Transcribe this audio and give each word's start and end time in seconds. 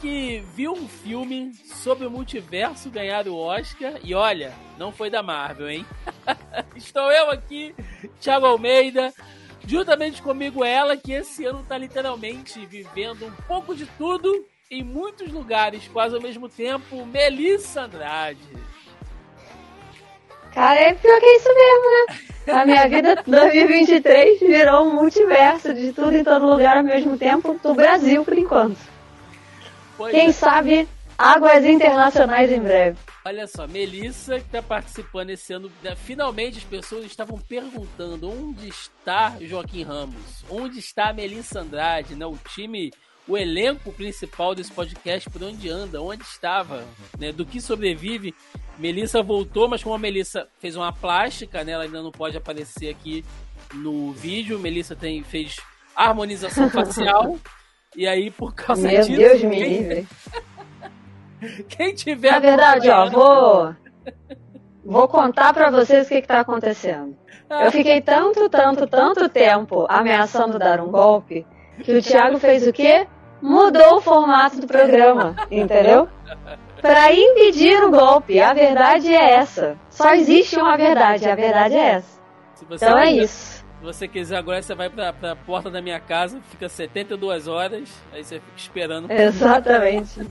que 0.00 0.42
viu 0.54 0.72
um 0.72 0.88
filme 0.88 1.52
sobre 1.64 2.06
o 2.06 2.10
multiverso 2.10 2.90
ganhar 2.90 3.26
o 3.26 3.36
Oscar 3.36 3.94
e 4.02 4.14
olha, 4.14 4.52
não 4.78 4.92
foi 4.92 5.10
da 5.10 5.22
Marvel, 5.22 5.70
hein? 5.70 5.86
Estou 6.76 7.10
eu 7.10 7.30
aqui, 7.30 7.74
Thiago 8.20 8.46
Almeida, 8.46 9.12
juntamente 9.66 10.22
comigo 10.22 10.64
ela 10.64 10.96
que 10.96 11.12
esse 11.12 11.44
ano 11.44 11.64
tá 11.68 11.78
literalmente 11.78 12.64
vivendo 12.66 13.26
um 13.26 13.32
pouco 13.46 13.74
de 13.74 13.86
tudo 13.98 14.44
em 14.70 14.82
muitos 14.82 15.30
lugares 15.32 15.88
quase 15.88 16.14
ao 16.14 16.22
mesmo 16.22 16.48
tempo, 16.48 17.06
Melissa 17.06 17.82
Andrade. 17.82 18.38
Cara, 20.52 20.80
é 20.80 20.94
pior 20.94 21.20
que 21.20 21.26
isso 21.26 21.48
mesmo, 21.48 21.90
né? 21.90 22.60
A 22.60 22.64
minha 22.64 22.88
vida 22.88 23.22
2023 23.26 24.40
virou 24.40 24.86
um 24.86 24.94
multiverso 24.94 25.74
de 25.74 25.92
tudo 25.92 26.16
em 26.16 26.24
todo 26.24 26.46
lugar 26.46 26.78
ao 26.78 26.84
mesmo 26.84 27.18
tempo 27.18 27.58
do 27.62 27.74
Brasil, 27.74 28.24
por 28.24 28.36
enquanto. 28.36 28.95
Pois 29.96 30.12
Quem 30.12 30.28
é. 30.28 30.32
sabe 30.32 30.88
águas 31.18 31.64
internacionais 31.64 32.52
em 32.52 32.60
breve. 32.60 32.98
Olha 33.24 33.46
só, 33.46 33.66
Melissa 33.66 34.38
que 34.38 34.48
tá 34.48 34.62
participando 34.62 35.30
esse 35.30 35.52
ano. 35.52 35.70
né, 35.82 35.96
Finalmente 35.96 36.58
as 36.58 36.64
pessoas 36.64 37.06
estavam 37.06 37.38
perguntando 37.38 38.30
onde 38.30 38.68
está 38.68 39.34
Joaquim 39.40 39.82
Ramos, 39.82 40.44
onde 40.48 40.78
está 40.78 41.08
a 41.08 41.12
Melissa 41.12 41.60
Andrade, 41.60 42.14
né? 42.14 42.26
O 42.26 42.38
time, 42.54 42.92
o 43.26 43.36
elenco 43.36 43.92
principal 43.92 44.54
desse 44.54 44.70
podcast, 44.70 45.28
por 45.28 45.42
onde 45.42 45.68
anda, 45.68 46.00
onde 46.00 46.22
estava, 46.22 46.84
né? 47.18 47.32
Do 47.32 47.44
que 47.44 47.60
sobrevive. 47.60 48.34
Melissa 48.78 49.22
voltou, 49.22 49.68
mas 49.68 49.82
como 49.82 49.94
a 49.94 49.98
Melissa 49.98 50.46
fez 50.60 50.76
uma 50.76 50.92
plástica, 50.92 51.64
né? 51.64 51.72
Ela 51.72 51.84
ainda 51.84 52.02
não 52.02 52.12
pode 52.12 52.36
aparecer 52.36 52.90
aqui 52.90 53.24
no 53.72 54.12
vídeo. 54.12 54.58
Melissa 54.58 54.94
tem, 54.94 55.24
fez 55.24 55.56
harmonização 55.96 56.68
facial. 56.70 57.38
E 57.96 58.06
aí, 58.06 58.30
por 58.30 58.54
causa 58.54 58.86
Meu 58.86 59.00
disso, 59.00 59.16
Deus 59.16 59.42
me 59.42 59.56
quem, 59.56 59.68
livre. 59.68 60.08
quem 61.68 61.94
tiver. 61.94 62.30
Na 62.30 62.38
verdade, 62.38 62.90
ó, 62.90 63.08
vou. 63.08 63.74
Vou 64.84 65.08
contar 65.08 65.52
pra 65.52 65.70
vocês 65.70 66.06
o 66.06 66.08
que, 66.08 66.20
que 66.20 66.28
tá 66.28 66.40
acontecendo. 66.40 67.16
Eu 67.48 67.72
fiquei 67.72 68.00
tanto, 68.00 68.48
tanto, 68.48 68.86
tanto 68.86 69.28
tempo 69.28 69.86
ameaçando 69.88 70.58
dar 70.58 70.80
um 70.80 70.90
golpe 70.90 71.46
que 71.82 71.92
o 71.92 72.02
Thiago 72.02 72.38
fez 72.38 72.66
o 72.66 72.72
quê? 72.72 73.06
Mudou 73.40 73.96
o 73.96 74.00
formato 74.00 74.60
do 74.60 74.66
programa, 74.66 75.36
entendeu? 75.50 76.08
Pra 76.80 77.12
impedir 77.12 77.82
o 77.82 77.90
golpe. 77.90 78.40
A 78.40 78.52
verdade 78.52 79.14
é 79.14 79.34
essa. 79.34 79.76
Só 79.88 80.14
existe 80.14 80.56
uma 80.56 80.76
verdade, 80.76 81.28
a 81.28 81.34
verdade 81.34 81.74
é 81.74 81.88
essa. 81.94 82.20
Então 82.70 82.98
é 82.98 83.12
isso. 83.12 83.55
Se 83.78 83.84
você 83.84 84.08
quiser 84.08 84.36
agora, 84.36 84.62
você 84.62 84.74
vai 84.74 84.88
pra, 84.88 85.12
pra 85.12 85.36
porta 85.36 85.70
da 85.70 85.82
minha 85.82 86.00
casa, 86.00 86.40
fica 86.50 86.68
72 86.68 87.46
horas, 87.46 87.88
aí 88.12 88.24
você 88.24 88.40
fica 88.40 88.56
esperando. 88.56 89.10
Exatamente. 89.10 90.26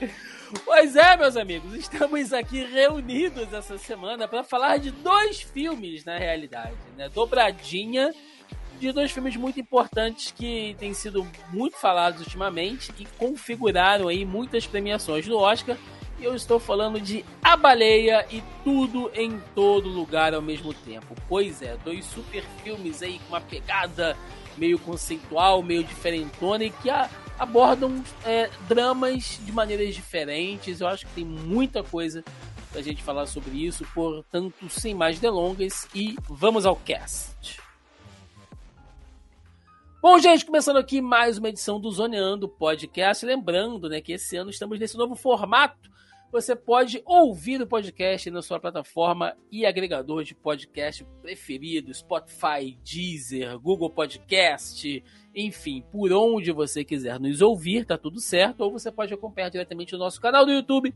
Pois 0.64 0.94
é, 0.94 1.16
meus 1.16 1.36
amigos, 1.36 1.74
estamos 1.74 2.32
aqui 2.32 2.64
reunidos 2.64 3.52
essa 3.52 3.76
semana 3.76 4.28
para 4.28 4.44
falar 4.44 4.76
de 4.76 4.92
dois 4.92 5.40
filmes, 5.40 6.04
na 6.04 6.16
realidade, 6.16 6.76
né? 6.96 7.08
Dobradinha 7.08 8.14
de 8.78 8.92
dois 8.92 9.10
filmes 9.10 9.34
muito 9.36 9.58
importantes 9.58 10.30
que 10.30 10.76
têm 10.78 10.94
sido 10.94 11.26
muito 11.50 11.76
falados 11.76 12.20
ultimamente 12.20 12.92
e 12.98 13.04
configuraram 13.18 14.08
aí 14.08 14.24
muitas 14.24 14.66
premiações 14.66 15.26
no 15.26 15.38
Oscar. 15.38 15.76
Eu 16.24 16.34
estou 16.34 16.58
falando 16.58 16.98
de 16.98 17.22
A 17.42 17.54
Baleia 17.54 18.26
e 18.30 18.42
Tudo 18.64 19.10
em 19.14 19.38
Todo 19.54 19.90
Lugar 19.90 20.32
ao 20.32 20.40
mesmo 20.40 20.72
tempo. 20.72 21.14
Pois 21.28 21.60
é, 21.60 21.76
dois 21.84 22.02
super 22.06 22.42
filmes 22.62 23.02
aí 23.02 23.18
com 23.18 23.34
uma 23.34 23.42
pegada 23.42 24.16
meio 24.56 24.78
conceitual, 24.78 25.62
meio 25.62 25.84
diferentona 25.84 26.64
e 26.64 26.70
que 26.70 26.88
a- 26.88 27.10
abordam 27.38 28.02
é, 28.24 28.48
dramas 28.66 29.38
de 29.44 29.52
maneiras 29.52 29.94
diferentes. 29.94 30.80
Eu 30.80 30.88
acho 30.88 31.04
que 31.06 31.12
tem 31.12 31.24
muita 31.26 31.82
coisa 31.82 32.24
pra 32.72 32.80
gente 32.80 33.02
falar 33.02 33.26
sobre 33.26 33.62
isso. 33.62 33.84
Portanto, 33.92 34.66
sem 34.70 34.94
mais 34.94 35.18
delongas 35.18 35.86
e 35.94 36.16
vamos 36.26 36.64
ao 36.64 36.74
cast. 36.76 37.60
Bom, 40.00 40.18
gente, 40.18 40.46
começando 40.46 40.78
aqui 40.78 41.02
mais 41.02 41.36
uma 41.36 41.50
edição 41.50 41.78
do 41.78 41.90
Zoneando 41.90 42.48
Podcast. 42.48 43.26
Lembrando 43.26 43.90
né, 43.90 44.00
que 44.00 44.12
esse 44.12 44.36
ano 44.36 44.48
estamos 44.50 44.78
nesse 44.78 44.96
novo 44.96 45.14
formato. 45.14 45.92
Você 46.34 46.56
pode 46.56 47.00
ouvir 47.06 47.62
o 47.62 47.66
podcast 47.66 48.28
na 48.28 48.42
sua 48.42 48.58
plataforma 48.58 49.36
e 49.52 49.64
agregador 49.64 50.24
de 50.24 50.34
podcast 50.34 51.06
preferido, 51.22 51.94
Spotify, 51.94 52.76
Deezer, 52.82 53.56
Google 53.60 53.88
Podcast, 53.88 55.04
enfim, 55.32 55.84
por 55.92 56.12
onde 56.12 56.50
você 56.50 56.82
quiser 56.82 57.20
nos 57.20 57.40
ouvir, 57.40 57.84
tá 57.84 57.96
tudo 57.96 58.18
certo. 58.18 58.62
Ou 58.62 58.72
você 58.72 58.90
pode 58.90 59.14
acompanhar 59.14 59.48
diretamente 59.48 59.92
no 59.92 60.00
nosso 60.00 60.20
canal 60.20 60.44
do 60.44 60.50
YouTube, 60.50 60.92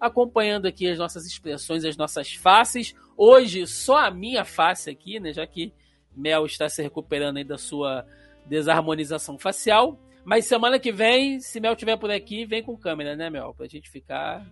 acompanhando 0.00 0.66
aqui 0.66 0.90
as 0.90 0.98
nossas 0.98 1.24
expressões, 1.24 1.84
as 1.84 1.96
nossas 1.96 2.32
faces. 2.32 2.92
Hoje, 3.16 3.68
só 3.68 3.98
a 3.98 4.10
minha 4.10 4.44
face 4.44 4.90
aqui, 4.90 5.20
né? 5.20 5.32
Já 5.32 5.46
que 5.46 5.72
Mel 6.16 6.46
está 6.46 6.68
se 6.68 6.82
recuperando 6.82 7.36
aí 7.36 7.44
da 7.44 7.58
sua 7.58 8.04
desarmonização 8.44 9.38
facial. 9.38 9.96
Mas 10.24 10.46
semana 10.46 10.80
que 10.80 10.90
vem, 10.90 11.38
se 11.38 11.60
Mel 11.60 11.74
estiver 11.74 11.96
por 11.96 12.10
aqui, 12.10 12.44
vem 12.44 12.60
com 12.60 12.76
câmera, 12.76 13.14
né, 13.14 13.30
Mel? 13.30 13.54
Pra 13.54 13.68
gente 13.68 13.88
ficar 13.88 14.44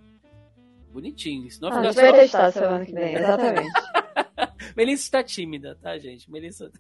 bonitinho. 0.93 1.51
Senão 1.51 1.69
A 1.69 1.73
fica 1.73 1.93
gente 1.93 2.03
vai 2.03 2.13
testar 2.21 2.53
semana 2.53 2.85
que 2.85 2.93
vem, 2.93 3.15
exatamente. 3.15 3.71
Melissa 4.77 5.03
está 5.03 5.23
tímida, 5.23 5.79
tá, 5.81 5.99
gente? 5.99 6.31
Melissa. 6.31 6.71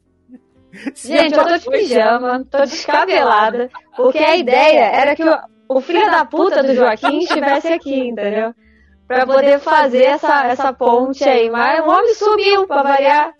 Gente, 0.94 1.34
eu 1.34 1.48
tô 1.48 1.56
de 1.56 1.70
pijama, 1.70 2.44
tô 2.44 2.58
descabelada, 2.58 3.70
porque 3.96 4.18
a 4.18 4.36
ideia 4.36 4.84
era 4.84 5.16
que 5.16 5.24
o, 5.24 5.38
o 5.66 5.80
filho 5.80 6.10
da 6.10 6.26
puta 6.26 6.62
do 6.62 6.74
Joaquim 6.74 7.20
estivesse 7.20 7.68
aqui, 7.68 8.08
entendeu? 8.08 8.54
Pra 9.06 9.26
poder 9.26 9.58
fazer 9.60 10.04
essa, 10.04 10.46
essa 10.46 10.70
ponte 10.70 11.24
aí. 11.24 11.48
Mas 11.48 11.80
o 11.80 11.88
homem 11.88 12.14
sumiu 12.14 12.66
pra 12.66 12.82
variar. 12.82 13.32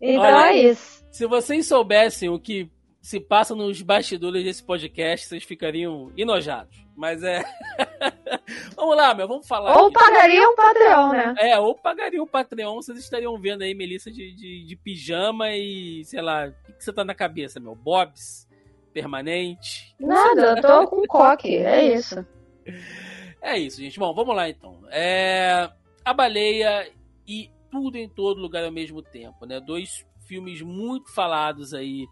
Então 0.00 0.24
Olha, 0.24 0.48
é 0.48 0.56
isso. 0.56 1.04
Se 1.12 1.26
vocês 1.26 1.66
soubessem 1.66 2.28
o 2.28 2.40
que 2.40 2.68
se 3.00 3.20
passa 3.20 3.54
nos 3.54 3.80
bastidores 3.80 4.44
desse 4.44 4.62
podcast, 4.62 5.26
vocês 5.26 5.44
ficariam 5.44 6.12
enojados. 6.16 6.84
Mas 6.96 7.22
é. 7.22 7.44
vamos 8.88 8.96
lá, 8.96 9.14
meu, 9.14 9.28
vamos 9.28 9.46
falar. 9.46 9.76
Ou 9.76 9.86
aqui. 9.86 9.94
pagaria 9.94 10.48
um 10.48 10.54
Patreon, 10.54 11.08
né? 11.10 11.34
É, 11.38 11.58
ou 11.58 11.74
pagaria 11.74 12.22
o 12.22 12.26
Patreon, 12.26 12.76
vocês 12.76 12.98
estariam 12.98 13.38
vendo 13.38 13.62
aí 13.62 13.74
Melissa 13.74 14.10
de, 14.10 14.34
de, 14.34 14.64
de 14.64 14.76
pijama 14.76 15.50
e, 15.52 16.04
sei 16.04 16.22
lá, 16.22 16.46
o 16.46 16.64
que, 16.64 16.72
que 16.72 16.84
você 16.84 16.92
tá 16.92 17.04
na 17.04 17.14
cabeça, 17.14 17.60
meu? 17.60 17.74
Bobs? 17.74 18.48
Permanente? 18.92 19.94
Nada, 20.00 20.56
eu 20.56 20.62
tô 20.62 20.88
com 20.88 21.02
coque, 21.06 21.56
é 21.56 21.94
isso. 21.94 22.26
É 23.40 23.56
isso, 23.56 23.80
gente. 23.80 23.98
Bom, 23.98 24.14
vamos 24.14 24.34
lá 24.34 24.48
então. 24.48 24.80
É... 24.90 25.70
A 26.04 26.14
Baleia 26.14 26.90
e 27.26 27.50
Tudo 27.70 27.96
em 27.96 28.08
Todo 28.08 28.40
Lugar 28.40 28.64
ao 28.64 28.72
mesmo 28.72 29.02
tempo, 29.02 29.44
né? 29.44 29.60
Dois 29.60 30.06
filmes 30.26 30.62
muito 30.62 31.12
falados 31.12 31.74
aí 31.74 32.06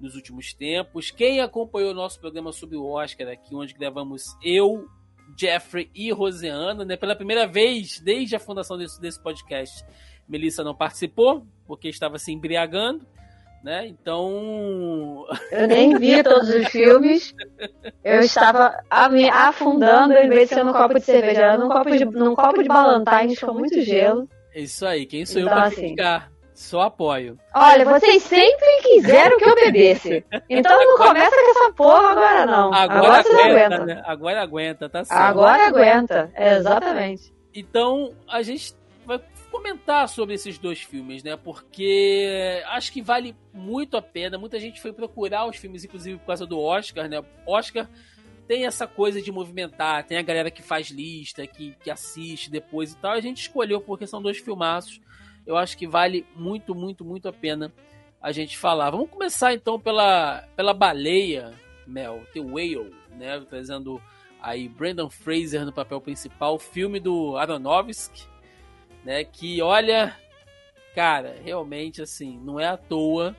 nos 0.00 0.16
últimos 0.16 0.52
tempos. 0.52 1.10
Quem 1.10 1.40
acompanhou 1.40 1.92
o 1.92 1.94
nosso 1.94 2.20
programa 2.20 2.52
sobre 2.52 2.76
o 2.76 2.84
Oscar 2.84 3.28
aqui, 3.28 3.54
onde 3.54 3.72
gravamos 3.72 4.36
eu, 4.42 4.86
Jeffrey 5.36 5.90
e 5.94 6.10
Roseana, 6.12 6.84
né? 6.84 6.96
Pela 6.96 7.14
primeira 7.16 7.46
vez 7.46 8.00
desde 8.00 8.36
a 8.36 8.38
fundação 8.38 8.76
desse, 8.78 9.00
desse 9.00 9.20
podcast, 9.22 9.84
Melissa 10.28 10.62
não 10.64 10.74
participou, 10.74 11.46
porque 11.66 11.88
estava 11.88 12.18
se 12.18 12.32
embriagando, 12.32 13.06
né? 13.62 13.86
Então. 13.86 15.26
Eu 15.50 15.66
nem 15.66 15.96
vi 15.98 16.22
todos 16.22 16.48
os 16.48 16.66
filmes. 16.68 17.34
Eu 18.04 18.20
estava 18.20 18.82
a- 18.90 19.08
me 19.08 19.28
afundando 19.28 20.14
em 20.14 20.28
vez 20.28 20.48
de 20.48 20.54
ser 20.54 20.64
num 20.64 20.72
copo 20.72 20.94
de 20.98 21.04
cerveja. 21.04 21.42
Era 21.42 21.58
num 21.58 21.68
copo 21.68 21.90
de, 21.90 22.04
num 22.04 22.34
copo 22.34 22.62
de 22.62 22.68
Ballantines 22.68 23.38
com 23.40 23.52
muito 23.54 23.80
gelo. 23.82 24.28
É 24.54 24.60
isso 24.60 24.86
aí. 24.86 25.06
Quem 25.06 25.24
sou 25.26 25.40
eu 25.40 25.46
Então, 25.46 25.56
pra 25.58 25.66
assim. 25.68 25.76
criticar? 25.76 26.30
Só 26.58 26.80
apoio. 26.80 27.38
Olha, 27.54 27.84
vocês 27.84 28.20
sempre 28.24 28.66
quiseram 28.82 29.38
que 29.38 29.48
eu 29.48 29.54
bebesse. 29.54 30.24
Então 30.50 30.76
não 30.76 30.96
começa 30.96 31.30
com 31.30 31.50
essa 31.52 31.72
porra 31.72 32.08
agora, 32.10 32.46
não. 32.46 32.74
Agora, 32.74 32.98
Agora, 32.98 33.20
aguenta, 33.20 33.44
aguentam. 33.44 33.86
né? 33.86 34.02
Agora 34.04 34.42
aguenta, 34.42 34.88
tá 34.88 35.04
certo. 35.04 35.20
Agora 35.20 35.68
aguenta. 35.68 36.32
Exatamente. 36.36 37.32
Então, 37.54 38.12
a 38.28 38.42
gente 38.42 38.74
vai 39.06 39.20
comentar 39.52 40.08
sobre 40.08 40.34
esses 40.34 40.58
dois 40.58 40.80
filmes, 40.80 41.22
né? 41.22 41.36
Porque 41.36 42.60
acho 42.70 42.92
que 42.92 43.00
vale 43.00 43.36
muito 43.54 43.96
a 43.96 44.02
pena. 44.02 44.36
Muita 44.36 44.58
gente 44.58 44.80
foi 44.80 44.92
procurar 44.92 45.46
os 45.46 45.56
filmes, 45.56 45.84
inclusive 45.84 46.18
por 46.18 46.26
causa 46.26 46.44
do 46.44 46.60
Oscar, 46.60 47.08
né? 47.08 47.22
Oscar 47.46 47.88
tem 48.48 48.66
essa 48.66 48.84
coisa 48.84 49.22
de 49.22 49.30
movimentar, 49.30 50.04
tem 50.04 50.18
a 50.18 50.22
galera 50.22 50.50
que 50.50 50.62
faz 50.62 50.88
lista, 50.88 51.46
que, 51.46 51.76
que 51.84 51.88
assiste 51.88 52.50
depois 52.50 52.94
e 52.94 52.96
tal. 52.96 53.12
A 53.12 53.20
gente 53.20 53.42
escolheu 53.42 53.80
porque 53.80 54.08
são 54.08 54.20
dois 54.20 54.38
filmaços. 54.38 55.00
Eu 55.48 55.56
acho 55.56 55.78
que 55.78 55.86
vale 55.86 56.26
muito, 56.36 56.74
muito, 56.74 57.02
muito 57.06 57.26
a 57.26 57.32
pena 57.32 57.72
a 58.20 58.30
gente 58.32 58.58
falar. 58.58 58.90
Vamos 58.90 59.08
começar 59.08 59.54
então 59.54 59.80
pela, 59.80 60.46
pela 60.54 60.74
baleia, 60.74 61.54
Mel, 61.86 62.22
The 62.34 62.40
Whale, 62.40 62.94
né? 63.12 63.40
Trazendo 63.48 63.98
aí 64.42 64.68
Brandon 64.68 65.08
Fraser 65.08 65.64
no 65.64 65.72
papel 65.72 66.02
principal, 66.02 66.58
filme 66.58 67.00
do 67.00 67.38
Aronofsky, 67.38 68.26
né? 69.02 69.24
Que 69.24 69.62
olha, 69.62 70.14
cara, 70.94 71.40
realmente 71.42 72.02
assim, 72.02 72.38
não 72.44 72.60
é 72.60 72.66
à 72.66 72.76
toa 72.76 73.34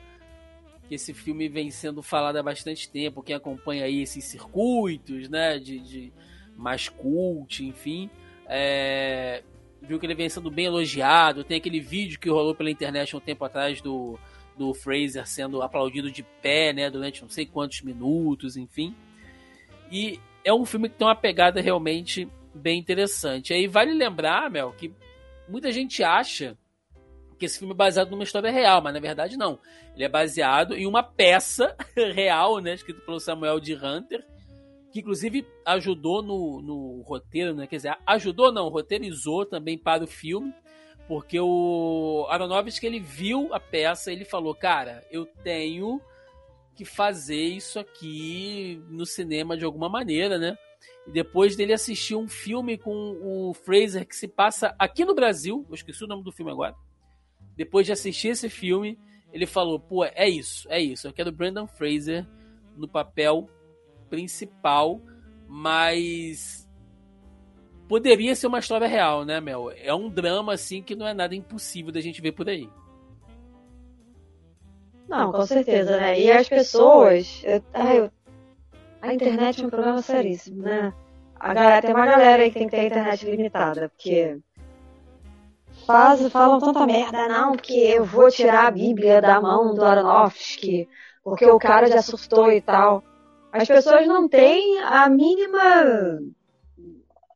que 0.88 0.96
esse 0.96 1.14
filme 1.14 1.48
vem 1.48 1.70
sendo 1.70 2.02
falado 2.02 2.38
há 2.38 2.42
bastante 2.42 2.90
tempo. 2.90 3.22
Quem 3.22 3.36
acompanha 3.36 3.84
aí 3.84 4.02
esses 4.02 4.24
circuitos, 4.24 5.28
né, 5.28 5.60
de, 5.60 5.78
de 5.78 6.12
mais 6.56 6.88
cult, 6.88 7.64
enfim, 7.64 8.10
é, 8.48 9.44
viu 9.82 9.98
que 9.98 10.06
ele 10.06 10.14
vem 10.14 10.28
sendo 10.28 10.50
bem 10.50 10.66
elogiado. 10.66 11.44
Tem 11.44 11.56
aquele 11.56 11.80
vídeo 11.80 12.18
que 12.18 12.28
rolou 12.28 12.54
pela 12.54 12.70
internet 12.70 13.16
um 13.16 13.20
tempo 13.20 13.44
atrás 13.44 13.80
do, 13.80 14.18
do 14.56 14.74
Fraser 14.74 15.26
sendo 15.26 15.62
aplaudido 15.62 16.10
de 16.10 16.22
pé, 16.42 16.72
né, 16.72 16.90
durante 16.90 17.22
não 17.22 17.28
sei 17.28 17.46
quantos 17.46 17.80
minutos, 17.82 18.56
enfim. 18.56 18.94
E 19.90 20.20
é 20.44 20.52
um 20.52 20.64
filme 20.64 20.88
que 20.88 20.96
tem 20.96 21.06
uma 21.06 21.16
pegada 21.16 21.60
realmente 21.60 22.28
bem 22.54 22.78
interessante. 22.78 23.52
Aí 23.52 23.66
vale 23.66 23.92
lembrar, 23.92 24.50
Mel, 24.50 24.72
que 24.76 24.92
muita 25.48 25.72
gente 25.72 26.02
acha 26.02 26.56
que 27.38 27.46
esse 27.46 27.58
filme 27.58 27.72
é 27.72 27.76
baseado 27.76 28.10
numa 28.10 28.22
história 28.22 28.50
real, 28.50 28.82
mas 28.82 28.92
na 28.92 29.00
verdade 29.00 29.36
não. 29.36 29.58
Ele 29.94 30.04
é 30.04 30.08
baseado 30.08 30.76
em 30.76 30.86
uma 30.86 31.02
peça 31.02 31.74
real, 32.14 32.58
né, 32.58 32.74
escrita 32.74 33.00
pelo 33.00 33.18
Samuel 33.18 33.58
de 33.58 33.74
Hunter, 33.74 34.24
que 34.92 35.00
inclusive 35.00 35.46
ajudou 35.64 36.22
no, 36.22 36.60
no 36.60 37.02
roteiro, 37.02 37.54
né, 37.54 37.66
quer 37.66 37.76
dizer, 37.76 37.96
ajudou 38.06 38.52
não, 38.52 38.68
roteirizou 38.68 39.46
também 39.46 39.78
para 39.78 40.04
o 40.04 40.06
filme, 40.06 40.52
porque 41.06 41.38
o 41.40 42.26
Aronofsky 42.28 42.86
ele 42.86 43.00
viu 43.00 43.52
a 43.52 43.60
peça, 43.60 44.12
ele 44.12 44.24
falou, 44.24 44.54
cara, 44.54 45.04
eu 45.10 45.26
tenho 45.26 46.00
que 46.74 46.84
fazer 46.84 47.42
isso 47.42 47.78
aqui 47.78 48.82
no 48.88 49.04
cinema 49.04 49.56
de 49.56 49.64
alguma 49.64 49.88
maneira, 49.88 50.38
né? 50.38 50.56
E 51.06 51.10
depois 51.10 51.56
dele 51.56 51.72
assistir 51.72 52.14
um 52.14 52.28
filme 52.28 52.78
com 52.78 53.18
o 53.22 53.54
Fraser 53.54 54.06
que 54.06 54.14
se 54.14 54.28
passa 54.28 54.74
aqui 54.78 55.04
no 55.04 55.14
Brasil, 55.14 55.66
eu 55.68 55.74
esqueci 55.74 56.04
o 56.04 56.06
nome 56.06 56.22
do 56.22 56.32
filme 56.32 56.52
agora 56.52 56.74
depois 57.60 57.84
de 57.84 57.92
assistir 57.92 58.28
esse 58.28 58.48
filme, 58.48 58.98
ele 59.30 59.44
falou: 59.44 59.78
pô, 59.78 60.02
é 60.02 60.26
isso, 60.26 60.66
é 60.70 60.80
isso. 60.80 61.06
Eu 61.06 61.12
quero 61.12 61.30
Brandon 61.30 61.66
Fraser 61.66 62.26
no 62.74 62.88
papel 62.88 63.50
principal, 64.10 65.00
mas 65.48 66.68
poderia 67.88 68.34
ser 68.34 68.48
uma 68.48 68.58
história 68.58 68.86
real, 68.86 69.24
né, 69.24 69.40
Mel? 69.40 69.72
É 69.76 69.94
um 69.94 70.08
drama 70.08 70.52
assim 70.52 70.82
que 70.82 70.94
não 70.94 71.06
é 71.06 71.14
nada 71.14 71.34
impossível 71.34 71.92
da 71.92 72.00
gente 72.00 72.20
ver 72.20 72.32
por 72.32 72.48
aí. 72.48 72.68
Não, 75.08 75.32
com 75.32 75.44
certeza, 75.44 75.96
né? 75.96 76.20
E 76.20 76.30
as 76.30 76.48
pessoas. 76.48 77.42
Eu, 77.44 77.62
eu, 77.74 78.10
a 79.02 79.12
internet 79.12 79.62
é 79.62 79.66
um 79.66 79.70
problema 79.70 80.02
seríssimo, 80.02 80.62
né? 80.62 80.92
A 81.34 81.54
galera, 81.54 81.82
tem 81.82 81.94
uma 81.94 82.06
galera 82.06 82.42
aí 82.42 82.50
que 82.50 82.58
tem 82.58 82.68
que 82.68 82.76
ter 82.76 82.82
a 82.82 82.84
internet 82.84 83.24
limitada, 83.24 83.88
porque 83.88 84.38
faz, 85.86 86.30
falam 86.30 86.60
tanta 86.60 86.86
merda, 86.86 87.26
não, 87.26 87.52
porque 87.52 87.72
eu 87.72 88.04
vou 88.04 88.30
tirar 88.30 88.66
a 88.66 88.70
Bíblia 88.70 89.20
da 89.20 89.40
mão 89.40 89.74
do 89.74 89.84
Aronofsky, 89.84 90.88
porque 91.24 91.46
o 91.46 91.58
cara 91.58 91.88
já 91.88 92.02
surtou 92.02 92.52
e 92.52 92.60
tal. 92.60 93.02
As 93.52 93.66
pessoas 93.66 94.06
não 94.06 94.28
têm 94.28 94.78
a 94.80 95.08
mínima 95.08 96.20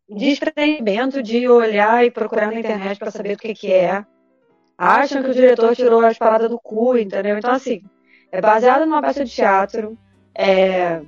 desprendimento 0.09 1.23
de 1.23 1.49
olhar 1.49 2.05
e 2.05 2.11
procurar 2.11 2.47
na 2.47 2.61
internet 2.61 2.99
para 2.99 3.11
saber 3.11 3.35
o 3.35 3.39
que, 3.39 3.55
que 3.55 3.73
é. 3.73 4.05
Acham 4.77 5.23
que 5.23 5.31
o 5.31 5.35
diretor 5.35 5.75
tirou 5.75 6.05
as 6.05 6.19
paradas 6.19 6.51
do 6.51 6.59
cu, 6.59 6.97
entendeu? 6.97 7.39
Então, 7.39 7.53
assim, 7.53 7.83
é 8.31 8.41
baseado 8.41 8.85
numa 8.85 9.01
peça 9.01 9.25
de 9.25 9.31
teatro. 9.31 9.99
É... 10.35 11.01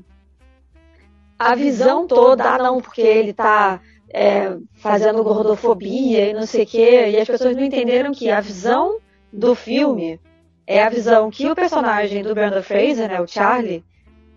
A 1.38 1.54
visão 1.54 2.06
toda, 2.06 2.54
ah, 2.54 2.58
não, 2.58 2.80
porque 2.80 3.02
ele 3.02 3.32
tá 3.32 3.80
é, 4.08 4.56
fazendo 4.76 5.22
gordofobia 5.22 6.30
e 6.30 6.32
não 6.32 6.46
sei 6.46 6.64
o 6.64 6.66
quê, 6.66 7.10
e 7.10 7.16
as 7.18 7.28
pessoas 7.28 7.54
não 7.54 7.62
entenderam 7.62 8.12
que 8.12 8.30
a 8.30 8.40
visão 8.40 8.98
do 9.30 9.54
filme 9.54 10.18
é 10.66 10.82
a 10.82 10.88
visão 10.88 11.30
que 11.30 11.46
o 11.48 11.54
personagem 11.54 12.22
do 12.22 12.34
Brandon 12.34 12.62
Fraser, 12.62 13.08
né, 13.08 13.20
o 13.20 13.26
Charlie, 13.26 13.84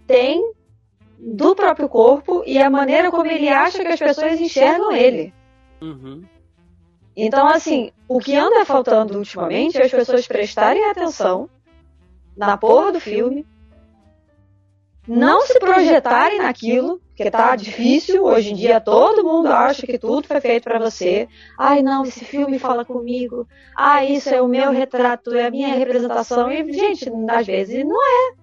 tem 0.06 0.54
do 1.20 1.54
próprio 1.54 1.90
corpo 1.90 2.44
e 2.46 2.58
a 2.58 2.70
maneira 2.70 3.12
como 3.12 3.30
ele 3.30 3.50
acha 3.50 3.84
que 3.84 3.92
as 3.92 4.00
pessoas 4.00 4.40
enxergam 4.40 4.92
ele. 4.94 5.34
Uhum. 5.82 6.24
Então, 7.16 7.48
assim, 7.48 7.92
o 8.08 8.20
que 8.20 8.36
anda 8.36 8.64
faltando 8.64 9.18
ultimamente 9.18 9.78
é 9.78 9.84
as 9.84 9.92
pessoas 9.92 10.26
prestarem 10.26 10.86
atenção 10.86 11.50
na 12.38 12.56
porra 12.56 12.94
do 12.94 13.00
filme, 13.00 13.46
não 15.06 15.42
se 15.42 15.60
projetarem 15.60 16.40
naquilo, 16.40 17.02
porque 17.10 17.30
tá 17.30 17.54
difícil. 17.56 18.24
Hoje 18.24 18.52
em 18.52 18.56
dia 18.56 18.80
todo 18.80 19.26
mundo 19.26 19.48
acha 19.48 19.86
que 19.86 19.98
tudo 19.98 20.26
foi 20.26 20.40
feito 20.40 20.64
para 20.64 20.80
você. 20.80 21.28
Ai, 21.58 21.82
não, 21.82 22.04
esse 22.04 22.24
filme 22.24 22.58
fala 22.58 22.86
comigo. 22.86 23.46
Ah, 23.76 24.06
isso 24.06 24.30
é 24.30 24.42
o 24.42 24.48
meu 24.48 24.72
retrato, 24.72 25.34
é 25.36 25.48
a 25.48 25.52
minha 25.52 25.76
representação. 25.76 26.50
E, 26.50 26.72
gente, 26.72 27.12
às 27.30 27.46
vezes 27.46 27.84
não 27.84 28.02
é. 28.02 28.39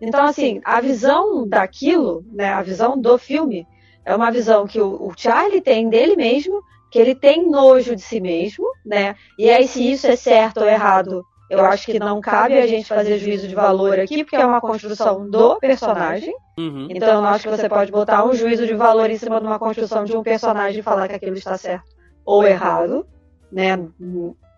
Então, 0.00 0.24
assim, 0.24 0.60
a 0.64 0.80
visão 0.80 1.46
daquilo, 1.46 2.24
né, 2.32 2.52
a 2.52 2.62
visão 2.62 2.98
do 3.00 3.18
filme, 3.18 3.66
é 4.04 4.14
uma 4.14 4.30
visão 4.30 4.66
que 4.66 4.80
o, 4.80 5.08
o 5.08 5.12
Charlie 5.16 5.60
tem 5.60 5.88
dele 5.88 6.16
mesmo, 6.16 6.62
que 6.90 6.98
ele 6.98 7.14
tem 7.14 7.48
nojo 7.48 7.94
de 7.94 8.02
si 8.02 8.20
mesmo, 8.20 8.64
né? 8.84 9.14
E 9.38 9.50
aí, 9.50 9.68
se 9.68 9.90
isso 9.90 10.06
é 10.06 10.16
certo 10.16 10.60
ou 10.60 10.68
errado, 10.68 11.22
eu 11.50 11.64
acho 11.64 11.86
que 11.86 11.98
não 11.98 12.20
cabe 12.20 12.58
a 12.58 12.66
gente 12.66 12.86
fazer 12.86 13.18
juízo 13.18 13.48
de 13.48 13.54
valor 13.54 13.98
aqui, 13.98 14.22
porque 14.22 14.36
é 14.36 14.44
uma 14.44 14.60
construção 14.60 15.28
do 15.28 15.58
personagem. 15.58 16.34
Uhum. 16.58 16.88
Então 16.90 17.08
eu 17.08 17.22
não 17.22 17.28
acho 17.28 17.44
que 17.44 17.56
você 17.56 17.68
pode 17.68 17.90
botar 17.90 18.24
um 18.24 18.34
juízo 18.34 18.66
de 18.66 18.74
valor 18.74 19.08
em 19.10 19.16
cima 19.16 19.40
de 19.40 19.46
uma 19.46 19.58
construção 19.58 20.04
de 20.04 20.14
um 20.16 20.22
personagem 20.22 20.80
e 20.80 20.82
falar 20.82 21.08
que 21.08 21.14
aquilo 21.14 21.36
está 21.36 21.56
certo 21.56 21.88
ou 22.24 22.46
errado, 22.46 23.06
né? 23.50 23.78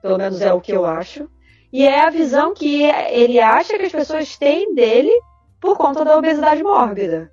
Pelo 0.03 0.19
menos 0.19 0.41
é 0.41 0.53
o 0.53 0.61
que 0.61 0.73
eu 0.73 0.85
acho. 0.85 1.29
E 1.73 1.87
é 1.87 2.01
a 2.05 2.11
visão 2.11 2.53
que 2.53 2.83
ele 2.83 3.39
acha 3.39 3.79
que 3.79 3.85
as 3.85 3.93
pessoas 3.93 4.37
têm 4.37 4.75
dele 4.75 5.13
por 5.61 5.77
conta 5.77 6.05
da 6.05 6.17
obesidade 6.17 6.63
mórbida. 6.63 7.31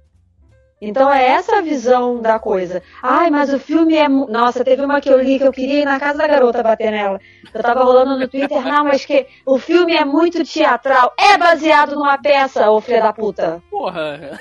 Então 0.79 1.11
é 1.11 1.25
essa 1.25 1.57
a 1.57 1.61
visão 1.61 2.21
da 2.21 2.37
coisa. 2.37 2.83
Ai, 3.01 3.31
mas 3.31 3.51
o 3.51 3.59
filme 3.59 3.95
é. 3.95 4.07
Nossa, 4.07 4.63
teve 4.63 4.85
uma 4.85 5.01
que 5.01 5.09
eu 5.09 5.19
li 5.19 5.39
que 5.39 5.45
eu 5.45 5.51
queria 5.51 5.81
ir 5.81 5.85
na 5.85 5.99
casa 5.99 6.19
da 6.19 6.27
garota 6.27 6.61
bater 6.61 6.91
nela. 6.91 7.19
Eu 7.51 7.63
tava 7.63 7.83
rolando 7.83 8.17
no 8.17 8.27
Twitter, 8.27 8.63
não, 8.63 8.83
mas 8.83 9.03
que 9.03 9.25
o 9.43 9.57
filme 9.57 9.95
é 9.95 10.05
muito 10.05 10.43
teatral. 10.43 11.13
É 11.17 11.35
baseado 11.35 11.95
numa 11.95 12.17
peça, 12.19 12.69
ô 12.69 12.79
filha 12.79 13.01
da 13.01 13.11
puta. 13.11 13.61
Porra. 13.71 14.39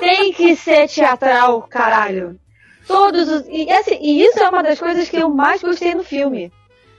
Tem 0.00 0.32
que 0.32 0.56
ser 0.56 0.88
teatral, 0.88 1.62
caralho. 1.62 2.40
Todos 2.86 3.28
os. 3.28 3.46
E, 3.46 3.70
assim, 3.70 3.98
e 4.00 4.24
isso 4.24 4.38
é 4.38 4.48
uma 4.48 4.62
das 4.62 4.78
coisas 4.78 5.10
que 5.10 5.18
eu 5.18 5.28
mais 5.28 5.60
gostei 5.60 5.94
no 5.94 6.02
filme. 6.02 6.50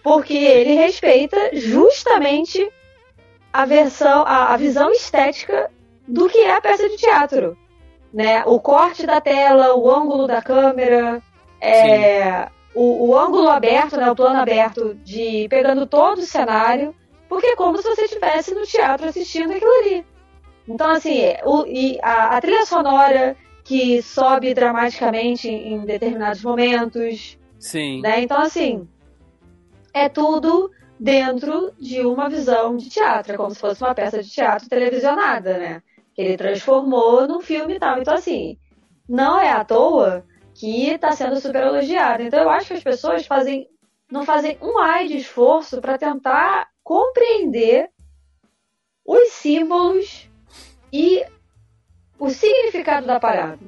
Porque 0.03 0.38
ele 0.38 0.75
respeita 0.75 1.50
justamente 1.53 2.72
a 3.51 3.65
versão, 3.65 4.24
a, 4.27 4.53
a 4.53 4.57
visão 4.57 4.91
estética 4.91 5.72
do 6.07 6.29
que 6.29 6.39
é 6.39 6.55
a 6.55 6.61
peça 6.61 6.87
de 6.87 6.97
teatro 6.97 7.57
né? 8.13 8.43
O 8.45 8.59
corte 8.59 9.05
da 9.05 9.21
tela, 9.21 9.75
o 9.75 9.89
ângulo 9.89 10.27
da 10.27 10.41
câmera, 10.41 11.21
é, 11.61 12.49
o, 12.73 13.09
o, 13.09 13.17
ângulo 13.17 13.49
aberto, 13.49 13.97
né? 13.97 14.09
O 14.09 14.15
plano 14.15 14.39
aberto 14.39 14.95
de 15.03 15.47
pegando 15.49 15.85
todo 15.85 16.19
o 16.19 16.25
cenário, 16.25 16.95
porque 17.27 17.47
é 17.47 17.55
como 17.55 17.77
se 17.77 17.83
você 17.83 18.03
estivesse 18.03 18.53
no 18.53 18.63
teatro 18.63 19.07
assistindo 19.07 19.51
aquilo 19.51 19.71
ali. 19.81 20.05
Então, 20.67 20.89
assim, 20.89 21.21
o, 21.45 21.65
e 21.65 21.99
a, 22.01 22.37
a 22.37 22.41
trilha 22.41 22.65
sonora 22.65 23.35
que 23.63 24.01
sobe 24.01 24.53
dramaticamente 24.53 25.49
em 25.49 25.85
determinados 25.85 26.41
momentos. 26.43 27.37
Sim. 27.59 28.01
Né? 28.01 28.21
Então, 28.21 28.39
assim, 28.39 28.87
é 29.93 30.07
tudo 30.07 30.71
dentro 30.99 31.71
de 31.79 32.01
uma 32.01 32.29
visão 32.29 32.75
de 32.75 32.89
teatro, 32.89 33.33
é 33.33 33.37
como 33.37 33.53
se 33.53 33.59
fosse 33.59 33.83
uma 33.83 33.93
peça 33.93 34.23
de 34.23 34.29
teatro 34.29 34.67
televisionada, 34.67 35.57
né? 35.57 35.81
Ele 36.17 36.36
transformou 36.36 37.27
num 37.27 37.39
filme 37.39 37.75
e 37.75 37.79
tal. 37.79 38.00
Então, 38.00 38.13
assim, 38.13 38.57
não 39.07 39.39
é 39.39 39.51
à 39.51 39.63
toa 39.63 40.25
que 40.55 40.89
está 40.89 41.12
sendo 41.12 41.39
super 41.39 41.63
elogiado. 41.63 42.24
Então, 42.24 42.41
eu 42.41 42.50
acho 42.50 42.67
que 42.69 42.74
as 42.74 42.83
pessoas 42.83 43.27
fazem, 43.27 43.69
não 44.12 44.25
fazem 44.25 44.57
um 44.62 44.79
ai 44.79 45.07
de 45.07 45.17
esforço 45.17 45.79
para 45.79 45.97
tentar 45.97 46.67
compreender 46.83 47.89
os 49.05 49.29
símbolos 49.33 50.27
e 50.91 51.24
o 52.19 52.29
significado 52.29 53.05
da 53.05 53.19
parada. 53.19 53.59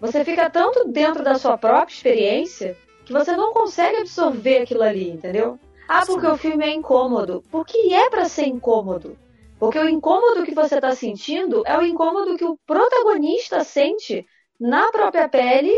Você 0.00 0.24
fica 0.24 0.48
tanto 0.48 0.86
dentro 0.88 1.24
da 1.24 1.34
sua 1.34 1.58
própria 1.58 1.92
experiência 1.92 2.76
que 3.04 3.12
você 3.12 3.34
não 3.36 3.52
consegue 3.52 3.96
absorver 3.96 4.58
aquilo 4.58 4.82
ali, 4.82 5.10
entendeu? 5.10 5.58
Ah, 5.88 6.04
porque 6.06 6.26
o 6.26 6.36
filme 6.36 6.64
é 6.64 6.72
incômodo. 6.72 7.42
Porque 7.50 7.92
é 7.92 8.08
para 8.08 8.26
ser 8.26 8.46
incômodo. 8.46 9.18
Porque 9.58 9.78
o 9.78 9.88
incômodo 9.88 10.44
que 10.44 10.54
você 10.54 10.76
está 10.76 10.94
sentindo 10.94 11.62
é 11.66 11.76
o 11.76 11.84
incômodo 11.84 12.36
que 12.36 12.44
o 12.44 12.58
protagonista 12.66 13.64
sente 13.64 14.24
na 14.58 14.90
própria 14.90 15.28
pele, 15.28 15.72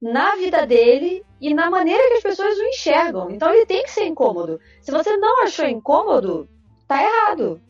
na 0.00 0.34
vida 0.34 0.66
dele 0.66 1.24
e 1.40 1.54
na 1.54 1.70
maneira 1.70 2.08
que 2.08 2.14
as 2.14 2.22
pessoas 2.22 2.58
o 2.58 2.64
enxergam. 2.64 3.30
Então 3.30 3.52
ele 3.52 3.64
tem 3.64 3.82
que 3.84 3.90
ser 3.90 4.06
incômodo. 4.06 4.58
Se 4.80 4.90
você 4.90 5.16
não 5.16 5.42
achou 5.44 5.66
incômodo, 5.66 6.48
tá 6.88 7.00
errado. 7.02 7.60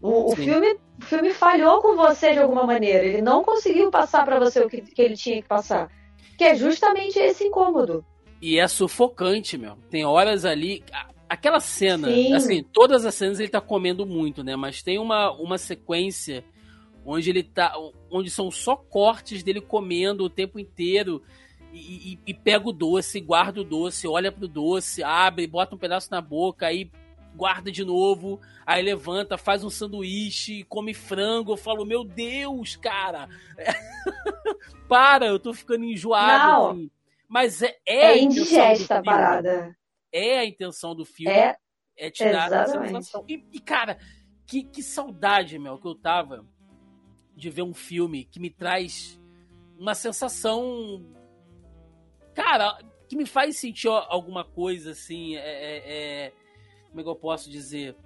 O, 0.00 0.32
o 0.32 0.36
filme, 0.36 0.78
o 0.98 1.04
filme 1.04 1.30
falhou 1.32 1.82
com 1.82 1.94
você 1.94 2.32
de 2.32 2.38
alguma 2.38 2.64
maneira. 2.64 3.04
Ele 3.04 3.20
não 3.20 3.42
conseguiu 3.42 3.90
passar 3.90 4.24
para 4.24 4.38
você 4.38 4.60
o 4.60 4.68
que, 4.68 4.80
que 4.80 5.02
ele 5.02 5.16
tinha 5.16 5.42
que 5.42 5.48
passar. 5.48 5.90
Que 6.38 6.44
é 6.44 6.54
justamente 6.54 7.18
esse 7.18 7.44
incômodo. 7.44 8.04
E 8.40 8.58
é 8.58 8.68
sufocante, 8.68 9.58
meu. 9.58 9.76
Tem 9.90 10.04
horas 10.06 10.44
ali. 10.44 10.84
Aquela 11.28 11.60
cena, 11.60 12.08
Sim. 12.08 12.32
assim, 12.32 12.62
todas 12.62 13.04
as 13.04 13.14
cenas 13.14 13.38
ele 13.38 13.50
tá 13.50 13.60
comendo 13.60 14.06
muito, 14.06 14.42
né? 14.42 14.56
Mas 14.56 14.82
tem 14.82 14.98
uma, 14.98 15.30
uma 15.32 15.58
sequência 15.58 16.44
onde 17.04 17.30
ele 17.30 17.42
tá. 17.42 17.74
onde 18.10 18.30
são 18.30 18.50
só 18.50 18.76
cortes 18.76 19.42
dele 19.42 19.60
comendo 19.60 20.24
o 20.24 20.30
tempo 20.30 20.58
inteiro. 20.58 21.22
E, 21.72 22.12
e, 22.14 22.18
e, 22.28 22.34
pega 22.34 22.66
o 22.66 22.72
doce, 22.72 23.20
guarda 23.20 23.60
o 23.60 23.64
doce, 23.64 24.08
olha 24.08 24.32
pro 24.32 24.48
doce, 24.48 25.02
abre, 25.02 25.46
bota 25.46 25.74
um 25.74 25.78
pedaço 25.78 26.10
na 26.10 26.20
boca, 26.20 26.66
aí 26.66 26.90
guarda 27.36 27.70
de 27.70 27.84
novo, 27.84 28.40
aí 28.66 28.82
levanta, 28.82 29.36
faz 29.36 29.62
um 29.62 29.70
sanduíche, 29.70 30.64
come 30.64 30.94
frango. 30.94 31.52
Eu 31.52 31.56
falo, 31.56 31.84
meu 31.84 32.04
Deus, 32.04 32.74
cara! 32.76 33.28
Para, 34.88 35.26
eu 35.26 35.38
tô 35.38 35.52
ficando 35.52 35.84
enjoado. 35.84 36.52
Não. 36.52 36.70
Assim. 36.70 36.90
Mas 37.28 37.62
é, 37.62 37.76
é, 37.86 37.96
é 38.12 38.22
indigesta 38.22 38.98
a 38.98 39.02
parada. 39.02 39.76
É 40.12 40.38
a 40.38 40.44
intenção 40.44 40.94
do 40.94 41.04
filme. 41.04 41.32
É, 41.32 41.56
é 41.96 42.10
te 42.10 42.24
dar 42.24 42.50
essa 42.52 42.84
sensação. 42.84 43.24
E, 43.28 43.44
e, 43.52 43.60
cara, 43.60 43.98
que, 44.46 44.64
que 44.64 44.82
saudade, 44.82 45.58
meu, 45.58 45.78
que 45.78 45.86
eu 45.86 45.94
tava 45.94 46.46
de 47.34 47.50
ver 47.50 47.62
um 47.62 47.74
filme 47.74 48.24
que 48.24 48.40
me 48.40 48.50
traz 48.50 49.20
uma 49.78 49.94
sensação. 49.94 51.04
Cara, 52.34 52.78
que 53.08 53.16
me 53.16 53.26
faz 53.26 53.58
sentir 53.58 53.88
alguma 53.88 54.44
coisa 54.44 54.92
assim. 54.92 55.36
É, 55.36 55.40
é, 55.40 56.26
é, 56.26 56.32
como 56.88 57.00
é 57.00 57.02
que 57.02 57.08
eu 57.08 57.16
posso 57.16 57.50
dizer? 57.50 57.96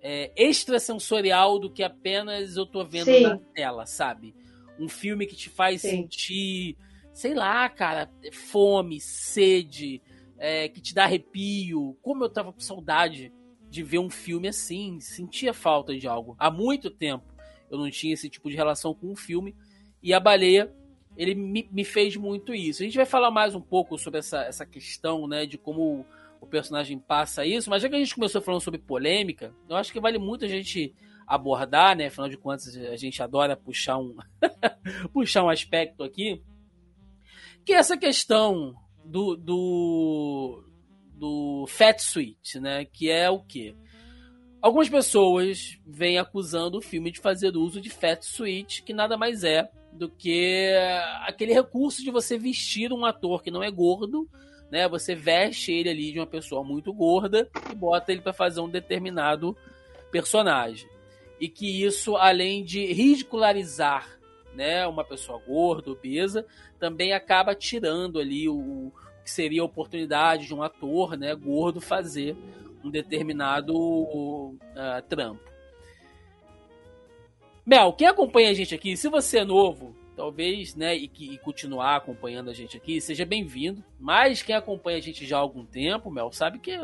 É, 0.00 0.32
extrasensorial 0.36 1.60
do 1.60 1.70
que 1.70 1.82
apenas 1.82 2.56
eu 2.56 2.66
tô 2.66 2.84
vendo 2.84 3.04
Sim. 3.04 3.22
na 3.22 3.38
tela, 3.38 3.86
sabe? 3.86 4.34
Um 4.78 4.88
filme 4.88 5.26
que 5.26 5.36
te 5.36 5.48
faz 5.48 5.82
Sim. 5.82 5.90
sentir 5.90 6.76
sei 7.12 7.34
lá, 7.34 7.68
cara, 7.68 8.10
fome, 8.32 9.00
sede, 9.00 10.02
é, 10.42 10.68
que 10.68 10.80
te 10.80 10.92
dá 10.92 11.04
arrepio. 11.04 11.96
Como 12.02 12.24
eu 12.24 12.28
tava 12.28 12.52
com 12.52 12.58
saudade 12.58 13.32
de 13.70 13.82
ver 13.84 14.00
um 14.00 14.10
filme 14.10 14.48
assim, 14.48 14.98
sentia 14.98 15.54
falta 15.54 15.96
de 15.96 16.08
algo. 16.08 16.34
Há 16.36 16.50
muito 16.50 16.90
tempo 16.90 17.24
eu 17.70 17.78
não 17.78 17.88
tinha 17.88 18.12
esse 18.12 18.28
tipo 18.28 18.50
de 18.50 18.56
relação 18.56 18.92
com 18.92 19.12
um 19.12 19.16
filme. 19.16 19.54
E 20.02 20.12
a 20.12 20.18
baleia, 20.18 20.74
ele 21.16 21.36
me, 21.36 21.68
me 21.70 21.84
fez 21.84 22.16
muito 22.16 22.52
isso. 22.52 22.82
A 22.82 22.84
gente 22.84 22.96
vai 22.96 23.06
falar 23.06 23.30
mais 23.30 23.54
um 23.54 23.60
pouco 23.60 23.96
sobre 23.96 24.18
essa, 24.18 24.42
essa 24.42 24.66
questão, 24.66 25.28
né, 25.28 25.46
de 25.46 25.56
como 25.56 26.04
o 26.40 26.46
personagem 26.46 26.98
passa 26.98 27.46
isso, 27.46 27.70
mas 27.70 27.80
já 27.80 27.88
que 27.88 27.94
a 27.94 27.98
gente 27.98 28.14
começou 28.16 28.42
falando 28.42 28.60
sobre 28.60 28.80
polêmica, 28.80 29.54
eu 29.68 29.76
acho 29.76 29.92
que 29.92 30.00
vale 30.00 30.18
muito 30.18 30.44
a 30.44 30.48
gente 30.48 30.92
abordar, 31.24 31.96
né? 31.96 32.06
Afinal 32.06 32.28
de 32.28 32.36
contas, 32.36 32.76
a 32.76 32.96
gente 32.96 33.22
adora 33.22 33.56
puxar 33.56 33.96
um 33.96 34.16
puxar 35.14 35.44
um 35.44 35.48
aspecto 35.48 36.02
aqui 36.02 36.42
que 37.64 37.72
é 37.72 37.76
essa 37.76 37.96
questão 37.96 38.74
do, 39.04 39.36
do, 39.36 40.64
do 41.14 41.66
Fat 41.68 41.98
Suite, 42.00 42.58
né? 42.60 42.84
Que 42.84 43.10
é 43.10 43.30
o 43.30 43.40
quê? 43.40 43.74
Algumas 44.60 44.88
pessoas 44.88 45.78
vêm 45.86 46.18
acusando 46.18 46.78
o 46.78 46.82
filme 46.82 47.10
de 47.10 47.20
fazer 47.20 47.56
uso 47.56 47.80
de 47.80 47.90
Fat 47.90 48.22
Suite, 48.22 48.82
que 48.82 48.92
nada 48.92 49.16
mais 49.16 49.42
é 49.42 49.68
do 49.92 50.08
que 50.08 50.72
aquele 51.26 51.52
recurso 51.52 52.02
de 52.02 52.10
você 52.10 52.38
vestir 52.38 52.92
um 52.92 53.04
ator 53.04 53.42
que 53.42 53.50
não 53.50 53.62
é 53.62 53.70
gordo, 53.70 54.28
né? 54.70 54.88
Você 54.88 55.14
veste 55.14 55.72
ele 55.72 55.90
ali 55.90 56.12
de 56.12 56.18
uma 56.18 56.26
pessoa 56.26 56.64
muito 56.64 56.92
gorda 56.92 57.48
e 57.70 57.74
bota 57.74 58.12
ele 58.12 58.22
para 58.22 58.32
fazer 58.32 58.60
um 58.60 58.68
determinado 58.68 59.56
personagem. 60.10 60.88
E 61.40 61.48
que 61.48 61.84
isso, 61.84 62.16
além 62.16 62.64
de 62.64 62.86
ridicularizar 62.92 64.18
né, 64.54 64.86
uma 64.86 65.04
pessoa 65.04 65.40
gorda, 65.46 65.90
obesa, 65.90 66.46
também 66.78 67.12
acaba 67.12 67.54
tirando 67.54 68.18
ali 68.18 68.48
o, 68.48 68.54
o 68.54 68.92
que 69.22 69.30
seria 69.30 69.62
a 69.62 69.64
oportunidade 69.66 70.46
de 70.46 70.54
um 70.54 70.62
ator, 70.62 71.16
né, 71.16 71.34
gordo 71.34 71.80
fazer 71.80 72.36
um 72.84 72.90
determinado 72.90 73.72
uh, 73.74 74.58
trampo. 75.08 75.52
Mel, 77.64 77.92
quem 77.92 78.08
acompanha 78.08 78.50
a 78.50 78.54
gente 78.54 78.74
aqui, 78.74 78.96
se 78.96 79.08
você 79.08 79.38
é 79.38 79.44
novo, 79.44 79.94
talvez, 80.16 80.74
né, 80.74 80.96
e, 80.96 81.10
e 81.18 81.38
continuar 81.38 81.96
acompanhando 81.96 82.50
a 82.50 82.54
gente 82.54 82.76
aqui, 82.76 83.00
seja 83.00 83.24
bem-vindo. 83.24 83.84
Mas 83.98 84.42
quem 84.42 84.54
acompanha 84.54 84.98
a 84.98 85.00
gente 85.00 85.24
já 85.24 85.36
há 85.36 85.40
algum 85.40 85.64
tempo, 85.64 86.10
Mel, 86.10 86.32
sabe 86.32 86.58
que, 86.58 86.76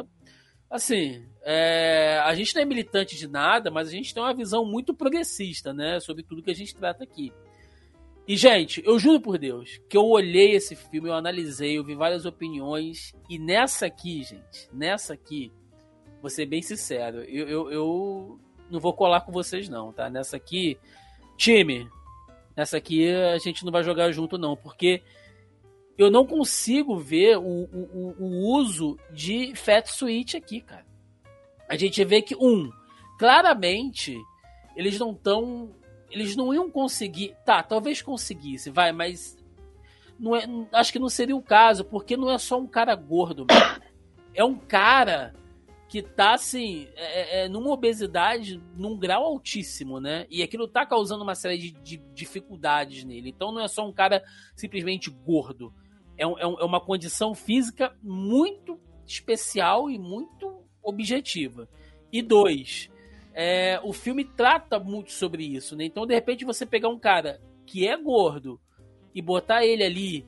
assim, 0.71 1.27
é, 1.43 2.21
a 2.25 2.33
gente 2.35 2.55
não 2.55 2.63
é 2.63 2.65
militante 2.65 3.17
de 3.17 3.27
nada, 3.27 3.71
mas 3.71 3.89
a 3.89 3.91
gente 3.91 4.15
tem 4.15 4.23
uma 4.23 4.35
visão 4.35 4.65
muito 4.65 4.95
progressista, 4.95 5.73
né, 5.73 5.99
sobre 5.99 6.23
tudo 6.23 6.43
que 6.43 6.51
a 6.51 6.55
gente 6.55 6.75
trata 6.75 7.03
aqui. 7.03 7.33
E, 8.28 8.37
gente, 8.37 8.82
eu 8.85 8.99
juro 8.99 9.18
por 9.18 9.38
Deus 9.38 9.80
que 9.88 9.97
eu 9.97 10.04
olhei 10.04 10.54
esse 10.54 10.76
filme, 10.76 11.08
eu 11.08 11.14
analisei, 11.14 11.78
eu 11.78 11.82
vi 11.82 11.94
várias 11.94 12.26
opiniões. 12.26 13.14
E 13.26 13.38
nessa 13.38 13.87
aqui, 13.87 14.23
gente, 14.23 14.68
nessa 14.70 15.14
aqui, 15.14 15.50
vou 16.20 16.28
ser 16.28 16.44
bem 16.44 16.61
sincero, 16.61 17.23
eu, 17.23 17.49
eu, 17.49 17.73
eu 17.73 18.40
não 18.70 18.78
vou 18.78 18.92
colar 18.92 19.23
com 19.23 19.32
vocês, 19.32 19.66
não, 19.66 19.94
tá? 19.94 20.11
Nessa 20.11 20.37
aqui, 20.37 20.78
time, 21.38 21.88
nessa 22.54 22.76
aqui 22.76 23.11
a 23.11 23.38
gente 23.38 23.64
não 23.64 23.73
vai 23.73 23.82
jogar 23.82 24.12
junto, 24.12 24.37
não, 24.37 24.54
porque 24.54 25.02
eu 25.97 26.11
não 26.11 26.26
consigo 26.26 26.99
ver 26.99 27.38
o, 27.38 27.64
o, 27.64 28.14
o 28.18 28.58
uso 28.58 28.99
de 29.11 29.54
Fat 29.56 29.87
Switch 29.87 30.35
aqui, 30.35 30.61
cara. 30.61 30.87
A 31.66 31.78
gente 31.78 32.04
vê 32.04 32.20
que, 32.20 32.37
um, 32.37 32.70
claramente 33.18 34.18
eles 34.76 34.99
não 34.99 35.12
estão 35.12 35.75
eles 36.11 36.37
não 36.37 36.53
iam 36.53 36.71
conseguir. 36.71 37.35
Tá, 37.45 37.62
talvez 37.62 38.03
conseguisse, 38.03 38.71
vai, 38.71 38.93
mas. 38.93 39.37
Não 40.19 40.35
é, 40.35 40.45
acho 40.73 40.93
que 40.93 40.99
não 40.99 41.09
seria 41.09 41.37
o 41.37 41.43
caso, 41.43 41.85
porque 41.85 42.17
não 42.17 42.31
é 42.31 42.38
só 42.38 42.59
um 42.59 42.67
cara 42.67 42.95
gordo, 42.97 43.47
mano. 43.49 43.83
É 44.35 44.45
um 44.45 44.57
cara 44.57 45.33
que 45.88 46.03
tá 46.03 46.35
assim, 46.35 46.87
é, 46.97 47.41
é, 47.41 47.45
é, 47.45 47.49
numa 47.49 47.71
obesidade 47.71 48.62
num 48.77 48.97
grau 48.97 49.25
altíssimo, 49.25 49.99
né? 49.99 50.27
E 50.29 50.43
aquilo 50.43 50.69
tá 50.69 50.85
causando 50.85 51.25
uma 51.25 51.35
série 51.35 51.57
de, 51.57 51.71
de 51.71 51.97
dificuldades 52.12 53.05
nele. 53.05 53.31
Então 53.31 53.50
não 53.50 53.62
é 53.62 53.69
só 53.69 53.87
um 53.88 53.93
cara 53.93 54.23
simplesmente 54.55 55.09
gordo. 55.09 55.73
É, 56.17 56.27
um, 56.27 56.38
é, 56.38 56.43
é 56.43 56.65
uma 56.65 56.81
condição 56.81 57.35
física 57.35 57.97
muito 58.03 58.79
especial 59.07 59.88
e 59.88 59.99
muito 59.99 60.62
objetiva. 60.83 61.69
E 62.12 62.21
dois, 62.21 62.91
é, 63.40 63.78
o 63.85 63.92
filme 63.92 64.25
trata 64.25 64.80
muito 64.80 65.12
sobre 65.12 65.45
isso, 65.45 65.76
né? 65.76 65.85
Então, 65.85 66.04
de 66.04 66.12
repente, 66.12 66.45
você 66.45 66.66
pegar 66.66 66.88
um 66.88 66.99
cara 66.99 67.40
que 67.64 67.87
é 67.87 67.97
gordo 67.97 68.61
e 69.14 69.23
botar 69.23 69.64
ele 69.64 69.85
ali 69.85 70.26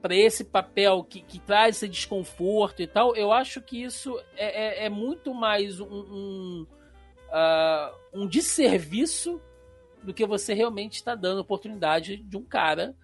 para 0.00 0.14
esse 0.14 0.44
papel 0.44 1.02
que, 1.02 1.20
que, 1.20 1.40
traz 1.40 1.74
esse 1.74 1.88
desconforto 1.88 2.80
e 2.80 2.86
tal, 2.86 3.16
eu 3.16 3.32
acho 3.32 3.60
que 3.60 3.82
isso 3.82 4.16
é, 4.36 4.84
é, 4.84 4.86
é 4.86 4.88
muito 4.88 5.34
mais 5.34 5.80
um, 5.80 5.88
um, 5.88 6.66
uh, 7.28 7.98
um 8.14 8.24
desserviço 8.24 9.40
do 10.00 10.14
que 10.14 10.24
você 10.24 10.54
realmente 10.54 10.94
está 10.94 11.16
dando 11.16 11.40
oportunidade 11.40 12.18
de 12.18 12.36
um 12.36 12.44
cara 12.44 12.94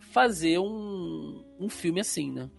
fazer 0.00 0.58
um, 0.58 1.44
um 1.60 1.68
filme 1.68 2.00
assim, 2.00 2.32
né? 2.32 2.50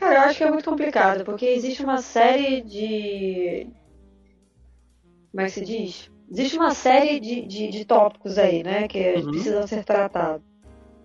Cara, 0.00 0.14
eu 0.14 0.20
acho 0.22 0.38
que 0.38 0.44
é 0.44 0.50
muito 0.50 0.68
complicado, 0.68 1.24
porque 1.26 1.44
existe 1.44 1.84
uma 1.84 1.98
série 1.98 2.62
de. 2.62 3.70
Como 5.30 5.42
é 5.42 5.44
que 5.44 5.50
se 5.50 5.60
diz? 5.62 6.10
Existe 6.30 6.56
uma 6.56 6.72
série 6.72 7.20
de, 7.20 7.42
de, 7.42 7.68
de 7.68 7.84
tópicos 7.84 8.38
aí, 8.38 8.62
né? 8.62 8.88
Que 8.88 9.16
uhum. 9.16 9.30
precisam 9.30 9.66
ser 9.66 9.84
tratados. 9.84 10.42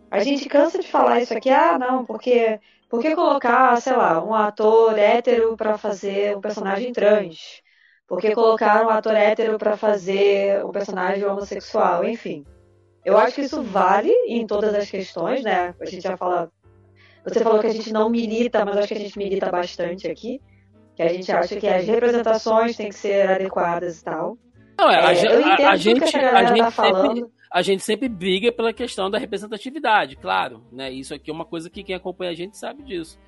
A 0.10 0.20
gente 0.20 0.48
cansa 0.48 0.80
de 0.80 0.88
falar 0.88 1.20
isso 1.20 1.38
aqui, 1.38 1.50
ah, 1.50 1.78
não, 1.78 2.06
porque. 2.06 2.58
Por 2.88 3.02
que 3.02 3.14
colocar, 3.14 3.76
sei 3.82 3.98
lá, 3.98 4.24
um 4.24 4.34
ator 4.34 4.98
hétero 4.98 5.58
para 5.58 5.78
fazer 5.78 6.38
um 6.38 6.40
personagem 6.40 6.94
trans? 6.94 7.62
Por 8.08 8.22
que 8.22 8.34
colocar 8.34 8.86
um 8.86 8.90
ator 8.90 9.16
hétero 9.16 9.58
para 9.58 9.76
fazer 9.76 10.64
um 10.64 10.72
personagem 10.72 11.26
homossexual? 11.26 12.06
Enfim. 12.06 12.46
Eu 13.04 13.18
acho 13.18 13.36
que 13.36 13.42
isso 13.42 13.62
vale 13.62 14.12
em 14.28 14.48
todas 14.48 14.74
as 14.74 14.90
questões, 14.90 15.44
né? 15.44 15.76
A 15.82 15.86
gente 15.86 16.02
já 16.02 16.16
fala 16.16 16.50
você 17.26 17.40
falou 17.40 17.60
que 17.60 17.68
a 17.68 17.74
gente 17.74 17.92
não 17.92 18.10
milita, 18.10 18.64
mas 18.64 18.78
acho 18.78 18.88
que 18.88 18.94
a 18.94 19.00
gente 19.00 19.18
milita 19.18 19.52
bastante 19.52 20.08
aqui. 20.08 20.40
Que 20.96 21.04
a 21.04 21.10
gente 21.10 21.30
acha 21.32 21.60
que 21.60 21.68
as 21.68 21.86
representações 21.86 22.78
têm 22.78 22.90
que 22.90 22.96
ser 22.96 23.30
adequadas 23.30 24.00
e 24.00 24.04
tal. 24.04 24.38
Não, 24.78 24.90
é, 24.90 25.06
a, 25.06 25.14
é, 25.14 25.26
eu 25.26 25.42
entendo 25.42 25.68
a, 25.68 25.76
gente, 25.76 26.02
que 26.02 26.18
a, 26.18 26.38
a 26.38 26.46
gente 26.46 26.60
tá 26.60 26.72
falando. 26.72 27.16
Sempre, 27.16 27.32
a 27.52 27.62
gente 27.62 27.84
sempre 27.84 28.10
briga 28.10 28.52
pela 28.52 28.72
questão 28.72 29.10
da 29.10 29.18
representatividade, 29.18 30.16
claro. 30.16 30.64
Né? 30.72 30.92
Isso 30.92 31.14
aqui 31.14 31.30
é 31.30 31.34
uma 31.34 31.46
coisa 31.46 31.70
que 31.70 31.84
quem 31.84 31.96
acompanha 31.96 32.32
a 32.32 32.36
gente 32.36 32.58
sabe 32.58 32.84
disso. 32.84 33.20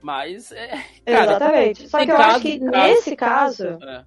Mas 0.00 0.52
é. 0.52 0.68
Cara, 1.04 1.24
Exatamente. 1.24 1.88
Só 1.88 1.98
que 1.98 2.10
eu 2.10 2.16
caso, 2.16 2.30
acho 2.30 2.40
que 2.40 2.58
caso, 2.58 2.70
nesse 2.70 3.16
caso. 3.16 3.66
É. 3.66 4.04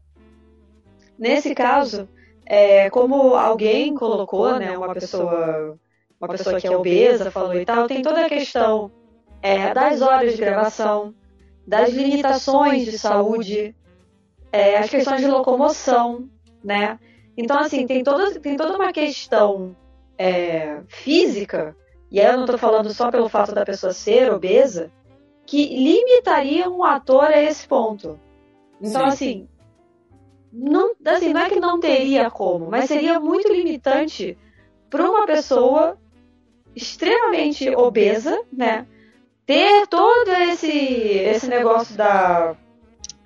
Nesse 1.18 1.56
caso, 1.56 2.10
é, 2.46 2.90
como 2.90 3.36
alguém 3.36 3.94
colocou, 3.94 4.58
né, 4.58 4.78
uma 4.78 4.94
pessoa, 4.94 5.78
uma 6.22 6.28
pessoa 6.28 6.60
que 6.60 6.68
é 6.68 6.78
obesa 6.78 7.32
falou 7.32 7.56
e 7.56 7.66
tal, 7.66 7.88
tem 7.88 8.02
toda 8.02 8.26
a 8.26 8.30
questão 8.30 8.92
é, 9.42 9.74
das 9.74 10.02
horas 10.02 10.34
de 10.34 10.38
gravação, 10.38 11.16
das 11.66 11.90
limitações 11.90 12.86
de 12.86 12.98
saúde, 12.98 13.76
é, 14.52 14.78
as 14.78 14.90
questões 14.90 15.22
de 15.22 15.28
locomoção, 15.28 16.30
né? 16.64 17.00
Então, 17.36 17.58
assim, 17.58 17.88
tem 17.88 18.04
toda, 18.04 18.40
tem 18.40 18.56
toda 18.56 18.76
uma 18.76 18.94
questão 18.94 19.76
é, 20.18 20.82
física, 20.88 21.76
e 22.12 22.20
aí 22.20 22.28
eu 22.28 22.34
não 22.34 22.42
estou 22.42 22.58
falando 22.58 22.94
só 22.94 23.10
pelo 23.10 23.30
fato 23.30 23.54
da 23.54 23.66
pessoa 23.66 23.94
ser 23.94 24.32
obesa, 24.32 24.92
que 25.46 25.66
limitaria 25.66 26.70
um 26.70 26.84
ator 26.84 27.26
a 27.26 27.42
esse 27.42 27.68
ponto. 27.68 28.20
Então, 28.80 29.04
Sim. 29.04 29.08
assim, 29.08 29.50
não, 30.54 30.94
assim, 31.06 31.34
não 31.34 31.42
é 31.42 31.50
que 31.50 31.60
não 31.60 31.80
teria 31.80 32.30
como, 32.30 32.70
mas 32.70 32.86
seria 32.86 33.20
muito 33.20 33.52
limitante 33.52 34.38
para 34.90 35.10
uma 35.10 35.26
pessoa 35.26 35.98
extremamente 36.76 37.70
obesa, 37.76 38.42
né? 38.52 38.86
Ter 39.46 39.88
todo 39.88 40.30
esse, 40.50 40.70
esse 40.70 41.48
negócio 41.48 41.96
da 41.96 42.56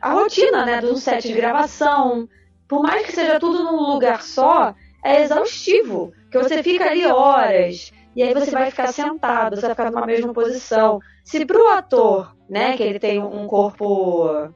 a 0.01 0.13
rotina, 0.13 0.65
né, 0.65 0.81
do 0.81 0.95
set 0.97 1.27
de 1.27 1.33
gravação, 1.33 2.29
por 2.67 2.83
mais 2.83 3.05
que 3.05 3.11
seja 3.11 3.39
tudo 3.39 3.63
num 3.63 3.93
lugar 3.93 4.21
só, 4.21 4.75
é 5.03 5.23
exaustivo, 5.23 6.13
que 6.29 6.37
você 6.37 6.61
fica 6.61 6.85
ali 6.85 7.05
horas 7.07 7.91
e 8.15 8.21
aí 8.21 8.33
você 8.33 8.51
vai 8.51 8.69
ficar 8.69 8.93
sentado, 8.93 9.55
você 9.55 9.63
vai 9.63 9.71
ficar 9.71 9.91
numa 9.91 10.05
mesma 10.05 10.31
posição. 10.31 10.99
Se 11.23 11.43
pro 11.43 11.67
ator, 11.69 12.35
né, 12.47 12.77
que 12.77 12.83
ele 12.83 12.99
tem 12.99 13.19
um 13.19 13.47
corpo 13.47 14.51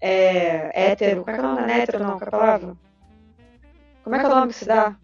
é, 0.00 0.90
hétero. 0.90 1.24
Como 1.24 1.30
é 1.30 1.38
que 1.38 1.44
é 1.44 1.44
o 1.44 1.48
nome? 1.48 1.60
Não 1.60 1.68
é 1.68 1.80
hétero, 1.80 2.04
não, 2.04 2.18
que 2.18 2.24
é 2.24 2.28
a 2.28 2.30
palavra? 2.30 2.76
Como 4.02 4.16
é 4.16 4.18
que 4.18 4.24
é 4.24 4.28
o 4.28 4.34
nome 4.34 4.48
que 4.48 4.54
se 4.54 4.64
dá? 4.64 4.96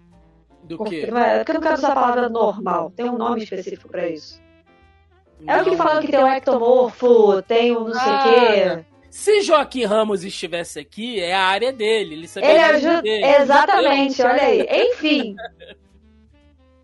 Do 0.65 0.83
quê? 0.85 1.07
É, 1.15 1.39
porque 1.39 1.51
eu 1.51 1.55
não 1.55 1.61
quero 1.61 1.75
usar 1.75 1.93
a 1.93 1.95
palavra 1.95 2.29
normal. 2.29 2.91
Tem 2.97 3.09
um 3.09 3.19
nome 3.19 3.43
específico 3.43 3.89
pra 3.89 4.09
isso. 4.09 4.43
Não. 5.41 5.55
É 5.55 5.61
o 5.61 5.65
que 5.65 5.77
fala 5.77 6.01
que 6.01 6.11
tem 6.11 6.23
o 6.23 6.27
ectomorfo, 6.27 7.43
tem 7.43 7.77
o 7.77 7.85
não 7.85 7.95
sei 7.95 8.13
o 8.13 8.15
ah, 8.15 8.25
quê. 8.25 8.85
Se 9.11 9.43
Joaquim 9.43 9.85
Ramos 9.85 10.25
estivesse 10.25 10.81
aqui, 10.81 11.21
é 11.21 11.35
a 11.35 11.43
área 11.43 11.73
dele. 11.73 12.15
Ele 12.15 12.29
sabia 12.29 12.51
ele 12.51 12.59
ajuda. 12.59 13.03
Dele. 13.03 13.25
Exatamente, 13.25 14.23
olha 14.23 14.43
aí. 14.43 14.67
Enfim. 14.91 15.37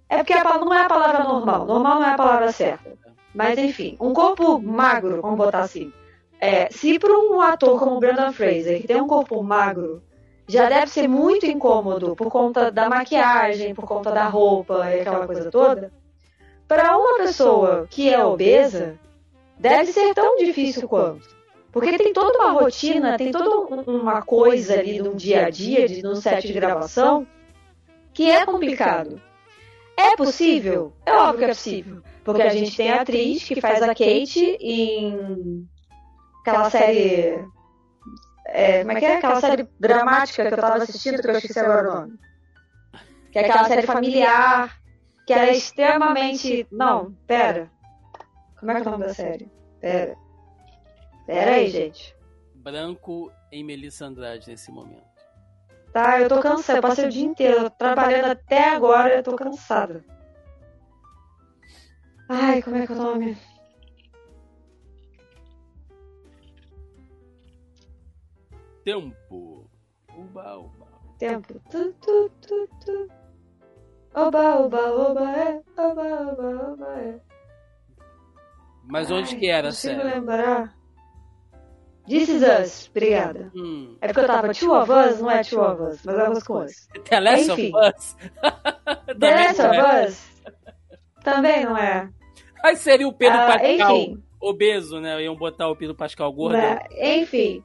É 0.08 0.18
porque 0.18 0.32
a, 0.32 0.58
não 0.58 0.75
é 0.75 0.82
a 0.82 0.88
palavra 0.88 1.25
normal. 1.25 1.64
Normal 1.64 2.00
não 2.00 2.06
é 2.06 2.10
a 2.10 2.16
palavra 2.16 2.52
certa. 2.52 2.99
Mas 3.34 3.58
enfim, 3.58 3.96
um 4.00 4.12
corpo 4.12 4.60
magro, 4.60 5.22
vamos 5.22 5.38
botar 5.38 5.60
assim. 5.60 5.92
É, 6.40 6.68
se 6.70 6.99
para 6.99 7.12
um 7.12 7.40
ator 7.40 7.78
como 7.78 8.00
Brandon 8.00 8.32
Fraser, 8.32 8.80
que 8.80 8.88
tem 8.88 9.00
um 9.00 9.06
corpo 9.06 9.40
magro, 9.42 10.02
já 10.50 10.69
deve 10.69 10.88
ser 10.88 11.09
muito 11.09 11.47
incômodo 11.47 12.16
por 12.16 12.30
conta 12.30 12.71
da 12.71 12.88
maquiagem, 12.88 13.75
por 13.75 13.87
conta 13.87 14.11
da 14.11 14.26
roupa 14.26 14.90
e 14.90 15.00
aquela 15.00 15.26
coisa 15.26 15.50
toda, 15.50 15.92
para 16.66 16.97
uma 16.97 17.19
pessoa 17.19 17.87
que 17.88 18.12
é 18.12 18.25
obesa, 18.25 18.99
deve 19.59 19.92
ser 19.92 20.14
tão 20.14 20.37
difícil 20.37 20.88
quanto. 20.88 21.28
Porque 21.73 21.97
tem 21.97 22.12
toda 22.12 22.38
uma 22.38 22.52
rotina, 22.52 23.16
tem 23.16 23.30
toda 23.30 23.83
uma 23.88 24.23
coisa 24.23 24.78
ali 24.78 25.00
no 25.00 25.14
dia 25.14 25.47
a 25.47 25.50
dia, 25.50 25.87
de, 25.87 26.02
no 26.02 26.16
set 26.16 26.47
de 26.47 26.52
gravação, 26.52 27.26
que 28.12 28.28
é 28.28 28.45
complicado. 28.45 29.21
É 29.97 30.16
possível? 30.16 30.92
É 31.07 31.12
óbvio 31.12 31.38
que 31.38 31.45
é 31.45 31.49
possível. 31.49 32.02
Porque 32.25 32.42
a 32.42 32.49
gente 32.49 32.76
tem 32.76 32.90
a 32.90 33.02
atriz 33.02 33.45
que 33.45 33.61
faz 33.61 33.83
a 33.83 33.88
Kate 33.88 34.57
em 34.61 35.66
aquela 36.40 36.71
série. 36.71 37.45
É, 38.52 38.80
como 38.80 38.92
é 38.92 38.99
que 38.99 39.07
é? 39.07 39.16
Aquela 39.16 39.40
série 39.40 39.69
dramática 39.78 40.47
que 40.47 40.54
eu 40.54 40.59
tava 40.59 40.83
assistindo, 40.83 41.23
que 41.23 41.28
eu 41.28 41.37
esqueci 41.37 41.59
agora 41.59 41.88
o 41.88 41.95
nome. 41.95 42.19
Que 43.30 43.38
é 43.38 43.45
aquela 43.45 43.69
série 43.69 43.83
familiar, 43.87 44.76
que 45.25 45.33
era 45.33 45.50
extremamente. 45.52 46.66
Não, 46.71 47.12
pera. 47.26 47.71
Como 48.58 48.73
é 48.73 48.75
que 48.75 48.80
é 48.80 48.89
o 48.89 48.91
nome 48.91 49.06
da 49.06 49.15
série? 49.15 49.49
Pera. 49.80 50.17
Pera 51.26 51.52
aí, 51.52 51.71
gente. 51.71 52.17
Branco 52.56 53.32
em 53.52 53.63
Melissa 53.63 54.06
Andrade 54.06 54.49
nesse 54.49 54.71
momento. 54.73 55.08
Tá, 55.93 56.21
eu 56.21 56.28
tô 56.28 56.41
cansada. 56.41 56.78
Eu 56.78 56.82
passei 56.82 57.06
o 57.06 57.08
dia 57.08 57.25
inteiro 57.25 57.71
trabalhando 57.71 58.32
até 58.32 58.69
agora, 58.69 59.15
eu 59.15 59.23
tô 59.23 59.36
cansada. 59.36 60.04
Ai, 62.28 62.63
como 62.63 62.76
é 62.76 62.86
que 62.86 62.93
é 62.93 62.97
o 62.97 62.99
nome? 62.99 63.39
Tempo. 68.91 69.71
Uba, 70.17 70.59
uba. 70.59 70.87
Tempo. 71.19 71.61
Tu, 71.71 71.93
tu, 72.00 72.31
tu, 72.41 72.69
tu. 72.85 73.09
Oba, 74.15 74.57
oba, 74.57 74.93
oba, 74.93 75.31
é. 75.31 75.63
Oba, 75.79 76.03
oba, 76.03 76.73
oba, 76.73 77.00
é. 77.00 77.21
Mas 78.89 79.09
onde 79.13 79.35
Ai, 79.35 79.41
que 79.41 79.49
era, 79.49 79.71
sério? 79.71 80.03
lembrar. 80.03 80.76
This 82.09 82.29
is 82.29 82.43
Us, 82.43 82.89
obrigada. 82.91 83.53
Hum. 83.55 83.97
É 84.00 84.09
porque 84.09 84.21
eu 84.21 84.26
tava 84.26 84.53
Two 84.53 84.75
of 84.75 84.91
Us, 84.91 85.21
não 85.21 85.31
é 85.31 85.45
Two 85.45 85.63
of 85.63 85.83
Us, 85.83 86.03
mas 86.05 86.19
é 86.19 86.31
Us 86.31 86.43
com 86.43 86.65
Us. 86.65 86.89
The 87.09 87.21
Last 87.21 87.53
Enfim. 87.53 87.73
of 87.73 87.97
Us. 87.97 88.17
The 89.21 89.31
Last 89.31 89.63
of 89.63 89.76
é. 89.76 90.07
Us 90.07 90.31
também 91.23 91.65
não 91.65 91.76
é. 91.76 92.11
Aí 92.65 92.75
seria 92.75 93.07
o 93.07 93.13
Pedro 93.13 93.39
uh, 93.39 93.47
Pascal 93.47 93.97
enfim. 93.97 94.23
obeso, 94.41 95.00
né? 95.00 95.23
Iam 95.23 95.37
botar 95.37 95.69
o 95.69 95.76
Pedro 95.76 95.95
Pascal 95.95 96.33
gordo. 96.33 96.57
Né? 96.57 96.81
Enfim, 97.21 97.63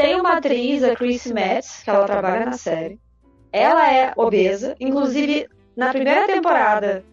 tem 0.00 0.18
uma 0.18 0.38
atriz, 0.38 0.82
a 0.82 0.96
Chris 0.96 1.26
Metz, 1.26 1.82
que 1.82 1.90
ela 1.90 2.06
trabalha 2.06 2.46
na 2.46 2.52
série. 2.52 2.98
Ela 3.52 3.92
é 3.92 4.12
obesa, 4.16 4.74
inclusive 4.80 5.46
na 5.76 5.90
primeira 5.90 6.26
temporada, 6.26 7.04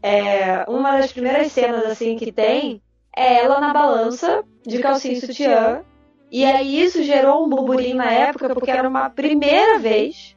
é, 0.00 0.64
uma 0.68 0.96
das 0.96 1.12
primeiras 1.12 1.50
cenas 1.50 1.84
assim 1.86 2.16
que 2.16 2.30
tem 2.30 2.80
é 3.16 3.42
ela 3.42 3.58
na 3.58 3.72
balança 3.72 4.44
de 4.64 4.78
calcinha 4.78 5.14
e 5.14 5.20
sutiã. 5.20 5.82
E 6.30 6.44
aí 6.44 6.80
isso 6.80 7.02
gerou 7.02 7.44
um 7.44 7.48
burburinho 7.48 7.96
na 7.96 8.12
época, 8.12 8.54
porque 8.54 8.70
era 8.70 8.88
uma 8.88 9.10
primeira 9.10 9.80
vez 9.80 10.36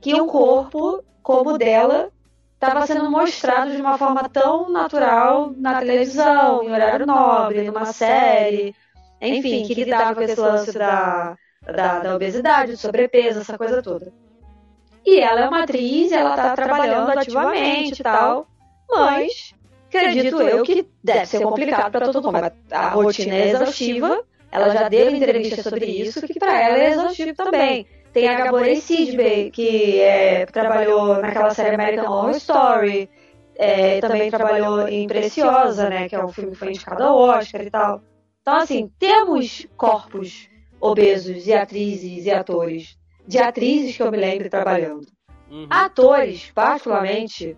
que 0.00 0.20
um 0.20 0.26
corpo 0.26 1.04
como 1.22 1.50
o 1.50 1.58
dela 1.58 2.10
estava 2.54 2.84
sendo 2.84 3.08
mostrado 3.08 3.70
de 3.70 3.80
uma 3.80 3.96
forma 3.96 4.28
tão 4.28 4.70
natural 4.70 5.52
na 5.56 5.78
televisão, 5.78 6.64
em 6.64 6.72
horário 6.72 7.06
nobre, 7.06 7.62
numa 7.62 7.84
série, 7.86 8.74
enfim, 9.20 9.64
que 9.64 9.74
lidava 9.74 10.14
com 10.14 10.22
esse 10.22 10.40
lance 10.40 10.72
da, 10.76 11.36
da, 11.66 12.00
da 12.00 12.14
obesidade, 12.14 12.72
do 12.72 12.78
sobrepeso, 12.78 13.40
essa 13.40 13.56
coisa 13.56 13.82
toda. 13.82 14.12
E 15.04 15.20
ela 15.20 15.40
é 15.40 15.48
uma 15.48 15.64
atriz, 15.64 16.12
ela 16.12 16.30
está 16.30 16.54
trabalhando 16.54 17.10
ativamente 17.10 18.00
e 18.00 18.02
tal, 18.02 18.46
mas 18.88 19.54
acredito 19.88 20.40
eu 20.40 20.62
que 20.62 20.88
deve 21.02 21.26
ser 21.26 21.42
complicado 21.42 21.92
para 21.92 22.10
todo 22.10 22.32
mundo. 22.32 22.52
A 22.70 22.88
rotina 22.88 23.34
é 23.34 23.50
exaustiva, 23.50 24.24
ela 24.50 24.70
já 24.70 24.88
deu 24.88 25.10
entrevista 25.10 25.62
sobre 25.62 25.86
isso, 25.86 26.26
que 26.26 26.38
para 26.38 26.60
ela 26.60 26.78
é 26.78 26.90
exaustivo 26.90 27.34
também. 27.34 27.86
Tem 28.12 28.28
a 28.28 28.34
Gaborei 28.34 28.76
Sidbey, 28.76 29.50
que 29.50 30.00
é, 30.00 30.46
trabalhou 30.46 31.20
naquela 31.20 31.50
série 31.50 31.74
American 31.74 32.10
Horror 32.10 32.30
Story, 32.36 33.10
é, 33.56 34.00
também 34.00 34.30
trabalhou 34.30 34.88
em 34.88 35.06
Preciosa, 35.06 35.88
né, 35.88 36.08
que 36.08 36.14
é 36.14 36.24
um 36.24 36.28
filme 36.28 36.52
que 36.52 36.58
foi 36.58 36.68
indicado 36.68 37.02
ao 37.02 37.18
Oscar 37.18 37.62
e 37.62 37.70
tal. 37.70 38.00
Então, 38.40 38.56
assim, 38.56 38.90
temos 38.98 39.66
corpos 39.76 40.48
obesos 40.84 41.46
e 41.46 41.52
atrizes 41.52 42.26
e 42.26 42.30
atores. 42.30 42.98
De 43.26 43.38
atrizes 43.38 43.96
que 43.96 44.02
eu 44.02 44.10
me 44.10 44.18
lembro 44.18 44.50
trabalhando. 44.50 45.06
Uhum. 45.50 45.66
Atores, 45.70 46.50
particularmente, 46.54 47.56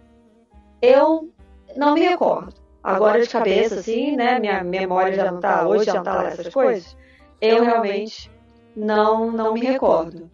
eu 0.81 1.33
não 1.77 1.95
me 1.95 2.03
recordo. 2.03 2.55
Agora 2.83 3.21
de 3.21 3.29
cabeça, 3.29 3.81
assim, 3.81 4.15
né? 4.15 4.39
Minha 4.39 4.63
memória 4.63 5.13
já 5.13 5.33
não 5.33 5.41
tá, 5.41 5.67
hoje 5.67 5.87
já 5.87 5.95
não 5.95 6.05
tá 6.05 6.15
lá 6.15 6.29
essas 6.29 6.55
coisas. 6.55 6.97
Eu 7.41 7.65
realmente 7.65 8.31
não, 8.77 9.33
não 9.33 9.55
me 9.55 9.61
recordo. 9.61 10.31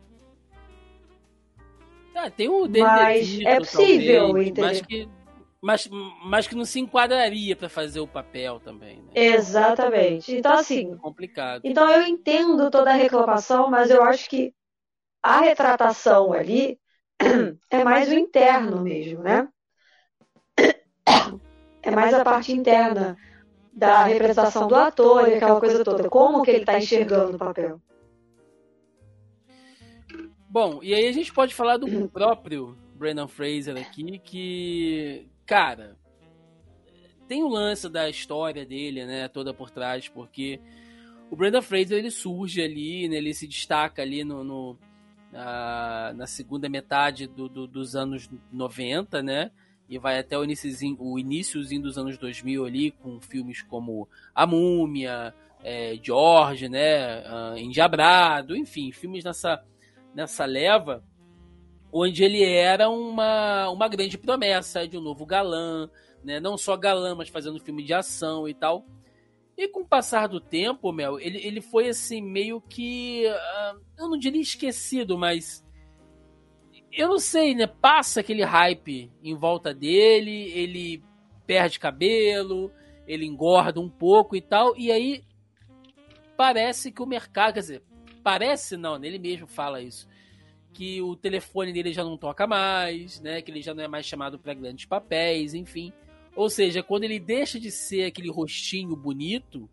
Ah, 2.15 2.31
tem 2.31 2.51
um 2.51 2.69
Mas 2.69 3.41
é 3.41 3.57
possível, 3.57 4.27
talvez, 4.27 4.49
entendeu? 4.49 4.65
Mas 4.69 4.83
que 4.83 5.09
mas, 5.63 5.89
mas 6.25 6.49
que 6.49 6.57
não 6.57 6.65
se 6.65 6.81
enquadraria 6.81 7.55
para 7.55 7.69
fazer 7.69 8.01
o 8.01 8.07
papel 8.07 8.59
também. 8.59 8.97
Né? 8.97 9.13
Exatamente. 9.15 10.35
Então, 10.35 10.55
assim. 10.55 10.93
É 10.93 10.97
complicado. 10.97 11.61
Então, 11.63 11.89
eu 11.89 12.03
entendo 12.03 12.69
toda 12.69 12.91
a 12.91 12.95
reclamação, 12.95 13.71
mas 13.71 13.89
eu 13.89 14.03
acho 14.03 14.29
que 14.29 14.53
a 15.23 15.41
retratação 15.41 16.33
ali 16.33 16.81
é 17.71 17.85
mais 17.85 18.09
o 18.09 18.15
interno 18.15 18.83
mesmo, 18.83 19.23
né? 19.23 19.49
É 21.81 21.91
mais 21.93 22.13
a 22.13 22.25
parte 22.25 22.53
interna 22.53 23.17
da 23.73 24.03
representação 24.03 24.67
do 24.67 24.75
ator 24.75 25.29
e 25.29 25.35
aquela 25.35 25.61
coisa 25.61 25.85
toda. 25.85 26.09
Como 26.09 26.43
que 26.43 26.51
ele 26.51 26.61
está 26.61 26.77
enxergando 26.77 27.37
o 27.37 27.39
papel. 27.39 27.81
Bom, 30.49 30.81
e 30.83 30.93
aí 30.93 31.07
a 31.07 31.13
gente 31.13 31.33
pode 31.33 31.55
falar 31.55 31.77
do 31.77 31.87
próprio 32.11 32.77
Brandon 32.95 33.29
Fraser 33.29 33.77
aqui, 33.77 34.19
que 34.19 35.32
cara, 35.47 35.97
tem 37.29 37.43
o 37.43 37.49
lance 37.49 37.89
da 37.89 38.09
história 38.09 38.65
dele, 38.67 39.07
né, 39.07 39.29
toda 39.29 39.55
por 39.55 39.71
trás, 39.71 40.09
porque 40.09 40.61
o 41.31 41.37
Brandon 41.37 41.63
Fraser 41.63 41.99
ele 41.99 42.11
surge 42.11 42.61
ali, 42.61 43.09
né, 43.09 43.17
ele 43.17 43.33
se 43.33 43.47
destaca 43.47 44.03
ali 44.03 44.23
no, 44.23 44.45
no, 44.45 44.79
uh, 45.33 46.15
na 46.15 46.27
segunda 46.27 46.69
metade 46.69 47.27
do, 47.27 47.49
do, 47.49 47.67
dos 47.67 47.97
anos 47.97 48.29
90, 48.53 49.23
né? 49.23 49.51
E 49.89 49.99
vai 49.99 50.19
até 50.19 50.39
o 50.39 50.45
iníciozinho, 50.45 50.97
o 50.99 51.19
iníciozinho 51.19 51.83
dos 51.83 51.99
anos 51.99 52.17
2000 52.17 52.65
ali, 52.65 52.91
com 52.93 53.21
filmes 53.21 53.63
como 53.63 54.09
A 54.35 54.47
Múmia, 54.47 55.35
é, 55.63 55.99
George, 56.03 56.69
né? 56.69 57.21
Uh, 57.21 57.57
Endiabrado, 57.59 58.57
enfim, 58.57 58.93
filmes 58.93 59.25
nessa, 59.25 59.63
nessa 60.15 60.45
leva, 60.45 61.03
onde 61.93 62.25
ele 62.25 62.43
era 62.43 62.89
uma, 62.89 63.69
uma 63.69 63.89
grande 63.89 64.17
promessa 64.17 64.89
de 64.89 64.97
um 64.97 65.01
novo 65.01 65.27
galã, 65.27 65.91
né? 66.25 66.41
Não 66.41 66.57
só 66.57 66.77
galã, 66.77 67.15
mas 67.15 67.29
fazendo 67.29 67.61
filme 67.61 67.85
de 67.85 67.93
ação 67.93 68.49
e 68.49 68.55
tal. 68.55 68.87
E 69.57 69.69
com 69.69 69.81
o 69.81 69.87
passar 69.87 70.29
do 70.29 70.41
tempo, 70.41 70.91
Mel, 70.91 71.21
ele, 71.21 71.39
ele 71.47 71.61
foi 71.61 71.89
assim, 71.89 72.23
meio 72.23 72.61
que. 72.61 73.27
Uh, 73.27 73.81
eu 73.99 74.09
não 74.09 74.19
diria 74.19 74.41
esquecido, 74.41 75.19
mas. 75.19 75.63
Eu 76.91 77.09
não 77.09 77.19
sei, 77.19 77.55
né? 77.55 77.67
Passa 77.67 78.21
aquele 78.21 78.43
hype 78.43 79.11
em 79.23 79.35
volta 79.35 79.73
dele, 79.75 80.51
ele 80.53 81.03
perde 81.47 81.79
cabelo, 81.79 82.73
ele 83.07 83.27
engorda 83.27 83.81
um 83.81 83.89
pouco 83.89 84.37
e 84.37 84.41
tal, 84.41 84.77
e 84.77 84.91
aí 84.91 85.25
parece 86.37 86.91
que 86.91 87.03
o 87.03 87.07
mercado, 87.07 87.55
quer 87.55 87.61
dizer, 87.61 87.83
parece 88.23 88.77
não, 88.77 88.99
né? 88.99 89.07
ele 89.07 89.19
mesmo 89.19 89.47
fala 89.47 89.81
isso, 89.81 90.09
que 90.73 91.03
o 91.03 91.15
telefone 91.15 91.73
dele 91.73 91.93
já 91.93 92.03
não 92.03 92.17
toca 92.17 92.47
mais, 92.47 93.21
né? 93.21 93.43
Que 93.43 93.51
ele 93.51 93.63
já 93.63 93.75
não 93.75 93.85
é 93.85 93.89
mais 93.89 94.07
chamado 94.07 94.39
para 94.39 94.55
grandes 94.55 94.87
papéis, 94.87 95.55
enfim. 95.55 95.93
Ou 96.35 96.49
seja, 96.49 96.83
quando 96.83 97.05
ele 97.05 97.21
deixa 97.21 97.61
de 97.61 97.71
ser 97.71 98.05
aquele 98.05 98.31
rostinho 98.31 98.97
bonito, 98.97 99.69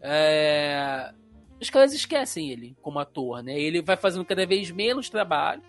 é... 0.00 1.12
os 1.60 1.70
caras 1.70 1.92
esquecem 1.92 2.50
ele 2.50 2.76
como 2.82 2.98
ator, 2.98 3.42
né? 3.42 3.58
Ele 3.58 3.80
vai 3.80 3.96
fazendo 3.96 4.24
cada 4.24 4.44
vez 4.44 4.70
menos 4.70 5.08
trabalho. 5.08 5.62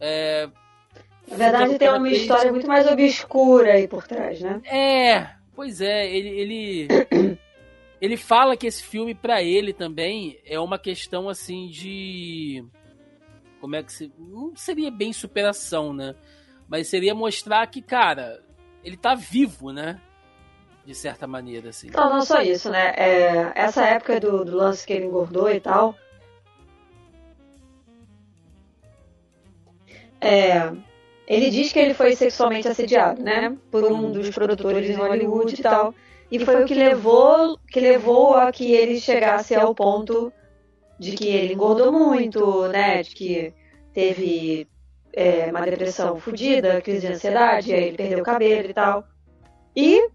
É... 0.00 0.48
Na 1.28 1.36
verdade, 1.36 1.78
tem 1.78 1.88
uma 1.88 2.02
vez... 2.02 2.22
história 2.22 2.50
muito 2.50 2.66
mais 2.66 2.86
obscura 2.88 3.74
aí 3.74 3.86
por 3.86 4.06
trás, 4.06 4.40
né? 4.40 4.60
É, 4.64 5.30
pois 5.54 5.80
é, 5.80 6.10
ele. 6.12 6.28
ele... 6.28 7.38
ele 8.00 8.16
fala 8.16 8.56
que 8.56 8.66
esse 8.66 8.82
filme 8.82 9.14
para 9.14 9.42
ele 9.42 9.72
também 9.72 10.38
é 10.44 10.58
uma 10.58 10.78
questão 10.78 11.28
assim 11.28 11.68
de 11.68 12.64
como 13.60 13.76
é 13.76 13.82
que 13.82 13.92
se 13.92 14.12
não 14.18 14.56
seria 14.56 14.90
bem 14.90 15.12
superação, 15.12 15.92
né? 15.92 16.14
Mas 16.68 16.88
seria 16.88 17.14
mostrar 17.14 17.66
que, 17.66 17.82
cara, 17.82 18.42
ele 18.82 18.96
tá 18.96 19.14
vivo, 19.14 19.72
né? 19.72 20.00
De 20.84 20.94
certa 20.94 21.26
maneira, 21.26 21.68
assim. 21.68 21.90
Não, 21.90 22.10
não 22.10 22.22
só 22.22 22.40
isso, 22.40 22.70
né? 22.70 22.94
É, 22.96 23.52
essa 23.54 23.84
época 23.84 24.18
do, 24.18 24.44
do 24.44 24.56
lance 24.56 24.86
que 24.86 24.92
ele 24.92 25.06
engordou 25.06 25.50
e 25.50 25.60
tal. 25.60 25.94
É, 30.20 30.72
ele 31.26 31.50
diz 31.50 31.72
que 31.72 31.78
ele 31.78 31.94
foi 31.94 32.16
sexualmente 32.16 32.68
assediado, 32.68 33.22
né? 33.22 33.56
Por 33.70 33.84
um 33.84 34.10
dos 34.10 34.30
produtores 34.30 34.88
em 34.88 34.94
Hollywood 34.94 35.54
e 35.54 35.62
tal. 35.62 35.94
E 36.30 36.38
foi 36.38 36.62
o 36.62 36.66
que 36.66 36.74
levou, 36.74 37.58
que 37.70 37.80
levou 37.80 38.34
a 38.34 38.50
que 38.52 38.72
ele 38.72 39.00
chegasse 39.00 39.54
ao 39.54 39.74
ponto 39.74 40.32
de 41.00 41.12
que 41.12 41.28
ele 41.28 41.54
engordou 41.54 41.90
muito, 41.90 42.68
né? 42.68 43.02
De 43.02 43.14
que 43.14 43.54
teve 43.94 44.68
é, 45.14 45.46
uma 45.46 45.62
depressão 45.62 46.20
fodida, 46.20 46.82
crise 46.82 47.06
de 47.06 47.14
ansiedade, 47.14 47.72
aí 47.72 47.84
ele 47.84 47.96
perdeu 47.96 48.18
o 48.18 48.22
cabelo 48.22 48.68
e 48.68 48.74
tal. 48.74 49.04
E 49.74 50.08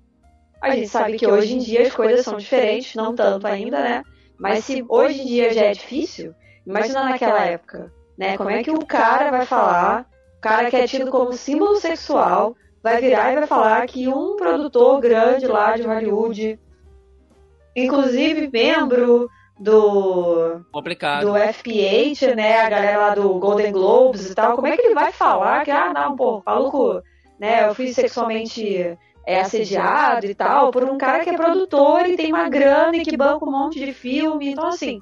a 0.62 0.76
gente 0.76 0.88
sabe 0.88 1.18
que 1.18 1.26
hoje 1.26 1.56
em 1.56 1.58
dia 1.58 1.82
as 1.82 1.96
coisas 1.96 2.24
são 2.24 2.38
diferentes, 2.38 2.94
não 2.94 3.16
tanto 3.16 3.48
ainda, 3.48 3.82
né? 3.82 4.04
Mas 4.38 4.64
se 4.64 4.86
hoje 4.88 5.22
em 5.22 5.26
dia 5.26 5.52
já 5.52 5.64
é 5.64 5.72
difícil, 5.72 6.36
imagina 6.68 7.04
naquela 7.04 7.44
época, 7.44 7.92
né? 8.16 8.38
Como 8.38 8.52
é 8.52 8.62
que 8.62 8.70
o 8.70 8.86
cara 8.86 9.32
vai 9.32 9.46
falar, 9.46 10.08
o 10.38 10.42
cara 10.42 10.70
que 10.70 10.76
é 10.76 10.86
tido 10.86 11.10
como 11.10 11.34
símbolo 11.34 11.78
sexual, 11.78 12.56
vai 12.84 13.02
virar 13.02 13.32
e 13.32 13.36
vai 13.36 13.48
falar 13.48 13.88
que 13.88 14.08
um 14.08 14.36
produtor 14.36 15.02
grande 15.02 15.48
lá 15.48 15.76
de 15.76 15.82
Hollywood, 15.82 16.60
inclusive 17.76 18.52
membro 18.54 19.28
do 19.58 20.62
complicado. 20.72 21.26
do 21.26 21.34
FP8, 21.34 22.36
né, 22.36 22.60
a 22.60 22.70
galera 22.70 22.98
lá 22.98 23.16
do 23.16 23.40
Golden 23.40 23.72
Globes 23.72 24.30
e 24.30 24.36
tal, 24.36 24.56
como 24.56 24.68
é 24.68 24.76
que 24.76 24.82
ele 24.82 24.94
vai 24.94 25.12
falar 25.12 25.64
que 25.64 25.72
ah, 25.72 25.94
não, 25.94 26.16
pô, 26.16 26.44
maluco, 26.46 27.02
né, 27.40 27.68
eu 27.68 27.74
fui 27.74 27.94
sexualmente 27.94 28.98
é, 29.26 29.40
assediado 29.40 30.26
e 30.26 30.36
tal, 30.36 30.72
por 30.72 30.84
um 30.84 30.98
cara 30.98 31.24
que 31.24 31.30
é 31.30 31.38
produtor 31.38 32.06
e 32.06 32.18
tem 32.18 32.34
uma 32.34 32.50
grana 32.50 32.98
e 32.98 33.04
que 33.04 33.16
banca 33.16 33.46
um 33.46 33.52
monte 33.52 33.80
de 33.80 33.94
filme, 33.94 34.52
então 34.52 34.68
assim, 34.68 35.02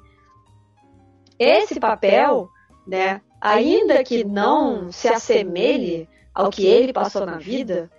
esse 1.38 1.80
papel, 1.80 2.48
né, 2.86 3.20
ainda 3.40 4.04
que 4.04 4.22
não 4.22 4.92
se 4.92 5.08
assemelhe 5.08 6.08
ao 6.32 6.50
que 6.50 6.64
ele 6.64 6.92
passou 6.92 7.26
na 7.26 7.38
vida, 7.38 7.90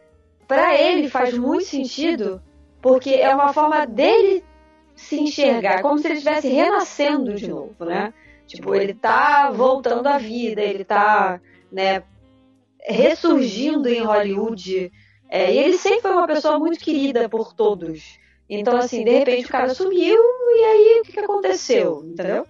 para 0.48 0.80
ele 0.80 1.10
faz 1.10 1.38
muito 1.38 1.66
sentido, 1.66 2.42
porque 2.82 3.10
é 3.12 3.34
uma 3.34 3.52
forma 3.52 3.86
dele 3.86 4.44
se 4.96 5.20
enxergar, 5.20 5.82
como 5.82 5.98
se 6.00 6.08
ele 6.08 6.16
estivesse 6.16 6.48
renascendo 6.48 7.34
de 7.34 7.48
novo, 7.48 7.84
né? 7.86 8.14
Tipo, 8.48 8.76
ele 8.76 8.94
tá 8.94 9.52
voltando 9.52 10.08
à 10.08 10.18
vida, 10.18 10.62
ele 10.62 10.84
tá, 10.84 11.42
né, 11.72 12.04
ressurgindo 12.82 13.90
em 13.90 14.02
Hollywood. 14.02 14.92
É, 15.30 15.54
e 15.54 15.58
ele 15.58 15.78
sempre 15.78 16.02
foi 16.02 16.12
uma 16.12 16.28
pessoa 16.28 16.60
muito 16.60 16.80
querida 16.80 17.28
por 17.28 17.54
todos. 17.54 18.20
Então, 18.50 18.78
assim, 18.78 19.04
de 19.04 19.10
repente 19.10 19.46
o 19.48 19.50
cara 19.50 19.74
sumiu 19.74 20.20
e 20.56 20.64
aí 20.64 21.00
o 21.02 21.04
que, 21.04 21.14
que 21.14 21.20
aconteceu? 21.20 22.04
Entendeu? 22.06 22.46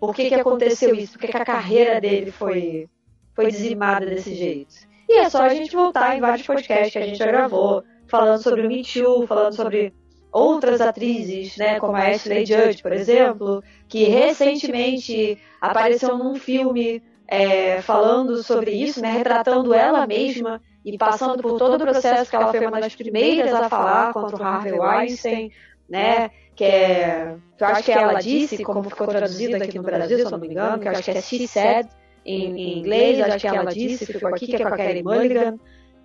Por 0.00 0.14
que, 0.14 0.28
que 0.28 0.34
aconteceu 0.34 0.94
isso? 0.94 1.12
Por 1.12 1.20
que, 1.20 1.28
que 1.28 1.36
a 1.36 1.44
carreira 1.44 2.00
dele 2.00 2.30
foi, 2.30 2.88
foi 3.34 3.48
dizimada 3.50 4.04
desse 4.04 4.34
jeito? 4.34 4.74
E 5.08 5.18
é 5.18 5.30
só 5.30 5.42
a 5.42 5.48
gente 5.48 5.74
voltar 5.74 6.16
em 6.16 6.20
vários 6.20 6.46
podcasts 6.46 6.92
que 6.92 6.98
a 6.98 7.06
gente 7.06 7.18
já 7.18 7.26
gravou, 7.26 7.82
falando 8.08 8.42
sobre 8.42 8.62
o 8.62 8.68
Me 8.68 8.82
Too, 8.82 9.26
falando 9.26 9.54
sobre 9.54 9.94
outras 10.32 10.80
atrizes, 10.80 11.56
né, 11.56 11.78
como 11.80 11.96
a 11.96 12.06
Ashley 12.08 12.44
Judd, 12.44 12.82
por 12.82 12.92
exemplo, 12.92 13.62
que 13.88 14.04
recentemente 14.04 15.38
apareceu 15.60 16.16
num 16.16 16.34
filme 16.36 17.02
é, 17.26 17.80
falando 17.82 18.42
sobre 18.42 18.72
isso, 18.72 19.00
né, 19.00 19.10
retratando 19.10 19.74
ela 19.74 20.06
mesma 20.06 20.60
e 20.84 20.96
passando 20.96 21.42
por 21.42 21.58
todo 21.58 21.76
o 21.76 21.78
processo 21.78 22.30
que 22.30 22.36
ela 22.36 22.50
foi 22.50 22.66
uma 22.66 22.80
das 22.80 22.94
primeiras 22.94 23.52
a 23.52 23.68
falar 23.68 24.12
contra 24.12 24.36
o 24.36 24.42
Harvey 24.42 24.78
Weinstein, 24.78 25.50
né, 25.88 26.30
que 26.54 26.64
é, 26.64 27.36
eu 27.58 27.66
acho 27.66 27.84
que 27.84 27.92
ela 27.92 28.14
disse, 28.14 28.62
como 28.64 28.82
ficou 28.82 29.06
traduzido 29.06 29.56
aqui 29.56 29.76
no 29.76 29.84
Brasil, 29.84 30.18
se 30.18 30.24
eu 30.24 30.30
não 30.30 30.38
me 30.38 30.48
engano, 30.48 30.78
que 30.78 30.88
eu 30.88 30.92
acho 30.92 31.04
que 31.04 31.10
é 31.10 31.20
She 31.20 31.46
Said 31.46 31.88
em, 32.24 32.56
em 32.56 32.78
inglês, 32.80 33.20
acho 33.20 33.38
que 33.38 33.46
ela 33.46 33.70
disse, 33.70 34.06
ficou 34.06 34.28
aqui, 34.28 34.46
que 34.46 34.56
é 34.56 34.58
com 34.58 34.68
a 34.68 34.76
Kelly 34.76 35.02
Mulligan, 35.02 35.58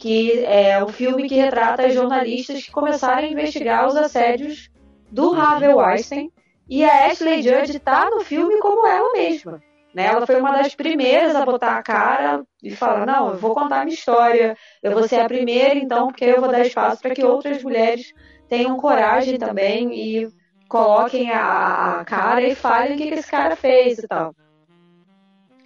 que 0.03 0.43
é 0.43 0.83
um 0.83 0.89
filme 0.89 1.29
que 1.29 1.35
retrata 1.35 1.89
jornalistas 1.89 2.65
que 2.65 2.71
começaram 2.73 3.25
a 3.25 3.31
investigar 3.31 3.87
os 3.87 3.95
assédios 3.95 4.69
do 5.09 5.33
Harvey 5.33 5.73
Weinstein 5.73 6.29
e 6.69 6.83
a 6.83 7.05
Ashley 7.05 7.41
Judd 7.41 7.71
está 7.71 8.09
no 8.09 8.19
filme 8.19 8.59
como 8.59 8.85
ela 8.85 9.13
mesma. 9.13 9.63
Né? 9.95 10.07
Ela 10.07 10.27
foi 10.27 10.41
uma 10.41 10.57
das 10.57 10.75
primeiras 10.75 11.33
a 11.33 11.45
botar 11.45 11.77
a 11.77 11.81
cara 11.81 12.43
e 12.61 12.75
falar: 12.75 13.05
não, 13.05 13.29
eu 13.29 13.37
vou 13.37 13.55
contar 13.55 13.79
a 13.79 13.85
minha 13.85 13.93
história, 13.93 14.57
eu 14.81 14.91
vou 14.91 15.07
ser 15.07 15.21
a 15.21 15.25
primeira, 15.25 15.75
então, 15.75 16.07
porque 16.07 16.25
eu 16.25 16.41
vou 16.41 16.51
dar 16.51 16.65
espaço 16.65 17.01
para 17.01 17.15
que 17.15 17.23
outras 17.23 17.63
mulheres 17.63 18.11
tenham 18.49 18.75
coragem 18.75 19.39
também 19.39 19.93
e 19.93 20.27
coloquem 20.67 21.31
a, 21.31 22.01
a 22.01 22.03
cara 22.03 22.41
e 22.41 22.53
falem 22.53 22.95
o 22.95 22.97
que, 22.97 23.07
que 23.07 23.13
esse 23.13 23.31
cara 23.31 23.55
fez 23.55 23.99
e 23.99 24.07
tal. 24.09 24.35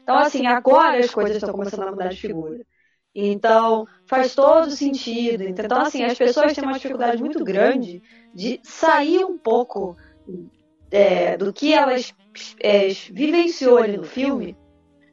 Então, 0.03 0.15
assim, 0.15 0.45
agora 0.45 0.99
as 0.99 1.09
coisas 1.09 1.37
estão 1.37 1.55
começando 1.55 1.87
a 1.87 1.91
mudar 1.91 2.09
de 2.09 2.21
figura. 2.21 2.63
Então, 3.19 3.87
faz 4.05 4.35
todo 4.35 4.69
sentido. 4.69 5.41
Então, 5.41 5.81
assim, 5.81 6.03
as 6.03 6.15
pessoas 6.15 6.53
têm 6.53 6.63
uma 6.63 6.73
dificuldade 6.73 7.19
muito 7.19 7.43
grande 7.43 7.99
de 8.31 8.59
sair 8.61 9.25
um 9.25 9.39
pouco 9.39 9.97
é, 10.91 11.35
do 11.35 11.51
que 11.51 11.73
elas 11.73 12.13
é, 12.59 12.89
vivenciou 13.11 13.79
ali 13.79 13.97
no 13.97 14.03
filme 14.03 14.55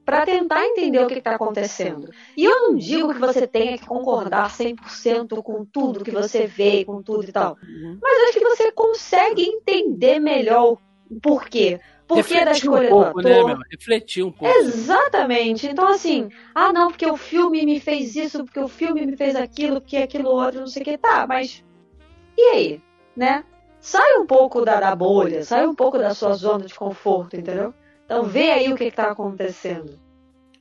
para 0.04 0.26
tentar 0.26 0.66
entender 0.66 0.98
o 0.98 1.06
que 1.06 1.14
está 1.14 1.36
acontecendo. 1.36 2.10
E 2.36 2.44
eu 2.44 2.68
não 2.68 2.76
digo 2.76 3.14
que 3.14 3.18
você 3.18 3.46
tenha 3.46 3.78
que 3.78 3.86
concordar 3.86 4.50
100% 4.50 5.42
com 5.42 5.64
tudo 5.64 6.04
que 6.04 6.10
você 6.10 6.46
vê, 6.46 6.84
com 6.84 7.02
tudo 7.02 7.24
e 7.26 7.32
tal. 7.32 7.56
Uhum. 7.62 7.98
Mas 8.02 8.28
acho 8.28 8.38
que 8.38 8.44
você 8.44 8.70
consegue 8.70 9.42
entender 9.42 10.20
melhor 10.20 10.72
o 11.10 11.20
porquê. 11.22 11.80
Por 12.06 12.24
que 12.24 12.44
da 12.44 12.52
escolha 12.52 12.88
um 12.88 12.90
pouco, 12.90 13.22
do 13.22 13.28
ator? 13.28 13.58
Né, 13.58 13.64
Refletir 13.70 14.24
um 14.24 14.30
pouco. 14.30 14.54
Exatamente. 14.58 15.66
Então, 15.66 15.88
assim, 15.88 16.28
ah, 16.54 16.72
não, 16.72 16.88
porque 16.88 17.06
o 17.06 17.16
filme 17.16 17.64
me 17.64 17.80
fez 17.80 18.14
isso, 18.14 18.44
porque 18.44 18.60
o 18.60 18.68
filme 18.68 19.06
me 19.06 19.16
fez 19.16 19.34
aquilo, 19.34 19.80
porque 19.80 19.96
aquilo 19.96 20.28
outro, 20.28 20.60
não 20.60 20.66
sei 20.66 20.82
o 20.82 20.84
que. 20.84 20.98
Tá, 20.98 21.26
mas. 21.26 21.64
E 22.36 22.42
aí? 22.42 22.82
Né? 23.16 23.44
Sai 23.80 24.18
um 24.18 24.26
pouco 24.26 24.64
da, 24.64 24.80
da 24.80 24.94
bolha, 24.94 25.44
sai 25.44 25.66
um 25.66 25.74
pouco 25.74 25.98
da 25.98 26.14
sua 26.14 26.34
zona 26.34 26.66
de 26.66 26.74
conforto, 26.74 27.36
entendeu? 27.36 27.72
Então, 28.04 28.24
vê 28.24 28.50
aí 28.50 28.72
o 28.72 28.76
que 28.76 28.84
está 28.84 29.10
acontecendo. 29.10 29.98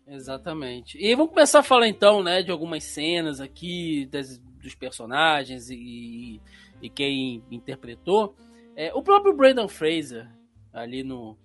Exatamente. 0.07 0.97
E 0.97 1.15
vamos 1.15 1.31
começar 1.31 1.59
a 1.59 1.63
falar 1.63 1.87
então, 1.87 2.21
né, 2.21 2.41
de 2.41 2.51
algumas 2.51 2.83
cenas 2.83 3.39
aqui, 3.39 4.05
das, 4.11 4.37
dos 4.37 4.75
personagens 4.75 5.69
e, 5.69 6.41
e 6.81 6.89
quem 6.89 7.43
interpretou. 7.49 8.35
É, 8.75 8.93
o 8.93 9.01
próprio 9.01 9.35
Brandon 9.35 9.67
Fraser, 9.67 10.29
ali 10.73 11.03
no, 11.03 11.37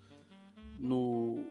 no 0.78 1.44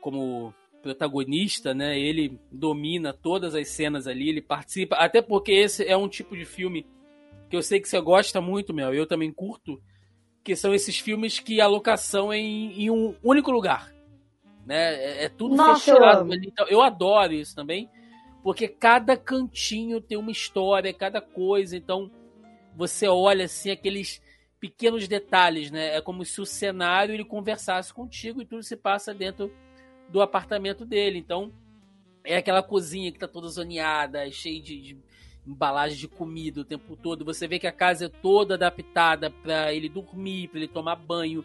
como 0.00 0.54
protagonista, 0.82 1.74
né? 1.74 1.98
Ele 1.98 2.38
domina 2.50 3.12
todas 3.12 3.54
as 3.54 3.68
cenas 3.68 4.06
ali, 4.06 4.28
ele 4.28 4.40
participa, 4.40 4.94
até 4.96 5.20
porque 5.20 5.50
esse 5.50 5.84
é 5.84 5.96
um 5.96 6.08
tipo 6.08 6.36
de 6.36 6.44
filme 6.44 6.86
que 7.50 7.56
eu 7.56 7.62
sei 7.62 7.80
que 7.80 7.88
você 7.88 8.00
gosta 8.00 8.40
muito, 8.40 8.72
Mel, 8.72 8.94
eu 8.94 9.06
também 9.06 9.32
curto, 9.32 9.80
que 10.44 10.54
são 10.54 10.74
esses 10.74 10.98
filmes 10.98 11.40
que 11.40 11.60
a 11.60 11.66
locação 11.66 12.32
é 12.32 12.38
em, 12.38 12.82
em 12.82 12.90
um 12.90 13.14
único 13.22 13.50
lugar, 13.50 13.92
né? 14.64 14.94
É, 14.94 15.24
é 15.24 15.28
tudo 15.28 15.56
Nossa, 15.56 15.92
fechado. 15.92 16.32
Eu, 16.32 16.40
então, 16.42 16.66
eu 16.68 16.80
adoro 16.80 17.32
isso 17.32 17.54
também, 17.54 17.90
porque 18.42 18.68
cada 18.68 19.16
cantinho 19.16 20.00
tem 20.00 20.16
uma 20.16 20.30
história, 20.30 20.92
cada 20.94 21.20
coisa, 21.20 21.76
então 21.76 22.10
você 22.76 23.08
olha 23.08 23.46
assim 23.46 23.70
aqueles 23.70 24.22
pequenos 24.60 25.06
detalhes, 25.06 25.70
né? 25.70 25.96
É 25.96 26.00
como 26.00 26.24
se 26.24 26.40
o 26.40 26.46
cenário 26.46 27.14
ele 27.14 27.24
conversasse 27.24 27.92
contigo 27.92 28.40
e 28.40 28.46
tudo 28.46 28.62
se 28.62 28.76
passa 28.76 29.12
dentro 29.12 29.52
do 30.08 30.20
apartamento 30.20 30.84
dele. 30.84 31.18
Então, 31.18 31.52
é 32.24 32.36
aquela 32.36 32.62
cozinha 32.62 33.12
que 33.12 33.18
tá 33.18 33.28
toda 33.28 33.48
zoneada, 33.48 34.30
cheia 34.30 34.60
de, 34.60 34.80
de 34.80 34.98
embalagem 35.46 35.96
de 35.96 36.08
comida 36.08 36.60
o 36.60 36.64
tempo 36.64 36.96
todo. 36.96 37.24
Você 37.24 37.46
vê 37.46 37.58
que 37.58 37.66
a 37.66 37.72
casa 37.72 38.06
é 38.06 38.08
toda 38.08 38.54
adaptada 38.54 39.30
para 39.30 39.72
ele 39.72 39.88
dormir, 39.88 40.48
para 40.48 40.58
ele 40.58 40.68
tomar 40.68 40.96
banho. 40.96 41.44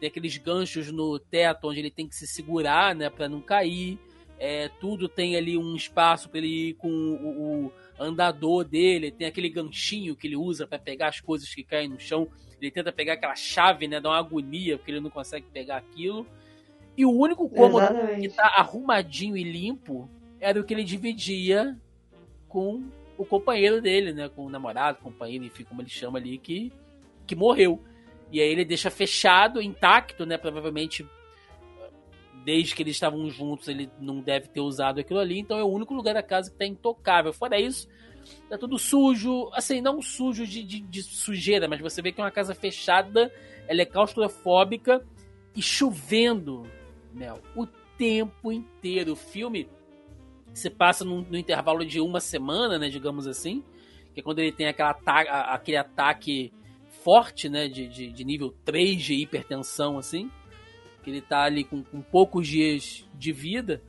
Tem 0.00 0.08
aqueles 0.08 0.36
ganchos 0.38 0.90
no 0.90 1.18
teto 1.18 1.68
onde 1.68 1.78
ele 1.78 1.90
tem 1.90 2.08
que 2.08 2.16
se 2.16 2.26
segurar, 2.26 2.94
né, 2.94 3.10
para 3.10 3.28
não 3.28 3.40
cair. 3.40 3.98
É, 4.38 4.68
tudo 4.80 5.08
tem 5.08 5.36
ali 5.36 5.56
um 5.56 5.76
espaço 5.76 6.28
para 6.28 6.38
ele 6.38 6.70
ir 6.70 6.74
com 6.74 6.88
o, 6.88 7.66
o, 7.66 7.72
andador 7.98 8.64
dele. 8.64 9.12
Tem 9.12 9.26
aquele 9.26 9.48
ganchinho 9.48 10.16
que 10.16 10.26
ele 10.26 10.36
usa 10.36 10.66
para 10.66 10.78
pegar 10.78 11.08
as 11.08 11.20
coisas 11.20 11.54
que 11.54 11.62
caem 11.62 11.88
no 11.88 12.00
chão. 12.00 12.28
Ele 12.62 12.70
tenta 12.70 12.92
pegar 12.92 13.14
aquela 13.14 13.34
chave, 13.34 13.88
né, 13.88 14.00
dá 14.00 14.10
uma 14.10 14.18
agonia 14.18 14.78
porque 14.78 14.90
ele 14.90 15.00
não 15.00 15.10
consegue 15.10 15.46
pegar 15.52 15.78
aquilo. 15.78 16.26
E 16.96 17.04
o 17.04 17.10
único 17.10 17.48
cômodo 17.48 17.84
Exatamente. 17.84 18.28
que 18.28 18.34
tá 18.34 18.46
arrumadinho 18.56 19.36
e 19.36 19.42
limpo 19.42 20.08
era 20.38 20.60
o 20.60 20.64
que 20.64 20.74
ele 20.74 20.84
dividia 20.84 21.76
com 22.48 22.84
o 23.16 23.24
companheiro 23.24 23.80
dele, 23.80 24.12
né? 24.12 24.28
Com 24.28 24.46
o 24.46 24.50
namorado, 24.50 24.98
companheiro, 24.98 25.44
enfim, 25.44 25.64
como 25.64 25.80
ele 25.80 25.88
chama 25.88 26.18
ali, 26.18 26.36
que, 26.38 26.72
que 27.26 27.34
morreu. 27.34 27.80
E 28.30 28.40
aí 28.40 28.48
ele 28.48 28.64
deixa 28.64 28.90
fechado, 28.90 29.62
intacto, 29.62 30.26
né? 30.26 30.36
Provavelmente, 30.36 31.06
desde 32.44 32.74
que 32.74 32.82
eles 32.82 32.96
estavam 32.96 33.28
juntos, 33.30 33.68
ele 33.68 33.88
não 33.98 34.20
deve 34.20 34.48
ter 34.48 34.60
usado 34.60 35.00
aquilo 35.00 35.20
ali. 35.20 35.38
Então 35.38 35.58
é 35.58 35.64
o 35.64 35.68
único 35.68 35.94
lugar 35.94 36.14
da 36.14 36.22
casa 36.22 36.50
que 36.50 36.56
tá 36.56 36.66
intocável. 36.66 37.32
Fora 37.32 37.58
isso, 37.60 37.88
tá 38.48 38.58
tudo 38.58 38.78
sujo. 38.78 39.50
Assim, 39.52 39.80
não 39.80 40.00
sujo 40.02 40.46
de, 40.46 40.62
de, 40.62 40.80
de 40.80 41.02
sujeira, 41.02 41.68
mas 41.68 41.80
você 41.80 42.00
vê 42.02 42.12
que 42.12 42.20
é 42.20 42.24
uma 42.24 42.30
casa 42.30 42.54
fechada, 42.54 43.32
ela 43.66 43.82
é 43.82 43.86
claustrofóbica 43.86 45.04
e 45.54 45.62
chovendo 45.62 46.66
Mel, 47.12 47.40
o 47.54 47.66
tempo 47.96 48.50
inteiro. 48.50 49.12
O 49.12 49.16
filme 49.16 49.68
se 50.52 50.70
passa 50.70 51.04
no, 51.04 51.22
no, 51.22 51.36
intervalo 51.36 51.84
de 51.84 52.00
uma 52.00 52.20
semana, 52.20 52.78
né, 52.78 52.88
digamos 52.88 53.26
assim, 53.26 53.62
que 54.14 54.20
é 54.20 54.22
quando 54.22 54.38
ele 54.38 54.52
tem 54.52 54.66
aquela 54.66 54.96
aquele 55.54 55.76
ataque 55.76 56.52
forte, 57.02 57.48
né, 57.48 57.68
de, 57.68 57.88
de, 57.88 58.12
de, 58.12 58.24
nível 58.24 58.54
3 58.64 59.02
de 59.02 59.14
hipertensão, 59.14 59.98
assim, 59.98 60.30
que 61.02 61.10
ele 61.10 61.20
tá 61.20 61.42
ali 61.42 61.64
com, 61.64 61.82
com 61.82 62.00
poucos 62.00 62.46
dias 62.46 63.04
de 63.14 63.32
vida. 63.32 63.82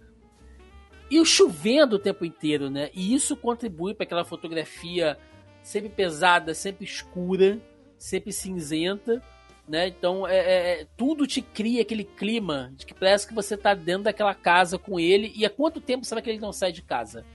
E 1.13 1.19
o 1.19 1.25
chovendo 1.25 1.97
o 1.97 1.99
tempo 1.99 2.25
inteiro, 2.25 2.69
né? 2.69 2.89
E 2.93 3.13
isso 3.13 3.35
contribui 3.35 3.93
para 3.93 4.03
aquela 4.03 4.25
fotografia 4.25 5.17
sempre 5.61 5.89
pesada, 5.89 6.53
sempre 6.53 6.85
escura, 6.85 7.59
sempre 7.97 8.31
cinzenta 8.31 9.21
né? 9.67 9.87
Então 9.87 10.27
é, 10.27 10.37
é, 10.37 10.81
é, 10.81 10.87
tudo 10.97 11.25
te 11.25 11.41
cria 11.41 11.81
aquele 11.81 12.03
clima 12.03 12.73
de 12.75 12.85
que 12.85 12.93
parece 12.93 13.27
que 13.27 13.33
você 13.33 13.55
tá 13.55 13.73
dentro 13.73 14.03
daquela 14.03 14.35
casa 14.35 14.77
com 14.77 14.99
ele. 14.99 15.31
E 15.35 15.45
há 15.45 15.49
quanto 15.49 15.79
tempo 15.79 16.05
será 16.05 16.21
que 16.21 16.29
ele 16.29 16.39
não 16.39 16.51
sai 16.51 16.71
de 16.71 16.81
casa? 16.81 17.25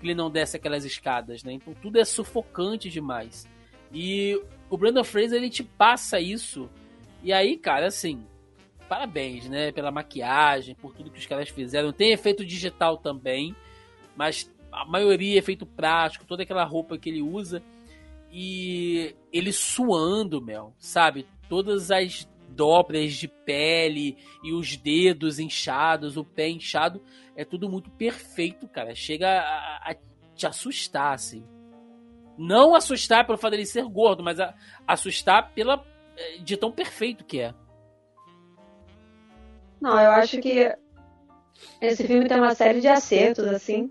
Que 0.00 0.06
ele 0.06 0.14
não 0.14 0.30
desce 0.30 0.56
aquelas 0.56 0.84
escadas, 0.84 1.42
né? 1.42 1.52
Então 1.52 1.74
tudo 1.74 1.98
é 1.98 2.04
sufocante 2.04 2.88
demais. 2.88 3.46
E 3.92 4.40
o 4.70 4.76
Brandon 4.76 5.04
Fraser 5.04 5.38
ele 5.38 5.50
te 5.50 5.62
passa 5.62 6.20
isso. 6.20 6.70
E 7.22 7.32
aí, 7.32 7.56
cara, 7.56 7.86
assim, 7.86 8.24
parabéns, 8.92 9.48
né? 9.48 9.72
Pela 9.72 9.90
maquiagem, 9.90 10.74
por 10.74 10.92
tudo 10.92 11.10
que 11.10 11.18
os 11.18 11.24
caras 11.24 11.48
fizeram. 11.48 11.94
Tem 11.94 12.12
efeito 12.12 12.44
digital 12.44 12.98
também, 12.98 13.56
mas 14.14 14.54
a 14.70 14.84
maioria 14.84 15.36
é 15.36 15.38
efeito 15.38 15.64
prático, 15.64 16.26
toda 16.26 16.42
aquela 16.42 16.62
roupa 16.64 16.98
que 16.98 17.08
ele 17.08 17.22
usa. 17.22 17.62
E 18.30 19.14
ele 19.32 19.50
suando, 19.50 20.42
Mel, 20.42 20.74
sabe? 20.78 21.26
todas 21.48 21.90
as 21.90 22.28
dobras 22.50 23.14
de 23.14 23.28
pele 23.28 24.16
e 24.42 24.52
os 24.52 24.76
dedos 24.76 25.38
inchados, 25.38 26.18
o 26.18 26.24
pé 26.24 26.50
inchado, 26.50 27.02
é 27.34 27.46
tudo 27.46 27.70
muito 27.70 27.90
perfeito, 27.90 28.68
cara. 28.68 28.94
Chega 28.94 29.40
a, 29.40 29.90
a 29.90 29.96
te 30.34 30.46
assustar, 30.46 31.14
assim. 31.14 31.46
Não 32.36 32.74
assustar 32.74 33.26
pelo 33.26 33.38
fato 33.38 33.52
dele 33.52 33.64
ser 33.64 33.84
gordo, 33.84 34.22
mas 34.22 34.38
a, 34.38 34.54
assustar 34.86 35.50
pela 35.54 35.82
eh, 36.14 36.38
de 36.38 36.58
tão 36.58 36.70
perfeito 36.70 37.24
que 37.24 37.40
é. 37.40 37.54
Não, 39.82 40.00
eu 40.00 40.12
acho 40.12 40.40
que 40.40 40.72
esse 41.80 42.06
filme 42.06 42.28
tem 42.28 42.38
uma 42.38 42.54
série 42.54 42.80
de 42.80 42.86
acertos, 42.86 43.44
assim, 43.48 43.90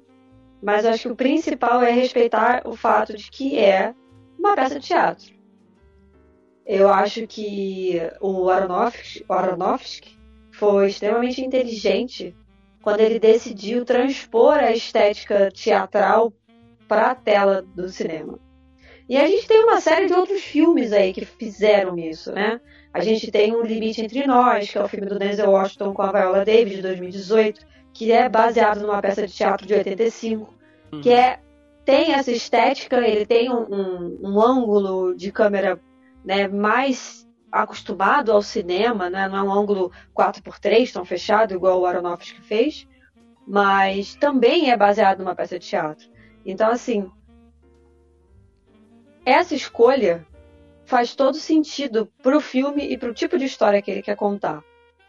mas 0.64 0.86
eu 0.86 0.92
acho 0.92 1.02
que 1.02 1.12
o 1.12 1.16
principal 1.18 1.82
é 1.82 1.92
respeitar 1.92 2.62
o 2.66 2.78
fato 2.78 3.14
de 3.14 3.30
que 3.30 3.60
é 3.60 3.94
uma 4.40 4.56
peça 4.56 4.80
de 4.80 4.88
teatro. 4.88 5.34
Eu 6.66 6.88
acho 6.88 7.28
que 7.28 8.00
o 8.22 8.50
Aronofsky, 8.50 9.26
o 9.28 9.34
Aronofsky 9.34 10.18
foi 10.54 10.88
extremamente 10.88 11.42
inteligente 11.42 12.34
quando 12.82 13.02
ele 13.02 13.20
decidiu 13.20 13.84
transpor 13.84 14.54
a 14.54 14.72
estética 14.72 15.52
teatral 15.52 16.32
para 16.88 17.12
a 17.12 17.16
tela 17.16 17.64
do 17.76 17.90
cinema. 17.90 18.40
E 19.10 19.18
a 19.18 19.28
gente 19.28 19.46
tem 19.46 19.62
uma 19.66 19.82
série 19.82 20.06
de 20.06 20.14
outros 20.14 20.42
filmes 20.42 20.94
aí 20.94 21.12
que 21.12 21.26
fizeram 21.26 21.98
isso, 21.98 22.32
né? 22.32 22.62
A 22.94 23.02
gente 23.02 23.32
tem 23.32 23.56
O 23.56 23.64
Limite 23.64 24.02
Entre 24.02 24.26
Nós, 24.28 24.70
que 24.70 24.78
é 24.78 24.84
o 24.84 24.88
filme 24.88 25.08
do 25.08 25.18
Denzel 25.18 25.50
Washington 25.50 25.94
com 25.94 26.02
a 26.02 26.12
Viola 26.12 26.44
Davis, 26.44 26.76
de 26.76 26.82
2018, 26.82 27.66
que 27.94 28.12
é 28.12 28.28
baseado 28.28 28.82
numa 28.82 29.02
peça 29.02 29.26
de 29.26 29.34
teatro 29.34 29.66
de 29.66 29.74
85, 29.74 30.54
que 31.02 31.10
é 31.10 31.40
tem 31.86 32.14
essa 32.14 32.32
estética, 32.32 32.98
ele 32.98 33.26
tem 33.26 33.52
um, 33.52 33.64
um, 33.64 34.20
um 34.22 34.42
ângulo 34.42 35.16
de 35.16 35.32
câmera 35.32 35.80
né, 36.24 36.48
mais 36.48 37.28
acostumado 37.52 38.32
ao 38.32 38.42
cinema, 38.42 39.10
né, 39.10 39.28
não 39.28 39.38
é 39.38 39.44
um 39.44 39.52
ângulo 39.52 39.92
4x3 40.16 40.92
tão 40.94 41.04
fechado 41.04 41.54
igual 41.54 41.82
o 41.82 41.86
Aronofsky 41.86 42.42
fez, 42.42 42.88
mas 43.48 44.16
também 44.16 44.72
é 44.72 44.78
baseado 44.78 45.20
numa 45.20 45.36
peça 45.36 45.58
de 45.58 45.68
teatro. 45.68 46.08
Então, 46.46 46.70
assim, 46.70 47.10
essa 49.26 49.56
escolha 49.56 50.26
faz 50.92 51.16
todo 51.16 51.38
sentido 51.38 52.12
para 52.22 52.36
o 52.36 52.42
filme 52.42 52.86
e 52.92 52.98
para 52.98 53.10
o 53.10 53.14
tipo 53.14 53.38
de 53.38 53.46
história 53.46 53.82
que 53.82 53.90
ele 53.90 54.02
quer 54.02 54.18
contar. 54.18 54.62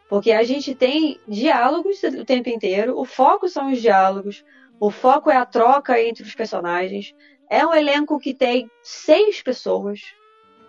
Porque 0.09 0.31
a 0.31 0.45
gente 0.45 0.77
tem 0.77 1.19
diálogos 1.27 2.01
o 2.05 2.25
tempo 2.25 2.49
inteiro, 2.49 2.97
o 2.97 3.05
foco 3.05 3.49
são 3.49 3.73
os 3.73 3.83
diálogos, 3.83 4.45
o 4.79 4.93
foco 4.93 5.29
é 5.29 5.37
a 5.37 5.45
troca 5.45 6.01
entre 6.01 6.23
os 6.23 6.37
personagens. 6.37 7.13
É 7.51 7.67
um 7.67 7.75
elenco 7.75 8.21
que 8.21 8.33
tem 8.33 8.71
seis 8.81 9.43
pessoas, 9.43 10.01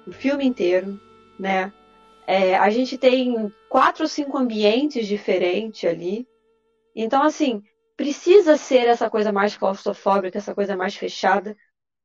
o 0.08 0.12
filme 0.12 0.45
inteiro, 0.45 0.99
né? 1.39 1.71
É, 2.26 2.56
a 2.58 2.71
gente 2.71 2.97
tem 2.97 3.54
quatro 3.69 4.06
ou 4.06 4.10
cinco 4.10 4.36
ambientes 4.36 5.06
diferentes 5.06 5.88
ali. 5.88 6.28
Então, 6.95 7.21
assim, 7.21 7.62
precisa 7.95 8.58
ser 8.58 8.88
essa 8.88 9.12
coisa 9.12 9.32
mais 9.32 9.56
claustrofóbica, 9.56 10.39
essa 10.39 10.56
coisa 10.56 10.76
mais 10.76 10.95
fechada, 10.95 11.56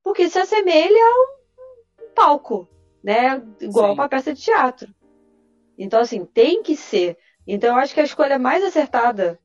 porque 0.05 0.29
se 0.29 0.39
assemelha 0.39 1.03
a 1.03 2.05
um 2.05 2.15
palco, 2.15 2.69
né? 3.03 3.43
Igual 3.61 3.89
Sim. 3.89 3.95
uma 3.95 4.09
peça 4.09 4.35
de 4.35 4.41
teatro. 4.43 4.89
Então, 5.79 6.01
assim, 6.01 6.25
tem 6.25 6.63
que 6.63 6.77
ser. 6.77 7.17
Então, 7.47 7.77
eu 7.77 7.81
acho 7.81 7.95
que 7.95 8.01
a 8.01 8.05
escolha 8.05 8.39
mais 8.39 8.63
acertada 8.65 9.39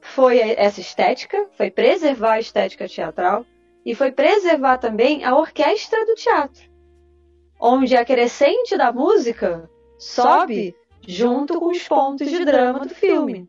foi 0.00 0.38
essa 0.38 0.80
estética, 0.80 1.48
foi 1.56 1.70
preservar 1.70 2.34
a 2.34 2.40
estética 2.40 2.88
teatral 2.88 3.44
e 3.84 3.94
foi 3.94 4.12
preservar 4.12 4.78
também 4.78 5.24
a 5.24 5.36
orquestra 5.36 6.04
do 6.04 6.14
teatro 6.14 6.76
onde 7.60 7.96
a 7.96 8.04
crescente 8.04 8.76
da 8.76 8.92
música 8.92 9.68
sobe 9.98 10.74
junto 11.06 11.58
com 11.58 11.70
os 11.70 11.82
pontos 11.86 12.28
de 12.28 12.44
drama 12.44 12.80
do 12.80 12.94
filme. 12.94 13.48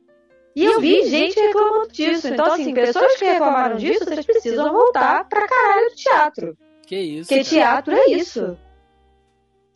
E 0.56 0.63
eu 0.63 0.80
vi 0.80 1.06
gente 1.08 1.39
reclamando 1.39 1.91
disso. 1.91 2.28
Então, 2.28 2.54
assim, 2.54 2.74
pessoas 2.74 3.15
que 3.15 3.26
reclamaram 3.26 3.78
disso, 3.78 4.04
vocês 4.04 4.26
precisam 4.26 4.72
voltar 4.72 5.28
pra 5.28 5.48
caralho 5.48 5.89
do 5.89 5.96
teatro. 5.96 6.58
Que 6.88 6.96
isso? 6.96 7.30
Porque 7.30 7.43
teatro 7.43 7.93
é 7.93 8.10
isso. 8.12 8.58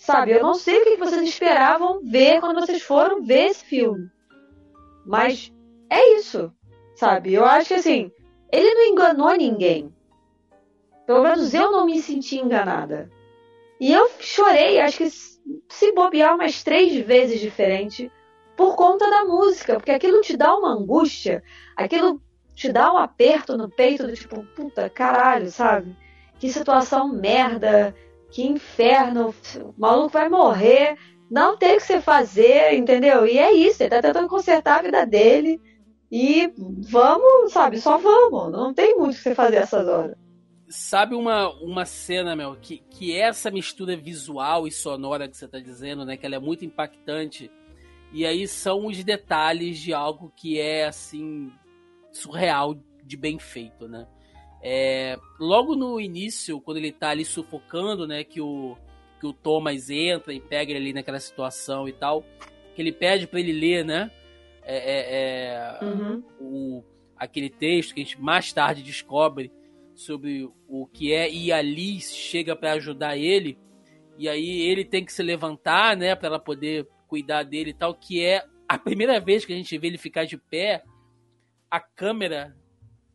Sabe, 0.02 0.32
eu 0.32 0.42
não 0.42 0.56
sei 0.56 0.82
o 0.82 0.84
que 0.84 0.98
vocês 0.98 1.22
esperavam 1.22 2.02
ver 2.02 2.40
quando 2.40 2.60
vocês 2.60 2.82
foram 2.82 3.22
ver 3.22 3.52
esse 3.52 3.64
filme. 3.64 4.10
Mas 5.06 5.54
é 5.88 6.16
isso. 6.16 6.52
Sabe, 6.96 7.36
eu 7.36 7.46
acho 7.46 7.68
que 7.68 7.76
assim, 7.76 8.12
ele 8.52 8.74
não 8.74 8.86
enganou 8.88 9.32
ninguém. 9.38 9.94
Pelo 11.06 11.22
menos 11.22 11.54
eu 11.54 11.72
não 11.72 11.86
me 11.86 12.02
senti 12.02 12.40
enganada. 12.40 13.12
E 13.80 13.94
eu 13.94 14.10
chorei, 14.20 14.80
acho 14.80 14.98
que 14.98 15.10
se 15.12 15.92
bobear 15.94 16.34
umas 16.34 16.64
três 16.64 16.96
vezes 17.06 17.40
diferente, 17.40 18.12
por 18.58 18.76
conta 18.76 19.08
da 19.08 19.24
música, 19.24 19.76
porque 19.76 19.92
aquilo 19.92 20.22
te 20.22 20.36
dá 20.36 20.58
uma 20.58 20.74
angústia, 20.74 21.44
aquilo 21.76 22.20
te 22.56 22.72
dá 22.72 22.92
um 22.92 22.98
aperto 22.98 23.56
no 23.56 23.70
peito 23.70 24.08
do 24.08 24.14
tipo, 24.14 24.44
puta 24.56 24.90
caralho, 24.90 25.52
sabe? 25.52 25.96
Que 26.40 26.52
situação 26.52 27.08
merda, 27.08 27.94
que 28.32 28.48
inferno, 28.48 29.36
o 29.58 29.74
maluco 29.78 30.10
vai 30.10 30.30
morrer, 30.30 30.98
não 31.30 31.58
tem 31.58 31.76
o 31.76 31.78
que 31.78 31.84
você 31.84 32.02
fazer, 32.02 32.74
entendeu? 32.74 33.26
E 33.26 33.38
é 33.38 33.54
isso, 33.54 33.82
ele 33.82 33.90
tá 33.90 34.02
tentando 34.02 34.28
consertar 34.28 34.80
a 34.80 34.82
vida 34.82 35.06
dele. 35.06 35.62
E 36.12 36.52
vamos, 36.90 37.54
sabe, 37.54 37.80
só 37.80 37.98
vamos. 37.98 38.52
Não 38.52 38.74
tem 38.74 38.98
muito 38.98 39.14
o 39.14 39.16
que 39.16 39.24
você 39.24 39.34
fazer 39.34 39.58
essas 39.58 39.88
horas. 39.88 40.18
Sabe 40.68 41.16
uma, 41.16 41.50
uma 41.62 41.86
cena, 41.86 42.36
meu, 42.36 42.56
que, 42.56 42.80
que 42.90 43.18
essa 43.18 43.50
mistura 43.50 43.96
visual 43.96 44.68
e 44.68 44.72
sonora 44.72 45.28
que 45.28 45.38
você 45.38 45.48
tá 45.48 45.60
dizendo, 45.60 46.04
né? 46.06 46.18
Que 46.18 46.26
ela 46.26 46.36
é 46.36 46.40
muito 46.40 46.66
impactante. 46.66 47.50
E 48.12 48.26
aí 48.26 48.46
são 48.46 48.88
os 48.88 49.02
detalhes 49.02 49.80
de 49.80 49.94
algo 49.94 50.34
que 50.36 50.60
é, 50.60 50.86
assim, 50.86 51.50
surreal 52.12 52.76
de 53.06 53.16
bem 53.16 53.40
feito, 53.40 53.88
né? 53.88 54.06
É, 54.64 55.18
logo 55.40 55.76
no 55.76 56.00
início, 56.00 56.62
quando 56.62 56.78
ele 56.78 56.92
tá 56.92 57.10
ali 57.10 57.26
sufocando, 57.26 58.08
né? 58.08 58.24
Que 58.24 58.42
o, 58.42 58.78
que 59.20 59.26
o 59.26 59.34
Thomas 59.34 59.90
entra 59.90 60.34
e 60.34 60.40
pega 60.40 60.72
ele 60.72 60.80
ali 60.80 60.94
naquela 60.94 61.20
situação 61.20 61.88
e 61.88 61.94
tal. 61.94 62.24
Que 62.76 62.82
ele 62.82 62.92
pede 62.92 63.28
para 63.28 63.40
ele 63.40 63.54
ler, 63.54 63.84
né? 63.84 64.12
é, 64.64 64.76
é, 64.76 65.80
é 65.82 65.86
uhum. 65.86 66.24
o, 66.40 66.84
aquele 67.18 67.50
texto 67.50 67.94
que 67.94 68.02
a 68.02 68.04
gente 68.04 68.22
mais 68.22 68.52
tarde 68.54 68.84
descobre 68.84 69.52
sobre 69.96 70.50
o 70.68 70.88
que 70.88 71.14
é 71.14 71.30
e 71.30 71.52
a 71.52 71.62
Liz 71.62 72.16
chega 72.16 72.56
para 72.56 72.74
ajudar 72.74 73.18
ele 73.18 73.58
e 74.18 74.30
aí 74.30 74.62
ele 74.62 74.86
tem 74.86 75.04
que 75.04 75.12
se 75.12 75.24
levantar, 75.24 75.98
né, 75.98 76.16
para 76.16 76.28
ela 76.28 76.40
poder 76.40 76.88
cuidar 77.08 77.44
dele 77.44 77.72
e 77.72 77.74
tal, 77.74 77.94
que 77.94 78.24
é 78.24 78.44
a 78.68 78.78
primeira 78.78 79.20
vez 79.20 79.46
que 79.46 79.54
a 79.54 79.56
gente 79.56 79.78
vê 79.78 79.88
ele 79.88 79.98
ficar 79.98 80.26
de 80.26 80.38
pé, 80.38 80.84
a 81.70 81.80
câmera 81.80 82.56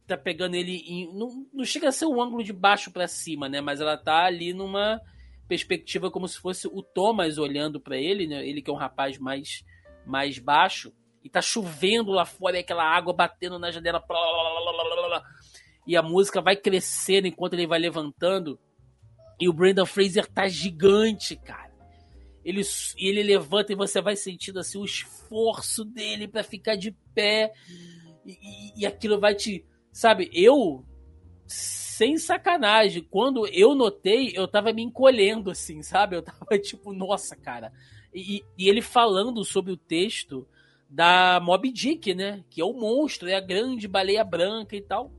tá 0.06 0.16
pegando 0.16 0.54
ele 0.54 0.76
em, 0.86 1.12
não, 1.14 1.46
não 1.52 1.64
chega 1.64 1.88
a 1.88 1.92
ser 1.92 2.06
um 2.06 2.20
ângulo 2.22 2.42
de 2.42 2.52
baixo 2.52 2.90
para 2.90 3.08
cima, 3.08 3.48
né, 3.48 3.60
mas 3.60 3.80
ela 3.80 3.96
tá 3.96 4.24
ali 4.24 4.52
numa 4.52 5.00
perspectiva 5.48 6.10
como 6.10 6.26
se 6.26 6.38
fosse 6.38 6.66
o 6.66 6.82
Thomas 6.82 7.38
olhando 7.38 7.80
para 7.80 7.96
ele, 7.96 8.26
né, 8.26 8.46
ele 8.46 8.62
que 8.62 8.70
é 8.70 8.72
um 8.72 8.76
rapaz 8.76 9.18
mais 9.18 9.64
mais 10.04 10.38
baixo 10.38 10.92
e 11.26 11.28
tá 11.28 11.42
chovendo 11.42 12.12
lá 12.12 12.24
fora 12.24 12.56
e 12.56 12.60
aquela 12.60 12.84
água 12.84 13.12
batendo 13.12 13.58
na 13.58 13.72
janela. 13.72 13.98
Blá, 13.98 14.16
blá, 14.16 15.08
blá, 15.08 15.24
e 15.86 15.96
a 15.96 16.02
música 16.02 16.40
vai 16.40 16.56
crescendo 16.56 17.26
enquanto 17.26 17.54
ele 17.54 17.66
vai 17.66 17.78
levantando. 17.78 18.58
E 19.40 19.48
o 19.48 19.52
Brandon 19.52 19.86
Fraser 19.86 20.26
tá 20.26 20.48
gigante, 20.48 21.36
cara. 21.36 21.74
Ele, 22.44 22.62
ele 22.96 23.22
levanta 23.22 23.72
e 23.72 23.76
você 23.76 24.00
vai 24.00 24.16
sentindo 24.16 24.60
assim 24.60 24.78
o 24.78 24.84
esforço 24.84 25.84
dele 25.84 26.28
para 26.28 26.42
ficar 26.42 26.76
de 26.76 26.92
pé. 27.14 27.52
E, 28.24 28.32
e, 28.32 28.80
e 28.80 28.86
aquilo 28.86 29.20
vai 29.20 29.34
te. 29.34 29.64
Sabe, 29.96 30.28
eu 30.30 30.84
sem 31.46 32.18
sacanagem, 32.18 33.02
quando 33.02 33.46
eu 33.46 33.74
notei, 33.74 34.30
eu 34.34 34.46
tava 34.46 34.70
me 34.70 34.82
encolhendo, 34.82 35.50
assim, 35.50 35.80
sabe? 35.80 36.14
Eu 36.14 36.20
tava 36.20 36.44
tipo, 36.60 36.92
nossa, 36.92 37.34
cara. 37.34 37.72
E, 38.12 38.44
e, 38.58 38.68
ele 38.68 38.82
falando 38.82 39.42
sobre 39.42 39.72
o 39.72 39.76
texto, 39.76 40.46
da 40.86 41.40
Mob 41.42 41.72
Dick, 41.72 42.14
né? 42.14 42.44
Que 42.50 42.60
é 42.60 42.64
o 42.66 42.74
monstro, 42.74 43.26
é 43.26 43.36
a 43.36 43.40
grande 43.40 43.88
baleia 43.88 44.22
branca 44.22 44.76
e 44.76 44.82
tal. 44.82 45.10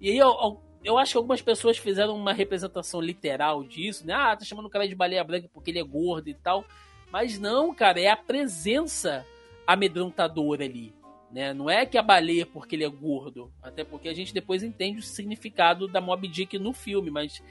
E 0.00 0.08
aí 0.08 0.16
eu, 0.16 0.62
eu 0.82 0.96
acho 0.96 1.12
que 1.12 1.18
algumas 1.18 1.42
pessoas 1.42 1.76
fizeram 1.76 2.16
uma 2.16 2.32
representação 2.32 3.02
literal 3.02 3.62
disso, 3.64 4.06
né? 4.06 4.14
Ah, 4.14 4.34
tá 4.34 4.46
chamando 4.46 4.64
o 4.64 4.70
cara 4.70 4.88
de 4.88 4.94
baleia 4.94 5.22
branca 5.22 5.50
porque 5.52 5.70
ele 5.72 5.78
é 5.78 5.84
gordo 5.84 6.30
e 6.30 6.34
tal. 6.34 6.64
Mas 7.12 7.38
não, 7.38 7.74
cara, 7.74 8.00
é 8.00 8.08
a 8.08 8.16
presença 8.16 9.26
amedrontadora 9.66 10.64
ali. 10.64 10.94
Né? 11.30 11.52
Não 11.52 11.68
é 11.68 11.84
que 11.84 11.98
a 11.98 12.02
baleia 12.02 12.42
é 12.42 12.46
porque 12.46 12.76
ele 12.76 12.84
é 12.84 12.88
gordo. 12.88 13.52
Até 13.62 13.84
porque 13.84 14.08
a 14.08 14.14
gente 14.14 14.32
depois 14.32 14.62
entende 14.62 15.00
o 15.00 15.02
significado 15.02 15.88
da 15.88 16.00
Mob 16.00 16.26
Dick 16.28 16.58
no 16.58 16.72
filme, 16.72 17.10
mas 17.10 17.42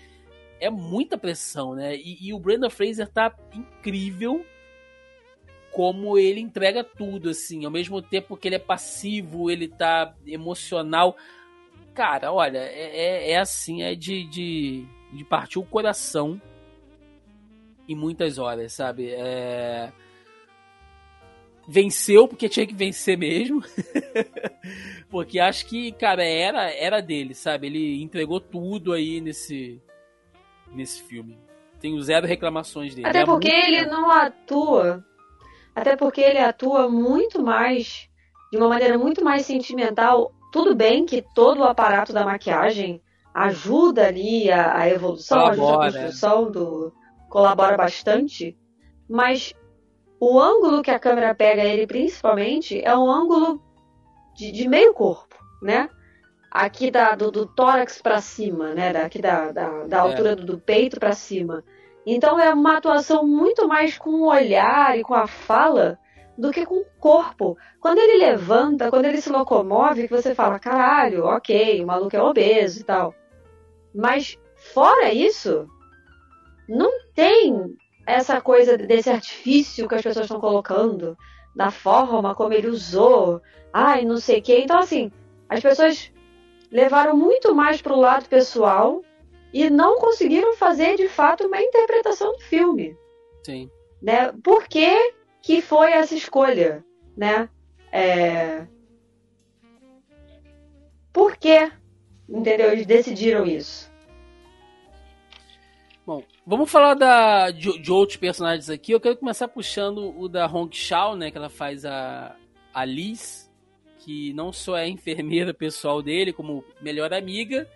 é 0.59 0.69
muita 0.69 1.17
pressão, 1.17 1.75
né? 1.75 1.95
E, 1.95 2.27
e 2.27 2.33
o 2.33 2.39
Brandon 2.39 2.69
Fraser 2.69 3.07
tá 3.07 3.33
incrível 3.53 4.45
como 5.71 6.17
ele 6.17 6.39
entrega 6.39 6.85
tudo, 6.85 7.29
assim, 7.29 7.65
ao 7.65 7.71
mesmo 7.71 8.01
tempo 8.01 8.37
que 8.37 8.47
ele 8.47 8.55
é 8.55 8.59
passivo, 8.59 9.51
ele 9.51 9.67
tá 9.67 10.15
emocional. 10.25 11.17
Cara, 11.93 12.31
olha, 12.31 12.59
é, 12.59 12.97
é, 12.97 13.31
é 13.31 13.37
assim, 13.37 13.83
é 13.83 13.93
de, 13.93 14.23
de, 14.23 14.85
de 15.11 15.25
partir 15.25 15.59
o 15.59 15.65
coração 15.65 16.41
em 17.89 17.95
muitas 17.95 18.37
horas, 18.37 18.71
sabe? 18.71 19.09
É... 19.09 19.91
Venceu 21.67 22.27
porque 22.27 22.49
tinha 22.49 22.65
que 22.65 22.75
vencer 22.75 23.17
mesmo. 23.17 23.63
porque 25.09 25.39
acho 25.39 25.65
que, 25.65 25.91
cara, 25.91 26.23
era, 26.23 26.69
era 26.71 27.01
dele, 27.01 27.33
sabe? 27.33 27.67
Ele 27.67 28.01
entregou 28.01 28.39
tudo 28.39 28.93
aí 28.93 29.19
nesse, 29.19 29.81
nesse 30.71 31.01
filme. 31.03 31.37
Tenho 31.79 32.01
zero 32.01 32.27
reclamações 32.27 32.93
dele. 32.93 33.07
Até 33.07 33.21
é 33.21 33.25
porque 33.25 33.49
ele 33.49 33.85
não 33.85 34.09
atua 34.11 35.03
até 35.75 35.97
porque 35.97 36.21
ele 36.21 36.39
atua 36.39 36.89
muito 36.89 37.43
mais, 37.43 38.09
de 38.49 38.57
uma 38.57 38.69
maneira 38.69 38.97
muito 38.97 39.23
mais 39.23 39.45
sentimental. 39.45 40.31
Tudo 40.51 40.73
bem 40.73 41.05
que 41.05 41.21
todo 41.35 41.59
o 41.59 41.65
aparato 41.65 42.13
da 42.13 42.23
maquiagem 42.23 43.01
ajuda 43.33 44.07
ali 44.07 44.49
a, 44.49 44.77
a 44.77 44.89
evolução, 44.89 45.37
colabora. 45.37 45.57
ajuda 45.57 45.75
a 45.75 46.01
construção 46.01 46.49
do. 46.49 46.93
colabora 47.29 47.75
bastante, 47.75 48.57
mas 49.09 49.53
o 50.27 50.39
ângulo 50.39 50.81
que 50.81 50.89
a 50.89 50.97
câmera 50.97 51.35
pega 51.35 51.63
ele 51.63 51.85
principalmente 51.85 52.81
é 52.83 52.97
um 52.97 53.11
ângulo 53.11 53.61
de, 54.33 54.51
de 54.51 54.67
meio 54.67 54.91
corpo, 54.91 55.35
né? 55.61 55.87
Aqui 56.49 56.89
da, 56.89 57.13
do, 57.13 57.29
do 57.29 57.45
tórax 57.45 58.01
para 58.01 58.19
cima, 58.19 58.73
né? 58.73 58.91
Daqui 58.91 59.21
da, 59.21 59.51
da, 59.51 59.83
da 59.85 59.97
é. 59.97 59.99
altura 59.99 60.35
do, 60.35 60.43
do 60.43 60.57
peito 60.57 60.99
para 60.99 61.13
cima. 61.13 61.63
Então 62.07 62.39
é 62.39 62.51
uma 62.51 62.77
atuação 62.77 63.23
muito 63.27 63.67
mais 63.67 63.99
com 63.99 64.09
o 64.09 64.27
olhar 64.27 64.97
e 64.97 65.03
com 65.03 65.13
a 65.13 65.27
fala 65.27 65.99
do 66.35 66.49
que 66.49 66.65
com 66.65 66.79
o 66.79 66.85
corpo. 66.99 67.55
Quando 67.79 67.99
ele 67.99 68.17
levanta, 68.17 68.89
quando 68.89 69.05
ele 69.05 69.21
se 69.21 69.29
locomove, 69.29 70.07
que 70.07 70.15
você 70.15 70.33
fala, 70.33 70.57
caralho, 70.57 71.25
ok, 71.25 71.83
o 71.83 71.87
maluco 71.87 72.15
é 72.15 72.21
obeso 72.21 72.81
e 72.81 72.83
tal. 72.83 73.13
Mas 73.93 74.39
fora 74.55 75.13
isso, 75.13 75.67
não 76.67 76.91
tem 77.13 77.77
essa 78.05 78.39
coisa 78.39 78.77
desse 78.77 79.09
artifício 79.09 79.87
que 79.87 79.95
as 79.95 80.01
pessoas 80.01 80.25
estão 80.25 80.39
colocando, 80.39 81.17
da 81.55 81.71
forma 81.71 82.35
como 82.35 82.53
ele 82.53 82.67
usou, 82.67 83.41
ai, 83.73 84.05
não 84.05 84.17
sei 84.17 84.39
o 84.39 84.41
quê. 84.41 84.61
Então, 84.63 84.77
assim, 84.77 85.11
as 85.49 85.61
pessoas 85.61 86.11
levaram 86.71 87.15
muito 87.15 87.55
mais 87.55 87.81
para 87.81 87.93
o 87.93 87.99
lado 87.99 88.27
pessoal 88.27 89.01
e 89.53 89.69
não 89.69 89.97
conseguiram 89.99 90.55
fazer 90.55 90.97
de 90.97 91.07
fato 91.07 91.47
uma 91.47 91.61
interpretação 91.61 92.33
do 92.33 92.41
filme. 92.41 92.97
Sim. 93.43 93.69
Né? 94.01 94.31
Por 94.43 94.67
que, 94.67 95.13
que 95.41 95.61
foi 95.61 95.91
essa 95.91 96.13
escolha? 96.13 96.83
Né? 97.15 97.49
É... 97.91 98.67
Por 101.13 101.37
que, 101.37 101.71
entendeu? 102.27 102.71
Eles 102.71 102.85
decidiram 102.85 103.45
isso. 103.45 103.89
Bom, 106.05 106.23
vamos 106.45 106.69
falar 106.69 106.93
da, 106.93 107.49
de, 107.49 107.79
de, 107.79 107.91
outros 107.91 108.17
personagens 108.17 108.69
aqui. 108.69 108.91
Eu 108.91 108.99
quero 108.99 109.17
começar 109.17 109.47
puxando 109.47 110.13
o 110.19 110.29
da 110.29 110.45
Hong 110.45 110.75
Shao, 110.75 111.15
né? 111.15 111.31
Que 111.31 111.37
ela 111.37 111.49
faz 111.49 111.83
a, 111.83 112.35
a 112.71 112.85
Liz, 112.85 113.51
que 113.97 114.31
não 114.33 114.53
só 114.53 114.77
é 114.77 114.87
enfermeira 114.87 115.51
pessoal 115.51 116.03
dele, 116.03 116.31
como 116.31 116.63
melhor 116.79 117.11
amiga, 117.11 117.67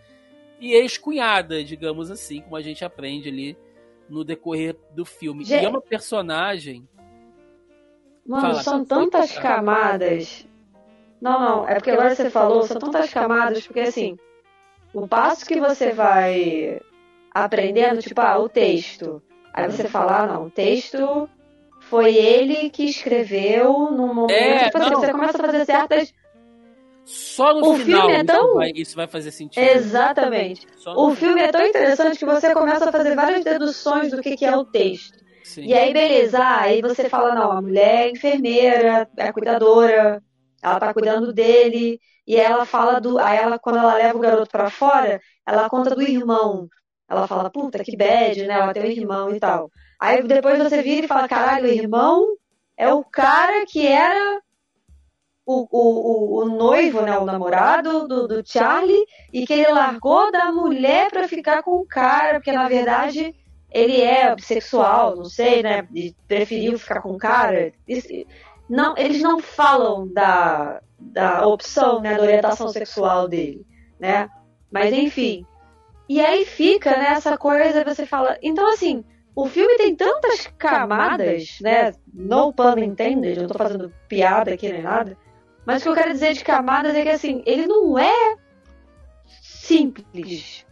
e 0.59 0.73
ex-cunhada, 0.73 1.63
digamos 1.63 2.11
assim, 2.11 2.41
como 2.41 2.55
a 2.55 2.61
gente 2.61 2.85
aprende 2.85 3.29
ali 3.29 3.57
no 4.07 4.23
decorrer 4.23 4.75
do 4.91 5.05
filme. 5.05 5.43
Gente... 5.43 5.63
E 5.63 5.65
é 5.65 5.69
uma 5.69 5.81
personagem. 5.81 6.87
Mano, 8.23 8.41
Fala, 8.41 8.61
são 8.61 8.85
tantas 8.85 9.35
camadas. 9.39 10.47
Não, 11.19 11.39
não, 11.39 11.67
é 11.67 11.75
porque 11.75 11.89
agora 11.89 12.13
você 12.13 12.29
falou, 12.29 12.61
são 12.61 12.77
tantas 12.77 13.11
camadas, 13.11 13.65
porque 13.65 13.79
assim, 13.79 14.17
o 14.93 15.07
passo 15.07 15.47
que 15.47 15.59
você 15.59 15.91
vai 15.91 16.79
aprendendo, 17.43 18.01
tipo, 18.01 18.19
ah, 18.21 18.37
o 18.37 18.49
texto. 18.49 19.21
Aí 19.53 19.69
você 19.69 19.87
fala, 19.87 20.23
ah, 20.23 20.27
não, 20.27 20.45
o 20.45 20.49
texto 20.49 21.29
foi 21.81 22.15
ele 22.15 22.69
que 22.69 22.85
escreveu 22.85 23.91
no 23.91 24.13
momento. 24.13 24.31
É, 24.31 24.65
tipo 24.65 24.77
assim, 24.77 24.95
você 24.95 25.11
começa 25.11 25.37
a 25.37 25.45
fazer 25.45 25.65
certas 25.65 26.13
só 27.11 27.55
no 27.55 27.71
o 27.71 27.75
final 27.75 28.01
filme 28.01 28.13
é 28.13 28.23
tão... 28.23 28.45
isso, 28.45 28.53
vai, 28.55 28.71
isso 28.75 28.95
vai 28.95 29.07
fazer 29.07 29.31
sentido. 29.31 29.63
Exatamente. 29.63 30.67
O 30.95 31.15
filme 31.15 31.41
é 31.41 31.51
tão 31.51 31.65
interessante 31.65 32.19
que 32.19 32.25
você 32.25 32.53
começa 32.53 32.87
a 32.87 32.91
fazer 32.91 33.15
várias 33.15 33.43
deduções 33.43 34.11
do 34.11 34.21
que, 34.21 34.37
que 34.37 34.45
é 34.45 34.55
o 34.55 34.63
texto. 34.63 35.17
Sim. 35.43 35.65
E 35.65 35.73
aí, 35.73 35.91
beleza, 35.91 36.37
ah, 36.37 36.61
aí 36.61 36.81
você 36.81 37.09
fala, 37.09 37.33
não, 37.33 37.51
a 37.51 37.61
mulher 37.61 38.05
é 38.05 38.11
enfermeira, 38.11 39.09
é 39.17 39.31
cuidadora, 39.31 40.21
ela 40.61 40.79
tá 40.79 40.93
cuidando 40.93 41.33
dele, 41.33 41.99
e 42.27 42.35
ela 42.35 42.63
fala 42.63 43.01
do. 43.01 43.17
Aí 43.17 43.39
ela, 43.39 43.57
quando 43.57 43.79
ela 43.79 43.95
leva 43.95 44.15
o 44.15 44.21
garoto 44.21 44.51
para 44.51 44.69
fora, 44.69 45.19
ela 45.47 45.67
conta 45.67 45.95
do 45.95 46.03
irmão. 46.03 46.69
Ela 47.09 47.27
fala, 47.27 47.49
puta, 47.49 47.83
que 47.83 47.97
bad, 47.97 48.45
né? 48.45 48.53
Ela 48.53 48.73
tem 48.73 48.83
um 48.83 48.85
irmão 48.85 49.35
e 49.35 49.39
tal. 49.39 49.71
Aí 49.99 50.21
depois 50.23 50.59
você 50.59 50.81
vira 50.81 51.05
e 51.05 51.09
fala, 51.09 51.27
caralho, 51.27 51.65
o 51.65 51.71
irmão 51.71 52.37
é 52.77 52.93
o 52.93 53.03
cara 53.03 53.65
que 53.65 53.85
era 53.85 54.39
o, 55.45 55.67
o, 55.71 56.41
o, 56.41 56.43
o 56.43 56.45
noivo, 56.45 57.01
né, 57.01 57.17
o 57.17 57.25
namorado 57.25 58.07
do, 58.07 58.27
do 58.27 58.47
Charlie, 58.47 59.03
e 59.33 59.47
que 59.47 59.53
ele 59.53 59.71
largou 59.71 60.31
da 60.31 60.51
mulher 60.51 61.09
para 61.09 61.27
ficar 61.27 61.63
com 61.63 61.71
o 61.71 61.85
cara, 61.87 62.35
porque 62.35 62.51
na 62.51 62.69
verdade 62.69 63.35
ele 63.71 63.99
é 64.01 64.33
bissexual, 64.35 65.15
não 65.15 65.25
sei, 65.25 65.63
né? 65.63 65.87
E 65.93 66.15
preferiu 66.27 66.77
ficar 66.77 67.01
com 67.01 67.13
o 67.13 67.17
cara. 67.17 67.73
Não, 68.69 68.95
eles 68.95 69.21
não 69.21 69.39
falam 69.39 70.07
da, 70.07 70.81
da 70.99 71.47
opção, 71.47 71.99
né, 71.99 72.15
da 72.15 72.23
orientação 72.23 72.67
sexual 72.69 73.27
dele, 73.27 73.65
né? 73.99 74.29
Mas 74.71 74.93
enfim. 74.93 75.45
E 76.09 76.19
aí 76.19 76.43
fica 76.43 76.97
nessa 76.97 77.31
né, 77.31 77.37
coisa, 77.37 77.83
você 77.83 78.05
fala. 78.05 78.37
Então, 78.41 78.67
assim, 78.73 79.05
o 79.35 79.45
filme 79.45 79.77
tem 79.77 79.95
tantas 79.95 80.47
camadas, 80.57 81.59
né? 81.61 81.93
No 82.11 82.51
pun 82.51 82.79
intended, 82.79 83.39
não 83.39 83.47
tô 83.47 83.57
fazendo 83.57 83.93
piada 84.07 84.53
aqui 84.53 84.67
nem 84.67 84.81
nada 84.81 85.15
mas 85.69 85.81
o 85.81 85.83
que 85.83 85.89
eu 85.89 85.93
quero 85.93 86.11
dizer 86.13 86.33
de 86.33 86.43
camadas 86.43 86.95
é 86.95 87.03
que 87.03 87.09
assim, 87.09 87.43
ele 87.45 87.67
não 87.67 87.95
é 87.95 88.35
simples. 89.39 90.65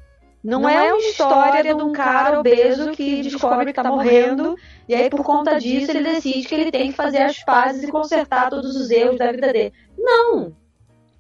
Não, 0.43 0.61
não 0.61 0.69
é, 0.69 0.87
é 0.87 0.91
uma 0.91 1.01
história 1.01 1.63
de 1.63 1.83
um 1.83 1.91
cara 1.91 2.39
obeso 2.39 2.89
que 2.93 3.21
descobre 3.21 3.65
que 3.65 3.71
está 3.71 3.83
morrendo 3.83 4.55
e 4.89 4.95
aí 4.95 5.07
por 5.07 5.23
conta 5.23 5.59
disso 5.59 5.91
ele 5.91 6.01
decide 6.01 6.47
que 6.47 6.55
ele 6.55 6.71
tem 6.71 6.89
que 6.89 6.97
fazer 6.97 7.21
as 7.21 7.43
pazes 7.43 7.83
e 7.83 7.91
consertar 7.91 8.49
todos 8.49 8.75
os 8.75 8.89
erros 8.89 9.19
da 9.19 9.31
vida 9.31 9.53
dele. 9.53 9.71
Não! 9.95 10.55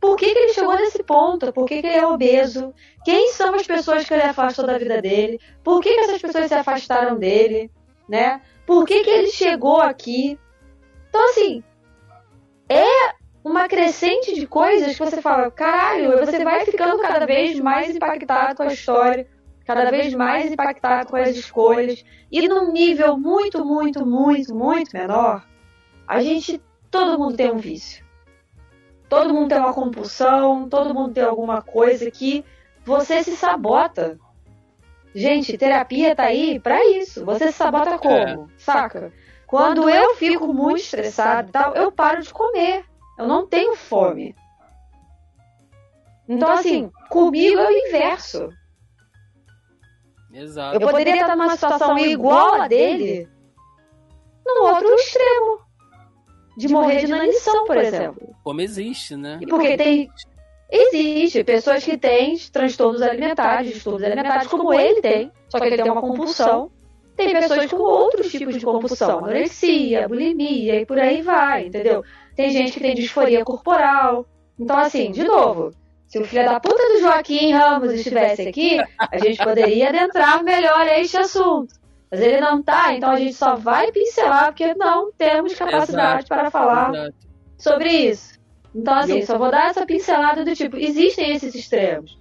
Por 0.07 0.15
que, 0.15 0.33
que 0.33 0.39
ele 0.39 0.53
chegou 0.53 0.73
nesse 0.73 1.03
ponto? 1.03 1.51
Por 1.51 1.67
que, 1.67 1.81
que 1.81 1.87
ele 1.87 1.97
é 1.97 2.07
obeso? 2.07 2.73
Quem 3.03 3.29
são 3.33 3.53
as 3.53 3.67
pessoas 3.67 4.05
que 4.05 4.13
ele 4.13 4.23
afastou 4.23 4.65
da 4.65 4.77
vida 4.77 5.01
dele? 5.01 5.37
Por 5.61 5.81
que, 5.81 5.93
que 5.93 5.99
essas 5.99 6.21
pessoas 6.21 6.47
se 6.47 6.53
afastaram 6.53 7.19
dele? 7.19 7.69
Né? 8.07 8.39
Por 8.65 8.85
que, 8.85 9.03
que 9.03 9.09
ele 9.09 9.27
chegou 9.27 9.81
aqui? 9.81 10.39
Então, 11.09 11.29
assim, 11.29 11.61
é 12.69 12.85
uma 13.43 13.67
crescente 13.67 14.33
de 14.33 14.47
coisas 14.47 14.93
que 14.93 15.03
você 15.03 15.21
fala, 15.21 15.51
caralho, 15.51 16.17
você 16.25 16.41
vai 16.41 16.63
ficando 16.63 16.97
cada 16.99 17.25
vez 17.25 17.59
mais 17.59 17.93
impactado 17.93 18.55
com 18.55 18.63
a 18.63 18.67
história, 18.67 19.27
cada 19.65 19.91
vez 19.91 20.13
mais 20.13 20.49
impactado 20.49 21.09
com 21.09 21.17
as 21.17 21.35
escolhas, 21.35 22.01
e 22.31 22.47
num 22.47 22.71
nível 22.71 23.17
muito, 23.17 23.65
muito, 23.65 24.05
muito, 24.05 24.55
muito 24.55 24.89
menor, 24.93 25.45
a 26.07 26.21
gente, 26.21 26.61
todo 26.89 27.19
mundo 27.19 27.35
tem 27.35 27.51
um 27.51 27.57
vício. 27.57 28.06
Todo 29.09 29.33
mundo 29.33 29.49
tem 29.49 29.57
uma 29.57 29.73
compulsão, 29.73 30.67
todo 30.67 30.93
mundo 30.93 31.13
tem 31.13 31.23
alguma 31.23 31.61
coisa 31.61 32.11
que 32.11 32.43
você 32.85 33.23
se 33.23 33.35
sabota. 33.35 34.19
Gente, 35.15 35.57
terapia 35.57 36.15
tá 36.15 36.23
aí 36.23 36.59
para 36.59 36.85
isso. 36.85 37.23
Você 37.25 37.47
se 37.47 37.57
sabota 37.57 37.97
como? 37.97 38.15
É. 38.15 38.47
Saca? 38.57 39.11
Quando 39.47 39.89
eu 39.89 40.15
fico 40.15 40.53
muito 40.53 40.81
estressado 40.81 41.49
e 41.49 41.51
tal, 41.51 41.73
eu 41.73 41.91
paro 41.91 42.21
de 42.21 42.33
comer. 42.33 42.85
Eu 43.17 43.27
não 43.27 43.47
tenho 43.47 43.75
fome. 43.75 44.35
Então, 46.27 46.51
assim, 46.51 46.91
comigo 47.09 47.57
é 47.57 47.67
o 47.67 47.87
inverso. 47.87 48.49
Exato. 50.33 50.75
Eu 50.75 50.81
poderia 50.81 51.13
estar 51.13 51.35
numa 51.35 51.55
situação 51.55 51.97
igual 51.97 52.61
a 52.61 52.67
dele 52.67 53.29
no 54.45 54.63
outro 54.65 54.93
extremo. 54.95 55.66
De 56.57 56.67
morrer 56.67 56.97
de 57.01 57.05
inanição, 57.05 57.65
por 57.65 57.77
exemplo. 57.77 58.35
Como 58.43 58.59
existe, 58.61 59.15
né? 59.15 59.39
Porque 59.47 59.77
tem. 59.77 60.09
Existe 60.69 61.43
pessoas 61.45 61.83
que 61.83 61.97
têm 61.97 62.35
transtornos 62.51 63.01
alimentares, 63.01 63.73
distúrbios 63.73 64.03
alimentares, 64.03 64.47
como 64.47 64.73
ele 64.73 65.01
tem, 65.01 65.31
só 65.47 65.59
que 65.59 65.67
ele 65.67 65.77
tem 65.77 65.89
uma 65.89 66.01
compulsão. 66.01 66.69
Tem 67.15 67.31
pessoas 67.31 67.71
com 67.71 67.77
outros 67.77 68.29
tipos 68.29 68.55
de 68.55 68.65
compulsão, 68.65 69.19
anorexia, 69.19 70.07
bulimia 70.07 70.81
e 70.81 70.85
por 70.85 70.99
aí 70.99 71.21
vai, 71.21 71.67
entendeu? 71.67 72.03
tem 72.37 72.51
gente 72.51 72.73
que 72.73 72.79
tem 72.79 72.93
disforia 72.93 73.43
corporal. 73.43 74.25
Então, 74.59 74.77
assim, 74.77 75.11
de 75.11 75.23
novo, 75.23 75.71
se 76.07 76.19
o 76.19 76.23
filho 76.23 76.45
da 76.45 76.59
puta 76.59 76.87
do 76.93 76.99
Joaquim 76.99 77.51
Ramos 77.51 77.91
estivesse 77.91 78.47
aqui, 78.47 78.77
a 78.99 79.17
gente 79.17 79.43
poderia 79.43 79.89
adentrar 79.89 80.43
melhor 80.43 80.81
a 80.81 80.99
este 80.99 81.17
assunto. 81.17 81.73
Mas 82.09 82.21
ele 82.21 82.39
não 82.39 82.63
tá, 82.63 82.93
então 82.93 83.11
a 83.11 83.19
gente 83.19 83.33
só 83.33 83.55
vai 83.55 83.91
pincelar 83.91 84.47
porque 84.47 84.73
não 84.75 85.11
temos 85.11 85.53
capacidade 85.53 86.23
Exato. 86.23 86.27
para 86.27 86.49
falar 86.49 86.93
Exato. 86.93 87.15
sobre 87.57 87.89
isso. 87.89 88.37
Então, 88.73 88.93
assim, 88.93 89.25
só 89.25 89.37
vou 89.37 89.51
dar 89.51 89.69
essa 89.69 89.85
pincelada 89.85 90.45
do 90.45 90.55
tipo, 90.55 90.77
existem 90.77 91.33
esses 91.33 91.53
extremos. 91.53 92.17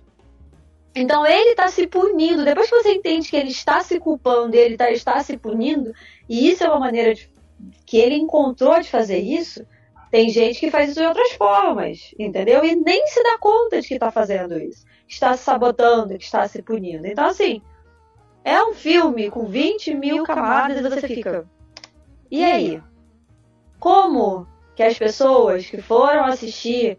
Então 0.94 1.26
ele 1.26 1.50
está 1.50 1.68
se 1.68 1.86
punindo. 1.86 2.42
Depois 2.42 2.70
que 2.70 2.82
você 2.82 2.94
entende 2.94 3.28
que 3.28 3.36
ele 3.36 3.50
está 3.50 3.82
se 3.82 4.00
culpando, 4.00 4.56
ele 4.56 4.76
tá, 4.76 4.90
está 4.90 5.22
se 5.22 5.36
punindo, 5.36 5.92
e 6.26 6.50
isso 6.50 6.64
é 6.64 6.68
uma 6.68 6.80
maneira 6.80 7.14
de, 7.14 7.30
que 7.84 7.98
ele 7.98 8.14
encontrou 8.14 8.80
de 8.80 8.88
fazer 8.88 9.18
isso, 9.18 9.64
tem 10.10 10.30
gente 10.30 10.58
que 10.58 10.70
faz 10.70 10.90
isso 10.90 11.00
de 11.00 11.06
outras 11.06 11.32
formas, 11.32 12.14
entendeu? 12.18 12.64
E 12.64 12.74
nem 12.74 13.06
se 13.08 13.22
dá 13.22 13.36
conta 13.38 13.80
de 13.80 13.86
que 13.86 13.94
está 13.94 14.10
fazendo 14.10 14.58
isso. 14.58 14.86
Está 15.06 15.36
se 15.36 15.44
sabotando, 15.44 16.16
que 16.16 16.24
está 16.24 16.48
se 16.48 16.62
punindo. 16.62 17.06
Então, 17.06 17.26
assim, 17.26 17.60
é 18.46 18.62
um 18.62 18.72
filme 18.72 19.28
com 19.28 19.44
20 19.44 19.92
mil 19.96 20.22
camadas 20.22 20.78
e 20.78 20.82
você 20.82 21.08
fica. 21.08 21.44
E 22.30 22.44
aí? 22.44 22.80
Como 23.80 24.46
que 24.76 24.84
as 24.84 24.96
pessoas 24.96 25.66
que 25.68 25.82
foram 25.82 26.24
assistir 26.24 26.96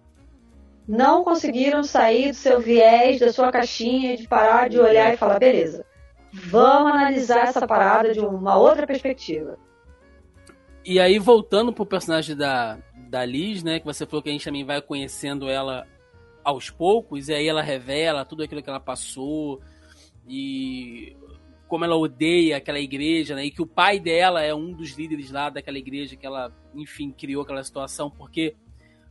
não 0.85 1.23
conseguiram 1.23 1.83
sair 1.83 2.31
do 2.31 2.35
seu 2.35 2.59
viés, 2.59 3.21
da 3.21 3.31
sua 3.31 3.49
caixinha, 3.49 4.17
de 4.17 4.27
parar 4.27 4.67
de 4.67 4.77
olhar 4.77 5.13
e 5.13 5.17
falar, 5.17 5.39
beleza, 5.39 5.85
vamos 6.33 6.91
analisar 6.91 7.47
essa 7.47 7.65
parada 7.65 8.11
de 8.11 8.19
uma 8.19 8.57
outra 8.57 8.85
perspectiva. 8.85 9.57
E 10.83 10.99
aí, 10.99 11.17
voltando 11.17 11.71
pro 11.71 11.85
personagem 11.85 12.35
da, 12.35 12.77
da 13.09 13.23
Liz, 13.23 13.63
né? 13.63 13.79
Que 13.79 13.85
você 13.85 14.05
falou 14.05 14.21
que 14.21 14.29
a 14.29 14.33
gente 14.33 14.43
também 14.43 14.65
vai 14.65 14.81
conhecendo 14.81 15.49
ela 15.49 15.87
aos 16.43 16.69
poucos, 16.69 17.29
e 17.29 17.33
aí 17.33 17.47
ela 17.47 17.61
revela 17.61 18.25
tudo 18.25 18.43
aquilo 18.43 18.61
que 18.61 18.69
ela 18.69 18.81
passou 18.81 19.61
e 20.27 21.15
como 21.67 21.83
ela 21.83 21.95
odeia 21.95 22.57
aquela 22.57 22.79
igreja, 22.79 23.35
né? 23.35 23.45
E 23.45 23.51
que 23.51 23.61
o 23.61 23.67
pai 23.67 23.99
dela 23.99 24.41
é 24.41 24.53
um 24.53 24.71
dos 24.71 24.91
líderes 24.91 25.31
lá 25.31 25.49
daquela 25.49 25.77
igreja 25.77 26.15
que 26.15 26.25
ela, 26.25 26.51
enfim, 26.73 27.11
criou 27.11 27.43
aquela 27.43 27.63
situação, 27.63 28.09
porque 28.09 28.55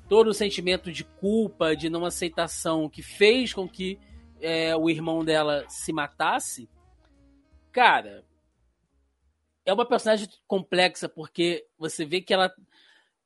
todo 0.08 0.28
o 0.28 0.34
sentimento 0.34 0.90
de 0.90 1.04
culpa, 1.04 1.76
de 1.76 1.90
não 1.90 2.04
aceitação 2.04 2.88
que 2.88 3.02
fez 3.02 3.52
com 3.52 3.68
que 3.68 3.98
é, 4.40 4.74
o 4.76 4.88
irmão 4.88 5.24
dela 5.24 5.64
se 5.68 5.92
matasse, 5.92 6.68
cara, 7.72 8.24
é 9.64 9.72
uma 9.72 9.86
personagem 9.86 10.28
complexa 10.46 11.08
porque 11.08 11.66
você 11.78 12.04
vê 12.04 12.20
que 12.20 12.32
ela 12.32 12.52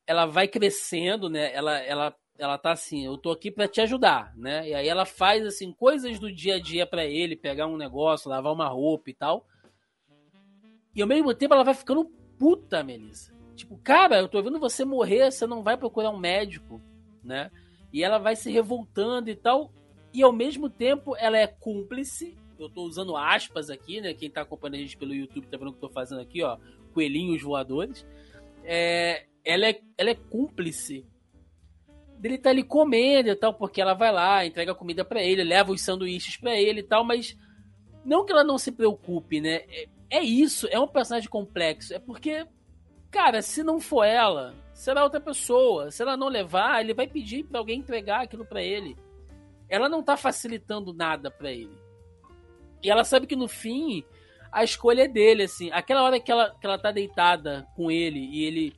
ela 0.07 0.27
vai 0.27 0.49
crescendo, 0.49 1.29
né? 1.29 1.55
Ela, 1.55 1.79
ela, 1.79 2.17
ela 2.41 2.57
tá 2.57 2.73
assim, 2.73 3.05
eu 3.05 3.19
tô 3.19 3.31
aqui 3.31 3.51
para 3.51 3.69
te 3.69 3.83
ajudar, 3.83 4.35
né? 4.35 4.67
E 4.67 4.75
aí 4.75 4.89
ela 4.89 5.05
faz 5.05 5.45
assim 5.45 5.73
coisas 5.73 6.19
do 6.19 6.33
dia 6.33 6.57
a 6.57 6.61
dia 6.61 6.87
para 6.87 7.05
ele, 7.05 7.37
pegar 7.37 7.67
um 7.67 7.77
negócio, 7.77 8.31
lavar 8.31 8.51
uma 8.51 8.67
roupa 8.67 9.11
e 9.11 9.15
tal. 9.15 9.47
E 10.95 11.03
ao 11.03 11.07
mesmo 11.07 11.35
tempo 11.35 11.53
ela 11.53 11.63
vai 11.63 11.75
ficando 11.75 12.11
puta, 12.39 12.83
Melissa. 12.83 13.31
Tipo, 13.55 13.77
cara, 13.77 14.21
eu 14.21 14.29
tô 14.29 14.43
vendo 14.43 14.59
você 14.59 14.87
morrer, 14.87 15.31
você 15.31 15.47
não 15.47 15.63
vai 15.63 15.77
procurar 15.77 16.09
um 16.09 16.19
médico, 16.19 16.81
né? 17.23 17.51
E 17.93 18.03
ela 18.03 18.17
vai 18.17 18.35
se 18.35 18.51
revoltando 18.51 19.29
e 19.29 19.37
tal. 19.37 19.71
E 20.15 20.23
ao 20.23 20.33
mesmo 20.33 20.71
tempo 20.71 21.15
ela 21.17 21.37
é 21.37 21.47
cúmplice. 21.47 22.39
Eu 22.59 22.71
tô 22.71 22.85
usando 22.85 23.19
aspas 23.19 23.69
aqui, 23.69 24.01
né? 24.01 24.15
Quem 24.15 24.31
tá 24.31 24.41
acompanhando 24.41 24.77
a 24.77 24.79
gente 24.79 24.97
pelo 24.97 25.15
YouTube 25.15 25.47
tá 25.47 25.59
vendo 25.59 25.69
o 25.69 25.73
que 25.73 25.85
eu 25.85 25.89
tô 25.89 25.95
fazendo 25.95 26.23
aqui, 26.23 26.43
ó. 26.43 26.57
Coelhinhos 26.95 27.43
voadores. 27.43 28.07
É, 28.65 29.27
ela 29.45 29.67
é, 29.67 29.81
ela 29.99 30.09
é 30.09 30.15
cúmplice 30.15 31.05
dele 32.21 32.37
tá 32.37 32.51
ali 32.51 32.63
comendo 32.63 33.31
e 33.31 33.35
tal, 33.35 33.55
porque 33.55 33.81
ela 33.81 33.95
vai 33.95 34.13
lá, 34.13 34.45
entrega 34.45 34.75
comida 34.75 35.05
para 35.05 35.23
ele, 35.23 35.43
leva 35.43 35.73
os 35.73 35.81
sanduíches 35.81 36.37
para 36.37 36.55
ele 36.55 36.81
e 36.81 36.83
tal, 36.83 37.03
mas 37.03 37.37
não 38.05 38.27
que 38.27 38.33
ela 38.33 38.45
não 38.45 38.59
se 38.59 38.71
preocupe, 38.71 39.41
né? 39.41 39.63
É, 39.69 39.89
é, 40.11 40.23
isso, 40.23 40.69
é 40.71 40.79
um 40.79 40.87
personagem 40.87 41.31
complexo. 41.31 41.95
É 41.95 41.99
porque, 41.99 42.47
cara, 43.11 43.41
se 43.41 43.63
não 43.63 43.81
for 43.81 44.05
ela, 44.05 44.55
será 44.75 45.03
outra 45.03 45.21
pessoa. 45.21 45.91
Se 45.91 46.03
ela 46.03 46.17
não 46.17 46.29
levar, 46.29 46.81
ele 46.81 46.93
vai 46.93 47.07
pedir 47.07 47.45
para 47.45 47.59
alguém 47.59 47.79
entregar 47.79 48.23
aquilo 48.23 48.45
para 48.45 48.63
ele. 48.63 48.97
Ela 49.69 49.89
não 49.89 50.03
tá 50.03 50.17
facilitando 50.17 50.93
nada 50.93 51.31
para 51.31 51.51
ele. 51.51 51.79
E 52.83 52.91
ela 52.91 53.05
sabe 53.05 53.27
que 53.27 53.37
no 53.37 53.49
fim 53.49 54.05
a 54.53 54.63
escolha 54.63 55.05
é 55.05 55.09
dele, 55.09 55.45
assim. 55.45 55.71
Aquela 55.73 56.03
hora 56.03 56.21
que 56.21 56.31
ela, 56.31 56.55
que 56.61 56.67
ela 56.67 56.79
tá 56.79 56.91
deitada 56.91 57.67
com 57.77 57.91
ele 57.91 58.19
e 58.19 58.45
ele 58.45 58.77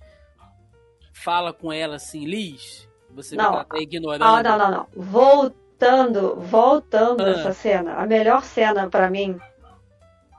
fala 1.12 1.52
com 1.52 1.72
ela 1.72 1.96
assim, 1.96 2.24
Liz, 2.24 2.88
você 3.14 3.36
não, 3.36 3.52
ela 3.52 3.64
tá 3.64 3.78
ignorando. 3.78 4.22
Ah, 4.22 4.42
não, 4.42 4.58
não, 4.58 4.70
não. 4.70 4.86
Voltando, 4.94 6.36
voltando 6.36 7.24
ah. 7.24 7.30
essa 7.30 7.52
cena, 7.52 7.94
a 7.94 8.06
melhor 8.06 8.42
cena 8.42 8.88
para 8.88 9.10
mim 9.10 9.38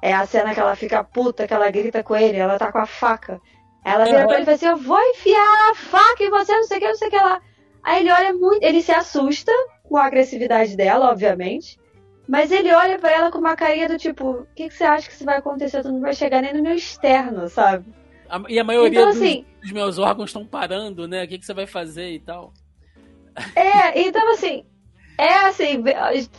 é 0.01 0.13
a 0.13 0.25
cena 0.25 0.53
que 0.53 0.59
ela 0.59 0.75
fica 0.75 1.03
puta, 1.03 1.47
que 1.47 1.53
ela 1.53 1.71
grita 1.71 2.03
com 2.03 2.15
ele, 2.15 2.37
ela 2.37 2.59
tá 2.59 2.71
com 2.71 2.79
a 2.79 2.85
faca. 2.85 3.39
Ela 3.85 4.05
vira 4.05 4.25
pra 4.25 4.33
ele 4.33 4.43
e 4.43 4.45
fala 4.45 4.55
assim, 4.55 4.67
eu 4.67 4.77
vou 4.77 4.99
enfiar 4.99 5.71
a 5.71 5.75
faca 5.75 6.23
em 6.23 6.29
você, 6.29 6.53
não 6.53 6.63
sei 6.63 6.77
o 6.77 6.79
que, 6.81 6.87
não 6.87 6.95
sei 6.95 7.07
o 7.07 7.11
que 7.11 7.17
lá. 7.17 7.41
Aí 7.83 8.01
ele 8.01 8.11
olha 8.11 8.33
muito, 8.33 8.63
ele 8.63 8.81
se 8.81 8.91
assusta 8.91 9.51
com 9.83 9.97
a 9.97 10.05
agressividade 10.05 10.75
dela, 10.75 11.09
obviamente. 11.09 11.79
Mas 12.27 12.51
ele 12.51 12.71
olha 12.73 12.97
para 12.97 13.11
ela 13.11 13.31
com 13.31 13.37
uma 13.37 13.55
carinha 13.55 13.89
do 13.89 13.97
tipo, 13.97 14.29
o 14.29 14.47
que, 14.55 14.69
que, 14.69 14.73
você 14.73 14.85
acha 14.85 15.07
que 15.07 15.13
isso 15.13 15.25
vai 15.25 15.37
acontecer? 15.37 15.81
Tu 15.81 15.91
não 15.91 15.99
vai 15.99 16.13
chegar 16.13 16.41
nem 16.41 16.53
no 16.53 16.63
meu 16.63 16.75
externo, 16.75 17.49
sabe? 17.49 17.85
e 18.49 18.57
a 18.57 18.63
maioria 18.63 18.99
então, 18.99 19.11
dos, 19.11 19.21
assim, 19.21 19.45
dos, 19.61 19.71
meus 19.71 19.99
órgãos 19.99 20.29
estão 20.29 20.45
parando, 20.45 21.07
né? 21.07 21.23
O 21.23 21.27
que, 21.27 21.37
que 21.37 21.45
você 21.45 21.53
vai 21.53 21.67
fazer 21.67 22.11
e 22.11 22.19
tal? 22.19 22.53
É, 23.55 24.01
então 24.01 24.31
assim, 24.33 24.65
é 25.17 25.33
assim, 25.45 25.83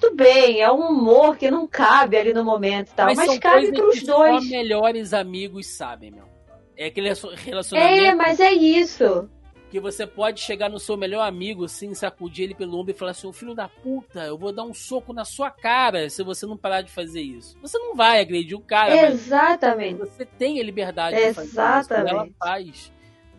tudo 0.00 0.16
bem, 0.16 0.60
é 0.60 0.70
um 0.70 0.88
humor 0.88 1.36
que 1.36 1.50
não 1.50 1.66
cabe 1.66 2.16
ali 2.16 2.32
no 2.32 2.44
momento 2.44 2.90
e 2.90 2.94
tal, 2.94 3.06
mas, 3.06 3.16
mas 3.16 3.38
cabe 3.38 3.72
pros 3.72 4.00
que 4.00 4.06
dois. 4.06 4.44
Só 4.44 4.50
melhores 4.50 5.12
amigos 5.12 5.66
sabem, 5.66 6.10
meu. 6.10 6.24
É 6.76 6.86
aquele 6.86 7.12
relacionamento. 7.36 8.04
É, 8.04 8.14
mas 8.14 8.40
é 8.40 8.52
isso 8.52 9.28
que 9.74 9.80
você 9.80 10.06
pode 10.06 10.40
chegar 10.40 10.70
no 10.70 10.78
seu 10.78 10.96
melhor 10.96 11.26
amigo, 11.26 11.64
assim, 11.64 11.92
sacudir 11.94 12.44
ele 12.44 12.54
pelo 12.54 12.78
ombro 12.78 12.92
e 12.92 12.96
falar 12.96 13.10
assim: 13.10 13.32
filho 13.32 13.56
da 13.56 13.68
puta, 13.68 14.20
eu 14.20 14.38
vou 14.38 14.52
dar 14.52 14.62
um 14.62 14.72
soco 14.72 15.12
na 15.12 15.24
sua 15.24 15.50
cara 15.50 16.08
se 16.08 16.22
você 16.22 16.46
não 16.46 16.56
parar 16.56 16.82
de 16.82 16.92
fazer 16.92 17.22
isso. 17.22 17.58
Você 17.60 17.76
não 17.76 17.96
vai 17.96 18.20
agredir 18.20 18.56
o 18.56 18.60
cara, 18.60 19.08
Exatamente. 19.08 19.98
você 19.98 20.24
tem 20.24 20.60
a 20.60 20.62
liberdade 20.62 21.16
Exatamente. 21.16 21.48
de 21.48 21.54
fazer 21.54 21.80
isso. 21.80 22.14
Ela 22.14 22.28
faz 22.38 22.92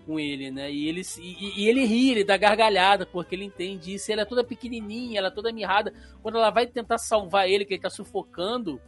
com 0.06 0.20
ele, 0.20 0.52
né? 0.52 0.72
E 0.72 0.88
ele, 0.88 1.02
e, 1.20 1.64
e, 1.64 1.70
ele 1.70 1.86
ri, 1.86 2.12
ele 2.12 2.24
dá 2.24 2.38
gargalhada, 2.38 3.06
porque 3.06 3.36
ele 3.36 3.46
entende 3.46 3.96
isso. 3.96 4.12
ela 4.12 4.22
é 4.22 4.26
toda 4.26 4.44
pequenininha, 4.44 5.20
ela 5.20 5.28
é 5.30 5.32
toda 5.32 5.52
mirrada. 5.52 5.94
Quando 6.22 6.38
ela 6.38 6.50
vai 6.50 6.68
tentar 6.68 6.98
salvar 6.98 7.50
ele, 7.50 7.66
que 7.66 7.74
ele 7.74 7.82
tá 7.82 7.90
sufocando, 7.90 8.80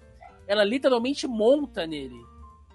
ela 0.48 0.64
literalmente 0.64 1.28
monta 1.28 1.88
nele. 1.88 2.20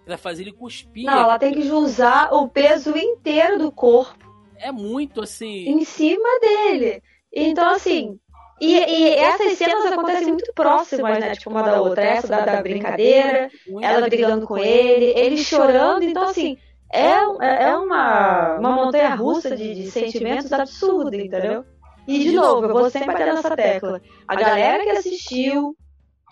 Pra 0.05 0.19
fazer 0.19 0.43
ele 0.43 0.53
cuspir. 0.53 1.05
Não, 1.05 1.23
ela 1.23 1.39
tem 1.39 1.53
que 1.53 1.71
usar 1.71 2.33
o 2.33 2.49
peso 2.49 2.97
inteiro 2.97 3.57
do 3.59 3.71
corpo 3.71 4.33
é 4.63 4.71
muito 4.71 5.21
assim. 5.21 5.69
Em 5.69 5.85
cima 5.85 6.29
dele. 6.41 7.03
Então, 7.33 7.69
assim. 7.75 8.19
E, 8.61 8.77
e 8.77 9.09
essas 9.15 9.59
cenas 9.59 9.85
acontecem 9.87 10.29
muito 10.29 10.53
próximas, 10.55 11.19
né? 11.19 11.35
Tipo, 11.35 11.51
uma 11.51 11.63
da 11.63 11.83
outra. 11.83 12.03
Essa 12.05 12.29
da, 12.29 12.45
da 12.45 12.63
brincadeira, 12.63 13.51
ela 13.81 14.07
brigando 14.07 14.47
com 14.47 14.57
ele, 14.57 15.07
ele 15.17 15.37
chorando. 15.39 16.05
Então, 16.05 16.23
assim, 16.23 16.57
é, 16.93 17.15
é, 17.41 17.71
é 17.71 17.77
uma, 17.77 18.59
uma 18.59 18.71
montanha 18.71 19.15
russa 19.15 19.57
de, 19.57 19.75
de 19.75 19.91
sentimentos 19.91 20.53
absurda, 20.53 21.17
entendeu? 21.17 21.65
E, 22.07 22.19
de 22.19 22.33
novo, 22.33 22.67
eu 22.67 22.73
vou 22.73 22.91
sempre 22.91 23.13
bater 23.13 23.35
nessa 23.35 23.57
tecla. 23.57 24.01
A 24.29 24.35
galera 24.35 24.83
que 24.85 24.91
assistiu. 24.91 25.77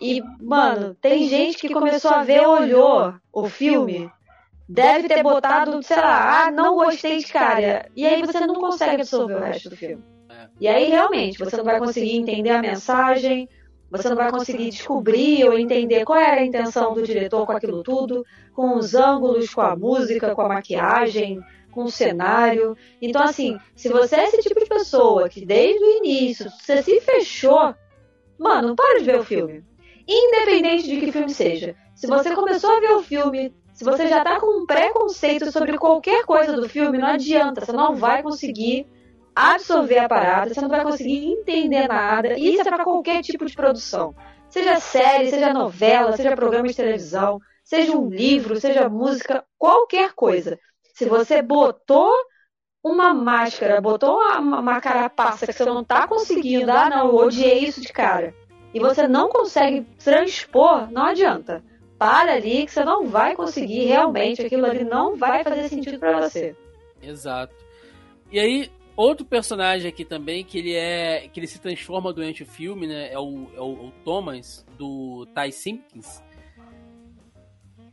E, 0.00 0.22
mano, 0.40 0.94
tem 0.94 1.28
gente 1.28 1.58
que 1.58 1.72
começou 1.72 2.10
a 2.10 2.22
ver, 2.22 2.46
olhou 2.46 3.14
o 3.32 3.48
filme 3.48 4.10
deve 4.70 5.08
ter 5.08 5.22
botado, 5.22 5.82
sei 5.82 5.96
lá, 5.96 6.46
ah, 6.46 6.50
não 6.52 6.76
gostei 6.76 7.18
de 7.18 7.26
cara. 7.26 7.90
E 7.96 8.06
aí 8.06 8.22
você 8.22 8.46
não 8.46 8.54
consegue 8.54 9.02
absorver 9.02 9.34
o 9.34 9.40
resto 9.40 9.68
do 9.68 9.76
filme. 9.76 10.02
É. 10.28 10.48
E 10.60 10.68
aí 10.68 10.88
realmente 10.88 11.38
você 11.38 11.56
não 11.56 11.64
vai 11.64 11.78
conseguir 11.80 12.16
entender 12.16 12.50
a 12.50 12.62
mensagem, 12.62 13.48
você 13.90 14.08
não 14.08 14.16
vai 14.16 14.30
conseguir 14.30 14.70
descobrir 14.70 15.44
ou 15.44 15.58
entender 15.58 16.04
qual 16.04 16.18
era 16.18 16.40
a 16.40 16.44
intenção 16.44 16.94
do 16.94 17.02
diretor 17.02 17.44
com 17.44 17.52
aquilo 17.52 17.82
tudo, 17.82 18.24
com 18.54 18.76
os 18.76 18.94
ângulos, 18.94 19.52
com 19.52 19.60
a 19.60 19.74
música, 19.74 20.34
com 20.34 20.42
a 20.42 20.48
maquiagem, 20.48 21.40
com 21.72 21.84
o 21.84 21.90
cenário. 21.90 22.76
Então, 23.02 23.22
assim, 23.22 23.58
se 23.74 23.88
você 23.88 24.16
é 24.16 24.24
esse 24.24 24.38
tipo 24.42 24.60
de 24.60 24.66
pessoa 24.66 25.28
que 25.28 25.44
desde 25.44 25.82
o 25.82 25.98
início 25.98 26.50
você 26.50 26.82
se 26.82 27.00
fechou, 27.00 27.74
mano, 28.38 28.68
não 28.68 28.76
para 28.76 28.98
de 28.98 29.04
ver 29.04 29.18
o 29.18 29.24
filme. 29.24 29.64
Independente 30.06 30.88
de 30.88 31.00
que 31.00 31.12
filme 31.12 31.30
seja. 31.30 31.74
Se 31.94 32.06
você 32.06 32.34
começou 32.34 32.70
a 32.70 32.80
ver 32.80 32.92
o 32.92 33.02
filme 33.02 33.52
se 33.80 33.84
você 33.84 34.08
já 34.08 34.18
está 34.18 34.38
com 34.38 34.60
um 34.60 34.66
preconceito 34.66 35.50
sobre 35.50 35.78
qualquer 35.78 36.26
coisa 36.26 36.52
do 36.52 36.68
filme, 36.68 36.98
não 36.98 37.08
adianta, 37.08 37.64
você 37.64 37.72
não 37.72 37.96
vai 37.96 38.22
conseguir 38.22 38.86
absorver 39.34 39.98
a 39.98 40.08
parada, 40.08 40.52
você 40.52 40.60
não 40.60 40.68
vai 40.68 40.82
conseguir 40.82 41.26
entender 41.26 41.88
nada. 41.88 42.38
E 42.38 42.54
isso 42.54 42.62
é 42.62 42.70
para 42.70 42.84
qualquer 42.84 43.22
tipo 43.22 43.44
de 43.46 43.54
produção. 43.54 44.14
Seja 44.48 44.80
série, 44.80 45.30
seja 45.30 45.52
novela, 45.52 46.16
seja 46.16 46.34
programa 46.34 46.68
de 46.68 46.74
televisão, 46.74 47.40
seja 47.62 47.96
um 47.96 48.08
livro, 48.08 48.58
seja 48.58 48.88
música, 48.88 49.44
qualquer 49.56 50.12
coisa. 50.12 50.58
Se 50.94 51.06
você 51.06 51.40
botou 51.40 52.12
uma 52.82 53.14
máscara, 53.14 53.80
botou 53.80 54.16
uma, 54.16 54.60
uma 54.60 54.80
carapaça 54.80 55.46
que 55.46 55.52
você 55.52 55.64
não 55.64 55.82
está 55.82 56.08
conseguindo, 56.08 56.70
ah 56.72 56.90
não, 56.90 57.08
eu 57.08 57.14
odiei 57.14 57.64
isso 57.64 57.80
de 57.80 57.92
cara, 57.92 58.34
e 58.74 58.80
você 58.80 59.06
não 59.06 59.28
consegue 59.28 59.82
transpor, 59.98 60.90
não 60.90 61.04
adianta 61.04 61.62
para 62.00 62.32
ali 62.32 62.64
que 62.64 62.72
você 62.72 62.82
não 62.82 63.06
vai 63.06 63.36
conseguir 63.36 63.84
realmente, 63.84 64.40
aquilo 64.40 64.64
ali 64.64 64.82
não 64.84 65.16
vai 65.16 65.44
fazer 65.44 65.68
sentido 65.68 65.98
para 65.98 66.18
você. 66.18 66.56
Exato. 67.02 67.54
E 68.32 68.40
aí, 68.40 68.70
outro 69.00 69.24
personagem 69.24 69.88
aqui 69.88 70.04
também, 70.04 70.44
que 70.44 70.58
ele 70.58 70.74
é. 70.74 71.28
que 71.32 71.40
ele 71.40 71.46
se 71.46 71.58
transforma 71.58 72.12
durante 72.12 72.42
o 72.42 72.46
filme, 72.46 72.86
né? 72.86 73.12
É 73.12 73.18
o, 73.18 73.50
é 73.56 73.60
o, 73.60 73.86
o 73.86 73.92
Thomas, 74.04 74.64
do 74.76 75.26
Ty 75.34 75.52
Simpkins. 75.52 76.22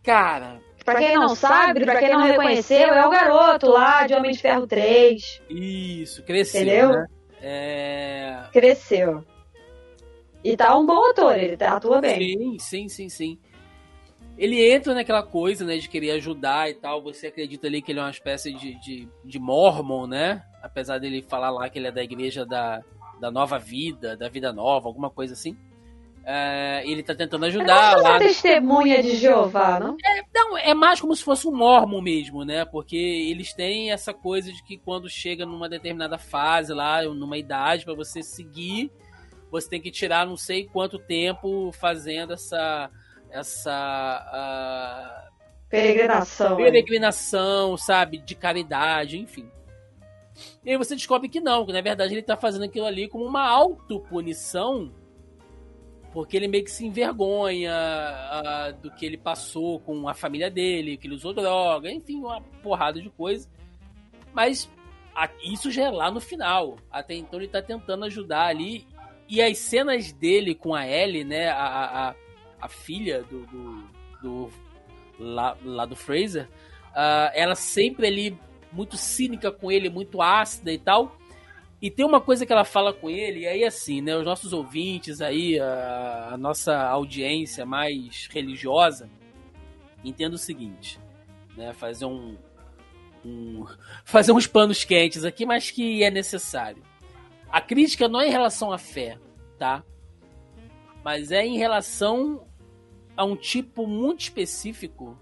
Cara. 0.03 0.61
Pra 0.83 0.99
quem 0.99 1.15
não 1.15 1.35
sabe, 1.35 1.83
pra 1.83 1.99
quem 1.99 2.09
não 2.09 2.21
reconheceu, 2.21 2.93
é 2.93 3.05
o 3.05 3.09
garoto 3.09 3.67
lá 3.67 4.07
de 4.07 4.13
Homem 4.13 4.31
de 4.31 4.39
Ferro 4.39 4.65
3. 4.65 5.41
Isso, 5.49 6.23
cresceu. 6.23 6.61
Entendeu? 6.61 6.89
Né? 6.91 7.07
É... 7.41 8.43
Cresceu. 8.53 9.21
E 10.41 10.55
tá 10.55 10.77
um 10.77 10.85
bom 10.85 11.09
ator, 11.09 11.37
ele 11.37 11.57
tá, 11.57 11.75
atua 11.75 11.99
bem. 11.99 12.57
Sim, 12.57 12.57
sim, 12.57 12.87
sim, 12.87 13.09
sim 13.09 13.39
ele 14.37 14.71
entra 14.71 14.93
naquela 14.93 15.23
coisa, 15.23 15.65
né, 15.65 15.77
de 15.77 15.89
querer 15.89 16.11
ajudar 16.11 16.69
e 16.69 16.75
tal. 16.75 17.01
Você 17.01 17.27
acredita 17.27 17.67
ali 17.67 17.81
que 17.81 17.91
ele 17.91 17.99
é 17.99 18.03
uma 18.03 18.11
espécie 18.11 18.53
de, 18.53 18.79
de, 18.79 19.09
de 19.25 19.39
mormon, 19.39 20.05
né? 20.05 20.43
Apesar 20.61 20.99
dele 20.99 21.25
falar 21.27 21.49
lá 21.49 21.67
que 21.69 21.79
ele 21.79 21.87
é 21.87 21.91
da 21.91 22.03
igreja 22.03 22.45
da, 22.45 22.83
da 23.19 23.31
nova 23.31 23.57
vida, 23.57 24.15
da 24.15 24.29
vida 24.29 24.53
nova, 24.53 24.87
alguma 24.87 25.09
coisa 25.09 25.33
assim. 25.33 25.57
É, 26.23 26.83
ele 26.85 27.01
tá 27.01 27.15
tentando 27.15 27.45
ajudar. 27.45 27.93
É 27.93 28.01
uma 28.01 28.19
testemunha 28.19 29.01
de 29.01 29.15
Jeová, 29.15 29.79
não? 29.79 29.95
É, 30.05 30.21
não, 30.35 30.57
é 30.57 30.73
mais 30.73 30.99
como 30.99 31.15
se 31.15 31.23
fosse 31.23 31.47
um 31.47 31.55
mormon 31.55 32.01
mesmo, 32.01 32.43
né? 32.43 32.65
Porque 32.65 32.97
eles 32.97 33.53
têm 33.53 33.91
essa 33.91 34.13
coisa 34.13 34.51
de 34.51 34.61
que 34.61 34.77
quando 34.77 35.09
chega 35.09 35.45
numa 35.45 35.69
determinada 35.69 36.17
fase 36.17 36.73
lá, 36.73 37.01
numa 37.01 37.37
idade, 37.37 37.85
para 37.85 37.95
você 37.95 38.21
seguir, 38.21 38.91
você 39.49 39.69
tem 39.69 39.81
que 39.81 39.89
tirar 39.89 40.27
não 40.27 40.35
sei 40.35 40.65
quanto 40.65 40.99
tempo 40.99 41.71
fazendo 41.71 42.33
essa 42.33 42.91
essa 43.29 45.27
uh, 45.29 45.33
peregrinação, 45.69 46.57
peregrinação, 46.57 47.77
sabe, 47.77 48.17
de 48.19 48.35
caridade, 48.35 49.17
enfim. 49.17 49.49
E 50.63 50.71
aí 50.71 50.77
você 50.77 50.95
descobre 50.95 51.29
que 51.29 51.39
não, 51.39 51.65
que 51.65 51.73
na 51.73 51.81
verdade 51.81 52.13
ele 52.13 52.21
tá 52.21 52.37
fazendo 52.37 52.65
aquilo 52.65 52.85
ali 52.85 53.07
como 53.07 53.25
uma 53.25 53.47
autopunição, 53.47 54.91
porque 56.11 56.37
ele 56.37 56.47
meio 56.47 56.63
que 56.63 56.71
se 56.71 56.85
envergonha 56.85 57.73
uh, 57.73 58.81
do 58.81 58.91
que 58.91 59.05
ele 59.05 59.17
passou 59.17 59.79
com 59.79 60.07
a 60.07 60.13
família 60.13 60.49
dele, 60.49 60.97
que 60.97 61.07
ele 61.07 61.15
usou 61.15 61.33
droga, 61.33 61.91
enfim, 61.91 62.19
uma 62.19 62.41
porrada 62.63 63.01
de 63.01 63.09
coisa. 63.09 63.49
Mas 64.33 64.69
a, 65.15 65.29
isso 65.43 65.71
já 65.71 65.85
é 65.85 65.89
lá 65.89 66.11
no 66.11 66.21
final. 66.21 66.77
Até 66.91 67.15
então 67.15 67.39
ele 67.39 67.47
tá 67.47 67.61
tentando 67.61 68.05
ajudar 68.05 68.45
ali. 68.45 68.85
E 69.27 69.41
as 69.41 69.57
cenas 69.57 70.13
dele 70.13 70.55
com 70.55 70.73
a 70.73 70.87
Ellie, 70.87 71.23
né, 71.23 71.49
a, 71.49 72.09
a 72.09 72.15
a 72.59 72.67
filha 72.67 73.23
do, 73.23 73.45
do, 73.45 73.89
do 74.21 74.49
lá, 75.19 75.57
lá, 75.63 75.85
do 75.85 75.95
Fraser, 75.95 76.47
uh, 76.91 77.31
ela 77.33 77.55
sempre 77.55 78.07
ali 78.07 78.37
muito 78.71 78.97
cínica 78.97 79.51
com 79.51 79.71
ele, 79.71 79.89
muito 79.89 80.21
ácida 80.21 80.71
e 80.71 80.77
tal. 80.77 81.15
E 81.81 81.91
tem 81.91 82.05
uma 82.05 82.19
coisa 82.19 82.45
que 82.45 82.51
ela 82.51 82.65
fala 82.65 82.91
com 82.91 83.07
ele, 83.09 83.41
e 83.41 83.47
aí 83.47 83.63
assim, 83.63 84.01
né, 84.01 84.15
os 84.17 84.25
nossos 84.25 84.51
ouvintes 84.51 85.21
aí, 85.21 85.59
a, 85.59 86.29
a 86.33 86.37
nossa 86.37 86.75
audiência 86.75 87.65
mais 87.65 88.27
religiosa, 88.31 89.07
entenda 90.03 90.35
o 90.35 90.39
seguinte, 90.39 90.99
né, 91.55 91.73
fazer 91.73 92.05
um, 92.05 92.35
um 93.23 93.65
fazer 94.03 94.31
uns 94.31 94.47
panos 94.47 94.83
quentes 94.83 95.23
aqui, 95.23 95.45
mas 95.45 95.69
que 95.69 96.03
é 96.03 96.09
necessário. 96.09 96.81
A 97.49 97.61
crítica 97.61 98.07
não 98.07 98.19
é 98.19 98.27
em 98.27 98.31
relação 98.31 98.71
à 98.71 98.77
fé, 98.79 99.19
tá? 99.59 99.83
Mas 101.03 101.31
é 101.31 101.45
em 101.45 101.57
relação 101.57 102.46
a 103.17 103.25
um 103.25 103.35
tipo 103.35 103.87
muito 103.87 104.21
específico 104.21 105.17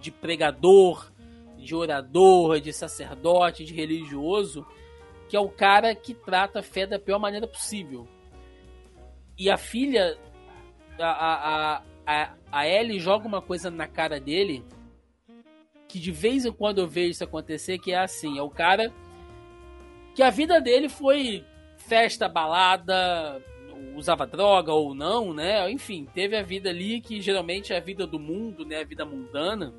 de 0.00 0.10
pregador, 0.10 1.12
de 1.58 1.74
orador, 1.74 2.58
de 2.58 2.72
sacerdote, 2.72 3.64
de 3.64 3.74
religioso, 3.74 4.66
que 5.28 5.36
é 5.36 5.40
o 5.40 5.50
cara 5.50 5.94
que 5.94 6.14
trata 6.14 6.60
a 6.60 6.62
fé 6.62 6.86
da 6.86 6.98
pior 6.98 7.18
maneira 7.18 7.46
possível. 7.46 8.08
E 9.36 9.50
a 9.50 9.58
filha, 9.58 10.18
a, 10.98 11.04
a, 11.04 11.82
a, 12.06 12.34
a 12.50 12.66
Ellie 12.66 12.98
joga 12.98 13.28
uma 13.28 13.42
coisa 13.42 13.70
na 13.70 13.86
cara 13.86 14.18
dele 14.18 14.64
que 15.86 15.98
de 15.98 16.12
vez 16.12 16.44
em 16.44 16.52
quando 16.52 16.78
eu 16.80 16.88
vejo 16.88 17.10
isso 17.10 17.24
acontecer, 17.24 17.78
que 17.78 17.92
é 17.92 17.98
assim, 17.98 18.38
é 18.38 18.42
o 18.42 18.50
cara 18.50 18.92
que 20.14 20.22
a 20.22 20.30
vida 20.30 20.60
dele 20.60 20.88
foi 20.88 21.44
festa, 21.78 22.28
balada, 22.28 23.42
usava 23.96 24.26
droga 24.26 24.72
ou 24.72 24.94
não, 24.94 25.32
né? 25.32 25.70
Enfim, 25.70 26.06
teve 26.14 26.36
a 26.36 26.42
vida 26.42 26.70
ali 26.70 27.00
que 27.00 27.20
geralmente 27.20 27.72
é 27.72 27.76
a 27.76 27.80
vida 27.80 28.06
do 28.06 28.18
mundo, 28.18 28.64
né? 28.64 28.80
A 28.80 28.84
vida 28.84 29.04
mundana. 29.04 29.74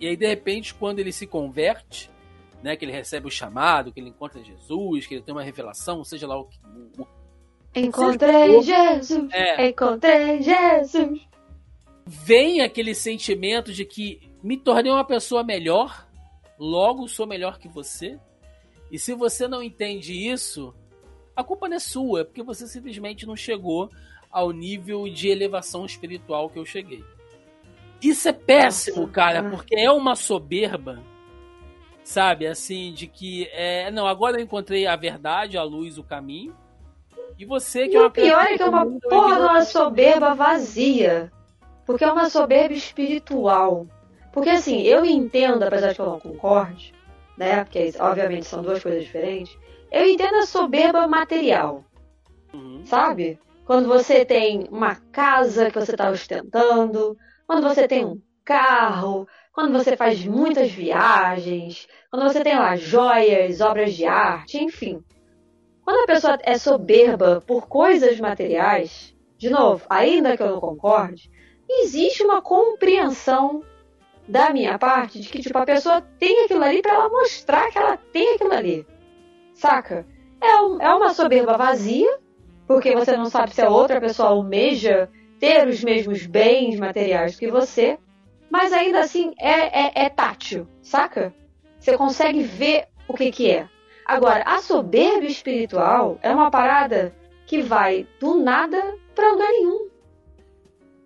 E 0.00 0.06
aí, 0.06 0.16
de 0.16 0.26
repente, 0.26 0.74
quando 0.74 0.98
ele 0.98 1.12
se 1.12 1.26
converte, 1.26 2.10
né? 2.62 2.76
Que 2.76 2.84
ele 2.84 2.92
recebe 2.92 3.26
o 3.26 3.30
chamado, 3.30 3.92
que 3.92 4.00
ele 4.00 4.10
encontra 4.10 4.42
Jesus, 4.42 5.06
que 5.06 5.14
ele 5.14 5.22
tem 5.22 5.34
uma 5.34 5.42
revelação, 5.42 6.04
seja 6.04 6.26
lá 6.26 6.38
o 6.38 6.44
que. 6.44 6.58
O, 6.98 7.06
Encontrei 7.74 8.62
Jesus! 8.62 9.32
É. 9.32 9.68
Encontrei 9.68 10.42
Jesus! 10.42 11.20
Vem 12.04 12.60
aquele 12.60 12.94
sentimento 12.94 13.72
de 13.72 13.84
que 13.84 14.20
me 14.42 14.56
tornei 14.56 14.90
uma 14.90 15.04
pessoa 15.04 15.44
melhor, 15.44 16.08
logo 16.58 17.06
sou 17.06 17.26
melhor 17.26 17.58
que 17.58 17.68
você. 17.68 18.18
E 18.90 18.98
se 18.98 19.14
você 19.14 19.46
não 19.46 19.62
entende 19.62 20.12
isso, 20.12 20.74
a 21.40 21.44
culpa 21.44 21.68
não 21.68 21.76
é 21.76 21.80
sua, 21.80 22.20
é 22.20 22.24
porque 22.24 22.42
você 22.42 22.66
simplesmente 22.66 23.26
não 23.26 23.34
chegou 23.34 23.90
ao 24.30 24.52
nível 24.52 25.08
de 25.08 25.28
elevação 25.28 25.84
espiritual 25.84 26.48
que 26.48 26.58
eu 26.58 26.64
cheguei. 26.64 27.04
Isso 28.00 28.28
é 28.28 28.32
péssimo, 28.32 29.08
cara, 29.08 29.42
porque 29.50 29.74
é 29.76 29.90
uma 29.90 30.14
soberba, 30.14 31.00
sabe? 32.02 32.46
Assim, 32.46 32.92
de 32.92 33.06
que 33.06 33.48
é, 33.52 33.90
não, 33.90 34.06
agora 34.06 34.38
eu 34.38 34.44
encontrei 34.44 34.86
a 34.86 34.96
verdade, 34.96 35.58
a 35.58 35.62
luz, 35.62 35.98
o 35.98 36.04
caminho. 36.04 36.56
E 37.38 37.44
você 37.44 37.88
que 37.88 37.94
e 37.94 37.96
é 37.96 38.00
uma 38.00 38.08
o 38.08 38.10
pior 38.10 38.42
é 38.42 38.56
que 38.56 38.62
é 38.62 38.66
uma 38.66 38.86
porra 38.86 39.36
de 39.36 39.42
uma 39.42 39.62
soberba 39.62 40.34
vazia. 40.34 41.32
Porque 41.84 42.04
é 42.04 42.12
uma 42.12 42.30
soberba 42.30 42.74
espiritual. 42.74 43.86
Porque 44.32 44.50
assim, 44.50 44.82
eu 44.82 45.04
entendo, 45.04 45.62
apesar 45.62 45.88
de 45.88 45.94
que 45.94 46.00
eu 46.00 46.06
não 46.06 46.20
concorde, 46.20 46.94
né? 47.36 47.64
Porque 47.64 47.92
obviamente 47.98 48.46
são 48.46 48.62
duas 48.62 48.82
coisas 48.82 49.02
diferentes. 49.02 49.58
Eu 49.90 50.06
entendo 50.06 50.36
a 50.36 50.46
soberba 50.46 51.06
material. 51.08 51.84
Uhum. 52.52 52.84
Sabe? 52.84 53.38
Quando 53.64 53.88
você 53.88 54.24
tem 54.24 54.66
uma 54.70 54.96
casa 55.12 55.70
que 55.70 55.78
você 55.78 55.92
está 55.92 56.10
ostentando, 56.10 57.16
quando 57.46 57.62
você 57.62 57.86
tem 57.86 58.04
um 58.04 58.20
carro, 58.44 59.28
quando 59.52 59.72
você 59.72 59.96
faz 59.96 60.24
muitas 60.24 60.70
viagens, 60.70 61.88
quando 62.10 62.24
você 62.24 62.42
tem 62.42 62.56
lá 62.56 62.76
joias, 62.76 63.60
obras 63.60 63.94
de 63.94 64.06
arte, 64.06 64.58
enfim. 64.58 65.02
Quando 65.84 66.04
a 66.04 66.06
pessoa 66.06 66.38
é 66.42 66.56
soberba 66.58 67.42
por 67.46 67.68
coisas 67.68 68.18
materiais, 68.20 69.14
de 69.36 69.50
novo, 69.50 69.84
ainda 69.88 70.36
que 70.36 70.42
eu 70.42 70.50
não 70.50 70.60
concorde, 70.60 71.30
existe 71.68 72.22
uma 72.22 72.42
compreensão 72.42 73.62
da 74.28 74.50
minha 74.50 74.78
parte 74.78 75.20
de 75.20 75.28
que 75.28 75.40
tipo 75.40 75.58
a 75.58 75.66
pessoa 75.66 76.00
tem 76.00 76.44
aquilo 76.44 76.62
ali 76.62 76.82
para 76.82 76.94
ela 76.94 77.08
mostrar 77.08 77.70
que 77.70 77.78
ela 77.78 77.96
tem 77.96 78.34
aquilo 78.34 78.52
ali. 78.52 78.86
Saca? 79.60 80.06
É, 80.40 80.56
um, 80.62 80.80
é 80.80 80.94
uma 80.94 81.12
soberba 81.12 81.58
vazia, 81.58 82.18
porque 82.66 82.96
você 82.96 83.14
não 83.14 83.26
sabe 83.26 83.54
se 83.54 83.60
a 83.60 83.68
outra 83.68 84.00
pessoa 84.00 84.30
almeja 84.30 85.10
ter 85.38 85.68
os 85.68 85.84
mesmos 85.84 86.24
bens 86.24 86.80
materiais 86.80 87.38
que 87.38 87.50
você, 87.50 87.98
mas 88.50 88.72
ainda 88.72 89.00
assim 89.00 89.34
é, 89.38 89.82
é, 89.82 90.04
é 90.06 90.08
tátil, 90.08 90.66
saca? 90.80 91.34
Você 91.78 91.94
consegue 91.94 92.42
ver 92.42 92.86
o 93.06 93.12
que, 93.12 93.30
que 93.30 93.50
é. 93.50 93.68
Agora, 94.06 94.42
a 94.46 94.62
soberba 94.62 95.26
espiritual 95.26 96.18
é 96.22 96.30
uma 96.32 96.50
parada 96.50 97.14
que 97.44 97.60
vai 97.60 98.06
do 98.18 98.38
nada 98.38 98.96
para 99.14 99.30
lugar 99.30 99.50
nenhum. 99.50 99.90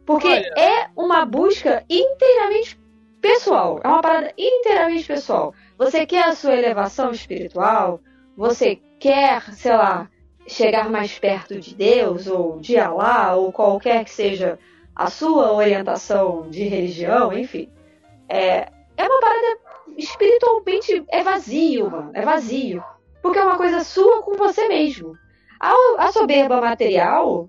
Porque 0.07 0.29
Olha. 0.29 0.53
é 0.57 0.91
uma 0.97 1.27
busca 1.27 1.85
inteiramente 1.91 2.79
pessoal. 3.21 3.81
É 3.83 3.89
uma 3.89 4.01
parada 4.01 4.33
inteiramente 4.39 5.09
pessoal. 5.09 5.53
Você 5.77 6.07
quer 6.07 6.27
a 6.27 6.37
sua 6.37 6.55
elevação 6.55 7.11
espiritual? 7.11 8.01
Você 8.37 8.81
quer, 8.99 9.43
sei 9.55 9.77
lá, 9.77 10.09
chegar 10.47 10.91
mais 10.91 11.19
perto 11.19 11.59
de 11.59 11.75
Deus 11.75 12.27
ou 12.27 12.59
de 12.59 12.77
Alá 12.77 13.35
ou 13.35 13.53
qualquer 13.53 14.05
que 14.05 14.11
seja 14.11 14.59
a 14.95 15.11
sua 15.11 15.53
orientação 15.53 16.49
de 16.51 16.65
religião, 16.65 17.33
enfim. 17.33 17.69
É, 18.29 18.69
é 18.97 19.05
uma 19.07 19.21
parada 19.21 19.59
espiritualmente 19.97 21.05
é 21.09 21.23
vazio, 21.23 21.91
mano. 21.91 22.11
É 22.15 22.23
vazio. 22.23 22.83
Porque 23.23 23.39
é 23.39 23.45
uma 23.45 23.57
coisa 23.57 23.81
sua 23.81 24.23
com 24.23 24.35
você 24.35 24.69
mesmo. 24.69 25.17
A, 25.61 25.73
a 25.99 26.13
soberba 26.13 26.61
material 26.61 27.49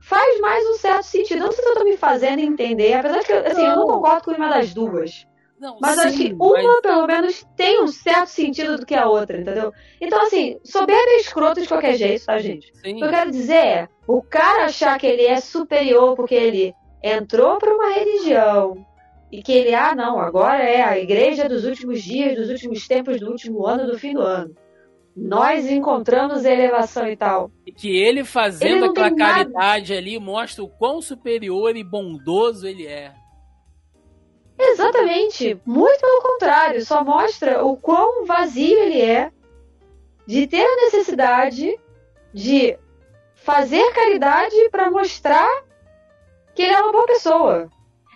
faz 0.00 0.40
mais 0.40 0.64
um 0.68 0.74
certo 0.74 1.04
sentido. 1.04 1.40
Não 1.44 1.52
sei 1.52 1.64
se 1.64 1.70
eu 1.70 1.74
tô 1.74 1.84
me 1.84 1.96
fazendo 1.96 2.40
entender, 2.40 2.94
apesar 2.94 3.20
de 3.20 3.26
que 3.26 3.32
assim, 3.32 3.66
eu 3.66 3.76
não 3.76 3.86
concordo 3.86 4.24
com 4.24 4.32
uma 4.32 4.48
das 4.48 4.74
duas. 4.74 5.26
Não, 5.64 5.78
mas 5.80 5.98
acho 5.98 6.18
que 6.18 6.34
uma, 6.38 6.62
mas... 6.62 6.80
pelo 6.82 7.06
menos, 7.06 7.46
tem 7.56 7.82
um 7.82 7.86
certo 7.86 8.26
sentido 8.28 8.76
do 8.76 8.84
que 8.84 8.94
a 8.94 9.08
outra, 9.08 9.40
entendeu? 9.40 9.72
Então, 9.98 10.20
assim, 10.20 10.58
soberba 10.62 11.08
é 11.12 11.20
escroto 11.20 11.62
de 11.62 11.66
qualquer 11.66 11.96
jeito, 11.96 12.26
tá, 12.26 12.38
gente? 12.38 12.70
Sim. 12.84 12.96
O 12.96 12.98
que 12.98 13.04
eu 13.04 13.08
quero 13.08 13.30
dizer 13.30 13.54
é, 13.54 13.88
o 14.06 14.20
cara 14.20 14.66
achar 14.66 14.98
que 14.98 15.06
ele 15.06 15.24
é 15.24 15.40
superior 15.40 16.14
porque 16.16 16.34
ele 16.34 16.74
entrou 17.02 17.56
para 17.56 17.74
uma 17.74 17.88
religião 17.94 18.86
e 19.32 19.42
que 19.42 19.52
ele, 19.52 19.74
ah, 19.74 19.94
não, 19.94 20.20
agora 20.20 20.62
é 20.62 20.82
a 20.82 20.98
igreja 20.98 21.48
dos 21.48 21.64
últimos 21.64 22.02
dias, 22.02 22.36
dos 22.36 22.50
últimos 22.50 22.86
tempos, 22.86 23.18
do 23.18 23.30
último 23.30 23.66
ano, 23.66 23.86
do 23.86 23.98
fim 23.98 24.12
do 24.12 24.20
ano. 24.20 24.54
Nós 25.16 25.66
encontramos 25.66 26.44
elevação 26.44 27.08
e 27.08 27.16
tal. 27.16 27.50
E 27.66 27.72
que 27.72 27.96
ele 27.96 28.22
fazendo 28.22 28.84
ele 28.84 28.88
aquela 28.88 29.16
caridade 29.16 29.94
ali 29.94 30.18
mostra 30.18 30.62
o 30.62 30.68
quão 30.68 31.00
superior 31.00 31.74
e 31.74 31.82
bondoso 31.82 32.66
ele 32.66 32.86
é. 32.86 33.14
Exatamente. 34.58 35.60
Muito 35.64 36.00
pelo 36.00 36.22
contrário. 36.22 36.84
Só 36.84 37.04
mostra 37.04 37.64
o 37.64 37.76
quão 37.76 38.24
vazio 38.24 38.78
ele 38.78 39.00
é 39.00 39.30
de 40.26 40.46
ter 40.46 40.64
a 40.64 40.76
necessidade 40.76 41.78
de 42.32 42.78
fazer 43.34 43.92
caridade 43.92 44.56
para 44.70 44.90
mostrar 44.90 45.48
que 46.54 46.62
ele 46.62 46.72
é 46.72 46.80
uma 46.80 46.92
boa 46.92 47.06
pessoa. 47.06 47.68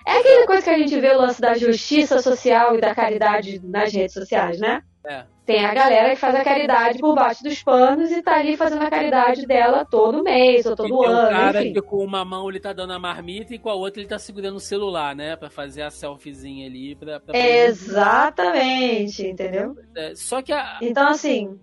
É 0.06 0.18
aquela 0.18 0.46
coisa 0.46 0.62
que 0.62 0.70
a 0.70 0.78
gente 0.78 0.98
vê 0.98 1.10
o 1.10 1.18
lance 1.18 1.40
da 1.40 1.54
justiça 1.54 2.22
social 2.22 2.74
e 2.74 2.80
da 2.80 2.94
caridade 2.94 3.60
nas 3.62 3.92
redes 3.92 4.14
sociais, 4.14 4.58
né? 4.58 4.82
É. 5.08 5.24
Tem 5.46 5.64
a 5.64 5.72
galera 5.72 6.10
que 6.10 6.16
faz 6.16 6.34
a 6.34 6.44
caridade 6.44 6.98
por 6.98 7.14
baixo 7.14 7.42
dos 7.42 7.62
panos 7.62 8.10
e 8.10 8.20
tá 8.20 8.36
ali 8.36 8.58
fazendo 8.58 8.82
a 8.82 8.90
caridade 8.90 9.46
dela 9.46 9.82
todo 9.82 10.22
mês 10.22 10.66
ou 10.66 10.76
todo 10.76 11.02
ano. 11.02 11.16
Tem 11.16 11.24
um 11.24 11.30
cara 11.30 11.62
enfim. 11.62 11.72
que 11.72 11.80
com 11.80 12.04
uma 12.04 12.22
mão 12.26 12.50
ele 12.50 12.60
tá 12.60 12.74
dando 12.74 12.92
a 12.92 12.98
marmita 12.98 13.54
e 13.54 13.58
com 13.58 13.70
a 13.70 13.74
outra 13.74 14.02
ele 14.02 14.08
tá 14.08 14.18
segurando 14.18 14.56
o 14.56 14.60
celular, 14.60 15.16
né? 15.16 15.34
Pra 15.34 15.48
fazer 15.48 15.80
a 15.80 15.90
selfiezinha 15.90 16.66
ali. 16.66 16.94
Pra, 16.94 17.18
pra 17.20 17.38
Exatamente, 17.38 19.26
entendeu? 19.26 19.74
É, 19.96 20.14
só 20.14 20.42
que 20.42 20.52
a. 20.52 20.78
Então, 20.82 21.08
assim. 21.08 21.58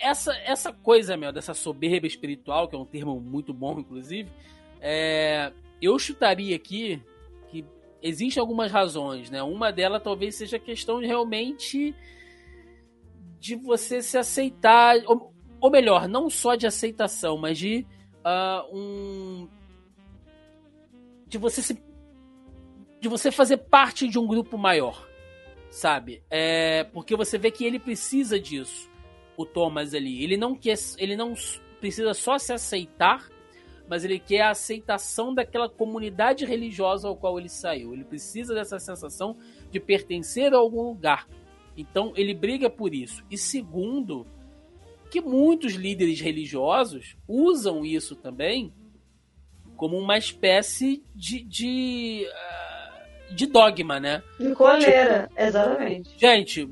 Essa, 0.00 0.34
essa 0.46 0.72
coisa, 0.72 1.18
meu, 1.18 1.30
dessa 1.30 1.52
soberba 1.52 2.06
espiritual, 2.06 2.68
que 2.68 2.74
é 2.74 2.78
um 2.78 2.86
termo 2.86 3.20
muito 3.20 3.52
bom, 3.52 3.78
inclusive, 3.78 4.30
é, 4.80 5.52
eu 5.82 5.98
chutaria 5.98 6.56
aqui 6.56 7.02
que 7.50 7.66
existem 8.02 8.40
algumas 8.40 8.72
razões, 8.72 9.28
né? 9.28 9.42
Uma 9.42 9.70
delas 9.70 10.02
talvez 10.02 10.36
seja 10.36 10.56
a 10.56 10.60
questão 10.60 11.02
de 11.02 11.06
realmente 11.06 11.94
de 13.40 13.56
você 13.56 14.02
se 14.02 14.18
aceitar, 14.18 14.96
ou, 15.06 15.32
ou 15.60 15.70
melhor, 15.70 16.06
não 16.06 16.28
só 16.28 16.54
de 16.54 16.66
aceitação, 16.66 17.38
mas 17.38 17.58
de 17.58 17.86
uh, 18.24 18.76
um 18.76 19.48
de 21.26 21.38
você 21.38 21.62
se 21.62 21.82
de 23.00 23.08
você 23.08 23.32
fazer 23.32 23.56
parte 23.56 24.06
de 24.06 24.18
um 24.18 24.26
grupo 24.26 24.58
maior, 24.58 25.08
sabe? 25.70 26.22
É, 26.28 26.84
porque 26.84 27.16
você 27.16 27.38
vê 27.38 27.50
que 27.50 27.64
ele 27.64 27.78
precisa 27.78 28.38
disso, 28.38 28.90
o 29.38 29.46
Thomas 29.46 29.94
ali. 29.94 30.22
Ele 30.22 30.36
não 30.36 30.54
quer, 30.54 30.76
ele 30.98 31.16
não 31.16 31.32
precisa 31.80 32.12
só 32.12 32.36
se 32.36 32.52
aceitar, 32.52 33.26
mas 33.88 34.04
ele 34.04 34.18
quer 34.18 34.42
a 34.42 34.50
aceitação 34.50 35.34
daquela 35.34 35.66
comunidade 35.66 36.44
religiosa 36.44 37.08
ao 37.08 37.16
qual 37.16 37.38
ele 37.38 37.48
saiu. 37.48 37.94
Ele 37.94 38.04
precisa 38.04 38.54
dessa 38.54 38.78
sensação 38.78 39.34
de 39.70 39.80
pertencer 39.80 40.52
a 40.52 40.58
algum 40.58 40.82
lugar. 40.82 41.26
Então 41.76 42.12
ele 42.16 42.34
briga 42.34 42.68
por 42.68 42.94
isso. 42.94 43.24
E 43.30 43.38
segundo, 43.38 44.26
que 45.10 45.20
muitos 45.20 45.74
líderes 45.74 46.20
religiosos 46.20 47.16
usam 47.26 47.84
isso 47.84 48.14
também 48.14 48.72
como 49.76 49.96
uma 49.96 50.18
espécie 50.18 51.02
de, 51.14 51.42
de, 51.42 52.26
uh, 52.28 53.34
de 53.34 53.46
dogma, 53.46 53.98
né? 53.98 54.22
De 54.38 54.54
coleira, 54.54 55.26
tipo, 55.28 55.40
exatamente. 55.40 56.10
Gente, 56.18 56.68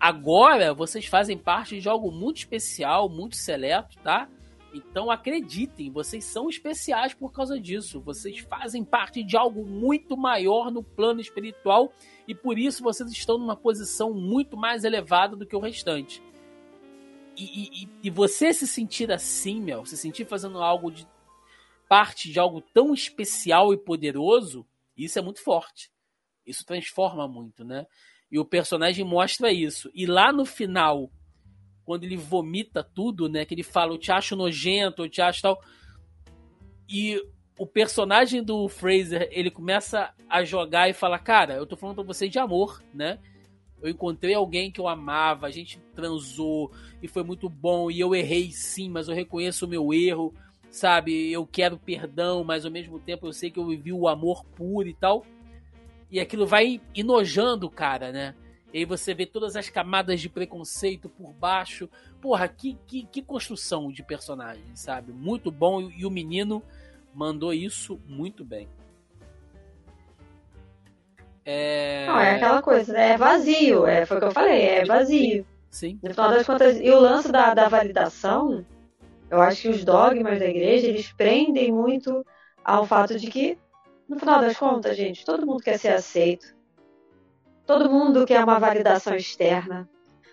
agora 0.00 0.72
vocês 0.72 1.04
fazem 1.04 1.36
parte 1.36 1.78
de 1.78 1.86
algo 1.86 2.10
muito 2.10 2.38
especial, 2.38 3.10
muito 3.10 3.36
seleto, 3.36 3.98
tá? 4.02 4.26
Então 4.74 5.08
acreditem, 5.08 5.88
vocês 5.88 6.24
são 6.24 6.48
especiais 6.48 7.14
por 7.14 7.30
causa 7.30 7.60
disso. 7.60 8.00
Vocês 8.00 8.40
fazem 8.40 8.84
parte 8.84 9.22
de 9.22 9.36
algo 9.36 9.64
muito 9.64 10.16
maior 10.16 10.68
no 10.68 10.82
plano 10.82 11.20
espiritual 11.20 11.92
e 12.26 12.34
por 12.34 12.58
isso 12.58 12.82
vocês 12.82 13.08
estão 13.12 13.38
numa 13.38 13.54
posição 13.54 14.12
muito 14.12 14.56
mais 14.56 14.82
elevada 14.82 15.36
do 15.36 15.46
que 15.46 15.54
o 15.54 15.60
restante. 15.60 16.20
E, 17.36 17.84
e, 17.84 17.88
e 18.02 18.10
você 18.10 18.52
se 18.52 18.66
sentir 18.66 19.12
assim, 19.12 19.60
Mel, 19.60 19.86
se 19.86 19.96
sentir 19.96 20.24
fazendo 20.24 20.58
algo 20.58 20.90
de 20.90 21.06
parte 21.88 22.30
de 22.30 22.40
algo 22.40 22.60
tão 22.60 22.92
especial 22.92 23.72
e 23.72 23.76
poderoso, 23.76 24.66
isso 24.96 25.18
é 25.20 25.22
muito 25.22 25.40
forte. 25.40 25.88
Isso 26.44 26.64
transforma 26.64 27.28
muito, 27.28 27.64
né? 27.64 27.86
E 28.30 28.40
o 28.40 28.44
personagem 28.44 29.04
mostra 29.04 29.52
isso. 29.52 29.88
E 29.94 30.04
lá 30.04 30.32
no 30.32 30.44
final, 30.44 31.10
quando 31.84 32.04
ele 32.04 32.16
vomita 32.16 32.82
tudo, 32.82 33.28
né? 33.28 33.44
Que 33.44 33.54
ele 33.54 33.62
fala, 33.62 33.92
eu 33.92 33.98
te 33.98 34.10
acho 34.10 34.36
nojento, 34.36 35.02
eu 35.02 35.08
te 35.08 35.20
acho 35.20 35.42
tal. 35.42 35.62
E 36.88 37.20
o 37.58 37.66
personagem 37.66 38.42
do 38.42 38.68
Fraser, 38.68 39.28
ele 39.30 39.50
começa 39.50 40.12
a 40.28 40.44
jogar 40.44 40.88
e 40.88 40.92
fala, 40.92 41.18
cara, 41.18 41.54
eu 41.54 41.66
tô 41.66 41.76
falando 41.76 41.96
pra 41.96 42.04
você 42.04 42.28
de 42.28 42.38
amor, 42.38 42.82
né? 42.92 43.18
Eu 43.80 43.90
encontrei 43.90 44.34
alguém 44.34 44.70
que 44.70 44.80
eu 44.80 44.88
amava, 44.88 45.46
a 45.46 45.50
gente 45.50 45.78
transou 45.94 46.72
e 47.02 47.06
foi 47.06 47.22
muito 47.22 47.48
bom 47.48 47.90
e 47.90 48.00
eu 48.00 48.14
errei 48.14 48.50
sim, 48.50 48.88
mas 48.88 49.08
eu 49.08 49.14
reconheço 49.14 49.66
o 49.66 49.68
meu 49.68 49.92
erro, 49.92 50.34
sabe? 50.70 51.30
Eu 51.30 51.46
quero 51.46 51.78
perdão, 51.78 52.42
mas 52.42 52.64
ao 52.64 52.70
mesmo 52.70 52.98
tempo 52.98 53.26
eu 53.26 53.32
sei 53.32 53.50
que 53.50 53.58
eu 53.58 53.66
vivi 53.66 53.92
o 53.92 54.08
amor 54.08 54.44
puro 54.56 54.88
e 54.88 54.94
tal. 54.94 55.24
E 56.10 56.18
aquilo 56.18 56.46
vai 56.46 56.80
enojando 56.94 57.66
o 57.66 57.70
cara, 57.70 58.10
né? 58.10 58.34
E 58.74 58.78
aí 58.78 58.84
você 58.84 59.14
vê 59.14 59.24
todas 59.24 59.54
as 59.54 59.70
camadas 59.70 60.20
de 60.20 60.28
preconceito 60.28 61.08
por 61.08 61.32
baixo. 61.32 61.88
Porra, 62.20 62.48
que, 62.48 62.76
que, 62.88 63.06
que 63.06 63.22
construção 63.22 63.92
de 63.92 64.02
personagem, 64.02 64.64
sabe? 64.74 65.12
Muito 65.12 65.48
bom. 65.48 65.80
E 65.80 66.04
o 66.04 66.10
menino 66.10 66.60
mandou 67.14 67.54
isso 67.54 68.00
muito 68.04 68.44
bem. 68.44 68.68
É... 71.44 72.06
Não, 72.08 72.18
é 72.18 72.34
aquela 72.34 72.60
coisa, 72.60 72.92
né? 72.92 73.12
É 73.12 73.16
vazio, 73.16 73.86
é, 73.86 74.04
foi 74.04 74.16
o 74.16 74.20
que 74.20 74.26
eu 74.26 74.32
falei, 74.32 74.62
é 74.62 74.84
vazio. 74.84 75.46
Sim. 75.70 76.00
No 76.02 76.10
final 76.10 76.30
das 76.30 76.44
contas, 76.44 76.80
e 76.80 76.90
o 76.90 76.98
lance 76.98 77.30
da, 77.30 77.54
da 77.54 77.68
validação, 77.68 78.66
eu 79.30 79.40
acho 79.40 79.62
que 79.62 79.68
os 79.68 79.84
dogmas 79.84 80.40
da 80.40 80.46
igreja, 80.46 80.88
eles 80.88 81.12
prendem 81.12 81.70
muito 81.70 82.26
ao 82.64 82.84
fato 82.86 83.16
de 83.20 83.30
que, 83.30 83.56
no 84.08 84.18
final 84.18 84.40
das 84.40 84.56
contas, 84.56 84.96
gente, 84.96 85.24
todo 85.24 85.46
mundo 85.46 85.62
quer 85.62 85.78
ser 85.78 85.90
aceito. 85.90 86.53
Todo 87.66 87.90
mundo 87.90 88.26
quer 88.26 88.44
uma 88.44 88.58
validação 88.58 89.14
externa. 89.14 89.88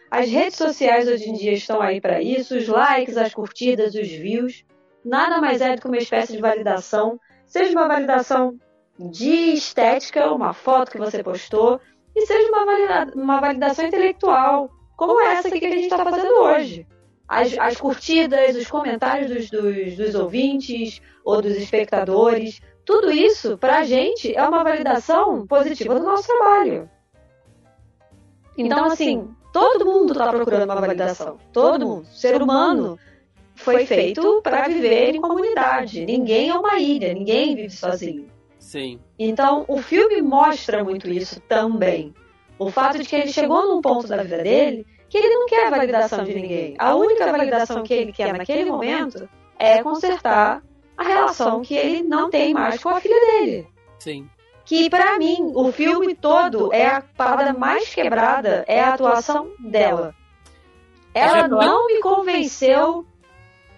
As 0.10 0.30
redes 0.30 0.58
sociais 0.58 1.08
hoje 1.08 1.30
em 1.30 1.34
dia 1.34 1.54
estão 1.54 1.82
aí 1.82 2.02
para 2.02 2.22
isso, 2.22 2.58
os 2.58 2.68
likes, 2.68 3.16
as 3.16 3.34
curtidas, 3.34 3.96
os 3.96 4.10
views. 4.10 4.66
Nada 5.04 5.40
mais 5.40 5.62
é 5.62 5.76
do 5.76 5.82
que 5.82 5.88
uma 5.88 5.98
espécie 5.98 6.34
de 6.34 6.42
validação, 6.42 7.18
seja 7.46 7.72
uma 7.72 7.88
validação 7.88 8.60
de 9.00 9.54
estética, 9.54 10.32
uma 10.32 10.54
foto 10.54 10.92
que 10.92 10.98
você 10.98 11.24
postou, 11.24 11.80
e 12.14 12.26
seja 12.26 12.50
uma, 12.50 12.66
valida 12.66 13.12
uma 13.16 13.40
validação 13.40 13.86
intelectual, 13.86 14.70
como 14.98 15.22
essa 15.22 15.50
que 15.50 15.66
a 15.66 15.70
gente 15.70 15.84
está 15.84 16.04
fazendo 16.04 16.34
hoje. 16.34 16.86
As, 17.28 17.58
as, 17.58 17.78
curtidas, 17.78 18.58
os 18.58 18.68
comentários 18.70 19.30
dos, 19.30 19.50
dos, 19.50 19.96
dos, 19.96 20.16
ouvintes 20.16 21.02
ou 21.24 21.42
dos 21.42 21.56
espectadores, 21.56 22.60
tudo 22.86 23.10
isso, 23.10 23.58
para 23.58 23.80
a 23.80 23.84
gente, 23.86 24.36
é 24.36 24.46
uma 24.46 24.66
validação 24.66 25.48
positiva 25.48 25.98
do 25.98 26.04
nosso 26.04 26.28
trabalho. 26.28 26.90
Então, 28.58 28.86
assim, 28.86 29.30
todo 29.52 29.86
mundo 29.86 30.14
está 30.14 30.30
procurando 30.30 30.66
uma 30.66 30.80
validação. 30.80 31.38
Todo 31.52 31.86
mundo. 31.86 32.02
O 32.02 32.06
ser 32.06 32.41
humano 32.41 32.99
foi 33.56 33.86
feito 33.86 34.41
para 34.41 34.68
viver 34.68 35.16
em 35.16 35.22
comunidade. 35.22 36.06
Ninguém 36.06 36.49
é 36.49 36.54
uma 36.54 36.80
ilha, 36.80 37.14
ninguém 37.14 37.56
vive 37.56 37.70
sozinho. 37.70 38.28
Sim. 38.60 38.99
Então, 39.18 39.66
o 39.68 39.82
filme 39.82 40.22
mostra 40.22 40.84
muito 40.84 41.10
isso 41.10 41.39
também. 41.41 42.14
O 42.58 42.70
fato 42.70 42.97
de 42.97 43.06
que 43.06 43.16
ele 43.16 43.32
chegou 43.32 43.68
num 43.68 43.82
ponto 43.82 44.08
da 44.08 44.24
vida 44.24 44.38
dele 44.43 44.86
que 45.10 45.18
ele 45.18 45.28
não 45.28 45.45
quer 45.45 45.68
a 45.68 45.70
validação 45.70 46.24
de 46.24 46.34
ninguém. 46.34 46.76
A 46.78 46.95
única 46.95 47.30
validação 47.30 47.84
que 47.84 47.93
ele 47.93 48.14
quer 48.14 48.38
naquele 48.38 48.64
momento 48.66 49.28
é 49.60 49.84
consertar 49.84 50.64
a 50.95 51.04
relação 51.04 51.62
que 51.62 51.76
ele 51.76 52.02
não 52.04 52.30
tem 52.30 52.54
mais 52.54 52.82
com 52.82 52.89
a 52.89 53.02
filha 53.02 53.20
dele. 53.20 53.68
Sim. 53.99 54.30
Que 54.66 54.89
para 54.89 55.18
mim, 55.18 55.51
o 55.55 55.72
filme 55.72 56.16
todo 56.16 56.74
é 56.74 56.86
a 56.86 57.01
parada 57.01 57.53
mais 57.53 57.93
quebrada, 57.93 58.64
é 58.68 58.80
a 58.80 58.93
atuação 58.93 59.51
dela. 59.59 60.16
Ela 61.14 61.47
não 61.47 61.88
me 61.88 61.99
convenceu 61.99 63.05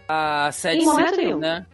a 0.08 0.50
em 0.66 0.86
momento 0.86 1.18
nenhum. 1.18 1.40
Né? 1.40 1.66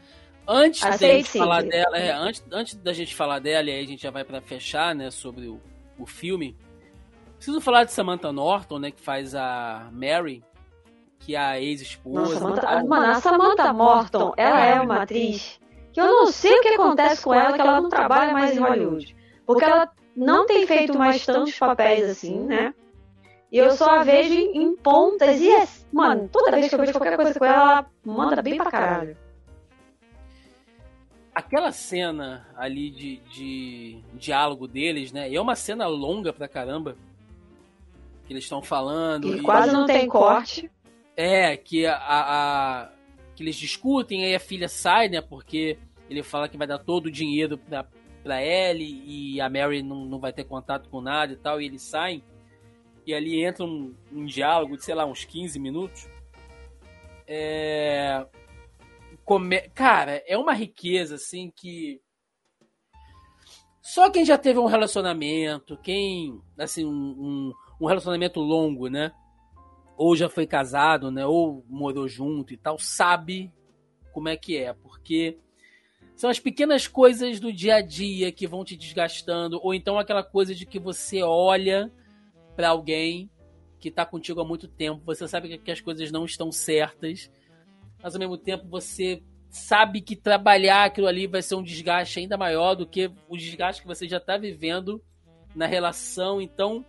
Antes 0.47 0.82
da 0.82 0.97
gente 0.97 1.38
falar 1.38 1.64
dela, 1.64 1.97
é, 1.97 2.12
antes, 2.12 2.43
antes 2.51 2.76
da 2.76 2.93
gente 2.93 3.16
falar 3.16 3.39
dela, 3.39 3.70
e 3.70 3.72
aí 3.72 3.84
a 3.84 3.88
gente 3.88 4.01
já 4.01 4.10
vai 4.10 4.24
para 4.24 4.41
fechar, 4.41 4.95
né, 4.95 5.12
sobre 5.12 5.47
o, 5.47 5.62
o 5.97 6.05
filme. 6.07 6.55
Preciso 7.36 7.62
falar 7.62 7.84
de 7.84 7.91
Samantha 7.91 8.32
Norton, 8.32 8.80
né, 8.80 8.89
que 8.89 8.99
faz 8.99 9.36
a 9.36 9.89
Mary, 9.91 10.43
que 11.20 11.36
é 11.36 11.39
a 11.39 11.60
ex-esposa. 11.60 12.39
Samantha, 12.39 12.84
mano, 12.84 13.05
a 13.05 13.22
Samantha 13.22 13.74
Morton, 13.74 14.34
ela 14.38 14.66
é 14.66 14.82
uma 14.82 15.03
atriz 15.03 15.59
que 16.00 16.08
eu 16.08 16.12
não 16.12 16.28
sei 16.28 16.58
o 16.58 16.62
que 16.62 16.70
acontece 16.70 17.24
com 17.24 17.34
ela, 17.34 17.54
que 17.54 17.62
ela 17.62 17.82
não 17.82 17.89
trabalha 17.89 18.34
mais 18.34 18.56
em 18.56 18.60
Hollywood. 18.60 19.16
Porque 19.45 19.66
ela 19.66 19.89
não 20.16 20.45
tem 20.45 20.66
feito 20.66 20.97
mais 20.97 21.26
tantos 21.26 21.58
papéis 21.58 22.10
assim, 22.10 22.39
né? 22.39 22.74
E 23.52 23.58
eu 23.58 23.72
só 23.72 23.89
a 23.89 24.04
vejo 24.04 24.34
em 24.34 24.76
pontas. 24.76 25.41
E, 25.41 25.50
é, 25.50 25.68
mano, 25.91 26.30
toda 26.32 26.52
vez 26.52 26.70
que 26.70 26.76
eu 26.76 26.80
vejo 26.80 26.93
qualquer 26.93 27.16
coisa 27.16 27.38
com 27.38 27.45
ela, 27.45 27.72
ela 27.72 27.86
manda 28.06 28.41
bem 28.41 28.58
pra 28.58 28.70
caralho 28.70 29.18
aquela 31.39 31.72
cena 31.72 32.47
ali 32.56 32.89
de, 32.91 33.18
de 33.32 34.04
diálogo 34.14 34.68
deles, 34.68 35.12
né? 35.12 35.30
E 35.30 35.36
é 35.36 35.41
uma 35.41 35.56
cena 35.56 35.88
longa 35.88 36.34
pra 36.34 36.47
caramba. 36.47 36.95
Que 38.26 38.34
eles 38.34 38.43
estão 38.43 38.62
falando. 38.62 39.34
E, 39.34 39.38
e 39.38 39.41
quase 39.41 39.72
não 39.72 39.86
tem 39.86 40.08
corte. 40.08 40.70
É, 41.16 41.58
que 41.58 41.86
a, 41.86 41.97
a, 41.97 42.89
que 43.36 43.41
eles 43.41 43.56
discutem, 43.56 44.24
aí 44.24 44.36
a 44.36 44.39
filha 44.39 44.68
sai, 44.68 45.10
né? 45.10 45.22
Porque 45.22 45.78
ele 46.10 46.24
fala 46.24 46.49
que 46.49 46.57
vai 46.57 46.66
dar 46.66 46.80
todo 46.80 47.05
o 47.05 47.12
dinheiro 47.12 47.57
pra, 47.57 47.88
pra 48.24 48.43
Ellie 48.43 49.03
e 49.05 49.39
a 49.39 49.49
Mary 49.49 49.84
não, 49.84 50.05
não 50.05 50.20
vai 50.20 50.34
ter 50.34 50.43
contato 50.43 50.89
com 50.89 51.01
nada 51.01 51.34
e 51.34 51.38
tal, 51.38 51.62
e 51.62 51.66
eles 51.66 51.84
saem. 51.84 52.24
E 53.05 53.14
ali 53.14 53.43
entra 53.43 53.64
um, 53.64 53.95
um 54.12 54.26
diálogo 54.26 54.76
de, 54.76 54.84
sei 54.84 54.95
lá, 54.95 55.05
uns 55.05 55.24
15 55.24 55.60
minutos. 55.60 56.10
É, 57.28 58.26
come... 59.24 59.62
Cara, 59.70 60.24
é 60.28 60.38
uma 60.38 60.53
riqueza, 60.53 61.16
assim, 61.16 61.51
que. 61.55 62.01
Só 63.82 64.10
quem 64.10 64.26
já 64.26 64.38
teve 64.38 64.60
um 64.60 64.66
relacionamento, 64.66 65.78
quem. 65.78 66.39
Assim, 66.57 66.86
um, 66.86 66.91
um, 66.91 67.53
um 67.82 67.88
relacionamento 67.88 68.39
longo, 68.39 68.88
né? 68.88 69.12
Ou 69.97 70.16
já 70.16 70.30
foi 70.30 70.45
casado, 70.45 71.12
né? 71.12 71.26
Ou 71.26 71.64
morou 71.68 72.07
junto 72.07 72.53
e 72.53 72.57
tal, 72.57 72.78
sabe 72.80 73.51
como 74.12 74.30
é 74.30 74.38
que 74.38 74.57
é. 74.57 74.74
Porque 74.74 75.39
são 76.20 76.30
as 76.30 76.38
pequenas 76.38 76.86
coisas 76.86 77.40
do 77.40 77.54
dia 77.54 77.76
a 77.76 77.82
dia 77.82 78.30
que 78.30 78.46
vão 78.46 78.66
te 78.66 78.76
desgastando, 78.76 79.58
ou 79.64 79.74
então 79.74 79.98
aquela 79.98 80.22
coisa 80.22 80.54
de 80.54 80.66
que 80.66 80.78
você 80.78 81.24
olha 81.24 81.90
para 82.58 82.68
alguém 82.68 83.30
que 83.80 83.90
tá 83.90 84.06
contigo 84.06 84.42
há 84.42 84.44
muito 84.44 84.68
tempo, 84.68 85.02
você 85.06 85.26
sabe 85.30 85.58
que 85.58 85.72
as 85.72 85.80
coisas 85.80 86.12
não 86.12 86.26
estão 86.26 86.52
certas, 86.52 87.32
mas 88.04 88.14
ao 88.14 88.20
mesmo 88.20 88.38
tempo 88.38 88.68
você 88.68 89.24
sabe 89.50 90.02
que 90.02 90.14
trabalhar 90.14 90.84
aquilo 90.84 91.08
ali 91.08 91.26
vai 91.26 91.42
ser 91.42 91.56
um 91.56 91.64
desgaste 91.64 92.20
ainda 92.20 92.36
maior 92.38 92.76
do 92.76 92.86
que 92.86 93.10
o 93.30 93.38
desgaste 93.38 93.82
que 93.82 93.88
você 93.88 94.06
já 94.06 94.18
está 94.18 94.38
vivendo 94.38 95.02
na 95.56 95.68
relação. 95.68 96.42
Então, 96.42 96.86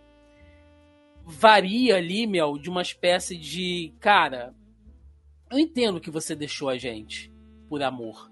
varia 1.25 1.95
ali, 1.95 2.27
Mel, 2.27 2.57
de 2.57 2.69
uma 2.69 2.81
espécie 2.81 3.37
de. 3.37 3.93
Cara, 3.97 4.53
eu 5.49 5.57
entendo 5.57 6.01
que 6.01 6.11
você 6.11 6.35
deixou 6.35 6.67
a 6.67 6.77
gente 6.77 7.31
por 7.69 7.81
amor, 7.81 8.29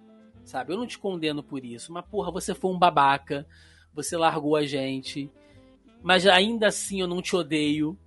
sabe? 0.50 0.74
Eu 0.74 0.78
não 0.78 0.88
te 0.88 0.98
condeno 0.98 1.44
por 1.44 1.64
isso, 1.64 1.92
mas 1.94 2.06
porra, 2.06 2.32
você 2.32 2.54
foi 2.54 2.72
um 2.72 2.80
babaca, 2.80 3.46
você 3.94 4.18
largou 4.18 4.56
a 4.56 4.66
gente, 4.66 5.32
mas 6.02 6.26
ainda 6.26 6.68
assim 6.68 7.02
eu 7.02 7.08
não 7.08 7.22
te 7.22 7.36
odeio. 7.36 7.98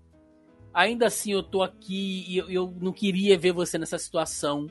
Ainda 0.75 1.07
assim 1.07 1.33
eu 1.33 1.43
tô 1.43 1.63
aqui 1.63 2.25
e 2.27 2.39
eu, 2.39 2.51
eu 2.51 2.75
não 2.81 2.93
queria 2.93 3.39
ver 3.39 3.53
você 3.53 3.77
nessa 3.77 3.99
situação 3.99 4.71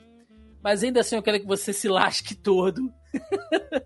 mas 0.62 0.84
ainda 0.84 1.00
assim 1.00 1.16
eu 1.16 1.22
quero 1.22 1.40
que 1.40 1.46
você 1.46 1.72
se 1.72 1.88
lasque 1.88 2.34
todo. 2.36 2.92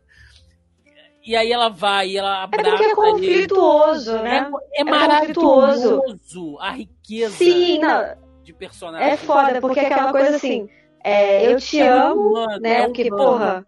e 1.24 1.34
aí 1.34 1.50
ela 1.50 1.70
vai, 1.70 2.16
ela 2.16 2.42
abraça. 2.42 2.68
É 2.68 2.70
porque 2.70 2.84
é 2.84 2.94
conflituoso, 2.94 4.14
ele. 4.16 4.22
né? 4.22 4.50
É, 4.72 4.78
é, 4.78 4.80
é 4.82 4.84
maravilhoso 4.84 6.58
a 6.60 6.72
riqueza 6.72 7.34
Sim, 7.36 7.78
não. 7.78 8.14
de 8.42 8.52
personagem. 8.52 9.08
É 9.08 9.16
foda, 9.16 9.60
porque 9.60 9.80
é 9.80 9.86
aquela 9.86 10.12
coisa 10.12 10.36
assim, 10.36 10.68
é, 11.02 11.50
eu 11.50 11.58
te 11.58 11.80
amo, 11.80 12.28
humano, 12.28 12.60
né? 12.60 12.82
É 12.82 12.84
porque, 12.84 13.08
porra. 13.08 13.64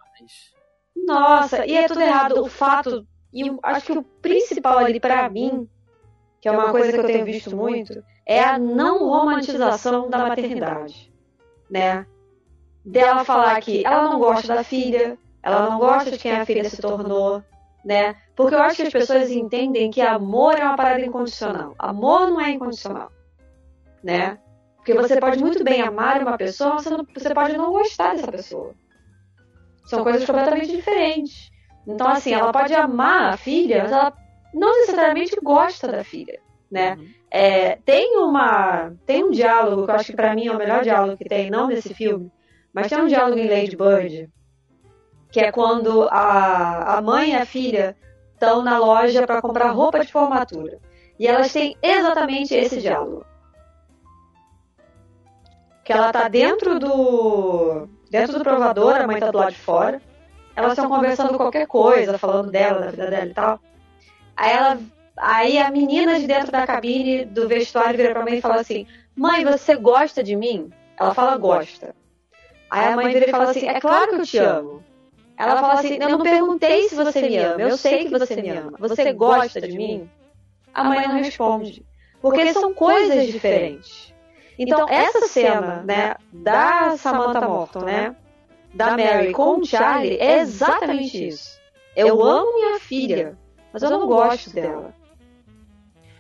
Nossa, 1.06 1.66
e 1.66 1.76
é 1.76 1.86
tudo 1.86 2.00
errado. 2.00 2.42
O 2.42 2.48
fato. 2.48 3.06
E 3.32 3.46
eu 3.46 3.58
acho 3.62 3.86
que 3.86 3.98
o 3.98 4.02
principal 4.02 4.78
ali 4.78 4.98
para 4.98 5.28
mim, 5.28 5.68
que 6.40 6.48
é 6.48 6.52
uma 6.52 6.70
coisa 6.70 6.92
que 6.92 6.98
eu 6.98 7.06
tenho 7.06 7.24
visto 7.24 7.54
muito, 7.54 8.02
é 8.26 8.42
a 8.42 8.58
não 8.58 9.08
romantização 9.08 10.08
da 10.08 10.18
maternidade. 10.18 11.12
Né? 11.70 12.06
dela 12.88 13.24
falar 13.24 13.60
que 13.60 13.84
ela 13.84 14.04
não 14.04 14.18
gosta 14.18 14.54
da 14.54 14.64
filha, 14.64 15.18
ela 15.42 15.70
não 15.70 15.78
gosta 15.78 16.10
de 16.10 16.18
quem 16.18 16.32
a 16.32 16.46
filha 16.46 16.68
se 16.68 16.80
tornou, 16.80 17.42
né? 17.84 18.16
Porque 18.34 18.54
eu 18.54 18.62
acho 18.62 18.76
que 18.76 18.82
as 18.82 18.92
pessoas 18.92 19.30
entendem 19.30 19.90
que 19.90 20.00
amor 20.00 20.58
é 20.58 20.64
uma 20.64 20.76
parada 20.76 21.00
incondicional. 21.00 21.74
Amor 21.78 22.30
não 22.30 22.40
é 22.40 22.50
incondicional, 22.50 23.12
né? 24.02 24.38
Porque 24.76 24.94
você 24.94 25.20
pode 25.20 25.38
muito 25.38 25.62
bem 25.62 25.82
amar 25.82 26.22
uma 26.22 26.38
pessoa, 26.38 26.74
você, 26.74 26.90
não, 26.90 27.06
você 27.14 27.34
pode 27.34 27.56
não 27.56 27.72
gostar 27.72 28.14
dessa 28.14 28.32
pessoa. 28.32 28.74
São 29.88 30.02
coisas 30.04 30.26
completamente 30.26 30.70
diferentes. 30.70 31.50
Então, 31.86 32.06
assim, 32.08 32.34
ela 32.34 32.52
pode 32.52 32.74
amar 32.74 33.32
a 33.32 33.36
filha, 33.38 33.84
mas 33.84 33.92
ela 33.92 34.12
não 34.52 34.80
necessariamente 34.80 35.34
gosta 35.42 35.88
da 35.88 36.04
filha, 36.04 36.38
né? 36.70 36.94
Uhum. 36.94 37.08
É, 37.30 37.76
tem 37.76 38.18
uma 38.18 38.92
tem 39.06 39.24
um 39.24 39.30
diálogo 39.30 39.86
que 39.86 39.90
eu 39.90 39.94
acho 39.94 40.10
que 40.10 40.16
para 40.16 40.34
mim 40.34 40.46
é 40.46 40.52
o 40.52 40.58
melhor 40.58 40.82
diálogo 40.82 41.16
que 41.16 41.24
tem, 41.24 41.50
não 41.50 41.68
nesse 41.68 41.94
filme, 41.94 42.30
mas 42.72 42.88
tem 42.88 43.00
um 43.00 43.06
diálogo 43.06 43.38
em 43.38 43.48
Lady 43.48 43.76
Bird, 43.76 44.30
que 45.32 45.40
é 45.40 45.50
quando 45.50 46.06
a, 46.10 46.98
a 46.98 47.00
mãe 47.00 47.30
e 47.30 47.36
a 47.36 47.46
filha 47.46 47.96
estão 48.34 48.62
na 48.62 48.78
loja 48.78 49.26
para 49.26 49.40
comprar 49.40 49.70
roupa 49.70 50.04
de 50.04 50.12
formatura. 50.12 50.78
E 51.18 51.26
elas 51.26 51.50
têm 51.50 51.76
exatamente 51.82 52.54
esse 52.54 52.78
diálogo. 52.80 53.24
Que 55.82 55.92
ela 55.94 56.12
tá 56.12 56.28
dentro 56.28 56.78
do 56.78 57.88
dentro 58.10 58.38
do 58.38 58.44
provador, 58.44 58.96
a 58.96 59.06
mãe 59.06 59.20
tá 59.20 59.30
do 59.30 59.38
lado 59.38 59.52
de 59.52 59.58
fora. 59.58 60.00
Elas 60.54 60.72
estão 60.72 60.88
conversando 60.88 61.36
qualquer 61.36 61.66
coisa, 61.66 62.18
falando 62.18 62.50
dela, 62.50 62.80
da 62.80 62.90
vida 62.90 63.06
dela 63.08 63.26
e 63.26 63.34
tal. 63.34 63.60
Aí 64.36 64.52
ela. 64.52 64.78
Aí 65.20 65.58
a 65.58 65.68
menina 65.70 66.18
de 66.18 66.28
dentro 66.28 66.52
da 66.52 66.64
cabine 66.64 67.24
do 67.24 67.48
vestuário 67.48 67.96
vira 67.96 68.12
pra 68.12 68.24
mãe 68.24 68.38
e 68.38 68.40
fala 68.40 68.60
assim: 68.60 68.86
Mãe, 69.16 69.44
você 69.44 69.74
gosta 69.74 70.22
de 70.22 70.36
mim? 70.36 70.70
Ela 70.96 71.12
fala, 71.12 71.36
gosta. 71.36 71.94
Aí 72.70 72.92
a 72.92 72.96
mãe 72.96 73.12
vira 73.12 73.28
e 73.28 73.30
fala 73.30 73.50
assim: 73.50 73.66
É 73.68 73.80
claro 73.80 74.10
que 74.10 74.20
eu 74.20 74.26
te 74.26 74.38
amo. 74.38 74.82
Ela 75.36 75.60
fala 75.60 75.74
assim: 75.74 75.98
Eu 76.00 76.08
não 76.10 76.22
perguntei 76.22 76.88
se 76.88 76.94
você 76.94 77.22
me 77.22 77.36
ama, 77.36 77.60
eu 77.62 77.76
sei 77.76 78.04
que 78.04 78.10
você 78.10 78.36
me 78.36 78.50
ama. 78.50 78.72
Você 78.78 79.12
gosta 79.12 79.60
de 79.60 79.76
mim? 79.76 80.10
A 80.74 80.84
mãe 80.84 81.06
não 81.06 81.16
responde. 81.16 81.84
Porque 82.20 82.52
são 82.52 82.74
coisas 82.74 83.26
diferentes. 83.26 84.12
Então, 84.58 84.86
essa 84.88 85.28
cena, 85.28 85.82
né, 85.86 86.16
da 86.32 86.96
Samantha 86.96 87.40
Morton, 87.46 87.80
né, 87.80 88.16
da 88.74 88.96
Mary 88.96 89.32
com 89.32 89.60
o 89.60 89.64
Charlie, 89.64 90.16
é 90.18 90.40
exatamente 90.40 91.28
isso. 91.28 91.58
Eu 91.94 92.22
amo 92.22 92.52
minha 92.54 92.80
filha, 92.80 93.38
mas 93.72 93.82
eu 93.82 93.90
não 93.90 94.06
gosto 94.06 94.50
dela. 94.50 94.94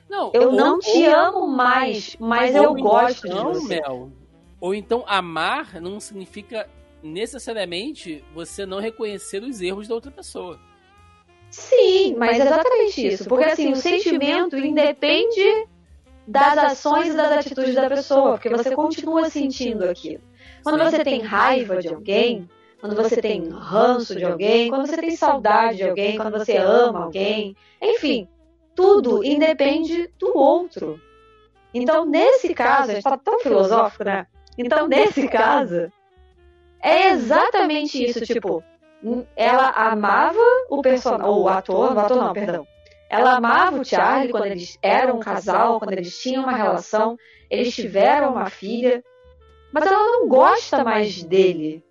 Não, 0.08 0.30
eu 0.32 0.52
não 0.52 0.78
te 0.78 1.04
amo 1.04 1.46
mais, 1.46 2.16
mas 2.18 2.54
eu 2.54 2.74
gosto 2.74 3.28
de 3.28 3.34
você. 3.34 3.80
Mel. 3.80 4.10
Ou 4.60 4.74
então 4.74 5.04
amar 5.06 5.80
não 5.80 6.00
significa 6.00 6.68
necessariamente 7.02 8.24
você 8.34 8.64
não 8.64 8.80
reconhecer 8.80 9.42
os 9.42 9.60
erros 9.60 9.86
da 9.86 9.94
outra 9.94 10.10
pessoa. 10.10 10.58
Sim, 11.50 12.14
mas 12.16 12.38
é 12.38 12.42
exatamente 12.46 13.06
isso. 13.06 13.28
Porque 13.28 13.44
assim, 13.44 13.72
o 13.72 13.76
sentimento 13.76 14.56
independe 14.56 15.66
das 16.28 16.58
ações 16.58 17.14
e 17.14 17.16
das 17.16 17.32
atitudes 17.32 17.74
da 17.74 17.88
pessoa, 17.88 18.32
porque 18.32 18.50
você 18.50 18.74
continua 18.74 19.30
sentindo 19.30 19.88
aquilo. 19.88 20.22
Quando 20.62 20.84
você 20.84 21.02
tem 21.02 21.22
raiva 21.22 21.80
de 21.80 21.88
alguém, 21.88 22.48
quando 22.78 22.94
você 22.94 23.16
tem 23.16 23.48
ranço 23.48 24.14
de 24.14 24.24
alguém, 24.24 24.68
quando 24.68 24.86
você 24.86 24.98
tem 24.98 25.16
saudade 25.16 25.78
de 25.78 25.88
alguém, 25.88 26.16
quando 26.16 26.38
você 26.38 26.58
ama 26.58 27.04
alguém, 27.04 27.56
enfim, 27.80 28.28
tudo 28.74 29.24
independe 29.24 30.12
do 30.18 30.36
outro. 30.36 31.00
Então, 31.72 32.04
nesse 32.04 32.52
caso, 32.52 32.90
a 32.90 32.94
gente 32.94 32.98
está 32.98 33.16
tão 33.16 33.40
filosófico, 33.40 34.04
né? 34.04 34.26
Então, 34.58 34.86
nesse 34.86 35.26
caso, 35.28 35.90
é 36.82 37.08
exatamente 37.08 38.04
isso, 38.04 38.20
tipo, 38.20 38.62
ela 39.34 39.70
amava 39.70 40.38
o 40.68 40.82
personagem, 40.82 41.26
ou 41.26 41.44
o 41.44 41.48
ator, 41.48 41.94
o 41.94 41.98
ator 41.98 42.16
não, 42.18 42.32
perdão. 42.34 42.66
Ela 43.08 43.36
amava 43.36 43.80
o 43.80 43.84
Charlie 43.84 44.30
quando 44.30 44.46
eles 44.46 44.78
eram 44.82 45.16
um 45.16 45.20
casal, 45.20 45.78
quando 45.78 45.92
eles 45.92 46.18
tinham 46.20 46.42
uma 46.42 46.52
relação, 46.52 47.16
eles 47.50 47.74
tiveram 47.74 48.32
uma 48.32 48.50
filha, 48.50 49.02
mas 49.72 49.86
ela 49.86 50.04
não 50.04 50.28
gosta 50.28 50.84
mais 50.84 51.22
dele. 51.22 51.82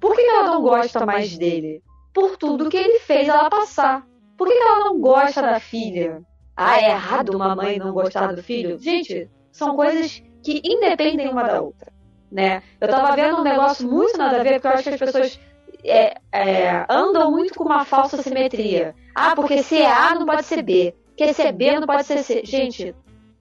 Por 0.00 0.14
que 0.14 0.22
ela 0.22 0.44
não 0.44 0.62
gosta 0.62 1.04
mais 1.04 1.36
dele? 1.36 1.82
Por 2.14 2.36
tudo 2.36 2.70
que 2.70 2.76
ele 2.76 2.98
fez 3.00 3.28
ela 3.28 3.50
passar. 3.50 4.06
Por 4.38 4.48
que 4.48 4.54
ela 4.54 4.84
não 4.84 4.98
gosta 4.98 5.42
da 5.42 5.60
filha? 5.60 6.22
Ah, 6.56 6.80
é 6.80 6.90
errado 6.90 7.36
uma 7.36 7.54
mãe 7.54 7.78
não 7.78 7.92
gostar 7.92 8.34
do 8.34 8.42
filho? 8.42 8.78
Gente, 8.78 9.30
são 9.52 9.76
coisas 9.76 10.22
que 10.42 10.62
independem 10.64 11.28
uma 11.28 11.42
da 11.42 11.60
outra 11.60 11.96
né? 12.30 12.62
Eu 12.80 12.88
tava 12.88 13.14
vendo 13.14 13.38
um 13.38 13.42
negócio 13.42 13.88
muito 13.88 14.18
nada 14.18 14.40
a 14.40 14.42
ver, 14.42 14.54
porque 14.54 14.66
eu 14.66 14.70
acho 14.72 14.82
que 14.84 14.90
as 14.90 14.98
pessoas 14.98 15.40
é, 15.88 16.16
é, 16.32 16.86
andam 16.88 17.30
muito 17.30 17.54
com 17.54 17.64
uma 17.64 17.84
falsa 17.84 18.22
simetria. 18.22 18.94
Ah, 19.14 19.34
porque 19.34 19.62
se 19.62 19.78
é 19.78 19.90
A 19.90 20.14
não 20.14 20.26
pode 20.26 20.44
ser 20.44 20.62
B, 20.62 20.94
porque 21.08 21.32
se 21.32 21.42
é 21.42 21.52
B 21.52 21.78
não 21.78 21.86
pode 21.86 22.04
ser 22.04 22.22
C. 22.22 22.42
Gente, 22.44 22.94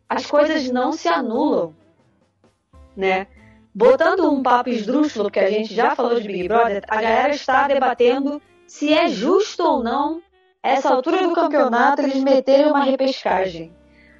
as 0.07 0.25
coisas 0.25 0.69
não 0.69 0.93
se 0.93 1.07
anulam, 1.07 1.75
né? 2.95 3.27
Botando 3.73 4.31
um 4.31 4.41
papo 4.41 4.69
esdrúxulo, 4.69 5.25
porque 5.25 5.39
a 5.39 5.49
gente 5.49 5.73
já 5.73 5.95
falou 5.95 6.19
de 6.19 6.27
Big 6.27 6.47
Brother, 6.47 6.83
a 6.87 7.01
galera 7.01 7.33
está 7.33 7.67
debatendo 7.67 8.41
se 8.65 8.93
é 8.93 9.09
justo 9.09 9.63
ou 9.63 9.83
não 9.83 10.21
essa 10.63 10.89
altura 10.89 11.27
do 11.27 11.33
campeonato 11.33 12.01
eles 12.01 12.23
meterem 12.23 12.67
uma 12.67 12.83
repescagem. 12.83 13.71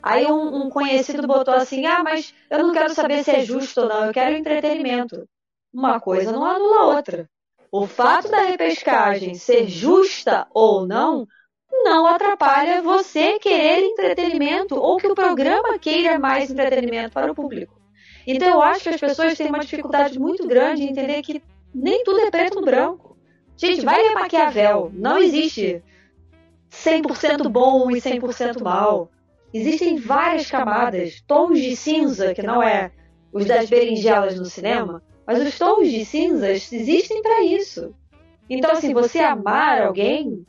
Aí 0.04 0.28
um, 0.28 0.66
um, 0.66 0.70
conhecido 0.70 1.26
botou 1.26 1.54
assim: 1.56 1.86
ah, 1.88 2.04
mas 2.04 2.36
eu 2.52 2.60
não 2.60 2.72
quero 2.72 2.94
saber 2.94 3.24
se 3.24 3.32
é 3.32 3.44
justo 3.44 3.82
ou 3.82 3.90
não, 3.90 4.06
eu 4.06 4.14
quero 4.14 4.36
entretenimento. 4.36 5.28
Uma 5.74 6.00
coisa 6.00 6.32
não 6.32 6.46
anula 6.46 6.82
a 6.82 6.96
outra. 6.96 7.28
O 7.78 7.88
fato 7.88 8.32
da 8.32 8.44
repescagem 8.44 9.34
ser 9.34 9.68
justa 9.68 10.48
ou 10.54 10.88
não 10.88 11.28
não 11.70 12.08
atrapalha 12.08 12.82
você 12.82 13.38
querer 13.38 13.84
entretenimento 13.84 14.76
ou 14.76 14.96
que 14.96 15.08
o 15.08 15.14
programa 15.14 15.78
queira 15.78 16.18
mais 16.18 16.50
entretenimento 16.50 17.12
para 17.12 17.30
o 17.30 17.36
público. 17.36 17.78
Então 18.26 18.48
eu 18.48 18.62
acho 18.62 18.84
que 18.84 18.96
as 18.96 19.02
pessoas 19.02 19.38
têm 19.38 19.50
uma 19.50 19.60
dificuldade 19.60 20.18
muito 20.18 20.48
grande 20.48 20.84
em 20.84 20.90
entender 20.90 21.22
que 21.22 21.44
nem 21.74 22.02
tudo 22.06 22.22
é 22.22 22.32
preto 22.32 22.62
no 22.62 22.66
branco. 22.66 23.18
Gente, 23.58 23.84
vai 23.84 24.02
ler 24.02 24.14
Maquiavel. 24.14 24.90
Não 24.94 25.18
existe 25.18 25.84
100% 26.72 27.50
bom 27.50 27.92
e 27.92 27.96
100% 28.00 28.64
mal. 28.64 29.12
Existem 29.54 29.98
várias 29.98 30.50
camadas, 30.50 31.22
tons 31.28 31.60
de 31.60 31.76
cinza, 31.76 32.34
que 32.34 32.42
não 32.42 32.64
é 32.64 32.94
os 33.34 33.44
das 33.44 33.70
berinjelas 33.70 34.40
no 34.40 34.46
cinema, 34.46 35.04
mas 35.26 35.42
os 35.42 35.58
tons 35.58 35.90
de 35.90 36.06
cinzas 36.06 36.72
existem 36.72 37.22
para 37.22 37.44
isso. 37.44 37.94
Então, 38.50 38.72
assim, 38.72 38.94
você 38.94 39.20
amar 39.20 39.82
alguém 39.82 40.46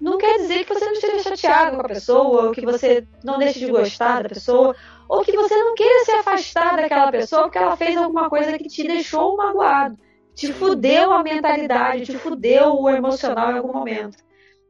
não 0.00 0.18
quer 0.18 0.38
dizer 0.38 0.64
que 0.64 0.74
você 0.74 0.84
não 0.84 0.92
esteja 0.92 1.22
chateado 1.22 1.76
com 1.76 1.82
a 1.82 1.88
pessoa, 1.88 2.46
ou 2.46 2.52
que 2.52 2.60
você 2.60 3.06
não 3.22 3.38
deixe 3.38 3.60
de 3.60 3.70
gostar 3.70 4.22
da 4.22 4.28
pessoa, 4.28 4.74
ou 5.08 5.22
que 5.22 5.36
você 5.36 5.56
não 5.56 5.74
queira 5.74 6.04
se 6.04 6.10
afastar 6.10 6.76
daquela 6.76 7.10
pessoa 7.10 7.42
porque 7.42 7.58
ela 7.58 7.76
fez 7.76 7.96
alguma 7.96 8.28
coisa 8.28 8.58
que 8.58 8.68
te 8.68 8.82
deixou 8.82 9.36
magoado, 9.36 9.96
te 10.34 10.52
fudeu 10.52 11.12
a 11.12 11.22
mentalidade, 11.22 12.06
te 12.06 12.18
fudeu 12.18 12.80
o 12.80 12.90
emocional 12.90 13.52
em 13.52 13.58
algum 13.58 13.72
momento. 13.72 14.18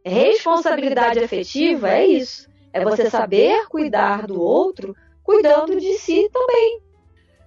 Responsabilidade 0.05 1.20
afetiva 1.20 1.90
é 1.90 2.07
isso. 2.07 2.50
É 2.72 2.82
você 2.82 3.09
saber 3.09 3.66
cuidar 3.68 4.26
do 4.26 4.40
outro, 4.40 4.96
cuidando 5.22 5.78
de 5.78 5.94
si 5.94 6.28
também. 6.32 6.80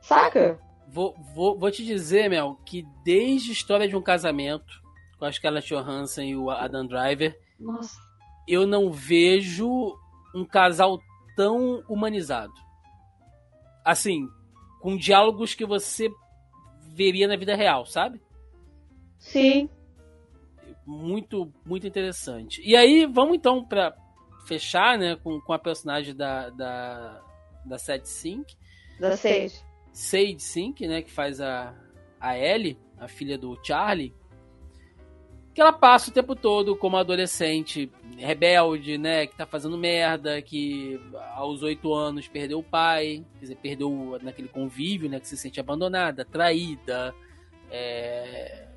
Saca? 0.02 0.58
Vou, 0.96 1.14
vou, 1.34 1.60
vou 1.60 1.70
te 1.70 1.84
dizer, 1.84 2.30
Mel, 2.30 2.58
que 2.66 2.88
desde 3.04 3.50
a 3.50 3.54
história 3.54 3.86
de 3.86 3.98
um 3.98 4.02
casamento 4.02 4.82
com 5.20 5.26
a 5.26 5.32
Scarlett 5.32 5.68
Johansson 5.68 6.22
e 6.22 6.38
o 6.38 6.50
Adam 6.50 6.88
Driver, 6.88 7.38
Nossa. 7.60 8.00
eu 8.48 8.66
não 8.66 8.90
vejo 8.90 9.94
um 10.34 10.46
casal 10.46 10.98
tão 11.36 11.84
humanizado. 11.90 12.54
Assim, 13.84 14.26
com 14.80 14.96
diálogos 14.96 15.54
que 15.54 15.66
você 15.66 16.10
veria 16.94 17.28
na 17.28 17.36
vida 17.36 17.58
real, 17.58 17.86
sabe? 17.86 18.22
Sim. 19.20 19.70
Muito, 20.86 21.52
muito 21.66 21.86
interessante. 21.86 22.62
E 22.64 22.74
aí, 22.74 23.06
vamos 23.06 23.36
então 23.36 23.66
para 23.66 23.94
fechar, 24.48 24.98
né, 24.98 25.18
com, 25.18 25.42
com 25.42 25.52
a 25.52 25.60
personagem 25.60 26.16
da, 26.16 26.50
da, 26.52 27.22
da 27.66 27.78
Seth 27.78 28.06
Sink. 28.06 28.56
Da 28.98 29.18
Sage. 29.18 29.75
Sage 29.96 30.40
Sink, 30.40 30.86
né, 30.86 31.02
que 31.02 31.10
faz 31.10 31.40
a, 31.40 31.74
a 32.20 32.38
Ellie, 32.38 32.78
a 32.98 33.08
filha 33.08 33.38
do 33.38 33.58
Charlie. 33.64 34.14
Que 35.54 35.62
ela 35.62 35.72
passa 35.72 36.12
o 36.12 36.14
tempo 36.14 36.36
todo 36.36 36.76
como 36.76 36.98
adolescente 36.98 37.90
rebelde, 38.18 38.98
né, 38.98 39.26
que 39.26 39.38
tá 39.38 39.46
fazendo 39.46 39.78
merda, 39.78 40.42
que 40.42 41.00
aos 41.34 41.64
oito 41.64 41.94
anos 41.94 42.28
perdeu 42.28 42.60
o 42.60 42.64
pai, 42.64 43.24
quer 43.36 43.40
dizer, 43.40 43.56
perdeu 43.56 44.20
naquele 44.22 44.50
convívio, 44.50 45.10
né, 45.10 45.18
que 45.18 45.30
se 45.30 45.38
sente 45.38 45.62
abandonada, 45.62 46.26
traída, 46.26 47.16
é, 47.72 48.68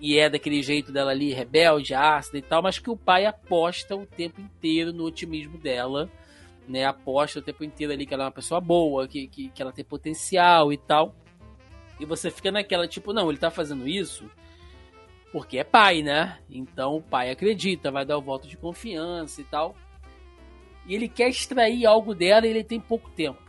e 0.00 0.18
é 0.18 0.28
daquele 0.28 0.60
jeito 0.60 0.90
dela 0.90 1.12
ali, 1.12 1.32
rebelde, 1.32 1.94
ácida 1.94 2.38
e 2.38 2.42
tal, 2.42 2.62
mas 2.62 2.80
que 2.80 2.90
o 2.90 2.96
pai 2.96 3.26
aposta 3.26 3.94
o 3.94 4.04
tempo 4.04 4.40
inteiro 4.40 4.92
no 4.92 5.04
otimismo 5.04 5.56
dela, 5.56 6.10
né? 6.68 6.84
Aposta 6.84 7.38
o 7.38 7.42
tempo 7.42 7.64
inteiro 7.64 7.92
ali 7.92 8.06
que 8.06 8.14
ela 8.14 8.24
é 8.24 8.26
uma 8.26 8.32
pessoa 8.32 8.60
boa, 8.60 9.08
que, 9.08 9.26
que, 9.28 9.48
que 9.50 9.62
ela 9.62 9.72
tem 9.72 9.84
potencial 9.84 10.72
e 10.72 10.76
tal. 10.76 11.14
E 12.00 12.04
você 12.04 12.30
fica 12.30 12.50
naquela, 12.50 12.88
tipo, 12.88 13.12
não, 13.12 13.28
ele 13.28 13.38
tá 13.38 13.50
fazendo 13.50 13.86
isso 13.86 14.28
porque 15.32 15.58
é 15.58 15.64
pai, 15.64 16.02
né? 16.02 16.38
Então 16.50 16.96
o 16.96 17.02
pai 17.02 17.30
acredita, 17.30 17.90
vai 17.90 18.04
dar 18.04 18.18
o 18.18 18.22
voto 18.22 18.46
de 18.46 18.56
confiança 18.56 19.40
e 19.40 19.44
tal. 19.44 19.74
E 20.86 20.94
ele 20.94 21.08
quer 21.08 21.28
extrair 21.28 21.86
algo 21.86 22.14
dela 22.14 22.46
e 22.46 22.50
ele 22.50 22.62
tem 22.62 22.78
pouco 22.78 23.10
tempo. 23.10 23.40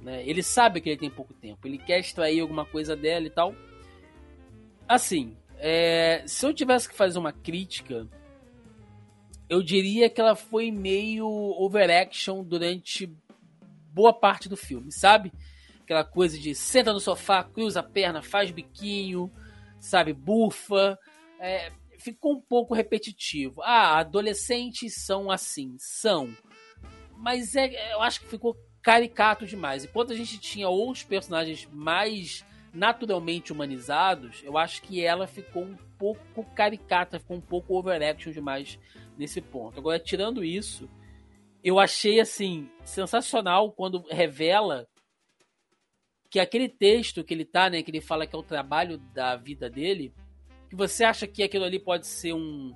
Né? 0.00 0.22
Ele 0.26 0.42
sabe 0.42 0.80
que 0.80 0.88
ele 0.88 0.98
tem 0.98 1.10
pouco 1.10 1.34
tempo. 1.34 1.66
Ele 1.66 1.78
quer 1.78 1.98
extrair 1.98 2.40
alguma 2.40 2.64
coisa 2.64 2.96
dela 2.96 3.26
e 3.26 3.30
tal. 3.30 3.54
Assim, 4.88 5.36
é, 5.58 6.22
se 6.26 6.46
eu 6.46 6.54
tivesse 6.54 6.88
que 6.88 6.94
fazer 6.94 7.18
uma 7.18 7.32
crítica, 7.32 8.06
eu 9.48 9.62
diria 9.62 10.10
que 10.10 10.20
ela 10.20 10.34
foi 10.34 10.70
meio 10.70 11.26
overaction 11.26 12.42
durante 12.42 13.10
boa 13.92 14.12
parte 14.12 14.48
do 14.48 14.56
filme, 14.56 14.92
sabe? 14.92 15.32
Aquela 15.82 16.04
coisa 16.04 16.38
de 16.38 16.54
senta 16.54 16.92
no 16.92 17.00
sofá, 17.00 17.44
cruza 17.44 17.80
a 17.80 17.82
perna, 17.82 18.22
faz 18.22 18.50
biquinho, 18.50 19.30
sabe? 19.78 20.12
Bufa. 20.12 20.98
É, 21.38 21.70
ficou 21.98 22.34
um 22.34 22.40
pouco 22.40 22.74
repetitivo. 22.74 23.62
Ah, 23.62 23.98
adolescentes 23.98 25.04
são 25.04 25.30
assim, 25.30 25.76
são. 25.78 26.28
Mas 27.16 27.54
é, 27.54 27.94
eu 27.94 28.02
acho 28.02 28.20
que 28.20 28.26
ficou 28.26 28.56
caricato 28.82 29.46
demais. 29.46 29.84
Enquanto 29.84 30.12
a 30.12 30.16
gente 30.16 30.38
tinha 30.38 30.68
outros 30.68 31.04
personagens 31.04 31.68
mais 31.72 32.44
naturalmente 32.72 33.52
humanizados, 33.52 34.42
eu 34.44 34.58
acho 34.58 34.82
que 34.82 35.02
ela 35.02 35.26
ficou 35.26 35.64
um 35.64 35.76
pouco 35.98 36.44
caricata, 36.54 37.18
ficou 37.18 37.38
um 37.38 37.40
pouco 37.40 37.74
overaction 37.74 38.30
demais 38.32 38.78
nesse 39.16 39.40
ponto. 39.40 39.78
Agora, 39.78 39.98
tirando 39.98 40.44
isso, 40.44 40.88
eu 41.62 41.78
achei 41.78 42.20
assim 42.20 42.70
sensacional 42.84 43.72
quando 43.72 44.04
revela 44.10 44.86
que 46.30 46.40
aquele 46.40 46.68
texto 46.68 47.24
que 47.24 47.32
ele 47.32 47.44
tá, 47.44 47.70
né, 47.70 47.82
que 47.82 47.90
ele 47.90 48.00
fala 48.00 48.26
que 48.26 48.34
é 48.34 48.38
o 48.38 48.42
trabalho 48.42 48.98
da 48.98 49.36
vida 49.36 49.70
dele, 49.70 50.12
que 50.68 50.76
você 50.76 51.04
acha 51.04 51.26
que 51.26 51.42
aquilo 51.42 51.64
ali 51.64 51.78
pode 51.78 52.06
ser 52.06 52.32
um, 52.32 52.74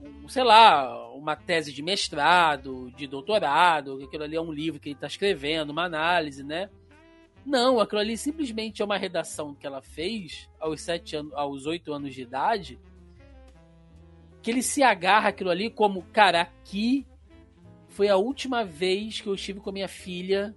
um 0.00 0.28
sei 0.28 0.44
lá, 0.44 1.12
uma 1.12 1.36
tese 1.36 1.72
de 1.72 1.82
mestrado, 1.82 2.90
de 2.96 3.06
doutorado, 3.06 3.98
que 3.98 4.04
aquilo 4.04 4.24
ali 4.24 4.36
é 4.36 4.40
um 4.40 4.52
livro 4.52 4.80
que 4.80 4.88
ele 4.88 4.94
está 4.94 5.06
escrevendo, 5.06 5.70
uma 5.70 5.84
análise, 5.84 6.42
né? 6.42 6.70
Não, 7.44 7.80
aquilo 7.80 8.00
ali 8.00 8.16
simplesmente 8.16 8.82
é 8.82 8.84
uma 8.84 8.98
redação 8.98 9.54
que 9.54 9.66
ela 9.66 9.80
fez 9.80 10.48
aos 10.60 10.80
sete 10.80 11.16
anos, 11.16 11.32
aos 11.34 11.66
oito 11.66 11.92
anos 11.92 12.14
de 12.14 12.22
idade, 12.22 12.78
que 14.42 14.50
ele 14.50 14.62
se 14.62 14.82
agarra 14.82 15.28
aquilo 15.28 15.50
ali 15.50 15.70
como, 15.70 16.02
cara, 16.12 16.42
aqui 16.42 17.06
foi 17.88 18.08
a 18.08 18.16
última 18.16 18.64
vez 18.64 19.20
que 19.20 19.28
eu 19.28 19.34
estive 19.34 19.60
com 19.60 19.70
a 19.70 19.72
minha 19.72 19.88
filha 19.88 20.54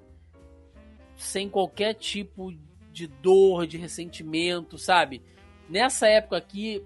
sem 1.15 1.49
qualquer 1.49 1.93
tipo 1.93 2.51
de 2.91 3.07
dor, 3.07 3.65
de 3.65 3.77
ressentimento, 3.77 4.77
sabe? 4.77 5.21
Nessa 5.69 6.07
época 6.07 6.37
aqui, 6.37 6.85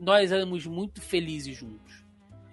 nós 0.00 0.32
éramos 0.32 0.66
muito 0.66 1.00
felizes 1.00 1.56
juntos. 1.56 2.04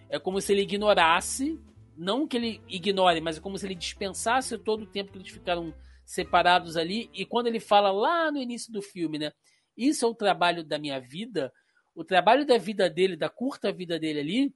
É 0.10 0.20
como 0.20 0.40
se 0.40 0.52
ele 0.52 0.62
ignorasse, 0.62 1.60
não 1.98 2.28
que 2.28 2.38
ele 2.38 2.62
ignore, 2.68 3.22
mas 3.22 3.38
é 3.38 3.42
como 3.42 3.58
se 3.58 3.66
ele 3.66 3.76
dispensasse 3.76 4.58
todo 4.58 4.84
o 4.84 4.88
tempo 4.88 5.12
que 5.12 5.18
eles 5.18 5.32
ficaram 5.32 5.74
separados 6.06 6.76
ali. 6.78 7.10
E 7.14 7.26
quando 7.26 7.48
ele 7.48 7.60
fala 7.60 7.92
lá 7.92 8.32
no 8.32 8.38
início 8.38 8.72
do 8.72 8.82
filme, 8.82 9.18
né? 9.18 9.32
Isso 9.76 10.06
é 10.06 10.08
o 10.08 10.16
trabalho 10.16 10.64
da 10.64 10.78
minha 10.78 11.00
vida. 11.00 11.52
O 11.94 12.04
trabalho 12.04 12.46
da 12.46 12.58
vida 12.58 12.90
dele, 12.90 13.16
da 13.16 13.30
curta 13.30 13.72
vida 13.72 14.00
dele 14.00 14.20
ali, 14.20 14.56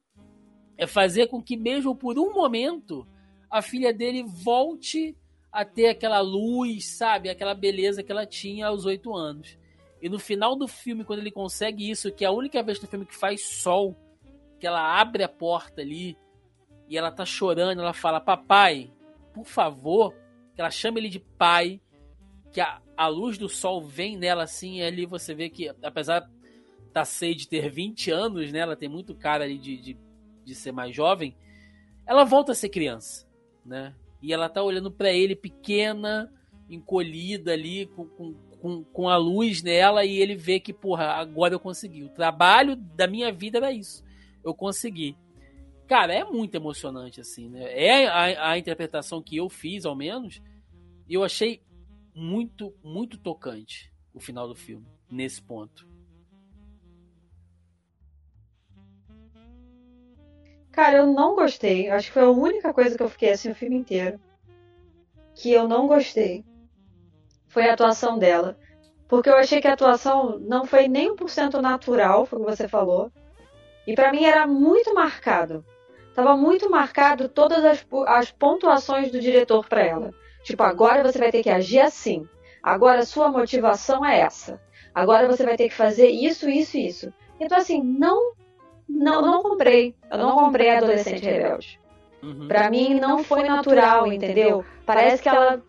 é 0.78 0.88
fazer 0.88 1.28
com 1.28 1.42
que, 1.42 1.58
mesmo 1.58 1.96
por 1.96 2.18
um 2.18 2.34
momento, 2.34 3.08
a 3.50 3.62
filha 3.62 3.94
dele 3.94 4.24
volte 4.24 5.16
a 5.52 5.64
ter 5.64 5.88
aquela 5.88 6.20
luz, 6.20 6.86
sabe? 6.98 7.30
Aquela 7.30 7.54
beleza 7.54 8.04
que 8.04 8.12
ela 8.12 8.26
tinha 8.26 8.68
aos 8.68 8.86
oito 8.86 9.16
anos. 9.16 9.58
E 10.02 10.10
no 10.10 10.20
final 10.20 10.56
do 10.56 10.68
filme, 10.68 11.04
quando 11.04 11.20
ele 11.20 11.32
consegue 11.32 11.90
isso, 11.90 12.12
que 12.12 12.26
é 12.26 12.28
a 12.28 12.32
única 12.32 12.62
vez 12.62 12.80
no 12.82 12.88
filme 12.88 13.06
que 13.06 13.16
faz 13.16 13.42
sol, 13.46 13.96
que 14.60 14.68
ela 14.68 15.00
abre 15.00 15.24
a 15.24 15.30
porta 15.30 15.82
ali 15.82 16.18
e 16.90 16.98
ela 16.98 17.12
tá 17.12 17.26
chorando, 17.26 17.82
ela 17.82 17.94
fala: 17.94 18.20
Papai, 18.20 18.92
por 19.34 19.46
favor, 19.46 20.14
que 20.54 20.62
ela 20.62 20.70
chama 20.70 21.00
ele 21.00 21.10
de 21.10 21.20
pai, 21.20 21.82
que 22.52 22.62
a, 22.62 22.82
a 22.96 23.08
luz 23.08 23.38
do 23.38 23.50
sol 23.50 23.82
vem 23.82 24.18
nela 24.18 24.44
assim, 24.44 24.80
e 24.80 24.84
ali 24.84 25.06
você 25.06 25.34
vê 25.34 25.50
que, 25.50 25.70
apesar 25.82 26.30
da 26.96 27.04
Sage 27.04 27.46
ter 27.46 27.70
20 27.70 28.10
anos, 28.10 28.54
né, 28.54 28.60
ela 28.60 28.78
tem 28.78 28.88
muito 28.88 29.14
cara 29.14 29.44
ali 29.44 29.58
de, 29.58 29.76
de, 29.76 29.98
de 30.46 30.56
ser 30.56 30.72
mais 30.72 30.96
jovem, 30.96 31.36
ela 32.08 32.24
volta 32.24 32.54
a 32.54 32.56
ser 32.56 32.70
criança, 32.70 33.28
né? 33.66 33.94
E 34.22 34.32
ela 34.32 34.48
tá 34.48 34.64
olhando 34.64 34.90
para 34.90 35.12
ele 35.12 35.36
pequena, 35.36 36.32
encolhida 36.70 37.52
ali, 37.52 37.88
com, 37.88 38.06
com, 38.06 38.34
com, 38.62 38.84
com 38.86 39.10
a 39.10 39.18
luz 39.18 39.62
nela, 39.62 40.06
e 40.06 40.18
ele 40.18 40.36
vê 40.36 40.58
que, 40.58 40.72
porra, 40.72 41.08
agora 41.08 41.54
eu 41.54 41.60
consegui. 41.60 42.02
O 42.04 42.10
trabalho 42.10 42.78
da 42.78 43.08
minha 43.08 43.30
vida 43.30 43.58
era 43.58 43.74
isso. 43.74 44.02
Eu 44.42 44.54
consegui. 44.54 45.18
Cara, 45.88 46.14
é 46.14 46.24
muito 46.24 46.56
emocionante, 46.56 47.20
assim, 47.20 47.50
né? 47.50 47.78
É 47.78 48.08
a, 48.08 48.52
a 48.52 48.58
interpretação 48.58 49.22
que 49.22 49.36
eu 49.36 49.50
fiz, 49.50 49.86
ao 49.86 49.96
menos, 49.96 50.42
e 51.10 51.14
eu 51.14 51.26
achei 51.26 51.62
muito, 52.16 52.74
muito 52.82 53.18
tocante 53.18 53.92
o 54.14 54.20
final 54.20 54.48
do 54.48 54.56
filme, 54.56 54.88
nesse 55.12 55.42
ponto. 55.42 55.95
Cara, 60.76 60.98
eu 60.98 61.08
não 61.08 61.36
gostei. 61.36 61.90
Acho 61.90 62.08
que 62.08 62.14
foi 62.14 62.24
a 62.24 62.30
única 62.30 62.74
coisa 62.74 62.98
que 62.98 63.02
eu 63.02 63.10
fiquei 63.10 63.32
assim 63.32 63.50
o 63.50 63.56
filme 63.56 63.78
inteiro. 63.78 64.20
Que 65.34 65.50
eu 65.54 65.70
não 65.70 65.88
gostei. 65.88 66.44
Foi 67.48 67.70
a 67.70 67.74
atuação 67.74 68.20
dela. 68.20 68.58
Porque 69.08 69.30
eu 69.30 69.38
achei 69.38 69.62
que 69.62 69.70
a 69.70 69.74
atuação 69.74 70.38
não 70.40 70.66
foi 70.66 70.90
nem 70.90 71.12
um 71.12 71.16
por 71.16 71.30
cento 71.30 71.62
natural, 71.62 72.26
foi 72.26 72.40
o 72.40 72.44
que 72.44 72.52
você 72.52 72.68
falou. 72.68 73.10
E 73.88 73.96
para 73.96 74.12
mim 74.12 74.26
era 74.26 74.46
muito 74.46 74.94
marcado. 74.94 75.64
Tava 76.14 76.36
muito 76.36 76.70
marcado 76.70 77.30
todas 77.30 77.64
as, 77.64 77.88
as 78.08 78.32
pontuações 78.32 79.10
do 79.10 79.20
diretor 79.22 79.70
para 79.70 79.82
ela. 79.82 80.14
Tipo, 80.44 80.64
agora 80.64 81.10
você 81.10 81.18
vai 81.18 81.32
ter 81.32 81.42
que 81.42 81.50
agir 81.50 81.80
assim. 81.80 82.28
Agora 82.62 83.06
sua 83.06 83.30
motivação 83.30 84.06
é 84.06 84.20
essa. 84.20 84.62
Agora 84.94 85.26
você 85.26 85.46
vai 85.46 85.56
ter 85.56 85.70
que 85.70 85.76
fazer 85.76 86.10
isso, 86.10 86.50
isso 86.50 86.78
isso. 86.78 87.14
Então, 87.40 87.58
assim, 87.58 87.82
não 87.82 88.34
não, 88.88 89.22
não 89.22 89.44
comprei. 89.44 89.96
Eu 90.12 90.18
não 90.18 90.36
comprei 90.36 90.70
Adolescente 90.70 91.24
Rebelde. 91.24 91.80
Uhum. 92.22 92.48
Pra 92.48 92.70
mim 92.70 93.00
não 93.00 93.24
foi 93.24 93.44
natural, 93.44 94.12
entendeu? 94.12 94.64
Parece 94.86 95.22
que 95.22 95.30
ela. 95.30 95.62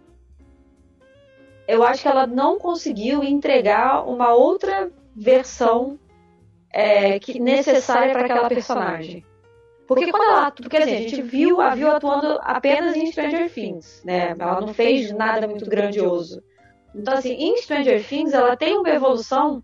Eu 1.69 1.83
acho 1.83 2.03
que 2.03 2.09
ela 2.09 2.27
não 2.27 2.59
conseguiu 2.59 3.25
entregar 3.25 4.07
uma 4.09 4.33
outra 4.33 4.91
versão 5.14 5.99
é, 6.73 7.19
que 7.19 7.41
necessária 7.41 8.12
para 8.12 8.25
aquela 8.25 8.49
personagem. 8.49 9.25
Porque 9.87 10.11
quando 10.11 10.25
ela. 10.25 10.51
Porque 10.51 10.77
assim, 10.77 10.95
a 10.95 11.01
gente 11.01 11.23
viu 11.23 11.61
a 11.61 11.75
viu 11.75 11.91
atuando 11.91 12.39
apenas 12.43 12.97
em 12.97 13.07
Stranger 13.07 13.53
Things, 13.53 14.03
né? 14.05 14.35
Ela 14.39 14.61
não 14.61 14.75
fez 14.75 15.12
nada 15.12 15.47
muito 15.47 15.69
grandioso. 15.69 16.43
Então, 16.95 17.14
assim, 17.14 17.33
em 17.33 17.57
Stranger 17.59 18.05
Things 18.07 18.33
ela 18.33 18.57
tem 18.57 18.77
uma 18.79 18.89
evolução 18.89 19.62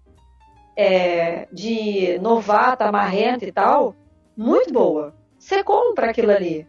é, 0.76 1.46
de 1.52 2.18
novata, 2.20 2.90
marrenta 2.90 3.44
e 3.44 3.52
tal, 3.52 3.94
muito 4.36 4.72
boa. 4.72 5.14
Você 5.38 5.62
compra 5.62 6.10
aquilo 6.10 6.30
ali. 6.30 6.66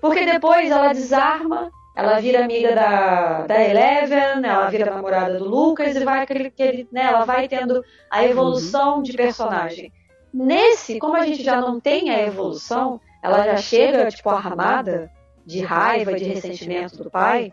Porque 0.00 0.24
depois 0.24 0.70
ela 0.70 0.92
desarma, 0.92 1.70
ela 1.96 2.20
vira 2.20 2.44
amiga 2.44 2.74
da, 2.74 3.46
da 3.46 3.62
Eleven, 3.62 4.44
ela 4.44 4.68
vira 4.68 4.94
namorada 4.94 5.38
do 5.38 5.44
Lucas 5.44 5.96
e 5.96 6.04
vai 6.04 6.22
aquele, 6.22 6.48
aquele, 6.48 6.88
né, 6.92 7.04
ela 7.04 7.24
vai 7.24 7.48
tendo 7.48 7.82
a 8.10 8.24
evolução 8.24 9.02
de 9.02 9.12
personagem. 9.14 9.92
Nesse, 10.32 10.98
como 10.98 11.16
a 11.16 11.24
gente 11.24 11.42
já 11.42 11.60
não 11.60 11.80
tem 11.80 12.10
a 12.10 12.22
evolução, 12.22 13.00
ela 13.22 13.42
já 13.42 13.56
chega 13.56 14.08
tipo 14.08 14.28
armada 14.28 15.10
de 15.44 15.60
raiva, 15.60 16.14
de 16.14 16.24
ressentimento 16.24 17.02
do 17.02 17.10
pai. 17.10 17.52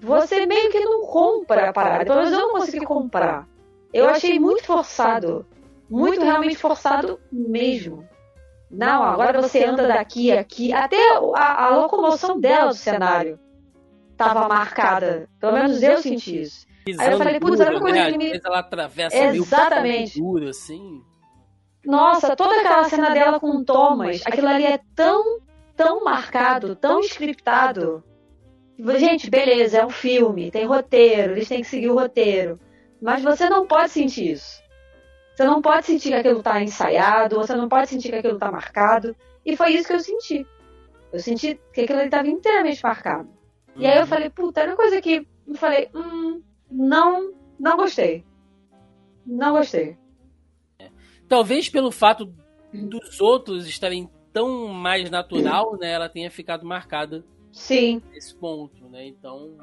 Você 0.00 0.44
meio 0.44 0.70
que 0.70 0.80
não 0.80 1.06
compra 1.06 1.70
a 1.70 1.72
parada. 1.72 2.04
Pelo 2.04 2.16
menos 2.16 2.32
eu 2.32 2.40
não 2.40 2.50
consegui 2.50 2.84
comprar. 2.84 3.48
Eu 3.92 4.08
achei 4.08 4.38
muito 4.38 4.64
forçado. 4.64 5.46
Muito 5.88 6.22
realmente 6.22 6.56
forçado 6.56 7.20
mesmo. 7.30 8.08
Não, 8.70 9.02
agora 9.02 9.42
você 9.42 9.62
anda 9.62 9.86
daqui, 9.86 10.32
aqui. 10.32 10.72
Até 10.72 10.96
a, 11.34 11.66
a 11.66 11.76
locomoção 11.76 12.40
dela 12.40 12.68
do 12.68 12.74
cenário 12.74 13.38
estava 14.10 14.48
marcada. 14.48 15.28
Pelo 15.38 15.52
menos 15.52 15.82
eu 15.82 15.98
senti 15.98 16.40
isso. 16.40 16.66
Aí 16.98 17.12
eu 17.12 17.18
falei, 17.18 17.38
putz, 17.38 17.60
era 17.60 17.78
coisa 17.78 18.10
que 18.10 18.18
me. 18.18 18.40
ela 18.42 18.60
atravessa 18.60 19.16
Exatamente. 19.16 20.18
meio 20.18 20.32
duro, 20.32 20.48
assim. 20.48 21.02
Nossa, 21.84 22.34
toda 22.34 22.60
aquela 22.60 22.84
cena 22.84 23.10
dela 23.10 23.38
com 23.38 23.50
o 23.50 23.64
Thomas, 23.64 24.22
aquilo 24.24 24.48
ali 24.48 24.64
é 24.64 24.80
tão, 24.94 25.38
tão 25.76 26.04
marcado, 26.04 26.74
tão 26.74 27.00
scriptado. 27.00 28.02
Gente, 28.98 29.28
beleza, 29.28 29.78
é 29.78 29.86
um 29.86 29.90
filme, 29.90 30.50
tem 30.50 30.64
roteiro, 30.64 31.32
eles 31.32 31.48
têm 31.48 31.60
que 31.60 31.68
seguir 31.68 31.90
o 31.90 31.94
roteiro. 31.94 32.58
Mas 33.02 33.20
você 33.20 33.50
não 33.50 33.66
pode 33.66 33.90
sentir 33.90 34.30
isso. 34.30 34.62
Você 35.34 35.44
não 35.44 35.60
pode 35.60 35.86
sentir 35.86 36.10
que 36.10 36.14
aquilo 36.14 36.38
está 36.38 36.62
ensaiado, 36.62 37.36
você 37.36 37.56
não 37.56 37.68
pode 37.68 37.88
sentir 37.88 38.10
que 38.10 38.16
aquilo 38.16 38.34
está 38.34 38.50
marcado. 38.52 39.16
E 39.44 39.56
foi 39.56 39.72
isso 39.72 39.88
que 39.88 39.94
eu 39.94 40.00
senti. 40.00 40.46
Eu 41.12 41.18
senti 41.18 41.58
que 41.74 41.80
aquilo 41.80 42.00
estava 42.00 42.28
inteiramente 42.28 42.80
marcado. 42.80 43.28
Uhum. 43.74 43.82
E 43.82 43.86
aí 43.86 43.96
eu 43.96 44.02
uhum. 44.02 44.06
falei, 44.06 44.30
puta, 44.30 44.60
era 44.60 44.70
uma 44.70 44.76
coisa 44.76 45.00
que 45.02 45.26
eu 45.48 45.54
falei, 45.56 45.90
hum, 45.92 46.40
não, 46.70 47.32
não 47.58 47.76
gostei. 47.76 48.24
Não 49.26 49.52
gostei. 49.52 49.96
Talvez 51.28 51.68
pelo 51.68 51.90
fato 51.90 52.32
dos 52.72 53.20
outros 53.20 53.66
estarem 53.66 54.08
tão 54.32 54.68
mais 54.68 55.10
natural, 55.10 55.76
né, 55.76 55.90
ela 55.90 56.08
tenha 56.08 56.30
ficado 56.30 56.64
marcada 56.64 57.24
Sim. 57.50 58.00
nesse 58.10 58.34
ponto, 58.34 58.88
né? 58.88 59.06
Então, 59.06 59.58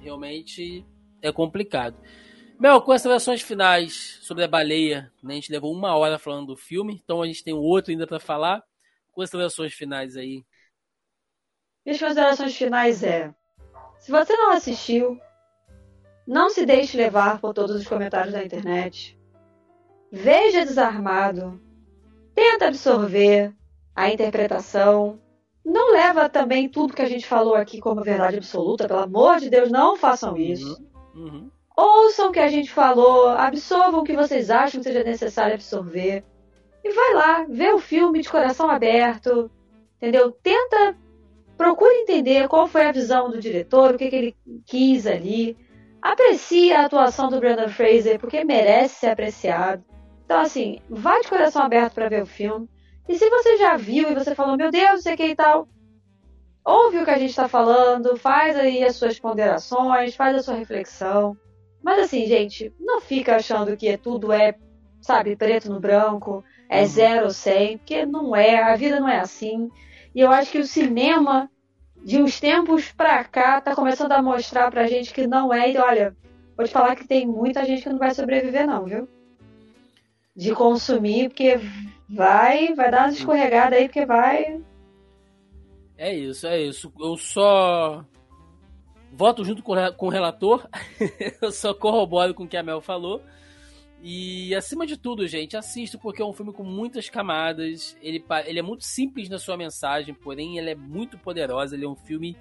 realmente 0.00 0.84
é 1.22 1.32
complicado. 1.32 1.96
Mel, 2.58 2.80
considerações 2.82 3.42
finais 3.42 4.18
sobre 4.22 4.44
a 4.44 4.48
baleia. 4.48 5.12
Né? 5.22 5.34
A 5.34 5.36
gente 5.36 5.52
levou 5.52 5.72
uma 5.72 5.96
hora 5.96 6.18
falando 6.18 6.48
do 6.48 6.56
filme, 6.56 7.00
então 7.02 7.20
a 7.20 7.26
gente 7.26 7.42
tem 7.42 7.52
outro 7.52 7.90
ainda 7.90 8.06
para 8.06 8.20
falar. 8.20 8.62
Considerações 9.12 9.74
finais 9.74 10.16
aí. 10.16 10.44
Minhas 11.84 12.00
considerações 12.00 12.56
finais 12.56 13.02
é: 13.02 13.34
se 13.98 14.10
você 14.10 14.36
não 14.36 14.52
assistiu, 14.52 15.20
não 16.26 16.48
se 16.48 16.64
deixe 16.64 16.96
levar 16.96 17.40
por 17.40 17.52
todos 17.52 17.76
os 17.76 17.86
comentários 17.86 18.32
da 18.32 18.42
internet. 18.42 19.18
Veja 20.10 20.64
desarmado. 20.64 21.60
Tenta 22.34 22.68
absorver 22.68 23.54
a 23.94 24.10
interpretação. 24.10 25.20
Não 25.64 25.92
leva 25.92 26.28
também 26.28 26.68
tudo 26.68 26.94
que 26.94 27.02
a 27.02 27.08
gente 27.08 27.26
falou 27.26 27.54
aqui 27.54 27.80
como 27.80 28.02
verdade 28.02 28.36
absoluta. 28.36 28.86
Pelo 28.86 29.00
amor 29.00 29.38
de 29.38 29.50
Deus, 29.50 29.70
não 29.70 29.96
façam 29.96 30.36
isso. 30.36 30.80
Uhum. 31.14 31.24
Uhum. 31.24 31.50
Ouçam 31.76 32.28
o 32.28 32.32
que 32.32 32.38
a 32.38 32.48
gente 32.48 32.70
falou, 32.70 33.28
absorvam 33.28 34.00
o 34.00 34.04
que 34.04 34.14
vocês 34.14 34.48
acham 34.48 34.80
que 34.80 34.86
seja 34.86 35.02
necessário 35.02 35.54
absorver. 35.54 36.24
e 36.84 36.92
vai 36.92 37.14
lá, 37.14 37.46
vê 37.48 37.72
o 37.72 37.78
filme 37.78 38.20
de 38.20 38.28
coração 38.28 38.70
aberto, 38.70 39.50
entendeu? 39.96 40.30
Tenta, 40.30 40.96
procura 41.56 41.94
entender 41.94 42.46
qual 42.46 42.68
foi 42.68 42.84
a 42.86 42.92
visão 42.92 43.30
do 43.30 43.40
diretor, 43.40 43.94
o 43.94 43.98
que, 43.98 44.10
que 44.10 44.16
ele 44.16 44.36
quis 44.66 45.06
ali. 45.06 45.56
Aprecia 46.02 46.80
a 46.80 46.84
atuação 46.84 47.28
do 47.30 47.40
Brandon 47.40 47.68
Fraser, 47.68 48.20
porque 48.20 48.44
merece 48.44 48.96
ser 48.96 49.08
apreciado. 49.08 49.82
Então, 50.24 50.40
assim, 50.40 50.80
vai 50.88 51.22
de 51.22 51.28
coração 51.28 51.62
aberto 51.62 51.94
para 51.94 52.08
ver 52.08 52.22
o 52.22 52.26
filme. 52.26 52.68
E 53.08 53.16
se 53.16 53.28
você 53.30 53.56
já 53.56 53.76
viu 53.76 54.10
e 54.10 54.14
você 54.14 54.34
falou, 54.34 54.56
meu 54.56 54.70
Deus, 54.70 55.02
sei 55.02 55.16
que 55.16 55.26
e 55.26 55.34
tal, 55.34 55.66
ouve 56.64 56.98
o 56.98 57.04
que 57.04 57.10
a 57.10 57.18
gente 57.18 57.30
está 57.30 57.48
falando, 57.48 58.16
faz 58.16 58.56
aí 58.56 58.84
as 58.84 58.96
suas 58.96 59.18
ponderações, 59.18 60.14
faz 60.14 60.36
a 60.36 60.42
sua 60.42 60.54
reflexão. 60.54 61.36
Mas 61.84 61.98
assim, 61.98 62.26
gente, 62.26 62.72
não 62.80 62.98
fica 62.98 63.36
achando 63.36 63.76
que 63.76 63.94
tudo 63.98 64.32
é, 64.32 64.54
sabe, 65.02 65.36
preto 65.36 65.70
no 65.70 65.78
branco, 65.78 66.42
é 66.66 66.80
uhum. 66.80 66.86
zero 66.86 67.24
ou 67.26 67.30
cem, 67.30 67.76
porque 67.76 68.06
não 68.06 68.34
é, 68.34 68.62
a 68.62 68.74
vida 68.74 68.98
não 68.98 69.06
é 69.06 69.20
assim. 69.20 69.68
E 70.14 70.20
eu 70.20 70.30
acho 70.32 70.50
que 70.50 70.58
o 70.58 70.66
cinema, 70.66 71.50
de 72.02 72.22
uns 72.22 72.40
tempos 72.40 72.90
pra 72.90 73.22
cá, 73.22 73.60
tá 73.60 73.74
começando 73.74 74.12
a 74.12 74.22
mostrar 74.22 74.70
pra 74.70 74.86
gente 74.86 75.12
que 75.12 75.26
não 75.26 75.52
é. 75.52 75.72
E 75.72 75.76
olha, 75.76 76.16
vou 76.56 76.66
te 76.66 76.72
falar 76.72 76.96
que 76.96 77.06
tem 77.06 77.26
muita 77.26 77.66
gente 77.66 77.82
que 77.82 77.90
não 77.90 77.98
vai 77.98 78.14
sobreviver, 78.14 78.66
não, 78.66 78.86
viu? 78.86 79.06
De 80.34 80.54
consumir, 80.54 81.28
porque 81.28 81.60
vai, 82.08 82.72
vai 82.72 82.90
dar 82.90 83.08
uma 83.08 83.12
escorregada 83.12 83.76
aí, 83.76 83.88
porque 83.88 84.06
vai. 84.06 84.58
É 85.98 86.14
isso, 86.14 86.46
é 86.46 86.62
isso. 86.62 86.90
Eu 86.98 87.16
só 87.18 88.04
voto 89.14 89.44
junto 89.44 89.62
com, 89.62 89.72
o 89.72 90.08
relator. 90.08 90.68
eu 91.40 91.52
só 91.52 91.72
corroboro 91.72 92.34
com 92.34 92.44
o 92.44 92.48
que 92.48 92.56
a 92.56 92.62
Mel 92.62 92.80
falou. 92.80 93.22
E 94.02 94.54
acima 94.54 94.86
de 94.86 94.98
tudo, 94.98 95.26
gente, 95.26 95.56
assisto 95.56 95.98
porque 95.98 96.20
é 96.20 96.24
um 96.24 96.32
filme 96.32 96.52
com 96.52 96.64
muitas 96.64 97.08
camadas. 97.08 97.96
Ele, 98.02 98.22
ele 98.44 98.58
é 98.58 98.62
muito 98.62 98.84
simples 98.84 99.28
na 99.28 99.38
sua 99.38 99.56
mensagem, 99.56 100.14
porém 100.14 100.58
ele 100.58 100.70
é 100.70 100.74
muito 100.74 101.16
poderosa. 101.16 101.74
Ele 101.74 101.86
é 101.86 101.88
um 101.88 101.96
filme 101.96 102.36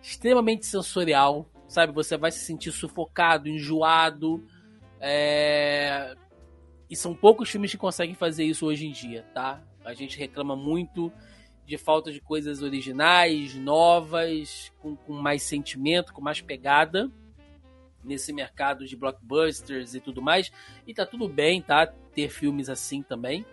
extremamente 0.00 0.66
sensorial, 0.66 1.50
sabe? 1.66 1.92
Você 1.92 2.16
vai 2.16 2.30
se 2.30 2.44
sentir 2.44 2.70
sufocado, 2.70 3.48
enjoado. 3.48 4.44
É... 5.00 6.14
E 6.88 6.94
são 6.94 7.14
poucos 7.14 7.50
filmes 7.50 7.70
que 7.70 7.78
conseguem 7.78 8.14
fazer 8.14 8.44
isso 8.44 8.66
hoje 8.66 8.86
em 8.86 8.92
dia, 8.92 9.24
tá? 9.34 9.62
A 9.84 9.94
gente 9.94 10.18
reclama 10.18 10.54
muito 10.54 11.12
de 11.66 11.78
falta 11.78 12.10
de 12.10 12.20
coisas 12.20 12.62
originais, 12.62 13.54
novas, 13.54 14.72
com, 14.80 14.96
com 14.96 15.12
mais 15.12 15.42
sentimento, 15.42 16.12
com 16.12 16.20
mais 16.20 16.40
pegada 16.40 17.10
nesse 18.02 18.32
mercado 18.32 18.86
de 18.86 18.96
blockbusters 18.96 19.94
e 19.94 20.00
tudo 20.00 20.22
mais. 20.22 20.50
E 20.86 20.94
tá 20.94 21.06
tudo 21.06 21.28
bem, 21.28 21.60
tá? 21.60 21.86
Ter 21.86 22.28
filmes 22.28 22.68
assim 22.68 23.02
também. 23.02 23.44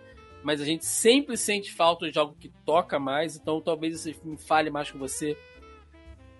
Mas 0.42 0.60
a 0.60 0.64
gente 0.64 0.84
sempre 0.84 1.36
sente 1.36 1.72
falta 1.72 2.10
de 2.10 2.18
algo 2.18 2.34
que 2.38 2.50
toca 2.64 2.98
mais. 2.98 3.36
Então 3.36 3.60
talvez 3.60 3.94
esse 3.94 4.14
filme 4.14 4.36
fale 4.36 4.70
mais 4.70 4.90
com 4.90 4.98
você 4.98 5.36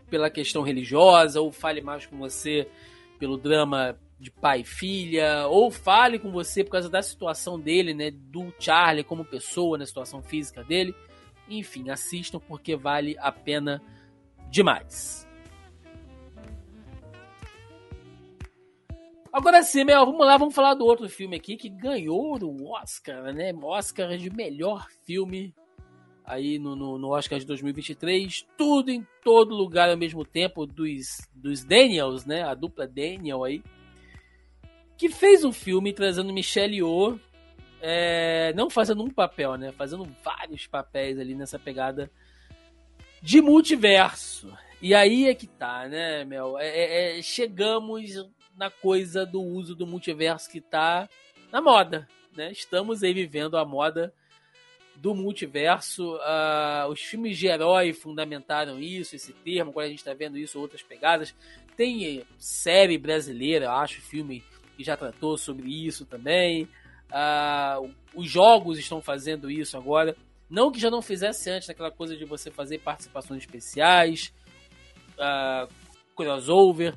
pela 0.09 0.31
questão 0.31 0.63
religiosa, 0.63 1.41
ou 1.41 1.53
fale 1.53 1.81
mais 1.83 2.07
com 2.07 2.17
você 2.17 2.67
pelo 3.19 3.37
drama 3.37 3.99
de 4.19 4.31
pai 4.31 4.61
e 4.61 4.65
filha, 4.65 5.47
ou 5.47 5.71
fale 5.71 6.19
com 6.19 6.33
você 6.33 6.65
por 6.65 6.71
causa 6.71 6.89
da 6.89 7.03
situação 7.03 7.59
dele, 7.59 7.95
né? 7.95 8.11
Do 8.11 8.53
Charlie 8.59 9.05
como 9.05 9.25
pessoa, 9.25 9.79
na 9.79 9.87
situação 9.87 10.23
física 10.23 10.65
dele. 10.65 10.95
Enfim, 11.49 11.91
assistam 11.91 12.41
porque 12.41 12.77
vale 12.77 13.17
a 13.19 13.33
pena 13.33 13.83
demais. 14.51 15.27
Agora 19.33 19.63
sim, 19.63 19.85
Mel, 19.85 20.07
vamos 20.07 20.27
lá, 20.27 20.37
vamos 20.37 20.55
falar 20.55 20.75
do 20.75 20.87
outro 20.87 21.09
filme 21.09 21.37
aqui 21.37 21.57
que 21.57 21.69
ganhou 21.69 22.39
o 22.43 22.73
Oscar, 22.73 23.33
né? 23.33 23.53
Oscar 23.63 24.17
de 24.17 24.31
melhor 24.31 24.89
filme 25.05 25.55
aí 26.25 26.59
no, 26.59 26.75
no, 26.75 26.99
no, 26.99 27.09
Oscar 27.09 27.39
de 27.39 27.47
2023. 27.47 28.47
Tudo 28.57 28.91
em 28.91 29.07
todo 29.23 29.55
lugar 29.55 29.91
ao 29.91 29.97
mesmo 29.97 30.25
tempo 30.25 30.67
dos, 30.67 31.29
dos 31.35 31.63
Daniels, 31.63 32.25
né? 32.25 32.43
A 32.43 32.55
dupla 32.55 32.87
Daniel 32.87 33.45
aí. 33.45 33.63
Que 34.97 35.09
fez 35.09 35.45
um 35.45 35.53
filme 35.53 35.93
trazendo 35.93 36.33
Michelle 36.33 36.77
Yeoh 36.77 37.21
é, 37.81 38.53
não 38.55 38.69
fazendo 38.69 39.03
um 39.03 39.11
papel, 39.11 39.57
né? 39.57 39.73
Fazendo 39.73 40.05
vários 40.25 40.67
papéis 40.67 41.19
ali 41.19 41.35
nessa 41.35 41.59
pegada 41.59 42.11
de 43.23 43.41
multiverso. 43.41 44.53
E 44.81 44.95
aí 44.95 45.29
é 45.29 45.35
que 45.35 45.47
tá, 45.47 45.89
né, 45.89 46.25
Mel? 46.25 46.59
É, 46.59 46.69
é, 46.69 47.19
é, 47.19 47.23
chegamos 47.23 48.27
na 48.57 48.71
coisa 48.71 49.25
do 49.25 49.41
uso 49.41 49.75
do 49.75 49.87
multiverso 49.87 50.51
que 50.51 50.61
tá 50.61 51.09
na 51.53 51.61
moda, 51.61 52.09
né? 52.37 52.51
Estamos 52.53 53.03
aí 53.03 53.13
vivendo 53.13 53.57
a 53.57 53.65
moda 53.65 54.13
do 54.97 55.15
multiverso. 55.15 56.17
Uh, 56.17 56.89
os 56.91 57.01
filmes 57.01 57.39
de 57.39 57.47
herói 57.47 57.93
fundamentaram 57.93 58.81
isso, 58.81 59.15
esse 59.15 59.33
termo. 59.33 59.71
Agora 59.71 59.87
a 59.87 59.91
gente 59.91 60.01
está 60.01 60.15
vendo 60.15 60.37
isso, 60.37 60.61
outras 60.61 60.83
pegadas. 60.83 61.35
Tem 61.77 62.25
série 62.39 62.99
brasileira, 62.99 63.73
acho, 63.73 64.01
filme 64.01 64.43
que 64.77 64.85
já 64.85 64.97
tratou 64.97 65.39
sobre 65.39 65.87
isso 65.87 66.05
também. 66.05 66.69
Uh, 67.09 67.91
os 68.15 68.29
jogos 68.29 68.79
estão 68.79 69.01
fazendo 69.01 69.51
isso 69.51 69.77
agora. 69.77 70.17
Não 70.49 70.71
que 70.71 70.81
já 70.81 70.91
não 70.91 71.03
fizesse 71.03 71.51
antes, 71.51 71.69
aquela 71.69 71.91
coisa 71.91 72.17
de 72.17 72.25
você 72.25 72.51
fazer 72.51 72.79
participações 72.79 73.43
especiais, 73.43 74.33
uh, 75.15 75.73
crossover, 76.17 76.97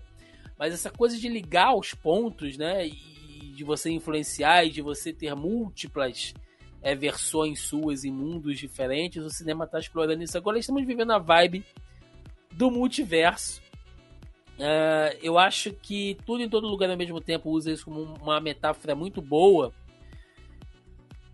mas 0.58 0.74
essa 0.74 0.90
coisa 0.90 1.18
de 1.18 1.28
ligar 1.28 1.76
os 1.76 1.94
pontos, 1.94 2.58
né? 2.58 2.88
E 2.88 3.54
de 3.56 3.64
você 3.64 3.92
influenciar 3.92 4.66
e 4.66 4.70
de 4.70 4.82
você 4.82 5.12
ter 5.12 5.36
múltiplas 5.36 6.34
é, 6.82 6.96
versões 6.96 7.62
suas 7.62 8.04
em 8.04 8.12
mundos 8.12 8.58
diferentes, 8.58 9.24
o 9.24 9.30
cinema 9.30 9.66
está 9.66 9.80
explorando 9.80 10.24
isso. 10.24 10.38
Agora 10.38 10.58
estamos 10.58 10.86
vivendo 10.86 11.12
a 11.12 11.20
vibe 11.20 11.64
do 12.54 12.72
multiverso. 12.72 13.62
Uh, 14.58 15.18
eu 15.22 15.40
acho 15.40 15.74
que 15.74 16.18
tudo 16.26 16.44
em 16.44 16.50
todo 16.50 16.68
lugar 16.68 16.90
ao 16.90 16.98
mesmo 16.98 17.20
tempo 17.20 17.50
usa 17.50 17.72
isso 17.72 17.86
como 17.86 18.02
uma 18.22 18.40
metáfora 18.40 18.94
muito 18.96 19.22
boa 19.22 19.74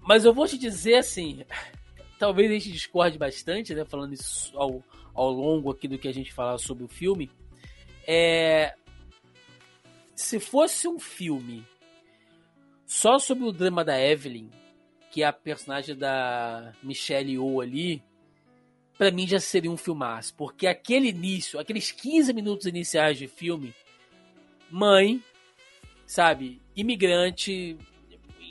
mas 0.07 0.23
eu 0.23 0.33
vou 0.33 0.47
te 0.47 0.57
dizer 0.57 0.95
assim, 0.95 1.43
talvez 2.17 2.49
a 2.49 2.53
gente 2.53 2.71
discorde 2.71 3.17
bastante, 3.17 3.75
né? 3.75 3.83
Falando 3.83 4.13
isso 4.13 4.57
ao, 4.57 4.81
ao 5.13 5.29
longo 5.29 5.69
aqui 5.69 5.85
do 5.85 5.99
que 5.99 6.07
a 6.07 6.13
gente 6.13 6.33
falar 6.33 6.57
sobre 6.57 6.85
o 6.85 6.87
filme. 6.87 7.29
É, 8.07 8.73
se 10.15 10.39
fosse 10.39 10.87
um 10.87 10.97
filme 10.97 11.65
só 12.85 13.19
sobre 13.19 13.43
o 13.43 13.51
drama 13.51 13.83
da 13.83 14.01
Evelyn, 14.01 14.49
que 15.11 15.23
é 15.23 15.25
a 15.25 15.33
personagem 15.33 15.93
da 15.93 16.73
Michelle 16.81 17.33
Yeoh 17.33 17.59
ali, 17.59 18.01
para 18.97 19.11
mim 19.11 19.27
já 19.27 19.41
seria 19.41 19.69
um 19.69 19.77
filmaço, 19.77 20.33
porque 20.35 20.67
aquele 20.67 21.09
início, 21.09 21.59
aqueles 21.59 21.91
15 21.91 22.33
minutos 22.33 22.65
iniciais 22.65 23.17
de 23.17 23.27
filme, 23.27 23.75
mãe, 24.71 25.21
sabe, 26.05 26.61
imigrante, 26.75 27.77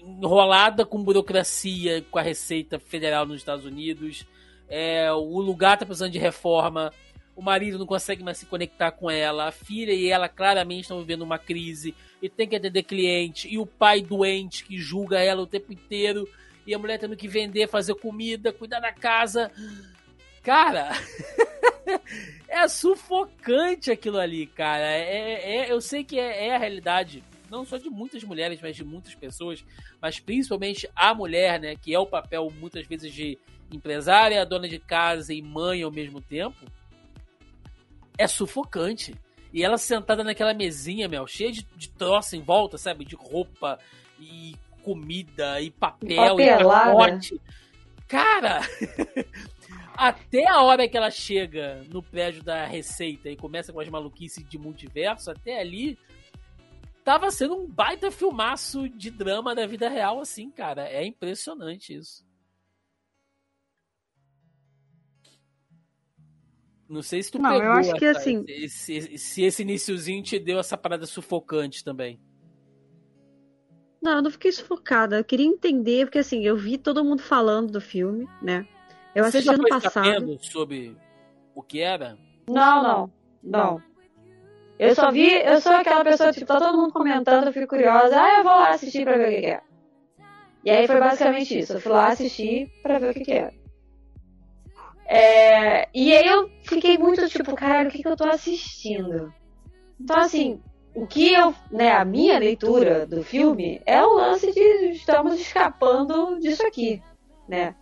enrolada 0.06 0.86
com 0.86 1.02
burocracia 1.02 2.02
com 2.10 2.18
a 2.18 2.22
Receita 2.22 2.78
Federal 2.78 3.26
nos 3.26 3.38
Estados 3.38 3.64
Unidos. 3.64 4.26
É, 4.68 5.10
o 5.12 5.40
lugar 5.40 5.76
tá 5.76 5.84
precisando 5.84 6.12
de 6.12 6.18
reforma. 6.18 6.92
O 7.34 7.42
marido 7.42 7.78
não 7.78 7.86
consegue 7.86 8.22
mais 8.22 8.38
se 8.38 8.46
conectar 8.46 8.92
com 8.92 9.10
ela. 9.10 9.48
A 9.48 9.52
filha 9.52 9.92
e 9.92 10.08
ela 10.08 10.28
claramente 10.28 10.82
estão 10.82 11.00
vivendo 11.00 11.22
uma 11.22 11.38
crise 11.38 11.94
e 12.22 12.28
tem 12.28 12.48
que 12.48 12.56
atender 12.56 12.82
cliente. 12.84 13.48
E 13.48 13.58
o 13.58 13.66
pai 13.66 14.00
doente 14.00 14.64
que 14.64 14.78
julga 14.78 15.18
ela 15.20 15.42
o 15.42 15.46
tempo 15.46 15.72
inteiro. 15.72 16.28
E 16.66 16.74
a 16.74 16.78
mulher 16.78 16.98
tendo 16.98 17.16
que 17.16 17.28
vender, 17.28 17.68
fazer 17.68 17.94
comida, 17.94 18.52
cuidar 18.52 18.80
da 18.80 18.92
casa. 18.92 19.50
Cara, 20.42 20.90
é 22.48 22.66
sufocante 22.68 23.90
aquilo 23.90 24.18
ali, 24.18 24.46
cara. 24.46 24.84
É, 24.84 25.66
é 25.66 25.72
eu 25.72 25.80
sei 25.80 26.02
que 26.04 26.18
é, 26.18 26.48
é 26.48 26.54
a 26.54 26.58
realidade 26.58 27.22
não 27.50 27.64
só 27.64 27.76
de 27.76 27.88
muitas 27.90 28.22
mulheres, 28.24 28.60
mas 28.60 28.76
de 28.76 28.84
muitas 28.84 29.14
pessoas, 29.14 29.64
mas 30.00 30.20
principalmente 30.20 30.88
a 30.94 31.14
mulher, 31.14 31.60
né, 31.60 31.76
que 31.76 31.94
é 31.94 31.98
o 31.98 32.06
papel 32.06 32.50
muitas 32.58 32.86
vezes 32.86 33.12
de 33.12 33.38
empresária, 33.72 34.44
dona 34.46 34.68
de 34.68 34.78
casa 34.78 35.32
e 35.32 35.42
mãe 35.42 35.82
ao 35.82 35.90
mesmo 35.90 36.20
tempo, 36.20 36.64
é 38.18 38.26
sufocante. 38.26 39.14
E 39.52 39.62
ela 39.62 39.78
sentada 39.78 40.22
naquela 40.22 40.52
mesinha, 40.52 41.08
Mel, 41.08 41.26
cheia 41.26 41.50
de, 41.50 41.66
de 41.76 41.88
troço 41.88 42.36
em 42.36 42.42
volta, 42.42 42.76
sabe? 42.76 43.04
De 43.04 43.14
roupa 43.14 43.78
e 44.20 44.54
comida 44.82 45.60
e 45.60 45.70
papel 45.70 46.38
e 46.38 46.64
pacote. 46.64 47.40
Cara, 48.06 48.60
até 49.96 50.48
a 50.48 50.62
hora 50.62 50.88
que 50.88 50.96
ela 50.96 51.10
chega 51.10 51.82
no 51.90 52.02
prédio 52.02 52.42
da 52.42 52.64
Receita 52.66 53.28
e 53.28 53.36
começa 53.36 53.72
com 53.72 53.80
as 53.80 53.88
maluquices 53.88 54.46
de 54.48 54.58
multiverso, 54.58 55.30
até 55.30 55.60
ali 55.60 55.98
tava 57.06 57.30
sendo 57.30 57.54
um 57.54 57.68
baita 57.68 58.10
filmaço 58.10 58.88
de 58.88 59.12
drama 59.12 59.54
da 59.54 59.64
vida 59.64 59.88
real, 59.88 60.18
assim, 60.18 60.50
cara. 60.50 60.88
É 60.88 61.06
impressionante 61.06 61.94
isso. 61.94 62.26
Não 66.88 67.02
sei 67.02 67.22
se 67.22 67.30
tu 67.30 67.38
Não, 67.38 67.50
pegou 67.50 67.64
eu 67.64 67.72
acho 67.74 67.94
que 67.94 68.04
essa, 68.04 68.18
assim... 68.18 68.44
se, 68.68 69.18
se 69.18 69.42
esse 69.42 69.62
iniciozinho 69.62 70.20
te 70.20 70.36
deu 70.36 70.58
essa 70.58 70.76
parada 70.76 71.06
sufocante 71.06 71.84
também. 71.84 72.20
Não, 74.02 74.16
eu 74.16 74.22
não 74.22 74.30
fiquei 74.30 74.50
sufocada. 74.50 75.18
Eu 75.18 75.24
queria 75.24 75.46
entender, 75.46 76.06
porque 76.06 76.18
assim, 76.18 76.44
eu 76.44 76.56
vi 76.56 76.76
todo 76.76 77.04
mundo 77.04 77.22
falando 77.22 77.70
do 77.70 77.80
filme, 77.80 78.26
né? 78.42 78.66
Eu 79.14 79.22
Você 79.22 79.38
assisti 79.38 79.46
já 79.46 79.52
ano 79.52 79.62
foi 79.62 79.70
passado. 79.70 80.38
sobre 80.42 80.96
o 81.54 81.62
que 81.62 81.78
era? 81.80 82.18
Não, 82.48 82.82
não, 82.82 83.12
não. 83.42 83.95
Eu 84.78 84.94
só 84.94 85.10
vi, 85.10 85.32
eu 85.32 85.60
sou 85.60 85.72
aquela 85.72 86.04
pessoa, 86.04 86.32
tipo, 86.32 86.46
tá 86.46 86.58
todo 86.58 86.76
mundo 86.76 86.92
comentando, 86.92 87.46
eu 87.46 87.52
fico 87.52 87.66
curiosa, 87.66 88.20
ah, 88.20 88.38
eu 88.38 88.44
vou 88.44 88.52
lá 88.52 88.70
assistir 88.70 89.04
pra 89.04 89.16
ver 89.16 89.28
o 89.28 89.30
que 89.30 89.40
que 89.40 89.46
é. 89.46 89.60
E 90.64 90.70
aí 90.70 90.86
foi 90.86 91.00
basicamente 91.00 91.58
isso, 91.58 91.74
eu 91.74 91.80
fui 91.80 91.92
lá 91.92 92.08
assistir 92.08 92.70
pra 92.82 92.98
ver 92.98 93.10
o 93.10 93.14
que 93.14 93.24
que 93.24 93.32
é. 93.32 93.50
É, 95.06 95.88
e 95.94 96.14
aí 96.14 96.26
eu 96.26 96.50
fiquei 96.64 96.98
muito 96.98 97.26
tipo, 97.28 97.54
caralho, 97.54 97.88
o 97.88 97.92
que 97.92 98.02
que 98.02 98.08
eu 98.08 98.16
tô 98.16 98.24
assistindo? 98.24 99.32
Então 99.98 100.18
assim, 100.18 100.60
o 100.94 101.06
que 101.06 101.32
eu, 101.32 101.54
né, 101.70 101.92
a 101.92 102.04
minha 102.04 102.38
leitura 102.38 103.06
do 103.06 103.22
filme 103.22 103.80
é 103.86 104.02
o 104.02 104.14
lance 104.14 104.52
de 104.52 104.90
estamos 104.90 105.38
escapando 105.40 106.38
disso 106.40 106.66
aqui, 106.66 107.02
né? 107.48 107.74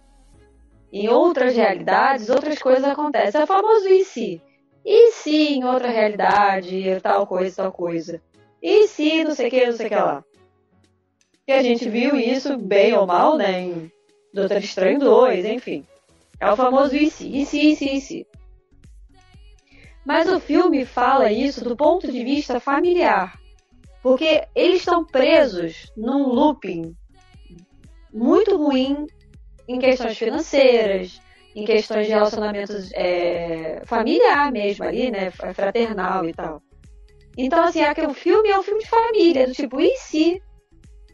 Em 0.92 1.08
outras 1.08 1.56
realidades, 1.56 2.28
outras 2.28 2.58
coisas 2.60 2.84
acontecem. 2.84 3.40
É 3.40 3.46
famoso 3.46 3.88
e 3.88 4.04
se? 4.04 4.42
E 4.84 5.12
se 5.12 5.54
em 5.54 5.64
outra 5.64 5.88
realidade, 5.88 7.00
tal 7.02 7.26
coisa, 7.26 7.56
tal 7.56 7.72
coisa? 7.72 8.20
E 8.62 8.86
se 8.86 9.24
não 9.24 9.34
sei 9.34 9.48
o 9.48 9.50
que, 9.50 9.66
não 9.66 9.72
sei 9.72 9.86
o 9.86 9.88
que 9.88 9.94
lá? 9.94 10.24
E 11.46 11.52
a 11.52 11.62
gente 11.62 11.88
viu 11.88 12.16
isso, 12.16 12.58
bem 12.58 12.94
ou 12.94 13.06
mal, 13.06 13.36
né? 13.36 13.60
Em 13.60 13.92
Doutor 14.32 14.58
Estranho 14.58 14.98
2, 14.98 15.44
enfim. 15.44 15.86
É 16.40 16.50
o 16.50 16.56
famoso 16.56 16.96
e 16.96 17.10
se, 17.10 17.28
e 17.28 17.46
se, 17.46 17.60
e 17.60 17.76
se, 17.76 17.96
e 17.96 18.00
se. 18.00 18.26
Mas 20.04 20.28
o 20.28 20.38
filme 20.38 20.84
fala 20.84 21.32
isso 21.32 21.64
do 21.64 21.76
ponto 21.76 22.10
de 22.10 22.24
vista 22.24 22.60
familiar. 22.60 23.38
Porque 24.02 24.46
eles 24.54 24.80
estão 24.80 25.04
presos 25.04 25.90
num 25.96 26.26
looping 26.28 26.94
muito 28.12 28.56
ruim 28.56 29.06
em 29.66 29.78
questões 29.78 30.18
financeiras, 30.18 31.20
em 31.54 31.64
questões 31.64 32.06
de 32.06 32.12
relacionamentos 32.12 32.90
é, 32.94 33.82
familiar 33.84 34.50
mesmo 34.50 34.84
ali, 34.84 35.10
né? 35.10 35.30
Fraternal 35.30 36.28
e 36.28 36.32
tal. 36.32 36.60
Então, 37.36 37.62
assim, 37.64 37.80
é 37.80 37.94
que 37.94 38.02
o 38.02 38.14
filme 38.14 38.48
é 38.48 38.58
um 38.58 38.62
filme 38.62 38.80
de 38.80 38.88
família, 38.88 39.46
do 39.46 39.52
tipo, 39.52 39.80
e 39.80 39.96
se 39.96 40.42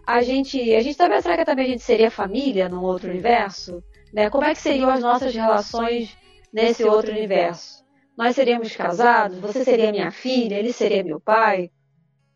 a 0.07 0.23
gente. 0.23 0.75
A 0.75 0.81
gente 0.81 0.97
também, 0.97 1.21
será 1.21 1.37
que 1.37 1.45
também 1.45 1.67
a 1.67 1.69
gente 1.69 1.83
seria 1.83 2.11
família 2.11 2.69
num 2.69 2.83
outro 2.83 3.11
universo? 3.11 3.83
Né? 4.13 4.29
Como 4.29 4.45
é 4.45 4.55
que 4.55 4.61
seriam 4.61 4.91
as 4.91 5.01
nossas 5.01 5.35
relações 5.35 6.17
nesse 6.53 6.85
outro 6.85 7.13
universo? 7.13 7.85
Nós 8.17 8.35
seríamos 8.35 8.75
casados? 8.75 9.39
Você 9.39 9.65
seria 9.65 9.93
minha 9.93 10.11
filha? 10.11 10.57
Ele 10.57 10.73
seria 10.73 11.05
meu 11.05 11.21
pai? 11.21 11.71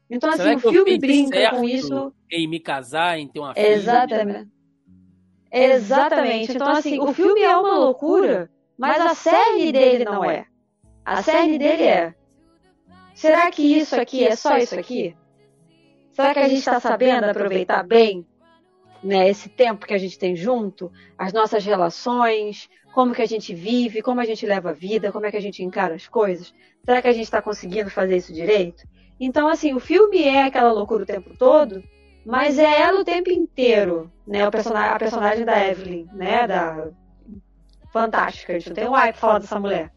Então, 0.08 0.30
assim, 0.30 0.42
Será 0.42 0.56
o 0.56 0.60
filme 0.60 0.98
brinca 0.98 1.50
com 1.50 1.64
isso. 1.64 2.12
Em 2.30 2.48
me 2.48 2.60
casar, 2.60 3.18
em 3.18 3.26
ter 3.26 3.40
uma 3.40 3.54
filha? 3.54 3.66
Exatamente. 3.66 4.53
Exatamente. 5.56 6.52
Então, 6.52 6.68
assim, 6.68 6.98
o 6.98 7.14
filme 7.14 7.40
é 7.40 7.56
uma 7.56 7.78
loucura, 7.78 8.50
mas 8.76 9.00
a 9.00 9.14
cerne 9.14 9.70
dele 9.70 10.04
não 10.04 10.24
é. 10.24 10.46
A 11.04 11.22
cerne 11.22 11.56
dele 11.56 11.84
é: 11.84 12.14
será 13.14 13.48
que 13.52 13.62
isso 13.62 13.94
aqui 13.98 14.24
é 14.24 14.34
só 14.34 14.56
isso 14.56 14.78
aqui? 14.78 15.16
Será 16.10 16.34
que 16.34 16.40
a 16.40 16.48
gente 16.48 16.58
está 16.58 16.80
sabendo 16.80 17.24
aproveitar 17.24 17.84
bem 17.84 18.26
né, 19.02 19.28
esse 19.28 19.48
tempo 19.48 19.86
que 19.86 19.94
a 19.94 19.98
gente 19.98 20.18
tem 20.18 20.34
junto, 20.34 20.90
as 21.16 21.32
nossas 21.32 21.64
relações, 21.64 22.68
como 22.92 23.14
que 23.14 23.22
a 23.22 23.26
gente 23.26 23.54
vive, 23.54 24.02
como 24.02 24.20
a 24.20 24.24
gente 24.24 24.46
leva 24.46 24.70
a 24.70 24.72
vida, 24.72 25.12
como 25.12 25.26
é 25.26 25.30
que 25.30 25.36
a 25.36 25.42
gente 25.42 25.62
encara 25.62 25.94
as 25.94 26.08
coisas? 26.08 26.54
Será 26.84 27.02
que 27.02 27.08
a 27.08 27.12
gente 27.12 27.24
está 27.24 27.42
conseguindo 27.42 27.90
fazer 27.90 28.16
isso 28.16 28.32
direito? 28.32 28.84
Então, 29.20 29.46
assim, 29.46 29.74
o 29.74 29.80
filme 29.80 30.22
é 30.22 30.44
aquela 30.44 30.72
loucura 30.72 31.04
o 31.04 31.06
tempo 31.06 31.36
todo, 31.36 31.82
mas 32.24 32.58
é 32.58 32.80
ela 32.80 33.00
o 33.00 33.04
tempo 33.04 33.30
inteiro, 33.30 34.10
né? 34.26 34.46
O 34.46 34.50
personagem, 34.50 34.90
a 34.90 34.98
personagem 34.98 35.44
da 35.44 35.66
Evelyn, 35.66 36.06
né? 36.12 36.46
Da 36.46 36.88
fantástica, 37.92 38.52
a 38.52 38.58
gente 38.58 38.68
não 38.68 38.74
tem 38.74 38.88
um 38.88 38.92
hype 38.92 39.16
falar 39.16 39.38
dessa 39.38 39.60
mulher, 39.60 39.92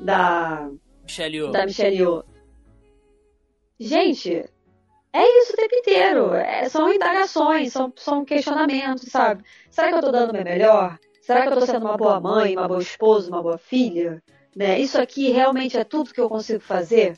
da 0.00 0.68
Michelle 1.02 1.36
Yeoh. 1.36 1.52
da 1.52 1.66
Michelle 1.66 1.96
Yeoh. 1.96 2.24
Gente, 3.78 4.44
é 5.12 5.40
isso 5.40 5.52
o 5.52 5.56
tempo 5.56 5.74
inteiro. 5.74 6.34
É, 6.34 6.68
são 6.68 6.92
indagações, 6.92 7.72
são, 7.72 7.92
são 7.96 8.24
questionamentos, 8.24 9.08
sabe? 9.10 9.44
Será 9.70 9.88
que 9.88 9.94
eu 9.94 10.02
tô 10.02 10.10
dando 10.10 10.30
o 10.30 10.32
meu 10.32 10.44
melhor? 10.44 10.98
Será 11.20 11.42
que 11.42 11.48
eu 11.48 11.58
tô 11.58 11.66
sendo 11.66 11.84
uma 11.84 11.96
boa 11.96 12.18
mãe, 12.20 12.56
uma 12.56 12.66
boa 12.66 12.80
esposa, 12.80 13.28
uma 13.28 13.42
boa 13.42 13.58
filha? 13.58 14.22
Né? 14.56 14.80
Isso 14.80 15.00
aqui 15.00 15.30
realmente 15.30 15.76
é 15.76 15.84
tudo 15.84 16.12
que 16.12 16.20
eu 16.20 16.28
consigo 16.28 16.60
fazer? 16.60 17.16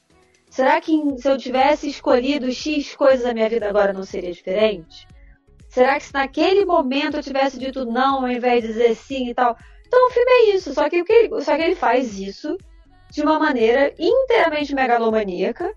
Será 0.51 0.81
que 0.81 0.93
se 1.19 1.31
eu 1.31 1.39
tivesse 1.39 1.89
escolhido 1.89 2.51
X 2.51 2.97
coisas 2.97 3.25
na 3.25 3.33
minha 3.33 3.49
vida 3.49 3.69
agora 3.69 3.93
não 3.93 4.03
seria 4.03 4.33
diferente? 4.33 5.07
Será 5.69 5.97
que 5.97 6.05
se 6.07 6.13
naquele 6.13 6.65
momento 6.65 7.17
eu 7.17 7.23
tivesse 7.23 7.57
dito 7.57 7.87
não 7.87 8.25
ao 8.25 8.29
invés 8.29 8.63
de 8.63 8.69
dizer 8.69 8.97
sim 8.97 9.31
e 9.31 9.35
tal? 9.35 9.57
Então 9.87 10.09
o 10.09 10.11
filme 10.11 10.31
é 10.31 10.57
isso, 10.57 10.75
só 10.75 10.91
que 10.91 10.97
ele, 10.97 11.41
só 11.41 11.57
que 11.57 11.63
ele 11.63 11.77
faz 11.77 12.19
isso 12.19 12.59
de 13.13 13.23
uma 13.23 13.39
maneira 13.39 13.95
inteiramente 13.97 14.75
megalomaníaca, 14.75 15.73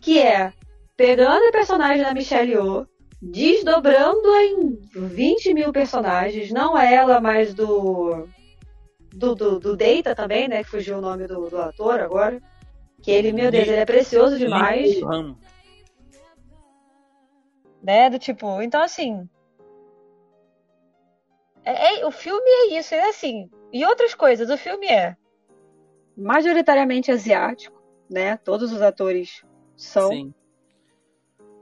que 0.00 0.18
é 0.18 0.52
pegando 0.96 1.46
a 1.46 1.52
personagem 1.52 2.02
da 2.02 2.12
Michelle 2.12 2.52
Yeoh, 2.52 2.86
desdobrando-a 3.20 4.44
em 4.44 4.80
20 4.94 5.54
mil 5.54 5.72
personagens, 5.72 6.50
não 6.50 6.76
é 6.76 6.92
ela, 6.92 7.20
mas 7.20 7.54
do 7.54 8.26
do, 9.14 9.34
do, 9.34 9.60
do 9.60 9.76
Data 9.76 10.14
também, 10.14 10.48
né, 10.48 10.64
que 10.64 10.70
fugiu 10.70 10.98
o 10.98 11.00
nome 11.00 11.26
do, 11.28 11.48
do 11.48 11.60
ator 11.60 12.00
agora, 12.00 12.40
que 13.02 13.10
ele, 13.10 13.32
meu 13.32 13.50
Deus, 13.50 13.66
ele 13.68 13.76
é 13.76 13.84
precioso 13.84 14.38
demais, 14.38 15.02
Amo. 15.02 15.38
né, 17.82 18.08
do 18.08 18.18
tipo, 18.18 18.62
então 18.62 18.80
assim, 18.80 19.28
é, 21.64 22.00
é- 22.00 22.06
o 22.06 22.12
filme 22.12 22.48
é 22.48 22.78
isso, 22.78 22.94
é 22.94 23.08
assim, 23.08 23.50
e 23.72 23.84
outras 23.84 24.14
coisas, 24.14 24.48
o 24.50 24.56
filme 24.56 24.86
é 24.86 25.16
majoritariamente 26.16 27.10
asiático, 27.10 27.82
né, 28.08 28.36
todos 28.36 28.72
os 28.72 28.80
atores 28.80 29.42
são, 29.76 30.10
Sim. 30.10 30.34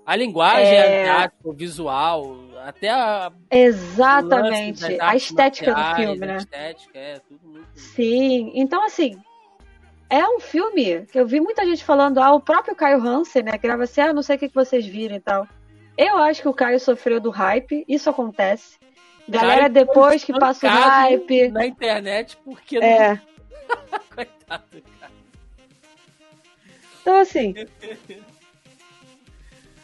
A 0.04 0.16
linguagem 0.16 0.76
É. 0.76 0.82
asiática, 0.82 1.48
o 1.48 1.52
visual, 1.52 2.36
até 2.64 2.90
a 2.90 3.30
exatamente, 3.50 5.00
a 5.00 5.14
estética 5.14 5.72
do 5.72 5.94
filme, 5.94 6.24
a 6.24 6.26
né. 6.26 6.36
estética, 6.38 6.98
é 6.98 7.18
tudo 7.20 7.46
muito. 7.46 7.68
Sim, 7.78 8.50
então 8.54 8.84
assim, 8.84 9.16
é 10.10 10.28
um 10.28 10.40
filme 10.40 11.06
que 11.06 11.18
eu 11.18 11.26
vi 11.26 11.40
muita 11.40 11.64
gente 11.64 11.84
falando, 11.84 12.18
ah, 12.18 12.34
o 12.34 12.40
próprio 12.40 12.74
Caio 12.74 13.00
Hansen, 13.00 13.44
né, 13.44 13.56
grava 13.56 13.84
assim, 13.84 14.00
ah, 14.00 14.12
não 14.12 14.22
sei 14.22 14.34
o 14.34 14.38
que 14.40 14.48
vocês 14.48 14.84
viram 14.84 15.14
e 15.16 15.20
tal. 15.20 15.46
Eu 15.96 16.18
acho 16.18 16.42
que 16.42 16.48
o 16.48 16.52
Caio 16.52 16.80
sofreu 16.80 17.20
do 17.20 17.30
hype, 17.30 17.84
isso 17.88 18.10
acontece. 18.10 18.76
Galera, 19.28 19.62
Caio 19.62 19.72
depois 19.72 20.24
que 20.24 20.32
passa 20.32 20.66
o 20.66 20.70
hype. 20.70 21.48
Na 21.50 21.64
internet, 21.64 22.36
porque 22.44 22.78
É, 22.78 23.14
não. 23.14 23.20
Coitado, 24.14 24.82
cara. 24.98 25.12
então 27.00 27.20
assim. 27.20 27.54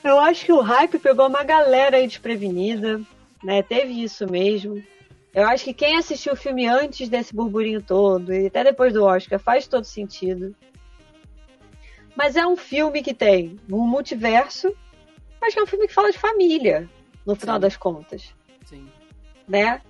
Eu 0.03 0.19
acho 0.19 0.45
que 0.45 0.53
o 0.53 0.61
hype 0.61 0.99
pegou 0.99 1.29
uma 1.29 1.45
galera 1.45 1.99
aí 1.99 2.07
desprevenida, 2.07 3.01
né? 3.43 3.63
Teve 3.63 4.03
isso 4.03 4.29
mesmo. 4.31 4.83
Eu 5.37 5.47
acho 5.47 5.65
que 5.65 5.75
quem 5.75 5.99
assistiu 5.99 6.33
o 6.33 6.37
filme 6.37 6.67
antes 6.67 7.11
desse 7.11 7.35
burburinho 7.35 7.83
todo, 7.83 8.33
e 8.33 8.47
até 8.47 8.65
depois 8.65 8.95
do 8.95 9.05
Oscar, 9.05 9.39
faz 9.39 9.69
todo 9.69 9.85
sentido. 9.85 10.57
Mas 12.17 12.37
é 12.37 12.47
um 12.47 12.57
filme 12.57 13.03
que 13.03 13.13
tem 13.13 13.61
um 13.71 13.87
multiverso, 13.87 14.75
mas 15.39 15.53
que 15.53 15.61
é 15.61 15.63
um 15.63 15.67
filme 15.67 15.87
que 15.87 15.93
fala 15.93 16.11
de 16.11 16.19
família, 16.19 16.89
no 17.27 17.37
final 17.37 17.57
Sim. 17.57 17.61
das 17.61 17.77
contas, 17.77 18.35
Sim. 18.65 18.89
né? 19.47 19.83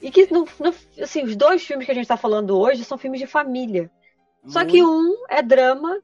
E 0.00 0.12
que, 0.12 0.32
no, 0.32 0.46
no- 0.60 1.02
assim, 1.02 1.24
os 1.24 1.34
dois 1.34 1.66
filmes 1.66 1.84
que 1.84 1.90
a 1.90 1.94
gente 1.96 2.06
tá 2.06 2.16
falando 2.16 2.56
hoje 2.56 2.84
são 2.84 2.96
filmes 2.96 3.18
de 3.18 3.26
família. 3.26 3.90
Só 4.46 4.64
que 4.64 4.80
um 4.80 5.26
é 5.28 5.42
drama 5.42 6.00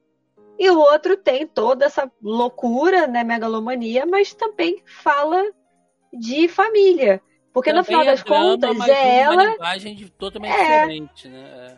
e 0.59 0.69
o 0.69 0.77
outro 0.77 1.15
tem 1.15 1.47
toda 1.47 1.85
essa 1.85 2.11
loucura, 2.21 3.07
né, 3.07 3.23
megalomania, 3.23 4.05
mas 4.05 4.33
também 4.33 4.83
fala 4.85 5.49
de 6.11 6.49
família. 6.49 7.21
Porque 7.55 7.71
no 7.71 7.85
Também 7.85 7.99
final 8.01 8.05
das 8.05 8.21
drama, 8.21 8.43
contas 8.43 8.89
é 8.89 9.19
ela, 9.21 9.33
Uma 9.33 9.45
linguagem 9.45 10.07
totalmente 10.17 10.51
É. 10.51 10.79
diferente, 10.81 11.27
né? 11.29 11.77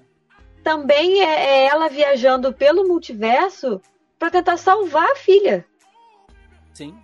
também 0.63 1.21
é, 1.23 1.45
é 1.45 1.65
ela 1.67 1.87
viajando 1.87 2.51
pelo 2.51 2.87
multiverso 2.87 3.79
para 4.17 4.31
tentar 4.31 4.57
salvar 4.57 5.07
a 5.11 5.15
filha, 5.15 5.63
É. 5.67 6.33
Sim. 6.73 6.97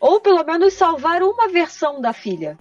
ou 0.00 0.20
pelo 0.20 0.44
menos 0.44 0.74
salvar 0.74 1.24
uma 1.24 1.48
versão 1.48 2.00
da 2.00 2.12
filha, 2.12 2.56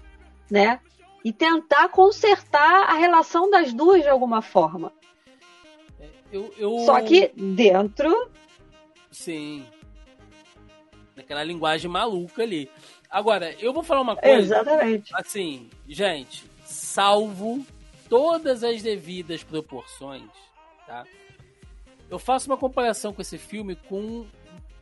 né? 0.49 0.80
E 1.23 1.31
tentar 1.31 1.88
consertar 1.89 2.89
a 2.89 2.95
relação 2.95 3.47
das 3.51 3.71
duas 3.71 4.01
de 4.01 4.09
alguma 4.09 4.41
forma. 4.41 4.91
Eu, 6.31 6.51
eu... 6.57 6.80
Só 6.80 6.99
que 6.99 7.31
dentro 7.38 8.31
Sim. 9.11 9.67
Naquela 11.15 11.43
linguagem 11.43 11.89
maluca 11.91 12.41
ali. 12.41 12.69
Agora, 13.14 13.53
eu 13.60 13.72
vou 13.72 13.84
falar 13.84 14.02
uma 14.02 14.15
coisa. 14.15 14.40
Exatamente. 14.40 15.11
Assim, 15.15 15.69
gente, 15.88 16.44
salvo 16.65 17.65
todas 18.10 18.64
as 18.64 18.81
devidas 18.81 19.44
proporções, 19.44 20.30
tá? 20.85 21.06
Eu 22.10 22.19
faço 22.19 22.49
uma 22.49 22.57
comparação 22.57 23.14
com 23.14 23.22
esse 23.22 23.38
filme 23.38 23.76
com 23.76 24.26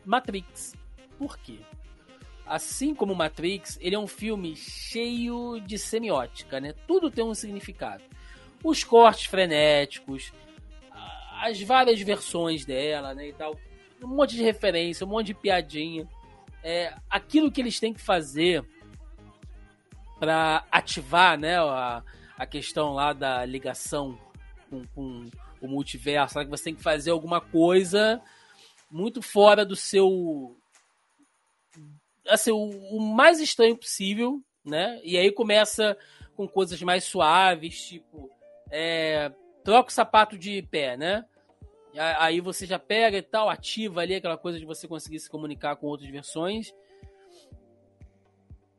Matrix. 0.06 0.74
Por 1.20 1.38
quê? 1.38 1.60
assim 2.52 2.94
como 2.94 3.16
Matrix, 3.16 3.80
ele 3.82 3.95
é 3.95 3.99
um 3.99 4.08
filme 4.08 4.58
cheio 4.58 5.62
de 5.62 5.78
semiótica, 5.78 6.60
né? 6.60 6.74
Tudo 6.86 7.10
tem 7.10 7.24
um 7.24 7.34
significado. 7.34 8.03
Os 8.62 8.84
cortes 8.84 9.26
frenéticos, 9.26 10.34
as 11.41 11.62
várias 11.62 12.02
versões 12.02 12.66
dela, 12.66 13.16
né, 13.16 13.30
e 13.30 13.34
tal, 13.34 13.56
um 14.03 14.08
monte 14.08 14.36
de 14.36 14.44
referência, 14.44 15.06
um 15.06 15.10
monte 15.10 15.28
de 15.28 15.34
piadinha. 15.34 16.06
É, 16.64 16.94
aquilo 17.10 17.52
que 17.52 17.62
eles 17.62 17.80
têm 17.80 17.94
que 17.94 18.02
fazer 18.02 18.64
para 20.20 20.64
ativar, 20.72 21.38
né, 21.38 21.58
a, 21.58 22.04
a 22.38 22.46
questão 22.46 22.94
lá 22.94 23.14
da 23.14 23.44
ligação 23.44 24.18
com, 24.70 24.86
com 24.94 25.30
o 25.60 25.68
multiverso, 25.68 26.40
que 26.40 26.46
você 26.46 26.66
tem 26.66 26.76
que 26.76 26.84
fazer 26.84 27.12
alguma 27.12 27.42
coisa 27.42 28.22
muito 28.90 29.22
fora 29.22 29.66
do 29.66 29.76
seu 29.76 30.58
assim, 32.28 32.52
o, 32.52 32.70
o, 32.98 33.00
mais 33.00 33.40
estranho 33.40 33.76
possível, 33.76 34.42
né? 34.64 35.00
E 35.04 35.18
aí 35.18 35.32
começa 35.32 35.98
com 36.36 36.48
coisas 36.48 36.82
mais 36.82 37.04
suaves, 37.04 37.82
tipo 37.88 38.30
é, 38.70 39.32
troca 39.64 39.90
o 39.90 39.94
sapato 39.94 40.38
de 40.38 40.62
pé, 40.64 40.98
né? 40.98 41.26
Aí 41.97 42.39
você 42.39 42.65
já 42.65 42.80
pega 42.80 43.18
e 43.18 43.22
tal, 43.22 43.49
ativa 43.49 44.01
ali 44.01 44.15
aquela 44.15 44.38
coisa 44.38 44.59
de 44.59 44.65
você 44.65 44.88
conseguir 44.88 45.19
se 45.19 45.30
comunicar 45.30 45.76
com 45.76 45.88
outras 45.88 46.09
versões. 46.09 46.73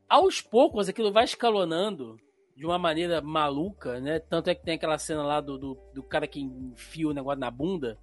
Aos 0.09 0.41
poucos 0.41 0.89
aquilo 0.89 1.11
vai 1.11 1.23
escalonando 1.23 2.17
de 2.55 2.65
uma 2.65 2.77
maneira 2.77 3.21
maluca, 3.21 3.99
né? 3.99 4.19
Tanto 4.19 4.49
é 4.49 4.55
que 4.55 4.63
tem 4.63 4.75
aquela 4.75 4.97
cena 4.97 5.23
lá 5.23 5.41
do, 5.41 5.57
do, 5.57 5.77
do 5.93 6.03
cara 6.03 6.27
que 6.27 6.39
enfia 6.41 7.07
o 7.07 7.13
negócio 7.13 7.39
na 7.39 7.49
bunda. 7.49 7.97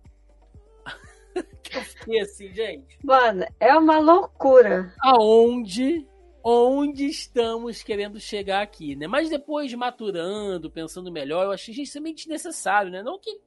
que 1.63 1.77
eu 1.77 1.83
fiquei 1.83 2.21
assim, 2.21 2.53
gente. 2.53 2.99
Mano, 3.05 3.45
é 3.59 3.77
uma 3.77 3.99
loucura. 3.99 4.95
Aonde 5.01 6.07
onde 6.43 7.07
estamos 7.07 7.83
querendo 7.83 8.19
chegar 8.19 8.63
aqui, 8.63 8.97
né? 8.97 9.07
Mas 9.07 9.29
depois 9.29 9.73
maturando, 9.75 10.71
pensando 10.71 11.13
melhor, 11.13 11.45
eu 11.45 11.53
achei 11.53 11.75
extremamente 11.75 12.29
necessário, 12.29 12.91
né? 12.91 13.03
Não 13.03 13.19
que 13.19 13.41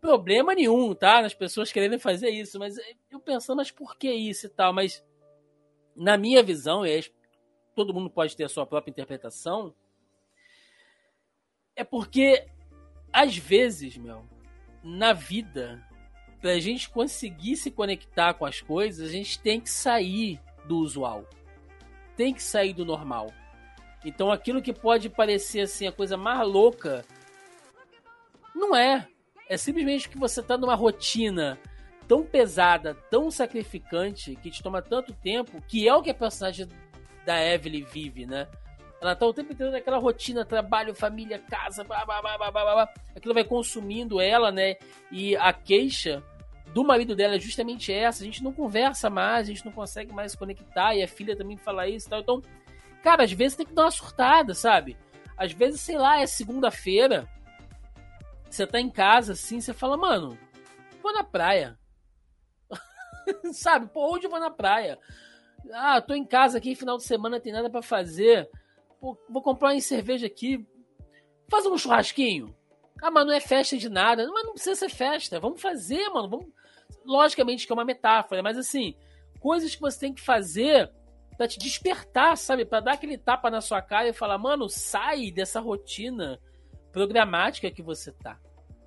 problema 0.00 0.54
nenhum, 0.54 0.94
tá? 0.94 1.20
As 1.20 1.34
pessoas 1.34 1.72
querendo 1.72 1.98
fazer 1.98 2.30
isso, 2.30 2.58
mas 2.58 2.76
eu 3.10 3.20
pensando, 3.20 3.58
mas 3.58 3.70
por 3.70 3.96
que 3.96 4.10
isso 4.10 4.46
e 4.46 4.50
tal? 4.50 4.72
Mas 4.72 5.04
na 5.94 6.16
minha 6.16 6.42
visão, 6.42 6.84
e 6.86 7.04
todo 7.74 7.94
mundo 7.94 8.10
pode 8.10 8.36
ter 8.36 8.44
a 8.44 8.48
sua 8.48 8.66
própria 8.66 8.90
interpretação, 8.90 9.74
é 11.74 11.84
porque 11.84 12.46
às 13.12 13.36
vezes, 13.36 13.96
meu, 13.96 14.24
na 14.82 15.12
vida, 15.12 15.82
pra 16.40 16.58
gente 16.58 16.88
conseguir 16.90 17.56
se 17.56 17.70
conectar 17.70 18.34
com 18.34 18.44
as 18.44 18.60
coisas, 18.60 19.08
a 19.08 19.12
gente 19.12 19.40
tem 19.40 19.60
que 19.60 19.70
sair 19.70 20.40
do 20.66 20.78
usual. 20.78 21.26
Tem 22.16 22.32
que 22.32 22.42
sair 22.42 22.72
do 22.72 22.84
normal. 22.84 23.32
Então 24.04 24.30
aquilo 24.30 24.62
que 24.62 24.72
pode 24.72 25.08
parecer 25.08 25.60
assim 25.60 25.86
a 25.86 25.92
coisa 25.92 26.16
mais 26.16 26.46
louca 26.46 27.04
não 28.54 28.74
é. 28.76 29.08
É 29.48 29.56
simplesmente 29.56 30.08
que 30.08 30.18
você 30.18 30.42
tá 30.42 30.56
numa 30.56 30.74
rotina 30.74 31.58
tão 32.08 32.24
pesada, 32.24 32.94
tão 33.10 33.30
sacrificante, 33.30 34.36
que 34.36 34.50
te 34.50 34.62
toma 34.62 34.82
tanto 34.82 35.12
tempo, 35.12 35.62
que 35.68 35.88
é 35.88 35.94
o 35.94 36.02
que 36.02 36.10
a 36.10 36.14
personagem 36.14 36.68
da 37.24 37.44
Evelyn 37.44 37.84
vive, 37.84 38.26
né? 38.26 38.46
Ela 39.00 39.14
tá 39.14 39.26
o 39.26 39.34
tempo 39.34 39.52
inteiro 39.52 39.72
naquela 39.72 39.98
rotina, 39.98 40.44
trabalho, 40.44 40.94
família, 40.94 41.38
casa, 41.38 41.84
blá, 41.84 42.04
blá, 42.04 42.20
blá, 42.22 42.38
blá, 42.38 42.50
blá, 42.50 42.64
blá. 42.64 42.94
aquilo 43.14 43.34
vai 43.34 43.44
consumindo 43.44 44.20
ela, 44.20 44.50
né? 44.50 44.76
E 45.10 45.36
a 45.36 45.52
queixa 45.52 46.22
do 46.72 46.84
marido 46.84 47.14
dela 47.14 47.36
é 47.36 47.40
justamente 47.40 47.92
essa, 47.92 48.22
a 48.22 48.26
gente 48.26 48.42
não 48.42 48.52
conversa 48.52 49.10
mais, 49.10 49.46
a 49.46 49.52
gente 49.52 49.64
não 49.64 49.72
consegue 49.72 50.12
mais 50.12 50.32
se 50.32 50.38
conectar, 50.38 50.94
e 50.94 51.02
a 51.02 51.08
filha 51.08 51.36
também 51.36 51.56
fala 51.56 51.88
isso 51.88 52.06
e 52.06 52.10
tal. 52.10 52.20
Então, 52.20 52.42
cara, 53.02 53.24
às 53.24 53.32
vezes 53.32 53.56
tem 53.56 53.66
que 53.66 53.74
dar 53.74 53.84
uma 53.84 53.90
surtada, 53.90 54.54
sabe? 54.54 54.96
Às 55.36 55.52
vezes, 55.52 55.80
sei 55.80 55.98
lá, 55.98 56.20
é 56.20 56.26
segunda-feira, 56.26 57.28
você 58.48 58.66
tá 58.66 58.80
em 58.80 58.90
casa 58.90 59.32
assim, 59.32 59.60
você 59.60 59.72
fala, 59.72 59.96
mano, 59.96 60.38
vou 61.02 61.12
na 61.12 61.24
praia. 61.24 61.78
Sabe? 63.52 63.86
Pô, 63.88 64.14
onde 64.14 64.26
eu 64.26 64.30
vou 64.30 64.40
na 64.40 64.50
praia? 64.50 64.98
Ah, 65.72 66.00
tô 66.00 66.14
em 66.14 66.24
casa 66.24 66.58
aqui, 66.58 66.74
final 66.74 66.96
de 66.96 67.04
semana, 67.04 67.40
tem 67.40 67.52
nada 67.52 67.68
para 67.68 67.82
fazer. 67.82 68.48
Pô, 69.00 69.18
vou 69.28 69.42
comprar 69.42 69.72
uma 69.72 69.80
cerveja 69.80 70.26
aqui. 70.26 70.66
Faz 71.48 71.66
um 71.66 71.76
churrasquinho. 71.76 72.54
Ah, 73.02 73.10
mas 73.10 73.26
não 73.26 73.32
é 73.32 73.40
festa 73.40 73.76
de 73.76 73.88
nada. 73.88 74.26
Mas 74.32 74.44
não 74.44 74.52
precisa 74.52 74.74
ser 74.74 74.88
festa. 74.88 75.40
Vamos 75.40 75.60
fazer, 75.60 76.08
mano. 76.10 76.28
Vamos... 76.28 76.46
Logicamente 77.04 77.66
que 77.66 77.72
é 77.72 77.74
uma 77.74 77.84
metáfora, 77.84 78.42
mas 78.42 78.56
assim, 78.56 78.96
coisas 79.40 79.74
que 79.74 79.80
você 79.80 79.98
tem 79.98 80.14
que 80.14 80.20
fazer 80.20 80.90
para 81.36 81.48
te 81.48 81.58
despertar, 81.58 82.36
sabe? 82.36 82.64
Para 82.64 82.80
dar 82.80 82.92
aquele 82.92 83.18
tapa 83.18 83.50
na 83.50 83.60
sua 83.60 83.82
cara 83.82 84.08
e 84.08 84.12
falar, 84.12 84.38
mano, 84.38 84.68
sai 84.68 85.30
dessa 85.30 85.60
rotina 85.60 86.40
programática 86.96 87.70
que 87.70 87.82
você 87.82 88.10
tá, 88.10 88.40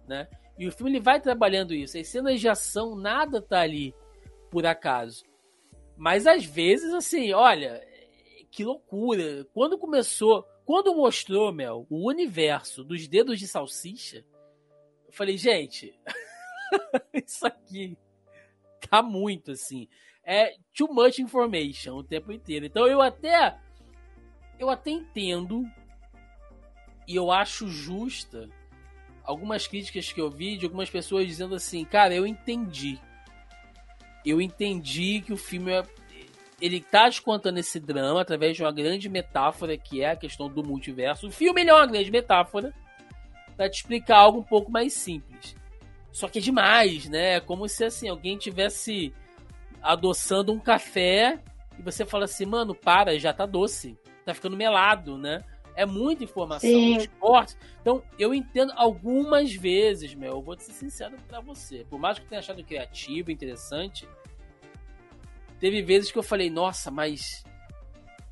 né? 0.07 0.27
E 0.57 0.68
o 0.68 0.72
filme 0.72 0.94
ele 0.94 0.99
vai 0.99 1.22
trabalhando 1.22 1.76
isso. 1.76 1.95
As 1.95 2.07
cenas 2.07 2.41
de 2.41 2.49
ação, 2.49 2.95
nada 2.95 3.40
tá 3.40 3.61
ali 3.61 3.94
por 4.49 4.65
acaso. 4.65 5.23
Mas 5.95 6.26
às 6.26 6.44
vezes, 6.44 6.91
assim, 6.91 7.31
olha, 7.34 7.88
que 8.49 8.64
loucura. 8.64 9.45
Quando 9.53 9.77
começou, 9.77 10.44
quando 10.65 10.95
mostrou, 10.95 11.53
Mel, 11.53 11.86
o 11.88 12.07
universo 12.10 12.84
dos 12.84 13.07
dedos 13.07 13.38
de 13.38 13.48
salsicha, 13.48 14.26
eu 15.06 15.14
falei, 15.14 15.38
gente, 15.38 15.94
isso 17.14 17.45
aqui 17.45 17.95
tá 18.90 19.03
muito 19.03 19.52
assim. 19.52 19.88
É 20.23 20.56
too 20.76 20.91
much 20.91 21.19
information 21.19 21.98
o 21.98 22.03
tempo 22.03 22.31
inteiro. 22.31 22.65
Então 22.65 22.88
eu 22.88 23.03
até 23.03 23.56
eu 24.57 24.68
até 24.68 24.90
entendo 24.90 25.64
e 27.10 27.15
eu 27.15 27.31
acho 27.31 27.68
justa 27.68 28.48
algumas 29.23 29.65
críticas 29.65 30.14
que 30.14 30.22
eu 30.22 30.30
vi 30.30 30.57
de 30.57 30.65
algumas 30.65 30.91
pessoas 30.91 31.26
dizendo 31.26 31.56
assim, 31.56 31.84
cara, 31.84 32.14
eu 32.14 32.27
entendi. 32.27 32.99
Eu 34.23 34.40
entendi 34.40 35.19
que 35.22 35.34
o 35.34 35.38
filme 35.38 35.72
é, 35.72 35.84
ele 36.61 36.80
tá 36.80 37.10
te 37.10 37.19
contando 37.19 37.57
esse 37.57 37.80
drama 37.80 38.22
através 38.22 38.56
de 38.56 38.64
uma 38.64 38.72
grande 38.72 39.10
metáfora 39.10 39.76
que 39.76 40.03
é 40.03 40.11
a 40.11 40.15
questão 40.15 40.48
do 40.48 40.64
multiverso. 40.64 41.27
O 41.27 41.31
filme 41.31 41.65
é 41.65 41.73
uma 41.73 41.88
grande 41.88 42.11
metáfora 42.11 42.72
para 43.57 43.68
te 43.68 43.77
explicar 43.77 44.18
algo 44.18 44.41
um 44.41 44.44
pouco 44.44 44.72
mais 44.72 44.94
simples. 44.94 45.56
Só 46.11 46.27
que 46.27 46.38
é 46.38 46.41
demais, 46.41 47.10
né? 47.10 47.38
É 47.38 47.40
como 47.40 47.68
se 47.68 47.84
assim 47.84 48.07
alguém 48.07 48.38
tivesse 48.38 49.11
adoçando 49.81 50.53
um 50.53 50.60
café 50.60 51.40
e 51.80 51.81
você 51.81 52.06
fala 52.06 52.26
assim, 52.26 52.45
mano, 52.45 52.76
para, 52.76 53.18
já 53.18 53.34
tá 53.34 53.48
doce, 53.48 53.98
tá 54.23 54.31
ficando 54.31 54.56
melado, 54.56 55.18
né? 55.18 55.44
É 55.80 55.86
muita 55.86 56.26
informação, 56.26 56.70
esporte. 56.98 57.56
Então, 57.80 58.04
eu 58.20 58.34
entendo 58.34 58.74
algumas 58.76 59.54
vezes, 59.54 60.14
meu, 60.14 60.34
eu 60.34 60.42
vou 60.42 60.60
ser 60.60 60.74
sincero 60.74 61.16
para 61.26 61.40
você. 61.40 61.86
Por 61.90 61.98
mais 61.98 62.20
que 62.20 62.26
eu 62.26 62.28
tenha 62.28 62.40
achado 62.40 62.62
criativo, 62.66 63.32
interessante, 63.32 64.06
teve 65.58 65.82
vezes 65.82 66.12
que 66.12 66.18
eu 66.18 66.24
falei, 66.24 66.50
nossa, 66.50 66.92
mas 66.92 67.46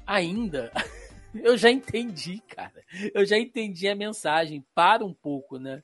ainda 0.05 0.73
eu 1.41 1.57
já 1.57 1.71
entendi, 1.71 2.41
cara. 2.49 2.83
Eu 3.13 3.25
já 3.25 3.37
entendi 3.37 3.87
a 3.87 3.95
mensagem. 3.95 4.61
Para 4.75 5.05
um 5.05 5.13
pouco, 5.13 5.57
né? 5.57 5.81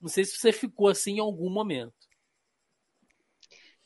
Não 0.00 0.08
sei 0.08 0.24
se 0.24 0.36
você 0.36 0.52
ficou 0.52 0.86
assim 0.86 1.16
em 1.16 1.20
algum 1.20 1.50
momento. 1.50 2.06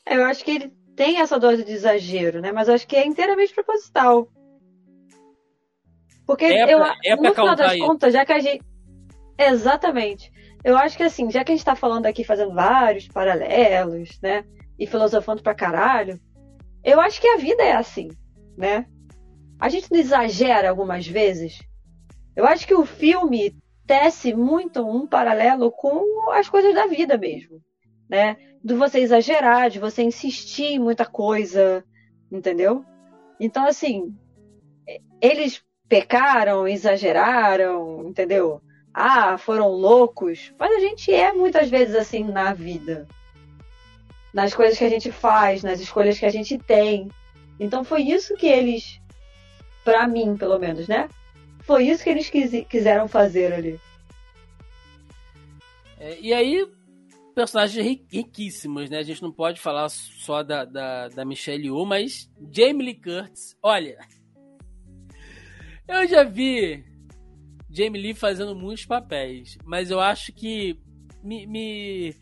Eu 0.05 0.23
acho 0.25 0.45
que 0.45 0.51
ele 0.51 0.69
tem 0.95 1.19
essa 1.19 1.41
dose 1.41 1.65
de 1.65 1.73
exagero, 1.73 2.43
né? 2.43 2.53
Mas 2.53 2.69
eu 2.69 2.75
acho 2.75 2.87
que 2.87 2.97
é 2.97 3.07
inteiramente 3.07 3.55
proposital. 3.55 4.31
Porque 6.31 6.45
é 6.45 6.65
pra, 6.65 6.97
eu, 7.03 7.13
é 7.13 7.17
no 7.17 7.35
final 7.35 7.57
das 7.57 7.73
isso. 7.73 7.85
contas, 7.85 8.13
já 8.13 8.25
que 8.25 8.33
a 8.33 8.39
gente. 8.39 8.65
Exatamente. 9.37 10.31
Eu 10.63 10.77
acho 10.77 10.97
que 10.97 11.03
assim, 11.03 11.29
já 11.29 11.43
que 11.43 11.51
a 11.51 11.57
gente 11.57 11.65
tá 11.65 11.75
falando 11.75 12.07
aqui, 12.07 12.23
fazendo 12.23 12.55
vários 12.55 13.09
paralelos, 13.09 14.17
né? 14.23 14.45
E 14.79 14.87
filosofando 14.87 15.43
pra 15.43 15.57
caralho, 15.57 16.21
eu 16.85 17.01
acho 17.01 17.21
que 17.21 17.27
a 17.27 17.37
vida 17.37 17.65
é 17.65 17.73
assim, 17.73 18.07
né? 18.57 18.87
A 19.59 19.69
gente 19.69 19.91
não 19.91 19.99
exagera 19.99 20.71
algumas 20.71 21.05
vezes. 21.05 21.59
Eu 22.37 22.47
acho 22.47 22.65
que 22.65 22.77
o 22.77 22.87
filme 22.87 23.57
tece 23.85 24.33
muito 24.33 24.87
um 24.89 25.09
paralelo 25.09 25.73
com 25.73 26.31
as 26.31 26.49
coisas 26.49 26.73
da 26.73 26.87
vida 26.87 27.19
mesmo, 27.19 27.61
né? 28.09 28.37
De 28.63 28.75
você 28.75 29.01
exagerar, 29.01 29.69
de 29.69 29.81
você 29.81 30.05
insistir 30.05 30.75
em 30.75 30.79
muita 30.79 31.05
coisa, 31.05 31.85
entendeu? 32.31 32.85
Então, 33.41 33.67
assim, 33.67 34.15
eles 35.21 35.61
pecaram, 35.91 36.69
exageraram, 36.69 38.07
entendeu? 38.07 38.63
Ah, 38.95 39.37
foram 39.37 39.69
loucos. 39.69 40.55
Mas 40.57 40.73
a 40.73 40.79
gente 40.79 41.13
é 41.13 41.33
muitas 41.33 41.69
vezes 41.69 41.97
assim 41.97 42.23
na 42.23 42.55
vida. 42.55 43.09
Nas 44.33 44.55
coisas 44.55 44.79
que 44.79 44.85
a 44.85 44.89
gente 44.89 45.11
faz, 45.11 45.65
nas 45.65 45.81
escolhas 45.81 46.17
que 46.17 46.25
a 46.25 46.31
gente 46.31 46.57
tem. 46.57 47.11
Então 47.59 47.83
foi 47.83 48.03
isso 48.03 48.37
que 48.37 48.47
eles, 48.47 49.01
para 49.85 50.07
mim 50.07 50.37
pelo 50.37 50.61
menos, 50.61 50.87
né? 50.87 51.09
Foi 51.63 51.89
isso 51.89 52.05
que 52.05 52.11
eles 52.11 52.31
quis, 52.31 52.65
quiseram 52.69 53.09
fazer 53.09 53.53
ali. 53.53 53.81
É, 55.99 56.19
e 56.21 56.33
aí, 56.33 56.67
personagens 57.35 57.85
riquíssimos, 58.09 58.89
né? 58.89 58.99
A 58.99 59.03
gente 59.03 59.23
não 59.23 59.33
pode 59.33 59.61
falar 59.61 59.89
só 59.89 60.45
da, 60.45 60.65
da, 60.65 61.09
da 61.09 61.25
Michelle 61.25 61.65
Yeoh, 61.65 61.85
mas 61.85 62.31
Jamie 62.53 62.87
Lee 62.87 62.95
Curtis, 62.95 63.57
olha, 63.61 63.99
eu 65.93 66.09
já 66.09 66.25
vi 66.25 66.85
Jamie 67.71 68.01
Lee 68.01 68.15
fazendo 68.15 68.55
muitos 68.55 68.87
papéis, 68.87 69.57
mas 69.65 69.91
eu 69.91 70.01
acho 70.01 70.33
que 70.33 70.79
me, 71.23 71.47
me 71.47 72.15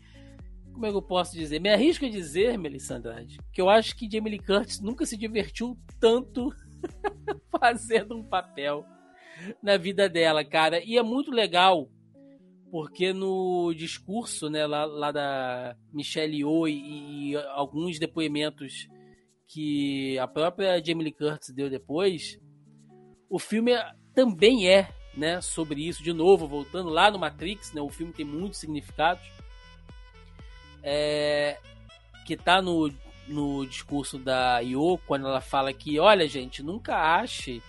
como 0.73 0.85
é 0.85 0.91
que 0.91 0.95
eu 0.95 1.01
posso 1.01 1.33
dizer? 1.33 1.59
Me 1.59 1.69
arrisco 1.69 2.05
a 2.05 2.09
dizer, 2.09 2.57
Melissa 2.57 3.01
que 3.51 3.61
eu 3.61 3.69
acho 3.69 3.95
que 3.95 4.09
Jamie 4.09 4.31
Lee 4.31 4.39
Curtis 4.39 4.79
nunca 4.79 5.05
se 5.05 5.17
divertiu 5.17 5.77
tanto 5.99 6.49
fazendo 7.59 8.15
um 8.15 8.23
papel 8.23 8.85
na 9.61 9.77
vida 9.77 10.07
dela, 10.07 10.43
cara. 10.43 10.81
E 10.83 10.97
é 10.97 11.03
muito 11.03 11.31
legal 11.31 11.89
porque 12.71 13.11
no 13.11 13.73
discurso 13.73 14.49
né, 14.49 14.65
lá, 14.65 14.85
lá 14.85 15.11
da 15.11 15.75
Michelle 15.91 16.37
Yeoh 16.37 16.67
e, 16.67 17.31
e, 17.31 17.35
alguns 17.35 17.99
depoimentos 17.99 18.87
que 19.47 20.17
a 20.19 20.27
própria 20.27 20.81
Jamie 20.83 21.05
Lee 21.05 21.11
Curtis 21.11 21.53
deu 21.53 21.69
depois, 21.69 22.39
o 23.29 23.37
filme 23.37 23.71
também 24.13 24.67
é 24.67 24.89
né, 25.15 25.41
sobre 25.41 25.87
isso. 25.87 26.01
De 26.01 26.13
novo, 26.13 26.47
voltando 26.47 26.89
lá 26.89 27.11
no 27.11 27.19
Matrix, 27.19 27.73
né, 27.73 27.81
o 27.81 27.89
filme 27.89 28.13
tem 28.13 28.25
muitos 28.25 28.59
significados. 28.59 29.23
É, 30.81 31.57
que 32.25 32.37
tá 32.37 32.61
no, 32.61 32.91
no 33.27 33.65
discurso 33.65 34.17
da 34.17 34.59
Yo, 34.59 34.97
quando 35.05 35.27
ela 35.27 35.41
fala 35.41 35.73
que, 35.73 35.99
olha, 35.99 36.27
gente, 36.27 36.63
nunca 36.63 36.95
ache 36.95 37.61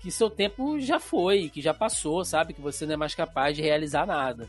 que 0.00 0.10
seu 0.10 0.30
tempo 0.30 0.80
já 0.80 0.98
foi, 0.98 1.48
que 1.48 1.60
já 1.60 1.74
passou, 1.74 2.24
sabe? 2.24 2.54
Que 2.54 2.60
você 2.60 2.86
não 2.86 2.94
é 2.94 2.96
mais 2.96 3.14
capaz 3.14 3.54
de 3.54 3.62
realizar 3.62 4.06
nada. 4.06 4.48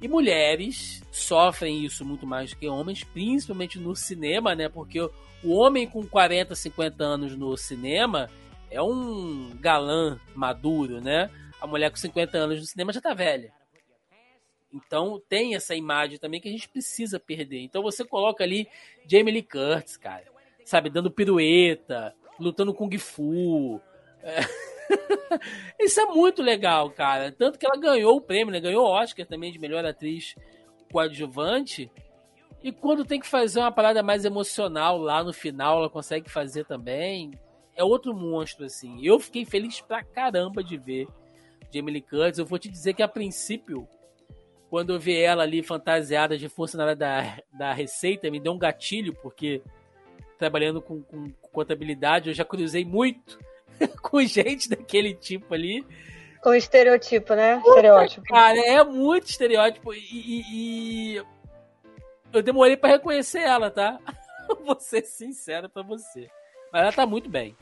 E 0.00 0.08
mulheres 0.08 1.02
sofrem 1.10 1.84
isso 1.84 2.04
muito 2.04 2.26
mais 2.26 2.50
do 2.50 2.56
que 2.56 2.68
homens, 2.68 3.04
principalmente 3.04 3.78
no 3.78 3.94
cinema, 3.96 4.54
né? 4.54 4.68
Porque 4.68 5.00
o 5.00 5.52
homem 5.52 5.88
com 5.88 6.06
40, 6.06 6.54
50 6.54 7.04
anos 7.04 7.36
no 7.36 7.56
cinema 7.56 8.28
é 8.72 8.82
um 8.82 9.56
galã 9.60 10.20
maduro, 10.34 11.00
né? 11.00 11.30
A 11.60 11.66
mulher 11.66 11.90
com 11.90 11.96
50 11.96 12.36
anos 12.36 12.58
no 12.58 12.66
cinema 12.66 12.92
já 12.92 13.00
tá 13.00 13.14
velha. 13.14 13.52
Então 14.72 15.20
tem 15.28 15.54
essa 15.54 15.74
imagem 15.74 16.18
também 16.18 16.40
que 16.40 16.48
a 16.48 16.52
gente 16.52 16.68
precisa 16.68 17.20
perder. 17.20 17.60
Então 17.60 17.82
você 17.82 18.04
coloca 18.04 18.42
ali 18.42 18.66
Jamie 19.06 19.32
Lee 19.32 19.42
Curtis, 19.42 19.96
cara, 19.96 20.24
sabe, 20.64 20.88
dando 20.88 21.10
pirueta, 21.10 22.14
lutando 22.40 22.72
com 22.72 22.88
Kung 22.88 22.98
Fu, 22.98 23.80
é. 24.22 24.40
Isso 25.80 26.00
é 26.00 26.06
muito 26.06 26.42
legal, 26.42 26.90
cara. 26.90 27.32
Tanto 27.32 27.58
que 27.58 27.66
ela 27.66 27.78
ganhou 27.78 28.16
o 28.16 28.20
prêmio, 28.20 28.52
né? 28.52 28.60
Ganhou 28.60 28.84
o 28.84 28.90
Oscar 28.90 29.26
também 29.26 29.52
de 29.52 29.58
melhor 29.58 29.84
atriz 29.84 30.34
coadjuvante. 30.90 31.90
E 32.62 32.70
quando 32.70 33.04
tem 33.04 33.18
que 33.18 33.26
fazer 33.26 33.58
uma 33.58 33.72
parada 33.72 34.02
mais 34.02 34.24
emocional 34.24 34.96
lá 34.98 35.24
no 35.24 35.32
final, 35.32 35.78
ela 35.78 35.90
consegue 35.90 36.30
fazer 36.30 36.64
também. 36.64 37.32
É 37.74 37.82
outro 37.82 38.14
monstro, 38.14 38.64
assim. 38.64 38.98
Eu 39.02 39.18
fiquei 39.18 39.44
feliz 39.44 39.80
pra 39.80 40.02
caramba 40.02 40.62
de 40.62 40.76
ver 40.76 41.06
Jamie 41.72 41.94
Lee 41.94 42.02
Curtis. 42.02 42.38
Eu 42.38 42.46
vou 42.46 42.58
te 42.58 42.68
dizer 42.68 42.94
que 42.94 43.02
a 43.02 43.08
princípio, 43.08 43.88
quando 44.68 44.92
eu 44.92 45.00
vi 45.00 45.18
ela 45.18 45.42
ali 45.42 45.62
fantasiada 45.62 46.36
de 46.36 46.48
funcionária 46.48 46.94
da, 46.94 47.38
da 47.52 47.72
Receita, 47.72 48.30
me 48.30 48.38
deu 48.38 48.52
um 48.52 48.58
gatilho, 48.58 49.14
porque 49.22 49.62
trabalhando 50.38 50.82
com, 50.82 51.02
com 51.02 51.30
contabilidade, 51.52 52.30
eu 52.30 52.34
já 52.34 52.44
cruzei 52.44 52.84
muito 52.84 53.38
com 54.02 54.20
gente 54.22 54.68
daquele 54.68 55.14
tipo 55.14 55.54
ali. 55.54 55.86
Com 56.42 56.54
estereotipo, 56.54 57.34
né? 57.34 57.56
Puta, 57.56 57.68
estereótipo. 57.68 58.26
Cara, 58.26 58.58
é 58.58 58.84
muito 58.84 59.28
estereótipo. 59.28 59.94
E, 59.94 59.98
e, 60.00 61.16
e... 61.16 61.22
eu 62.32 62.42
demorei 62.42 62.76
para 62.76 62.90
reconhecer 62.90 63.38
ela, 63.38 63.70
tá? 63.70 63.98
Vou 64.66 64.78
ser 64.78 65.04
sincero 65.04 65.70
pra 65.70 65.82
você. 65.82 66.28
Mas 66.72 66.82
ela 66.82 66.92
tá 66.92 67.06
muito 67.06 67.28
bem. 67.28 67.54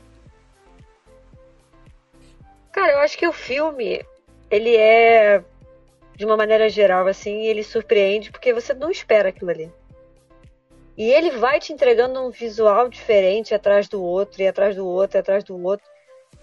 Cara, 2.71 2.93
eu 2.93 2.99
acho 2.99 3.17
que 3.17 3.27
o 3.27 3.33
filme, 3.33 4.05
ele 4.49 4.75
é, 4.77 5.43
de 6.15 6.25
uma 6.25 6.37
maneira 6.37 6.69
geral, 6.69 7.05
assim, 7.05 7.45
ele 7.45 7.61
surpreende 7.61 8.31
porque 8.31 8.53
você 8.53 8.73
não 8.73 8.89
espera 8.89 9.29
aquilo 9.29 9.51
ali. 9.51 9.71
E 10.97 11.11
ele 11.11 11.31
vai 11.31 11.59
te 11.59 11.73
entregando 11.73 12.21
um 12.21 12.29
visual 12.29 12.87
diferente 12.87 13.53
atrás 13.53 13.89
do 13.89 14.01
outro, 14.01 14.41
e 14.41 14.47
atrás 14.47 14.75
do 14.75 14.87
outro, 14.87 15.17
e 15.17 15.19
atrás 15.19 15.43
do 15.43 15.61
outro. 15.61 15.85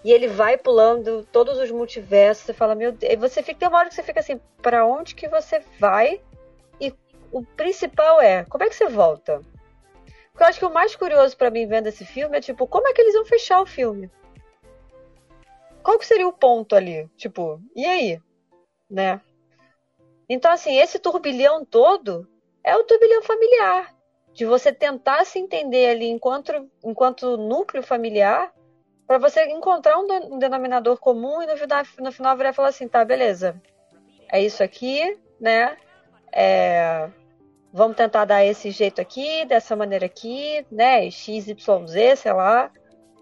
E 0.04 0.12
ele 0.12 0.28
vai 0.28 0.56
pulando 0.58 1.24
todos 1.32 1.58
os 1.58 1.70
multiversos. 1.70 2.44
Você 2.44 2.52
fala, 2.52 2.74
meu 2.74 2.92
Deus. 2.92 3.12
E 3.12 3.16
você 3.16 3.42
fica, 3.42 3.60
tem 3.60 3.68
uma 3.68 3.78
hora 3.78 3.88
que 3.88 3.94
você 3.94 4.02
fica 4.02 4.20
assim, 4.20 4.40
para 4.62 4.84
onde 4.86 5.14
que 5.14 5.28
você 5.28 5.62
vai? 5.78 6.20
E 6.80 6.92
o 7.32 7.42
principal 7.42 8.20
é, 8.20 8.44
como 8.44 8.64
é 8.64 8.68
que 8.68 8.74
você 8.74 8.86
volta? 8.86 9.40
Porque 10.38 10.44
eu 10.44 10.48
acho 10.50 10.58
que 10.60 10.66
o 10.66 10.72
mais 10.72 10.94
curioso 10.94 11.36
para 11.36 11.50
mim 11.50 11.66
vendo 11.66 11.88
esse 11.88 12.04
filme 12.04 12.38
é, 12.38 12.40
tipo, 12.40 12.64
como 12.64 12.86
é 12.86 12.92
que 12.92 13.00
eles 13.00 13.14
vão 13.14 13.24
fechar 13.24 13.60
o 13.60 13.66
filme? 13.66 14.08
Qual 15.82 15.98
que 15.98 16.06
seria 16.06 16.28
o 16.28 16.32
ponto 16.32 16.76
ali? 16.76 17.08
Tipo, 17.16 17.60
e 17.74 17.84
aí? 17.84 18.22
Né? 18.88 19.20
Então, 20.28 20.52
assim, 20.52 20.78
esse 20.78 21.00
turbilhão 21.00 21.64
todo 21.64 22.24
é 22.62 22.76
o 22.76 22.84
turbilhão 22.84 23.20
familiar. 23.20 23.92
De 24.32 24.44
você 24.44 24.72
tentar 24.72 25.24
se 25.24 25.40
entender 25.40 25.88
ali 25.88 26.06
enquanto, 26.06 26.70
enquanto 26.84 27.36
núcleo 27.36 27.82
familiar 27.82 28.54
para 29.08 29.18
você 29.18 29.44
encontrar 29.46 29.98
um, 29.98 30.38
denominador 30.38 30.98
comum 30.98 31.42
e 31.42 31.46
no 31.48 31.56
final, 31.56 31.82
no 31.98 32.12
final 32.12 32.36
virar 32.36 32.50
e 32.50 32.54
falar 32.54 32.68
assim, 32.68 32.86
tá, 32.86 33.04
beleza, 33.04 33.60
é 34.30 34.40
isso 34.40 34.62
aqui, 34.62 35.18
né? 35.40 35.76
É, 36.30 37.10
vamos 37.72 37.96
tentar 37.96 38.24
dar 38.24 38.44
esse 38.44 38.70
jeito 38.70 39.00
aqui, 39.00 39.44
dessa 39.46 39.76
maneira 39.76 40.06
aqui, 40.06 40.64
né? 40.70 41.10
XYZ, 41.10 41.56
sei 42.16 42.32
lá. 42.32 42.70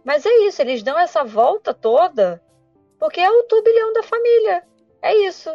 Mas 0.04 0.24
é 0.24 0.46
isso, 0.46 0.62
eles 0.62 0.82
dão 0.82 0.98
essa 0.98 1.24
volta 1.24 1.74
toda 1.74 2.40
porque 2.98 3.20
é 3.20 3.30
o 3.30 3.42
turbilhão 3.44 3.92
da 3.92 4.02
família. 4.02 4.62
É 5.02 5.14
isso. 5.14 5.50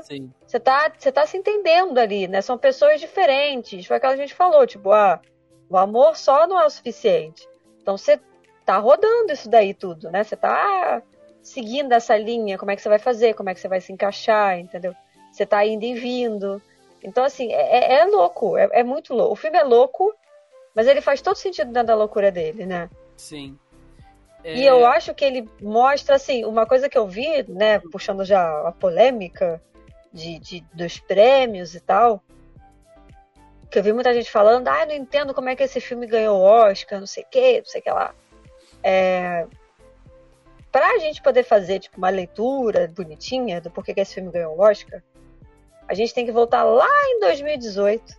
Você 0.46 0.60
tá, 0.60 0.92
você 0.98 1.12
tá 1.12 1.26
se 1.26 1.38
entendendo 1.38 1.98
ali, 1.98 2.28
né? 2.28 2.42
São 2.42 2.58
pessoas 2.58 3.00
diferentes. 3.00 3.86
Foi 3.86 3.98
aquela 3.98 4.14
que 4.14 4.22
a 4.22 4.26
gente 4.26 4.36
falou, 4.36 4.66
tipo, 4.66 4.92
ah, 4.92 5.20
o 5.70 5.78
amor 5.78 6.16
só 6.16 6.48
não 6.48 6.60
é 6.60 6.66
o 6.66 6.70
suficiente. 6.70 7.48
Então 7.82 7.98
você 7.98 8.20
tá 8.66 8.78
rodando 8.78 9.34
isso 9.34 9.50
daí 9.50 9.74
tudo, 9.74 10.10
né? 10.12 10.24
Você 10.24 10.36
tá 10.36 11.02
seguindo 11.42 11.92
essa 11.92 12.16
linha, 12.16 12.58
como 12.58 12.72
é 12.72 12.76
que 12.76 12.82
você 12.82 12.90
vai 12.90 13.00
fazer, 13.00 13.34
como 13.34 13.50
é 13.50 13.54
que 13.54 13.60
você 13.60 13.68
vai 13.68 13.82
se 13.82 13.92
encaixar, 13.92 14.60
entendeu? 14.60 14.94
Você 15.32 15.46
tá 15.46 15.66
indo 15.66 15.84
e 15.84 15.94
vindo. 15.96 16.62
Então, 17.04 17.24
assim, 17.24 17.52
é, 17.52 17.96
é, 17.96 18.00
é 18.00 18.06
louco, 18.06 18.58
é, 18.58 18.70
é, 18.74 18.84
muito 18.84 19.14
louco. 19.14 19.34
O 19.34 19.36
filme 19.36 19.58
é 19.58 19.64
louco, 19.64 20.14
mas 20.76 20.88
ele 20.88 21.02
faz 21.02 21.22
todo 21.22 21.36
sentido 21.36 21.72
dentro 21.72 21.88
da 21.88 21.96
loucura 21.96 22.32
dele, 22.32 22.66
né? 22.66 22.90
Sim. 23.18 23.58
É... 24.44 24.56
E 24.56 24.66
eu 24.66 24.86
acho 24.86 25.14
que 25.14 25.26
ele 25.26 25.50
mostra, 25.62 26.16
assim, 26.16 26.46
uma 26.46 26.66
coisa 26.66 26.90
que 26.90 26.98
eu 26.98 27.08
vi, 27.08 27.44
né, 27.48 27.80
puxando 27.92 28.26
já 28.26 28.68
a 28.68 28.72
polêmica 28.72 29.62
de, 30.12 30.40
de 30.40 30.66
dos 30.74 31.00
prêmios 31.00 31.76
e 31.76 31.80
tal, 31.80 32.22
que 33.70 33.80
eu 33.80 33.84
vi 33.84 33.94
muita 33.94 34.14
gente 34.14 34.30
falando, 34.30 34.68
ah, 34.68 34.86
não 34.86 34.94
entendo 34.94 35.34
como 35.34 35.50
é 35.50 35.56
que 35.56 35.64
esse 35.64 35.80
filme 35.80 36.06
ganhou 36.06 36.42
Oscar, 36.42 37.00
não 37.00 37.08
sei 37.08 37.24
o 37.24 37.28
que, 37.28 37.60
não 37.60 37.66
sei 37.66 37.82
o 37.82 37.84
que 37.84 37.92
lá. 37.92 38.14
É, 38.84 39.48
para 40.72 40.88
a 40.88 40.98
gente 41.00 41.22
poder 41.22 41.44
fazer 41.44 41.80
tipo 41.80 41.98
uma 41.98 42.10
leitura 42.10 42.92
bonitinha 42.94 43.62
do 43.62 43.70
porquê 43.70 43.94
que 43.94 44.02
esse 44.02 44.16
filme 44.16 44.32
ganhou 44.32 44.58
o 44.58 44.62
Oscar, 44.62 45.04
a 45.88 45.94
gente 45.94 46.14
tem 46.14 46.26
que 46.26 46.32
voltar 46.32 46.64
lá 46.64 46.88
em 47.10 47.20
2018, 47.20 48.16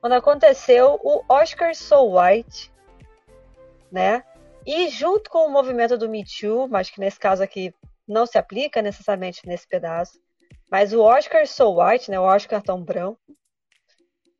quando 0.00 0.12
aconteceu 0.12 1.00
o 1.02 1.24
Oscar 1.28 1.74
So 1.74 2.18
White, 2.18 2.70
né? 3.90 4.22
E 4.66 4.88
junto 4.88 5.30
com 5.30 5.46
o 5.46 5.50
movimento 5.50 5.96
do 5.96 6.08
Me 6.08 6.24
Too, 6.24 6.68
mas 6.68 6.90
que 6.90 7.00
nesse 7.00 7.18
caso 7.18 7.42
aqui 7.42 7.74
não 8.06 8.26
se 8.26 8.38
aplica 8.38 8.82
necessariamente 8.82 9.46
nesse 9.46 9.66
pedaço, 9.66 10.18
mas 10.70 10.92
o 10.92 11.00
Oscar 11.02 11.46
So 11.46 11.80
White, 11.80 12.10
né, 12.10 12.18
o 12.18 12.24
Oscar 12.24 12.62
tão 12.62 12.82
branco, 12.82 13.20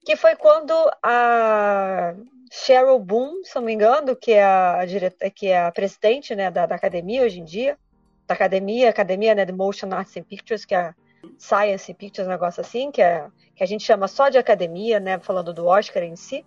que 0.05 0.17
foi 0.17 0.37
quando 0.37 0.73
a 1.03 2.15
Cheryl 2.53 2.99
Boone, 2.99 3.45
se 3.45 3.55
não 3.55 3.63
me 3.63 3.73
engano, 3.73 4.15
que 4.15 4.33
é 4.33 4.45
a, 4.45 4.85
direta, 4.85 5.31
que 5.31 5.49
é 5.49 5.65
a 5.65 5.73
presidente 5.73 6.35
né, 6.35 6.51
da, 6.51 6.67
da, 6.67 6.75
academia 6.75 7.23
hoje 7.23 7.41
em 7.41 7.45
dia, 7.45 7.79
da 8.27 8.35
academia, 8.35 8.91
academia 8.91 9.35
né, 9.35 9.45
de 9.45 9.53
Motion 9.53 9.93
Arts 9.93 10.17
and 10.17 10.25
Pictures, 10.25 10.65
que 10.65 10.75
é 10.75 10.95
Science 11.39 11.93
Pictures, 11.95 12.27
um 12.27 12.31
negócio 12.31 12.61
assim, 12.61 12.91
que, 12.91 13.03
é, 13.03 13.29
que 13.55 13.63
a 13.63 13.67
gente 13.67 13.85
chama 13.85 14.09
só 14.09 14.29
de 14.29 14.39
academia, 14.39 15.01
né, 15.01 15.19
falando 15.19 15.53
do 15.53 15.67
Oscar 15.67 16.03
em 16.03 16.17
si, 16.17 16.45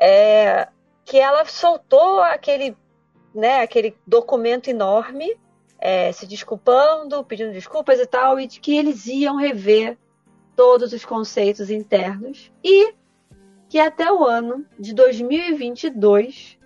é, 0.00 0.68
que 1.04 1.18
ela 1.18 1.44
soltou 1.44 2.20
aquele, 2.22 2.76
né, 3.34 3.60
aquele 3.60 3.96
documento 4.06 4.68
enorme, 4.68 5.36
é, 5.78 6.12
se 6.12 6.26
desculpando, 6.26 7.24
pedindo 7.24 7.52
desculpas 7.52 8.00
e 8.00 8.06
tal, 8.06 8.40
e 8.40 8.46
de 8.46 8.60
que 8.60 8.76
eles 8.76 9.06
iam 9.06 9.36
rever 9.36 9.98
todos 10.56 10.92
os 10.92 11.04
conceitos 11.04 11.70
internos 11.70 12.50
e 12.62 12.94
que 13.68 13.78
até 13.78 14.10
o 14.10 14.24
ano 14.24 14.64
de 14.78 14.94
2022 14.94 16.58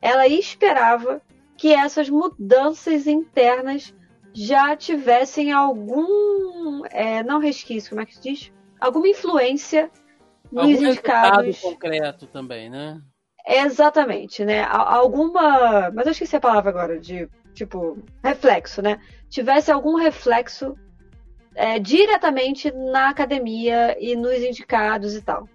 ela 0.00 0.26
esperava 0.26 1.20
que 1.56 1.72
essas 1.72 2.08
mudanças 2.08 3.06
internas 3.06 3.94
já 4.34 4.76
tivessem 4.76 5.52
algum, 5.52 6.84
é, 6.90 7.22
não 7.22 7.38
resquício, 7.38 7.90
como 7.90 8.02
é 8.02 8.06
que 8.06 8.16
se 8.16 8.20
diz? 8.20 8.52
alguma 8.84 9.08
influência 9.08 9.90
nos 10.52 10.64
Algum 10.64 10.86
indicados. 10.86 11.60
concreto 11.60 12.26
também, 12.26 12.68
né? 12.68 13.00
Exatamente, 13.46 14.44
né? 14.44 14.64
Alguma. 14.64 15.90
Mas 15.92 16.06
eu 16.06 16.12
esqueci 16.12 16.36
a 16.36 16.40
palavra 16.40 16.70
agora, 16.70 16.98
de 16.98 17.28
tipo, 17.52 17.98
reflexo, 18.22 18.82
né? 18.82 19.00
Tivesse 19.28 19.70
algum 19.70 19.96
reflexo 19.96 20.76
é, 21.54 21.78
diretamente 21.78 22.70
na 22.70 23.10
academia 23.10 23.96
e 24.00 24.16
nos 24.16 24.38
indicados 24.42 25.14
e 25.14 25.22
tal. 25.22 25.48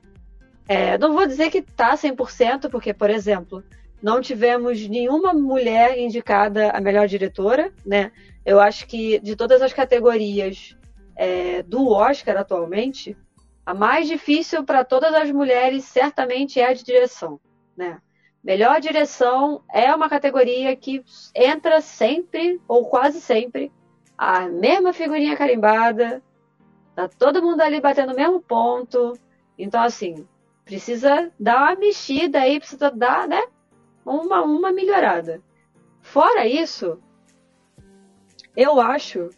É, 0.68 0.97
não 0.97 1.14
vou 1.14 1.26
dizer 1.26 1.49
que 1.49 1.61
tá 1.61 1.95
100%, 1.95 2.69
porque, 2.69 2.93
por 2.93 3.10
exemplo, 3.10 3.64
não 4.01 4.22
tivemos 4.22 4.88
nenhuma 4.88 5.34
mulher 5.34 5.97
indicada 5.97 6.69
a 6.69 6.80
melhor 6.80 7.07
diretora, 7.07 7.73
né? 7.85 8.11
Eu 8.49 8.59
acho 8.59 8.88
que 8.88 9.19
de 9.19 9.35
todas 9.35 9.61
as 9.61 9.71
categorias 9.73 10.76
é, 11.15 11.61
do 11.61 11.88
Oscar 11.89 12.35
atualmente, 12.35 13.15
a 13.63 13.76
mais 13.76 14.07
difícil 14.07 14.63
para 14.63 14.84
todas 14.84 15.13
as 15.13 15.30
mulheres 15.30 15.85
certamente 15.85 16.59
é 16.59 16.65
a 16.65 16.73
de 16.73 16.84
direção, 16.84 17.39
né? 17.77 18.01
Melhor 18.43 18.81
direção 18.81 19.61
é 19.71 19.93
uma 19.93 20.09
categoria 20.09 20.76
que 20.76 21.03
entra 21.35 21.80
sempre, 21.80 22.59
ou 22.67 22.88
quase 22.89 23.21
sempre, 23.21 23.71
a 24.17 24.47
mesma 24.47 24.93
figurinha 24.93 25.38
carimbada, 25.38 26.19
tá 26.95 27.07
todo 27.07 27.43
mundo 27.43 27.61
ali 27.61 27.80
batendo 27.80 28.13
o 28.13 28.15
mesmo 28.15 28.41
ponto. 28.41 29.13
Então, 29.59 29.84
assim, 29.84 30.27
precisa 30.65 31.31
dar 31.39 31.57
uma 31.57 31.76
mexida 31.76 32.39
aí, 32.39 32.57
precisa 32.59 32.89
dar, 32.89 33.27
né? 33.27 33.43
Uma, 34.03 34.41
uma 34.41 34.71
melhorada. 34.71 35.39
Fora 36.01 36.47
isso, 36.47 36.99
eu 38.60 38.81
acho, 38.81 39.30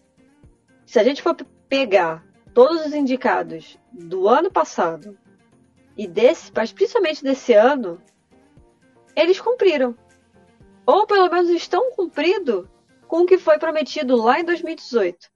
se 0.83 0.99
a 0.99 1.03
gente 1.03 1.21
for 1.21 1.35
pegar 1.69 2.25
todos 2.55 2.87
os 2.87 2.91
indicados 2.91 3.77
do 3.93 4.27
ano 4.27 4.49
passado 4.49 5.15
e 5.95 6.07
desse, 6.07 6.51
mas 6.55 6.73
principalmente 6.73 7.23
desse 7.23 7.53
ano, 7.53 8.01
eles 9.15 9.39
cumpriram. 9.39 9.95
Ou 10.87 11.05
pelo 11.05 11.29
menos 11.29 11.51
estão 11.51 11.91
cumprindo 11.91 12.67
com 13.07 13.21
o 13.21 13.25
que 13.27 13.37
foi 13.37 13.59
prometido 13.59 14.15
lá 14.15 14.39
em 14.39 14.43
2018. 14.43 15.29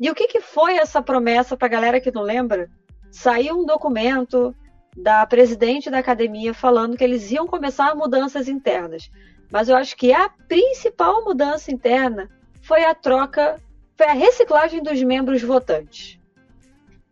E 0.00 0.10
o 0.10 0.14
que, 0.14 0.28
que 0.28 0.40
foi 0.40 0.78
essa 0.78 1.02
promessa 1.02 1.58
para 1.58 1.66
a 1.66 1.70
galera 1.70 2.00
que 2.00 2.10
não 2.10 2.22
lembra? 2.22 2.70
Saiu 3.10 3.60
um 3.60 3.66
documento 3.66 4.56
da 4.96 5.26
presidente 5.26 5.90
da 5.90 5.98
academia 5.98 6.54
falando 6.54 6.96
que 6.96 7.04
eles 7.04 7.30
iam 7.30 7.46
começar 7.46 7.94
mudanças 7.94 8.48
internas. 8.48 9.10
Mas 9.52 9.68
eu 9.68 9.76
acho 9.76 9.94
que 9.94 10.10
a 10.10 10.30
principal 10.48 11.22
mudança 11.22 11.70
interna 11.70 12.30
foi 12.66 12.84
a 12.84 12.96
troca, 12.96 13.60
foi 13.96 14.06
a 14.06 14.12
reciclagem 14.12 14.82
dos 14.82 15.00
membros 15.00 15.40
votantes. 15.40 16.18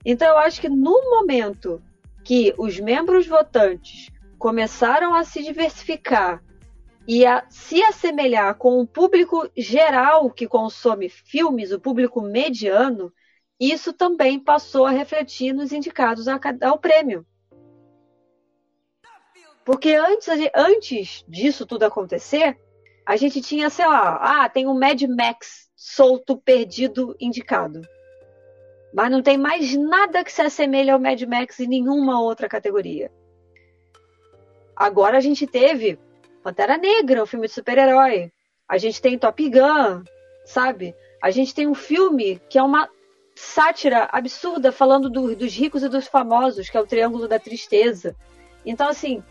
Então 0.04 0.26
eu 0.26 0.38
acho 0.38 0.60
que 0.60 0.68
no 0.68 1.00
momento 1.10 1.80
que 2.24 2.52
os 2.58 2.80
membros 2.80 3.24
votantes 3.28 4.10
começaram 4.36 5.14
a 5.14 5.22
se 5.22 5.44
diversificar 5.44 6.42
e 7.06 7.24
a 7.24 7.44
se 7.48 7.80
assemelhar 7.84 8.56
com 8.56 8.80
o 8.80 8.86
público 8.86 9.48
geral 9.56 10.28
que 10.28 10.48
consome 10.48 11.08
filmes, 11.08 11.70
o 11.70 11.78
público 11.78 12.20
mediano, 12.20 13.12
isso 13.60 13.92
também 13.92 14.40
passou 14.40 14.84
a 14.84 14.90
refletir 14.90 15.52
nos 15.52 15.72
indicados 15.72 16.26
ao 16.26 16.78
prêmio. 16.80 17.24
Porque 19.64 19.94
antes, 19.94 20.28
antes 20.52 21.24
disso 21.28 21.64
tudo 21.64 21.84
acontecer, 21.84 22.58
a 23.06 23.16
gente 23.16 23.40
tinha, 23.40 23.68
sei 23.68 23.86
lá, 23.86 24.44
ah, 24.44 24.48
tem 24.48 24.66
um 24.66 24.78
Mad 24.78 25.02
Max 25.02 25.68
solto, 25.76 26.36
perdido, 26.36 27.14
indicado. 27.20 27.82
Mas 28.94 29.10
não 29.10 29.22
tem 29.22 29.36
mais 29.36 29.76
nada 29.76 30.24
que 30.24 30.32
se 30.32 30.40
assemelhe 30.40 30.90
ao 30.90 30.98
Mad 30.98 31.20
Max 31.22 31.60
em 31.60 31.66
nenhuma 31.66 32.20
outra 32.20 32.48
categoria. 32.48 33.10
Agora 34.74 35.18
a 35.18 35.20
gente 35.20 35.46
teve 35.46 35.98
Pantera 36.42 36.78
Negra, 36.78 37.22
um 37.22 37.26
filme 37.26 37.46
de 37.46 37.52
super-herói. 37.52 38.32
A 38.68 38.78
gente 38.78 39.00
tem 39.00 39.18
Top 39.18 39.48
Gun, 39.48 40.02
sabe? 40.44 40.94
A 41.22 41.30
gente 41.30 41.54
tem 41.54 41.66
um 41.66 41.74
filme 41.74 42.40
que 42.48 42.58
é 42.58 42.62
uma 42.62 42.88
sátira 43.34 44.08
absurda 44.12 44.70
falando 44.70 45.10
do, 45.10 45.34
dos 45.34 45.54
ricos 45.54 45.82
e 45.82 45.88
dos 45.88 46.06
famosos, 46.06 46.70
que 46.70 46.76
é 46.76 46.80
o 46.80 46.86
Triângulo 46.86 47.28
da 47.28 47.38
Tristeza. 47.38 48.16
Então, 48.64 48.88
assim, 48.88 49.22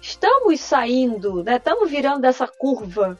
estamos 0.00 0.60
saindo, 0.60 1.42
né? 1.42 1.56
Estamos 1.56 1.90
virando 1.90 2.24
essa 2.24 2.46
curva 2.46 3.18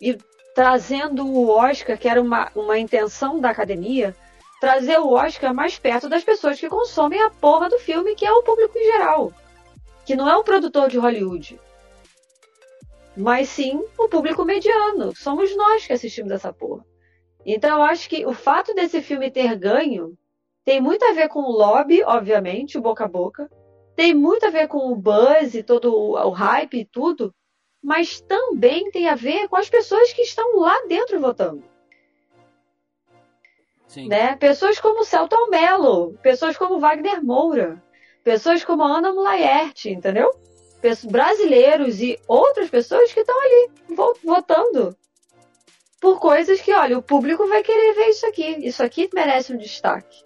e 0.00 0.18
trazendo 0.54 1.26
o 1.26 1.48
Oscar, 1.48 1.98
que 1.98 2.08
era 2.08 2.20
uma, 2.20 2.50
uma 2.54 2.78
intenção 2.78 3.40
da 3.40 3.50
academia, 3.50 4.14
trazer 4.60 4.98
o 4.98 5.12
Oscar 5.12 5.54
mais 5.54 5.78
perto 5.78 6.08
das 6.08 6.22
pessoas 6.22 6.58
que 6.60 6.68
consomem 6.68 7.22
a 7.22 7.30
porra 7.30 7.68
do 7.68 7.78
filme, 7.78 8.14
que 8.14 8.26
é 8.26 8.32
o 8.32 8.42
público 8.42 8.78
em 8.78 8.84
geral 8.84 9.32
que 10.04 10.16
não 10.16 10.28
é 10.28 10.36
um 10.36 10.42
produtor 10.42 10.88
de 10.88 10.98
Hollywood, 10.98 11.58
mas 13.16 13.48
sim 13.48 13.82
o 13.98 14.08
público 14.08 14.44
mediano. 14.44 15.14
Somos 15.14 15.54
nós 15.56 15.86
que 15.86 15.92
assistimos 15.92 16.32
essa 16.32 16.52
porra. 16.52 16.84
Então 17.44 17.78
eu 17.78 17.82
acho 17.82 18.08
que 18.08 18.24
o 18.26 18.32
fato 18.32 18.74
desse 18.74 19.02
filme 19.02 19.30
ter 19.30 19.56
ganho 19.56 20.16
tem 20.64 20.80
muito 20.80 21.04
a 21.04 21.12
ver 21.12 21.28
com 21.28 21.40
o 21.40 21.50
lobby, 21.50 22.02
obviamente, 22.04 22.78
o 22.78 22.80
boca 22.80 23.04
a 23.04 23.08
boca. 23.08 23.50
Tem 23.94 24.14
muito 24.14 24.46
a 24.46 24.50
ver 24.50 24.68
com 24.68 24.90
o 24.90 24.96
buzz 24.96 25.54
e 25.54 25.62
todo 25.62 25.94
o 25.94 26.30
hype 26.30 26.80
e 26.80 26.84
tudo. 26.84 27.34
Mas 27.82 28.20
também 28.20 28.90
tem 28.90 29.08
a 29.08 29.14
ver 29.14 29.48
com 29.48 29.56
as 29.56 29.68
pessoas 29.68 30.12
que 30.12 30.22
estão 30.22 30.58
lá 30.58 30.86
dentro 30.86 31.20
votando. 31.20 31.64
Sim. 33.86 34.08
Né? 34.08 34.36
Pessoas 34.36 34.80
como 34.80 35.04
Celton 35.04 35.48
Mello, 35.48 36.16
pessoas 36.22 36.56
como 36.56 36.78
Wagner 36.78 37.22
Moura, 37.22 37.82
Pessoas 38.22 38.64
como 38.64 38.84
Ana 38.84 39.12
Mulaerte, 39.12 39.90
entendeu? 39.90 40.30
Brasileiros 41.10 42.00
e 42.00 42.18
outras 42.26 42.70
pessoas 42.70 43.12
que 43.12 43.20
estão 43.20 43.36
ali 43.40 43.70
votando 44.24 44.96
por 46.00 46.18
coisas 46.18 46.60
que, 46.60 46.72
olha, 46.72 46.98
o 46.98 47.02
público 47.02 47.46
vai 47.46 47.62
querer 47.62 47.94
ver 47.94 48.08
isso 48.08 48.26
aqui. 48.26 48.56
Isso 48.66 48.82
aqui 48.82 49.08
merece 49.12 49.52
um 49.52 49.56
destaque. 49.56 50.24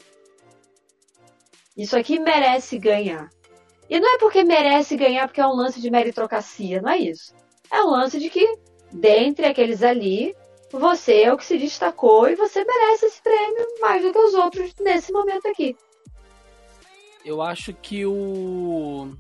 Isso 1.77 1.97
aqui 1.97 2.19
merece 2.19 2.79
ganhar. 2.79 3.31
E 3.89 4.01
não 4.01 4.15
é 4.15 4.19
porque 4.19 4.43
merece 4.43 4.97
ganhar 4.97 5.29
porque 5.29 5.41
é 5.41 5.47
um 5.47 5.55
lance 5.55 5.81
de 5.81 5.91
meritocracia, 5.91 6.83
não 6.83 6.91
é 6.91 6.99
isso. 6.99 7.35
É 7.71 7.83
um 7.83 7.91
lance 7.91 8.19
de 8.19 8.29
que, 8.29 8.59
dentre 8.93 9.47
aqueles 9.47 9.83
ali, 9.83 10.35
você 10.71 11.23
é 11.23 11.33
o 11.33 11.37
que 11.37 11.45
se 11.45 11.59
destacou 11.59 12.29
e 12.29 12.35
você 12.35 12.65
merece 12.65 13.07
esse 13.07 13.23
prêmio 13.23 13.67
mais 13.81 14.03
do 14.03 14.13
que 14.13 14.19
os 14.19 14.35
outros 14.35 14.75
nesse 14.81 15.13
momento 15.13 15.47
aqui. 15.49 15.77
Eu 17.25 17.43
acho 17.43 17.73
que 17.75 18.07
o. 18.07 19.13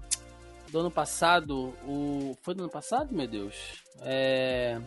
Do 0.70 0.80
ano 0.80 0.90
passado. 0.90 1.74
O. 1.84 2.36
Foi 2.42 2.54
do 2.54 2.62
ano 2.62 2.70
passado, 2.70 3.12
meu 3.12 3.26
Deus? 3.26 3.82
É. 4.02 4.80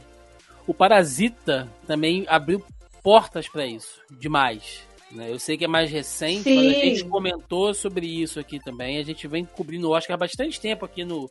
O 0.65 0.73
Parasita 0.73 1.68
também 1.88 2.26
abriu 2.27 2.64
portas 3.03 3.49
para 3.49 3.65
isso. 3.65 4.01
Demais. 4.11 4.88
Né? 5.11 5.31
Eu 5.31 5.40
sei 5.40 5.57
que 5.57 5.65
é 5.65 5.68
mais 5.68 5.90
recente, 5.90 6.44
Sim. 6.44 6.56
mas 6.56 6.68
a 6.68 6.80
gente 6.80 7.06
comentou 7.06 7.73
sobre 7.73 8.06
isso 8.06 8.40
aqui 8.40 8.60
também. 8.60 8.98
A 8.98 9.03
gente 9.03 9.27
vem 9.27 9.44
cobrindo 9.44 9.90
o 9.90 9.91
Oscar 9.91 10.15
há 10.15 10.18
bastante 10.18 10.60
tempo 10.60 10.86
aqui 10.86 11.03
no, 11.03 11.30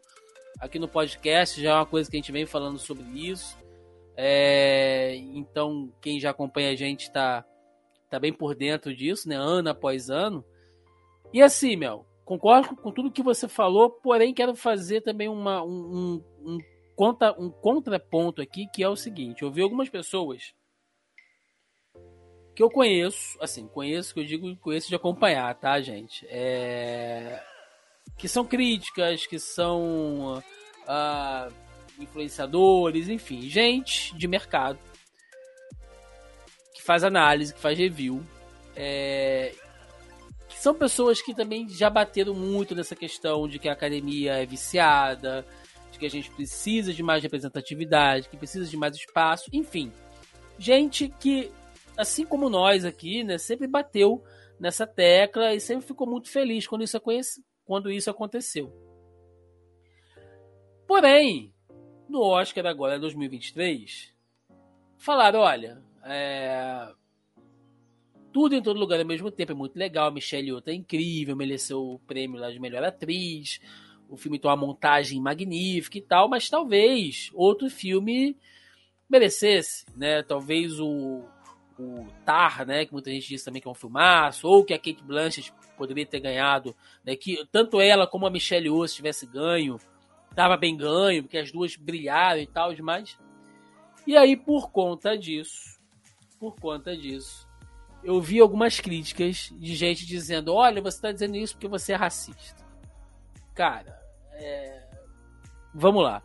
aqui 0.61 0.79
no 0.79 0.89
podcast. 0.89 1.61
Já 1.61 1.71
é 1.71 1.75
uma 1.75 1.87
coisa 1.87 2.11
que 2.11 2.17
a 2.17 2.21
gente 2.21 2.33
vem 2.33 2.47
falando 2.47 2.79
sobre 2.79 3.05
isso. 3.15 3.57
É, 4.17 5.15
então, 5.33 5.93
quem 6.01 6.19
já 6.19 6.31
acompanha 6.31 6.71
a 6.71 6.75
gente 6.75 7.03
está 7.03 7.45
tá 8.11 8.19
bem 8.19 8.33
por 8.33 8.55
dentro 8.55 8.95
disso, 8.95 9.29
né? 9.29 9.37
Ano 9.37 9.71
após 9.71 10.11
ano. 10.11 10.45
E 11.33 11.41
assim, 11.41 11.77
Mel, 11.77 12.05
concordo 12.25 12.75
com 12.75 12.91
tudo 12.91 13.13
que 13.13 13.23
você 13.23 13.47
falou, 13.47 13.91
porém 13.91 14.35
quero 14.35 14.57
fazer 14.57 15.03
também 15.03 15.29
uma, 15.29 15.63
um, 15.63 15.69
um, 15.69 16.25
um, 16.45 16.59
contra, 16.97 17.33
um 17.39 17.49
contraponto 17.49 18.43
aqui, 18.43 18.67
que 18.75 18.83
é 18.83 18.89
o 18.89 18.97
seguinte: 18.97 19.43
eu 19.43 19.53
vi 19.53 19.63
algumas 19.63 19.89
pessoas 19.89 20.53
que 22.59 22.63
eu 22.65 22.69
conheço, 22.69 23.39
assim, 23.41 23.69
conheço, 23.69 24.13
que 24.13 24.19
eu 24.19 24.25
digo 24.25 24.57
conheço 24.57 24.89
de 24.89 24.97
acompanhar, 24.97 25.55
tá, 25.55 25.81
gente? 25.81 26.27
É... 26.27 27.41
Que 28.17 28.27
são 28.27 28.45
críticas, 28.45 29.29
que 29.29 29.39
são 29.39 30.43
uh, 30.83 31.55
influenciadores, 32.01 33.09
enfim, 33.09 33.43
gente 33.43 34.13
de 34.17 34.27
mercado 34.27 34.77
que 36.75 36.83
faz 36.83 37.05
análise, 37.05 37.55
que 37.55 37.61
faz 37.61 37.79
review. 37.79 38.27
É, 38.75 39.55
são 40.49 40.75
pessoas 40.75 41.23
que 41.23 41.33
também 41.33 41.69
já 41.69 41.89
bateram 41.89 42.35
muito 42.35 42.75
nessa 42.75 42.97
questão 42.97 43.47
de 43.47 43.61
que 43.61 43.69
a 43.69 43.73
academia 43.73 44.33
é 44.33 44.45
viciada, 44.45 45.47
de 45.93 45.99
que 46.01 46.07
a 46.07 46.11
gente 46.11 46.29
precisa 46.33 46.93
de 46.93 47.05
mais 47.05 47.23
representatividade, 47.23 48.29
que 48.29 48.37
precisa 48.37 48.69
de 48.69 48.77
mais 48.77 48.97
espaço, 48.97 49.45
enfim. 49.53 49.93
Gente 50.59 51.09
que, 51.21 51.53
assim 51.99 52.25
como 52.25 52.49
nós 52.49 52.85
aqui, 52.85 53.25
né, 53.25 53.37
sempre 53.37 53.67
bateu 53.67 54.23
nessa 54.59 54.87
tecla 54.87 55.53
e 55.53 55.61
sempre 55.61 55.87
ficou 55.87 56.07
muito 56.07 56.31
feliz 56.31 56.67
quando 56.67 56.85
isso, 56.85 57.01
quando 57.65 57.91
isso 57.91 58.09
aconteceu. 58.09 58.73
Porém, 60.87 61.53
no 62.09 62.23
Oscar 62.23 62.65
agora 62.67 62.99
2023, 62.99 64.15
falaram, 64.97 65.41
olha, 65.41 65.83
é, 66.05 66.93
tudo 68.33 68.55
em 68.55 68.63
todo 68.63 68.79
lugar 68.79 69.01
ao 69.01 69.07
mesmo 69.07 69.31
tempo 69.31 69.53
é 69.53 69.55
muito 69.55 69.77
legal. 69.77 70.13
Michelle 70.13 70.47
Yeoh 70.49 70.61
tá 70.61 70.73
incrível, 70.73 71.37
mereceu 71.37 71.83
o 71.83 71.99
prêmio 71.99 72.41
lá 72.41 72.51
de 72.51 72.61
melhor 72.61 72.85
atriz. 72.85 73.61
O 74.09 74.17
filme 74.17 74.39
tem 74.39 74.49
uma 74.49 74.57
montagem 74.57 75.21
magnífica 75.21 75.99
e 75.99 76.03
tal, 76.03 76.29
mas 76.29 76.49
talvez 76.49 77.31
outro 77.35 77.69
filme 77.69 78.37
merecesse, 79.11 79.85
né? 79.97 80.23
Talvez 80.23 80.79
o, 80.81 81.25
o 81.79 82.07
Tar, 82.25 82.67
né? 82.67 82.85
Que 82.85 82.93
muita 82.93 83.11
gente 83.11 83.29
diz 83.29 83.43
também 83.43 83.63
que 83.63 83.69
é 83.69 83.71
um 83.71 83.75
filmaço, 83.75 84.49
ou 84.49 84.65
que 84.65 84.75
a 84.75 84.79
Kate 84.79 85.03
Blanchett 85.03 85.53
poderia 85.77 86.05
ter 86.05 86.21
ganhado, 86.21 86.75
né? 87.05 87.15
Que 87.15 87.47
tanto 87.53 87.81
ela 87.81 88.07
como 88.07 88.27
a 88.27 88.31
Michelle 88.31 88.67
Yeoh 88.67 88.87
se 88.87 88.97
tivesse 88.97 89.27
ganho, 89.27 89.79
tava 90.35 90.57
bem 90.57 90.77
ganho, 90.77 91.23
porque 91.23 91.39
as 91.39 91.53
duas 91.53 91.77
brilharam 91.77 92.41
e 92.41 92.47
tal, 92.47 92.75
demais. 92.75 93.19
E 94.07 94.17
aí 94.17 94.37
por 94.37 94.71
conta 94.71 95.17
disso, 95.17 95.79
por 96.39 96.57
conta 96.57 96.97
disso, 96.97 97.49
eu 98.03 98.21
vi 98.21 98.41
algumas 98.41 98.81
críticas 98.81 99.53
de 99.57 99.75
gente 99.75 100.07
dizendo: 100.07 100.55
olha, 100.55 100.81
você 100.81 100.97
está 100.97 101.13
dizendo 101.13 101.37
isso 101.37 101.55
porque 101.55 101.69
você 101.69 101.93
é 101.93 101.97
racista. 101.97 102.67
Cara, 103.55 104.01
é... 104.33 104.87
vamos 105.75 106.03
lá. 106.03 106.23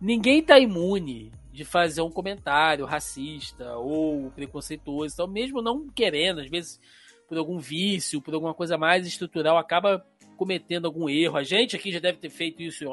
Ninguém 0.00 0.40
está 0.40 0.58
imune 0.58 1.32
de 1.56 1.64
fazer 1.64 2.02
um 2.02 2.10
comentário 2.10 2.84
racista 2.84 3.78
ou 3.78 4.30
preconceituoso, 4.30 5.14
então, 5.14 5.26
mesmo 5.26 5.62
não 5.62 5.88
querendo, 5.88 6.42
às 6.42 6.50
vezes 6.50 6.78
por 7.26 7.38
algum 7.38 7.58
vício, 7.58 8.20
por 8.20 8.34
alguma 8.34 8.52
coisa 8.52 8.76
mais 8.76 9.06
estrutural, 9.06 9.56
acaba 9.56 10.06
cometendo 10.36 10.84
algum 10.84 11.08
erro. 11.08 11.38
A 11.38 11.42
gente 11.42 11.74
aqui 11.74 11.90
já 11.90 11.98
deve 11.98 12.18
ter 12.18 12.28
feito 12.28 12.62
isso, 12.62 12.84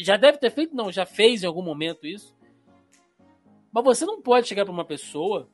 já 0.00 0.16
deve 0.16 0.38
ter 0.38 0.50
feito, 0.50 0.74
não, 0.74 0.90
já 0.90 1.06
fez 1.06 1.44
em 1.44 1.46
algum 1.46 1.62
momento 1.62 2.04
isso. 2.04 2.36
Mas 3.72 3.84
você 3.84 4.04
não 4.04 4.20
pode 4.20 4.48
chegar 4.48 4.64
para 4.64 4.74
uma 4.74 4.84
pessoa 4.84 5.48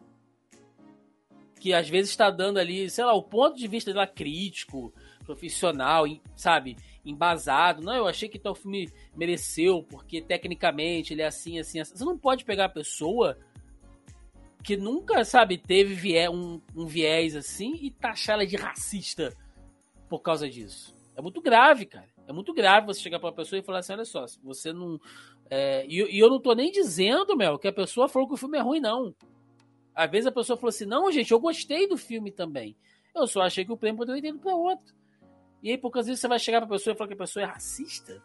que 1.61 1.75
às 1.75 1.87
vezes 1.87 2.11
está 2.11 2.31
dando 2.31 2.59
ali, 2.59 2.89
sei 2.89 3.05
lá, 3.05 3.13
o 3.13 3.23
ponto 3.23 3.59
de 3.59 3.69
vista 3.69 3.93
dela 3.93 4.07
crítico, 4.07 4.93
profissional, 5.23 6.07
sabe, 6.35 6.77
embasado. 7.11 7.83
Não, 7.83 7.95
eu 7.95 8.07
achei 8.07 8.29
que 8.29 8.39
tal 8.39 8.55
filme 8.55 8.91
mereceu, 9.17 9.83
porque 9.83 10.21
tecnicamente 10.21 11.13
ele 11.13 11.23
é 11.23 11.27
assim, 11.27 11.59
assim, 11.59 11.81
assim. 11.81 11.97
Você 11.97 12.05
não 12.05 12.19
pode 12.19 12.45
pegar 12.45 12.67
a 12.67 12.71
pessoa 12.71 13.39
que 14.63 14.77
nunca, 14.77 15.25
sabe, 15.25 15.57
teve 15.57 16.29
um, 16.29 16.61
um 16.77 16.87
viés 16.87 17.35
assim 17.35 17.79
e 17.81 17.91
taxar 17.91 18.35
ela 18.35 18.47
de 18.47 18.57
racista 18.57 19.35
por 20.09 20.21
causa 20.21 20.49
disso. 20.49 20.95
É 21.17 21.23
muito 21.23 21.41
grave, 21.41 21.87
cara. 21.87 22.09
É 22.27 22.33
muito 22.33 22.53
grave 22.53 22.87
você 22.87 23.01
chegar 23.01 23.19
pra 23.19 23.29
uma 23.29 23.35
pessoa 23.35 23.59
e 23.59 23.63
falar 23.63 23.79
assim: 23.79 23.95
olha 23.95 24.05
só, 24.05 24.25
você 24.43 24.73
não. 24.73 25.01
É... 25.51 25.87
E, 25.87 26.17
e, 26.17 26.19
eu 26.19 26.29
não 26.29 26.41
tô 26.41 26.53
nem 26.53 26.71
dizendo, 26.71 27.37
Mel, 27.37 27.59
que 27.59 27.69
a 27.69 27.73
pessoa 27.73 28.09
falou 28.09 28.29
que 28.29 28.35
o 28.35 28.37
filme 28.37 28.59
é 28.59 28.61
ruim, 28.61 28.81
não. 28.81 29.15
Às 29.95 30.11
vezes 30.11 30.27
a 30.27 30.33
pessoa 30.33 30.57
falou 30.57 30.69
assim: 30.69 30.85
não, 30.85 31.11
gente, 31.11 31.33
eu 31.33 31.41
gostei 31.41 31.89
do 31.89 31.97
filme 31.97 32.31
também. 32.31 32.77
Eu 33.15 33.27
só 33.27 33.41
achei 33.41 33.65
que 33.65 33.73
o 33.73 33.77
prêmio 33.77 33.99
poderia 33.99 34.21
ter 34.21 34.29
ido 34.29 34.39
pra 34.39 34.55
outro. 34.55 34.95
E 35.63 35.71
aí, 35.71 35.79
poucas 35.79 36.07
vezes 36.07 36.21
você 36.21 36.29
vai 36.29 36.39
chegar 36.39 36.61
pra 36.61 36.69
pessoa 36.69 36.95
e 36.95 36.97
falar 36.97 37.09
que 37.09 37.15
a 37.15 37.19
pessoa 37.19 37.43
é 37.43 37.47
racista. 37.47 38.23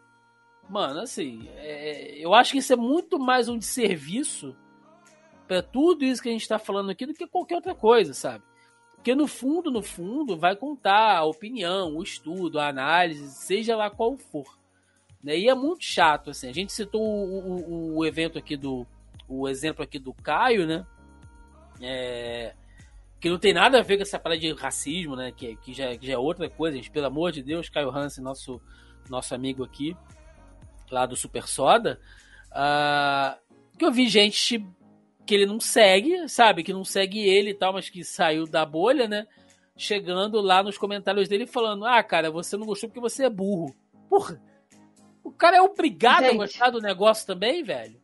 Mano, 0.68 1.00
assim, 1.00 1.48
é, 1.56 2.18
eu 2.18 2.32
acho 2.32 2.52
que 2.52 2.58
isso 2.58 2.72
é 2.72 2.76
muito 2.76 3.18
mais 3.18 3.48
um 3.48 3.58
desserviço 3.58 4.56
para 5.46 5.62
tudo 5.62 6.04
isso 6.04 6.22
que 6.22 6.28
a 6.28 6.32
gente 6.32 6.48
tá 6.48 6.58
falando 6.58 6.90
aqui 6.90 7.04
do 7.04 7.12
que 7.12 7.26
qualquer 7.26 7.56
outra 7.56 7.74
coisa, 7.74 8.14
sabe? 8.14 8.42
Porque 8.94 9.14
no 9.14 9.26
fundo, 9.26 9.70
no 9.70 9.82
fundo, 9.82 10.36
vai 10.36 10.56
contar 10.56 11.18
a 11.18 11.24
opinião, 11.24 11.96
o 11.96 12.02
estudo, 12.02 12.58
a 12.58 12.68
análise, 12.68 13.28
seja 13.28 13.76
lá 13.76 13.90
qual 13.90 14.16
for. 14.16 14.58
Né? 15.22 15.38
E 15.38 15.48
é 15.48 15.54
muito 15.54 15.84
chato, 15.84 16.30
assim. 16.30 16.48
A 16.48 16.52
gente 16.54 16.72
citou 16.72 17.02
o, 17.02 17.94
o, 17.94 17.96
o 17.98 18.06
evento 18.06 18.38
aqui 18.38 18.56
do. 18.56 18.86
O 19.28 19.48
exemplo 19.48 19.82
aqui 19.82 19.98
do 19.98 20.12
Caio, 20.12 20.66
né? 20.66 20.86
É, 21.80 22.54
que 23.24 23.30
não 23.30 23.38
tem 23.38 23.54
nada 23.54 23.78
a 23.78 23.82
ver 23.82 23.96
com 23.96 24.02
essa 24.02 24.18
parada 24.18 24.38
de 24.38 24.52
racismo, 24.52 25.16
né? 25.16 25.32
Que, 25.34 25.56
que, 25.56 25.72
já, 25.72 25.96
que 25.96 26.06
já 26.06 26.12
é 26.12 26.18
outra 26.18 26.50
coisa, 26.50 26.76
gente. 26.76 26.90
Pelo 26.90 27.06
amor 27.06 27.32
de 27.32 27.42
Deus, 27.42 27.70
Caio 27.70 27.88
Hansen, 27.88 28.22
nosso, 28.22 28.60
nosso 29.08 29.34
amigo 29.34 29.64
aqui, 29.64 29.96
lá 30.90 31.06
do 31.06 31.16
Super 31.16 31.48
Soda. 31.48 31.98
Uh, 32.50 33.34
que 33.78 33.84
eu 33.86 33.90
vi 33.90 34.10
gente 34.10 34.62
que 35.24 35.34
ele 35.34 35.46
não 35.46 35.58
segue, 35.58 36.28
sabe? 36.28 36.62
Que 36.62 36.74
não 36.74 36.84
segue 36.84 37.18
ele 37.18 37.52
e 37.52 37.54
tal, 37.54 37.72
mas 37.72 37.88
que 37.88 38.04
saiu 38.04 38.46
da 38.46 38.66
bolha, 38.66 39.08
né? 39.08 39.26
Chegando 39.74 40.42
lá 40.42 40.62
nos 40.62 40.76
comentários 40.76 41.26
dele 41.26 41.46
falando: 41.46 41.86
Ah, 41.86 42.02
cara, 42.02 42.30
você 42.30 42.58
não 42.58 42.66
gostou 42.66 42.90
porque 42.90 43.00
você 43.00 43.24
é 43.24 43.30
burro. 43.30 43.74
Porra! 44.06 44.38
O 45.24 45.32
cara 45.32 45.56
é 45.56 45.62
obrigado 45.62 46.24
gente. 46.24 46.34
a 46.34 46.36
gostar 46.36 46.68
do 46.68 46.78
negócio 46.78 47.26
também, 47.26 47.64
velho? 47.64 47.98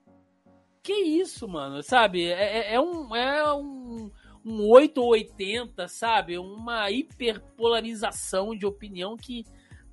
Que 0.82 0.94
isso, 0.94 1.46
mano, 1.46 1.82
sabe? 1.82 2.24
É, 2.24 2.70
é, 2.70 2.74
é 2.76 2.80
um, 2.80 3.14
é 3.14 3.54
um, 3.54 4.10
um 4.44 4.68
8 4.68 5.00
ou 5.00 5.10
80, 5.10 5.88
sabe? 5.88 6.38
Uma 6.38 6.90
hiperpolarização 6.90 8.56
de 8.56 8.66
opinião 8.66 9.16
que 9.16 9.44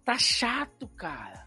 tá 0.03 0.17
chato, 0.17 0.87
cara. 0.95 1.45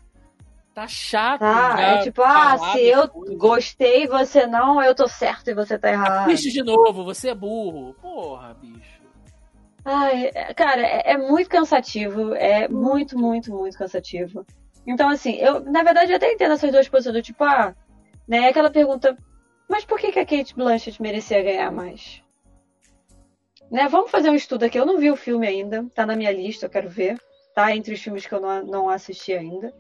Tá 0.74 0.86
chato. 0.86 1.40
Tá, 1.40 1.80
é 1.80 2.02
tipo, 2.02 2.22
ah, 2.22 2.56
se 2.72 2.80
eu 2.80 3.08
coisa. 3.08 3.36
gostei 3.36 4.06
você 4.06 4.46
não, 4.46 4.82
eu 4.82 4.94
tô 4.94 5.08
certo 5.08 5.48
e 5.48 5.54
você 5.54 5.78
tá 5.78 5.90
errado. 5.90 6.26
Bicho 6.26 6.50
de 6.50 6.62
novo, 6.62 7.04
você 7.04 7.30
é 7.30 7.34
burro. 7.34 7.94
Porra, 7.94 8.54
bicho. 8.54 9.00
Ai, 9.84 10.30
é, 10.34 10.54
cara, 10.54 10.82
é, 10.82 11.12
é 11.12 11.18
muito 11.18 11.48
cansativo. 11.48 12.34
É 12.34 12.68
muito, 12.68 13.18
muito, 13.18 13.50
muito 13.52 13.76
cansativo. 13.76 14.46
Então, 14.86 15.08
assim, 15.08 15.34
eu, 15.36 15.60
na 15.60 15.82
verdade, 15.82 16.12
eu 16.12 16.16
até 16.16 16.32
entendo 16.32 16.52
essas 16.52 16.70
duas 16.70 16.88
posições 16.88 17.14
do 17.14 17.22
tipo, 17.22 17.42
ah, 17.44 17.74
né, 18.26 18.48
aquela 18.48 18.70
pergunta, 18.70 19.16
mas 19.68 19.84
por 19.84 19.98
que, 19.98 20.12
que 20.12 20.18
a 20.18 20.26
Kate 20.26 20.54
Blanchett 20.54 21.00
merecia 21.02 21.42
ganhar 21.42 21.70
mais? 21.70 22.22
Né, 23.70 23.88
vamos 23.88 24.10
fazer 24.10 24.30
um 24.30 24.34
estudo 24.34 24.64
aqui. 24.64 24.78
Eu 24.78 24.86
não 24.86 24.98
vi 24.98 25.10
o 25.10 25.16
filme 25.16 25.46
ainda, 25.46 25.86
tá 25.94 26.04
na 26.04 26.16
minha 26.16 26.32
lista, 26.32 26.66
eu 26.66 26.70
quero 26.70 26.88
ver. 26.88 27.18
Tá 27.54 27.74
entre 27.74 27.94
os 27.94 28.00
filmes 28.00 28.26
que 28.26 28.34
eu 28.34 28.40
não, 28.40 28.64
não 28.64 28.90
assisti 28.90 29.32
ainda. 29.32 29.72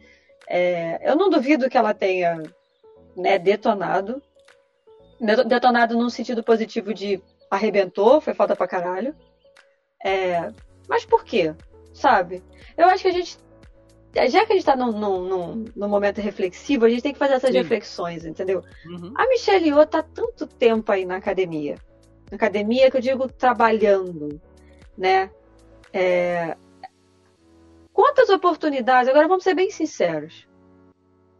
É, 0.48 1.10
eu 1.10 1.16
não 1.16 1.28
duvido 1.28 1.68
que 1.68 1.76
ela 1.76 1.92
tenha 1.92 2.42
né, 3.16 3.38
detonado. 3.38 4.22
Detonado 5.46 5.96
num 5.98 6.08
sentido 6.08 6.42
positivo 6.42 6.94
de 6.94 7.22
arrebentou, 7.50 8.20
foi 8.20 8.32
falta 8.32 8.54
pra 8.54 8.68
caralho. 8.68 9.14
É, 10.04 10.50
mas 10.88 11.04
por 11.04 11.24
quê? 11.24 11.54
Sabe? 11.92 12.42
Eu 12.76 12.86
acho 12.86 13.02
que 13.02 13.08
a 13.08 13.12
gente 13.12 13.38
já 14.28 14.44
que 14.44 14.52
a 14.52 14.56
gente 14.56 14.58
está 14.58 14.74
num, 14.74 14.90
num, 14.90 15.24
num, 15.24 15.64
num, 15.76 15.88
momento 15.88 16.20
reflexivo, 16.20 16.84
a 16.84 16.88
gente 16.88 17.02
tem 17.02 17.12
que 17.12 17.18
fazer 17.18 17.34
essas 17.34 17.50
Sim. 17.50 17.58
reflexões, 17.58 18.24
entendeu? 18.24 18.64
Uhum. 18.84 19.12
A 19.16 19.28
Michelle 19.28 19.68
Yeoh 19.68 19.86
tá 19.86 20.02
tanto 20.02 20.48
tempo 20.48 20.90
aí 20.90 21.04
na 21.04 21.16
academia. 21.16 21.76
Academia 22.32 22.90
que 22.90 22.96
eu 22.96 23.00
digo 23.00 23.28
trabalhando, 23.28 24.40
né? 24.96 25.30
É... 25.92 26.56
Quantas 27.92 28.28
oportunidades, 28.28 29.08
agora 29.08 29.28
vamos 29.28 29.44
ser 29.44 29.54
bem 29.54 29.70
sinceros. 29.70 30.46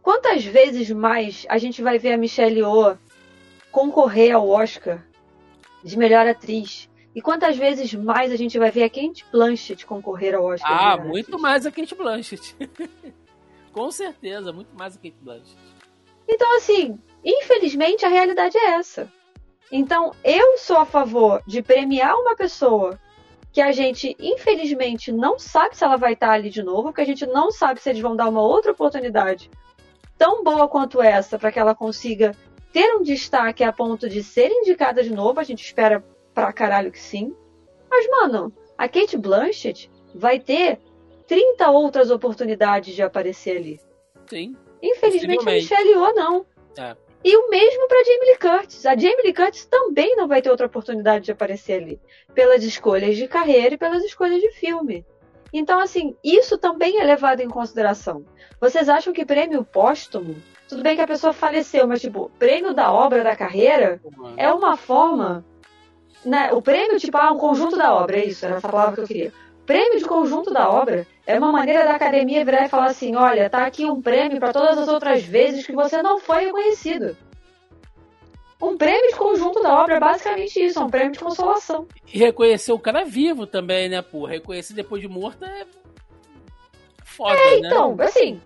Quantas 0.01 0.43
vezes 0.43 0.89
mais 0.91 1.45
a 1.47 1.57
gente 1.57 1.81
vai 1.81 1.97
ver 1.97 2.13
a 2.13 2.17
Michelle 2.17 2.59
Yeoh 2.59 2.97
concorrer 3.71 4.35
ao 4.35 4.49
Oscar 4.49 5.05
de 5.83 5.97
melhor 5.97 6.27
atriz? 6.27 6.89
E 7.13 7.21
quantas 7.21 7.57
vezes 7.57 7.93
mais 7.93 8.31
a 8.31 8.35
gente 8.35 8.57
vai 8.57 8.71
ver 8.71 8.83
a 8.83 8.89
Kate 8.89 9.25
Blanchett 9.31 9.85
concorrer 9.85 10.33
ao 10.33 10.45
Oscar? 10.45 10.93
Ah, 10.93 10.97
muito 10.97 11.37
mais 11.37 11.65
a 11.65 11.71
Kate 11.71 11.93
Blanchett. 11.93 12.55
Com 13.71 13.91
certeza, 13.91 14.51
muito 14.51 14.73
mais 14.75 14.95
a 14.95 14.97
Kate 14.97 15.17
Blanchett. 15.21 15.57
Então, 16.27 16.57
assim, 16.57 16.97
infelizmente 17.23 18.05
a 18.05 18.09
realidade 18.09 18.57
é 18.57 18.75
essa. 18.75 19.11
Então, 19.71 20.11
eu 20.23 20.57
sou 20.57 20.77
a 20.77 20.85
favor 20.85 21.41
de 21.47 21.61
premiar 21.61 22.15
uma 22.15 22.35
pessoa 22.35 22.99
que 23.53 23.61
a 23.61 23.71
gente, 23.71 24.15
infelizmente, 24.19 25.11
não 25.11 25.37
sabe 25.37 25.75
se 25.75 25.83
ela 25.83 25.97
vai 25.97 26.13
estar 26.13 26.31
ali 26.31 26.49
de 26.49 26.63
novo, 26.63 26.83
porque 26.83 27.01
a 27.01 27.05
gente 27.05 27.25
não 27.25 27.51
sabe 27.51 27.81
se 27.81 27.89
eles 27.89 28.01
vão 28.01 28.15
dar 28.15 28.29
uma 28.29 28.41
outra 28.41 28.71
oportunidade 28.71 29.49
tão 30.17 30.43
boa 30.43 30.67
quanto 30.67 31.01
essa 31.01 31.37
para 31.39 31.51
que 31.51 31.59
ela 31.59 31.75
consiga 31.75 32.35
ter 32.71 32.93
um 32.95 33.01
destaque 33.01 33.63
a 33.63 33.73
ponto 33.73 34.07
de 34.07 34.23
ser 34.23 34.49
indicada 34.51 35.03
de 35.03 35.13
novo. 35.13 35.39
A 35.39 35.43
gente 35.43 35.63
espera 35.63 36.03
pra 36.33 36.53
caralho 36.53 36.91
que 36.91 36.99
sim. 36.99 37.35
Mas, 37.89 38.07
mano, 38.09 38.53
a 38.77 38.87
Kate 38.87 39.17
Blanchett 39.17 39.91
vai 40.13 40.39
ter 40.39 40.79
30 41.27 41.69
outras 41.69 42.11
oportunidades 42.11 42.95
de 42.95 43.01
aparecer 43.01 43.57
ali. 43.57 43.79
Sim. 44.27 44.55
Infelizmente 44.81 45.47
a 45.47 45.51
Michelle 45.51 45.89
Yeoh 45.89 46.13
não. 46.13 46.45
É. 46.77 46.95
E 47.23 47.37
o 47.37 47.49
mesmo 47.49 47.87
para 47.87 48.03
Jamie 48.03 48.29
Lee 48.29 48.37
Curtis. 48.37 48.85
A 48.85 48.95
Jamie 48.95 49.23
Lee 49.23 49.33
Curtis 49.33 49.65
também 49.65 50.15
não 50.15 50.27
vai 50.27 50.41
ter 50.41 50.49
outra 50.49 50.65
oportunidade 50.65 51.25
de 51.25 51.31
aparecer 51.31 51.81
ali. 51.81 51.99
Pelas 52.33 52.63
escolhas 52.63 53.15
de 53.15 53.27
carreira 53.27 53.75
e 53.75 53.77
pelas 53.77 54.03
escolhas 54.03 54.41
de 54.41 54.51
filme. 54.51 55.05
Então, 55.53 55.79
assim, 55.79 56.15
isso 56.23 56.57
também 56.57 56.99
é 56.99 57.03
levado 57.03 57.41
em 57.41 57.49
consideração. 57.49 58.25
Vocês 58.59 58.87
acham 58.87 59.13
que 59.13 59.25
prêmio 59.25 59.63
póstumo, 59.65 60.35
tudo 60.67 60.81
bem 60.81 60.95
que 60.95 61.01
a 61.01 61.07
pessoa 61.07 61.33
faleceu, 61.33 61.87
mas, 61.87 61.99
tipo, 61.99 62.31
prêmio 62.39 62.73
da 62.73 62.91
obra 62.91 63.23
da 63.23 63.35
carreira 63.35 63.99
é 64.37 64.51
uma 64.51 64.77
forma 64.77 65.45
né, 66.25 66.51
o 66.53 66.61
prêmio, 66.61 66.99
tipo, 66.99 67.17
ah, 67.17 67.31
um 67.31 67.37
conjunto 67.37 67.75
da 67.75 67.93
obra, 67.93 68.17
é 68.17 68.25
isso, 68.25 68.45
era 68.45 68.55
essa 68.55 68.69
palavra 68.69 68.95
que 68.95 69.01
eu 69.01 69.07
queria. 69.07 69.33
Prêmio 69.71 69.99
de 69.99 70.03
conjunto 70.03 70.51
da 70.51 70.69
obra 70.69 71.07
é 71.25 71.39
uma 71.39 71.49
maneira 71.49 71.85
da 71.85 71.95
academia 71.95 72.43
virar 72.43 72.65
e 72.65 72.69
falar 72.69 72.87
assim: 72.87 73.15
olha, 73.15 73.49
tá 73.49 73.65
aqui 73.65 73.85
um 73.85 74.01
prêmio 74.01 74.37
para 74.37 74.51
todas 74.51 74.77
as 74.77 74.89
outras 74.89 75.23
vezes 75.23 75.65
que 75.65 75.71
você 75.71 76.03
não 76.03 76.19
foi 76.19 76.47
reconhecido. 76.47 77.15
Um 78.61 78.75
prêmio 78.75 79.07
de 79.07 79.15
conjunto 79.15 79.63
da 79.63 79.81
obra 79.81 79.95
é 79.95 79.99
basicamente 80.01 80.61
isso, 80.61 80.77
é 80.77 80.83
um 80.83 80.89
prêmio 80.89 81.13
de 81.13 81.19
consolação. 81.19 81.87
E 82.13 82.19
reconhecer 82.19 82.73
o 82.73 82.79
cara 82.79 83.05
vivo 83.05 83.47
também, 83.47 83.87
né, 83.87 84.01
pô? 84.01 84.25
Reconhecer 84.25 84.73
depois 84.73 85.01
de 85.01 85.07
morto 85.07 85.45
é 85.45 85.65
foda, 87.05 87.33
é, 87.33 87.61
né? 87.61 87.67
então, 87.67 87.95
assim. 88.01 88.41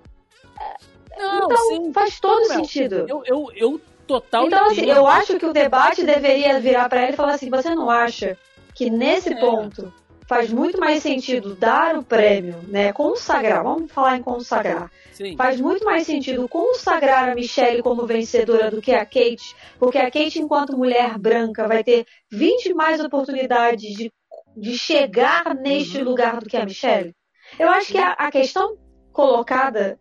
Não, 1.17 1.45
então, 1.45 1.57
sim, 1.57 1.91
faz 1.91 2.19
todo 2.19 2.45
sentido. 2.45 3.03
Eu, 3.09 3.23
eu, 3.25 3.51
eu 3.55 3.81
total. 4.05 4.45
Então, 4.45 4.67
assim, 4.67 4.85
eu 4.85 5.07
acho 5.07 5.39
que 5.39 5.45
o 5.47 5.53
debate 5.53 6.03
deveria 6.03 6.59
virar 6.59 6.87
para 6.87 7.01
ele 7.01 7.13
e 7.13 7.17
falar 7.17 7.33
assim: 7.33 7.49
você 7.49 7.73
não 7.73 7.89
acha 7.89 8.37
que 8.75 8.91
nesse 8.91 9.33
é. 9.33 9.39
ponto 9.39 9.91
faz 10.27 10.49
muito 10.51 10.79
mais 10.79 11.03
sentido 11.03 11.55
dar 11.55 11.97
o 11.97 12.03
prêmio, 12.03 12.57
né? 12.67 12.91
Consagrar, 12.91 13.63
vamos 13.63 13.91
falar 13.91 14.17
em 14.17 14.23
consagrar. 14.23 14.91
Sim. 15.11 15.35
Faz 15.37 15.59
muito 15.61 15.85
mais 15.85 16.05
sentido 16.05 16.47
consagrar 16.47 17.29
a 17.29 17.35
Michelle 17.35 17.81
como 17.81 18.05
vencedora 18.05 18.69
do 18.69 18.81
que 18.81 18.91
a 18.91 19.05
Kate, 19.05 19.55
porque 19.79 19.97
a 19.97 20.11
Kate, 20.11 20.39
enquanto 20.39 20.77
mulher 20.77 21.17
branca, 21.17 21.67
vai 21.67 21.83
ter 21.83 22.05
20 22.31 22.73
mais 22.73 22.99
oportunidades 22.99 23.95
de, 23.95 24.11
de 24.57 24.77
chegar 24.77 25.55
neste 25.55 25.99
uhum. 25.99 26.03
lugar 26.03 26.39
do 26.39 26.49
que 26.49 26.57
a 26.57 26.65
Michelle. 26.65 27.15
Eu 27.59 27.69
acho 27.69 27.91
que 27.91 27.97
a, 27.97 28.11
a 28.11 28.31
questão 28.31 28.75
colocada 29.13 29.99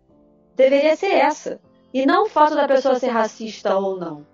deveria 0.57 0.97
ser 0.97 1.13
essa. 1.13 1.61
E 1.93 2.05
não 2.05 2.25
o 2.25 2.29
fato 2.29 2.57
da 2.57 2.67
pessoa 2.67 2.99
ser 2.99 3.09
racista 3.09 3.77
ou 3.77 3.97
não. 3.97 4.27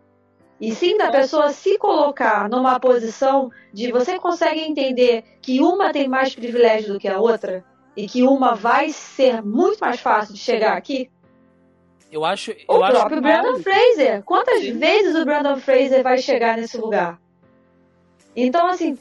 E 0.61 0.74
sim 0.74 0.99
da 0.99 1.11
pessoa 1.11 1.51
se 1.51 1.78
colocar 1.78 2.49
numa 2.49 2.78
posição 2.78 3.51
de 3.73 3.91
você 3.91 4.19
consegue 4.19 4.61
entender 4.61 5.24
que 5.41 5.61
uma 5.61 5.91
tem 5.91 6.07
mais 6.07 6.35
privilégio 6.35 6.93
do 6.93 7.01
que 7.01 7.09
a 7.09 7.19
outra 7.19 7.65
e 7.97 8.07
que 8.07 8.23
uma 8.23 8.55
vai 8.55 8.91
ser 8.91 9.43
muito 9.43 9.78
mais 9.78 10.01
fácil 10.01 10.35
de 10.35 10.41
chegar 10.41 10.77
aqui. 10.77 11.11
Eu 12.12 12.24
acho. 12.24 12.51
Eu 12.51 12.57
o 12.69 12.78
próprio 12.78 13.01
acho 13.01 13.20
Brandon 13.20 13.53
mais... 13.53 13.62
Fraser. 13.62 14.23
Quantas 14.24 14.61
sim. 14.61 14.78
vezes 14.78 15.15
o 15.16 15.24
Brandon 15.24 15.57
Fraser 15.57 16.03
vai 16.03 16.19
chegar 16.19 16.57
nesse 16.57 16.77
lugar? 16.77 17.19
Então, 18.37 18.66
assim, 18.66 18.99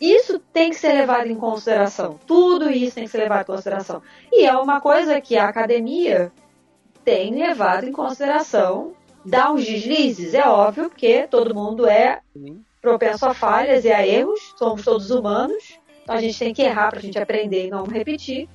isso 0.00 0.38
tem 0.52 0.70
que 0.70 0.76
ser 0.76 0.92
levado 0.92 1.28
em 1.28 1.36
consideração. 1.36 2.18
Tudo 2.26 2.70
isso 2.70 2.96
tem 2.96 3.04
que 3.04 3.10
ser 3.10 3.18
levado 3.18 3.42
em 3.42 3.46
consideração. 3.46 4.02
E 4.32 4.44
é 4.44 4.54
uma 4.56 4.80
coisa 4.80 5.20
que 5.20 5.36
a 5.36 5.48
academia 5.48 6.32
tem 7.04 7.34
levado 7.34 7.84
em 7.84 7.92
consideração. 7.92 8.92
Dá 9.24 9.50
uns 9.50 9.64
deslizes, 9.64 10.34
é 10.34 10.46
óbvio, 10.46 10.90
porque 10.90 11.26
todo 11.28 11.54
mundo 11.54 11.86
é 11.86 12.20
propenso 12.80 13.24
a 13.24 13.32
falhas 13.32 13.84
e 13.84 13.90
a 13.90 14.06
erros, 14.06 14.54
somos 14.58 14.84
todos 14.84 15.10
humanos, 15.10 15.78
então 16.02 16.14
a 16.14 16.20
gente 16.20 16.38
tem 16.38 16.52
que 16.52 16.62
errar 16.62 16.90
pra 16.90 17.00
gente 17.00 17.18
aprender 17.18 17.66
e 17.66 17.70
não 17.70 17.84
repetir. 17.84 18.48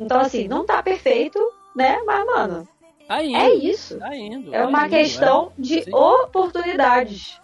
Então, 0.00 0.18
assim, 0.18 0.48
não 0.48 0.64
tá 0.64 0.82
perfeito, 0.82 1.38
né? 1.74 2.00
Mas, 2.06 2.24
mano, 2.24 2.68
tá 3.06 3.22
indo, 3.22 3.36
é 3.36 3.50
isso. 3.54 3.98
Tá 3.98 4.16
indo, 4.16 4.54
é 4.54 4.62
tá 4.62 4.66
uma 4.66 4.86
indo, 4.86 4.90
questão 4.90 5.52
é. 5.58 5.60
de 5.60 5.82
Sim. 5.84 5.94
oportunidades. 5.94 7.38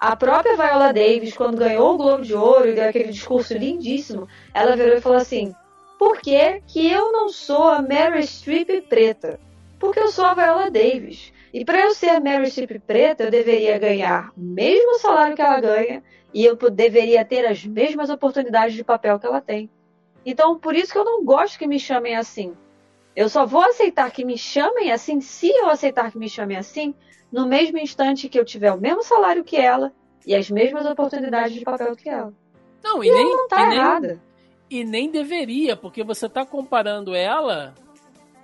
A 0.00 0.14
própria 0.14 0.56
Viola 0.56 0.92
Davis, 0.92 1.36
quando 1.36 1.58
ganhou 1.58 1.94
o 1.94 1.96
Globo 1.96 2.22
de 2.22 2.34
Ouro 2.34 2.68
e 2.68 2.74
deu 2.74 2.88
aquele 2.88 3.10
discurso 3.10 3.54
lindíssimo, 3.54 4.28
ela 4.54 4.76
virou 4.76 4.96
e 4.96 5.00
falou 5.00 5.18
assim: 5.18 5.54
Por 5.98 6.20
que, 6.20 6.62
que 6.66 6.88
eu 6.88 7.10
não 7.10 7.28
sou 7.28 7.64
a 7.64 7.82
Mary 7.82 8.24
Streep 8.24 8.82
preta? 8.88 9.40
Porque 9.78 9.98
eu 9.98 10.08
sou 10.08 10.24
a 10.24 10.34
Viola 10.34 10.70
Davis. 10.70 11.32
E 11.52 11.64
para 11.64 11.80
eu 11.80 11.94
ser 11.94 12.10
a 12.10 12.20
Mary 12.20 12.50
Streep 12.50 12.80
preta, 12.86 13.24
eu 13.24 13.30
deveria 13.30 13.78
ganhar 13.78 14.30
o 14.36 14.40
mesmo 14.40 14.98
salário 14.98 15.34
que 15.34 15.42
ela 15.42 15.60
ganha 15.60 16.02
e 16.32 16.44
eu 16.44 16.56
deveria 16.70 17.24
ter 17.24 17.46
as 17.46 17.64
mesmas 17.64 18.10
oportunidades 18.10 18.74
de 18.74 18.84
papel 18.84 19.18
que 19.18 19.26
ela 19.26 19.40
tem. 19.40 19.70
Então, 20.24 20.58
por 20.58 20.74
isso 20.74 20.92
que 20.92 20.98
eu 20.98 21.04
não 21.04 21.24
gosto 21.24 21.58
que 21.58 21.66
me 21.66 21.78
chamem 21.78 22.16
assim. 22.16 22.54
Eu 23.16 23.28
só 23.28 23.46
vou 23.46 23.62
aceitar 23.62 24.10
que 24.10 24.24
me 24.24 24.36
chamem 24.36 24.92
assim 24.92 25.20
se 25.20 25.48
eu 25.48 25.68
aceitar 25.68 26.12
que 26.12 26.18
me 26.18 26.28
chamem 26.28 26.56
assim 26.56 26.94
no 27.32 27.46
mesmo 27.46 27.78
instante 27.78 28.28
que 28.28 28.38
eu 28.38 28.44
tiver 28.44 28.72
o 28.72 28.80
mesmo 28.80 29.02
salário 29.02 29.42
que 29.42 29.56
ela 29.56 29.92
e 30.26 30.34
as 30.34 30.50
mesmas 30.50 30.86
oportunidades 30.86 31.54
de 31.54 31.64
papel 31.64 31.96
que 31.96 32.08
ela. 32.08 32.32
Não, 32.82 33.02
e, 33.02 33.08
e 33.08 33.12
nem, 33.12 33.24
não 33.24 33.48
tá 33.48 33.60
e 33.60 33.74
errada. 33.74 34.08
Nem, 34.08 34.80
e 34.80 34.84
nem 34.84 35.10
deveria, 35.10 35.76
porque 35.76 36.04
você 36.04 36.26
está 36.26 36.44
comparando 36.44 37.14
ela 37.14 37.74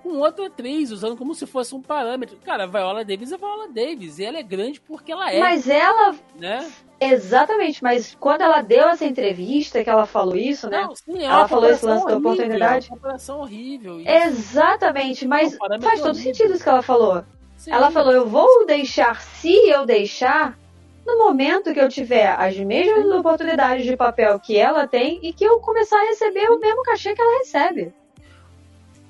com 0.05 0.19
outra 0.19 0.47
atriz, 0.47 0.91
usando 0.91 1.17
como 1.17 1.35
se 1.35 1.47
fosse 1.47 1.75
um 1.75 1.81
parâmetro. 1.81 2.37
Cara, 2.45 2.65
a 2.65 2.67
Viola 2.67 3.03
Davis 3.03 3.33
é 3.33 3.39
Viola 3.39 3.69
Davis, 3.69 4.19
e 4.19 4.25
ela 4.25 4.39
é 4.39 4.43
grande 4.43 4.79
porque 4.79 5.11
ela 5.11 5.33
é. 5.33 5.41
Mas 5.41 5.67
ela. 5.67 6.15
Né? 6.39 6.71
Exatamente, 7.01 7.83
mas 7.83 8.15
quando 8.21 8.43
ela 8.43 8.61
deu 8.61 8.87
essa 8.89 9.07
entrevista, 9.07 9.83
que 9.83 9.89
ela 9.89 10.05
falou 10.05 10.37
isso, 10.37 10.69
né? 10.69 10.83
Não, 10.83 10.95
sim, 10.95 11.23
é 11.23 11.25
ela 11.25 11.49
falou 11.49 11.71
esse 11.71 11.85
lance 11.85 12.05
horrível, 12.05 12.21
da 12.21 12.29
oportunidade. 12.29 12.87
É 12.87 12.91
uma 12.91 12.97
comparação 12.97 13.41
horrível. 13.41 14.01
Isso. 14.01 14.11
Exatamente, 14.11 15.27
mas 15.27 15.55
é 15.55 15.57
um 15.57 15.81
faz 15.81 16.01
todo 16.01 16.11
horrível. 16.11 16.35
sentido 16.35 16.55
isso 16.55 16.63
que 16.63 16.69
ela 16.69 16.83
falou. 16.83 17.25
Sim. 17.57 17.73
Ela 17.73 17.91
falou: 17.91 18.13
eu 18.13 18.27
vou 18.27 18.67
deixar, 18.67 19.23
se 19.23 19.55
eu 19.71 19.87
deixar, 19.87 20.59
no 21.07 21.17
momento 21.17 21.73
que 21.73 21.81
eu 21.81 21.89
tiver 21.89 22.29
as 22.39 22.55
mesmas 22.59 23.07
oportunidades 23.07 23.87
de 23.87 23.97
papel 23.97 24.39
que 24.39 24.59
ela 24.59 24.87
tem 24.87 25.19
e 25.23 25.33
que 25.33 25.45
eu 25.45 25.61
começar 25.61 25.97
a 25.97 26.09
receber 26.09 26.51
o 26.51 26.59
mesmo 26.59 26.83
cachê 26.83 27.15
que 27.15 27.23
ela 27.23 27.39
recebe. 27.39 27.95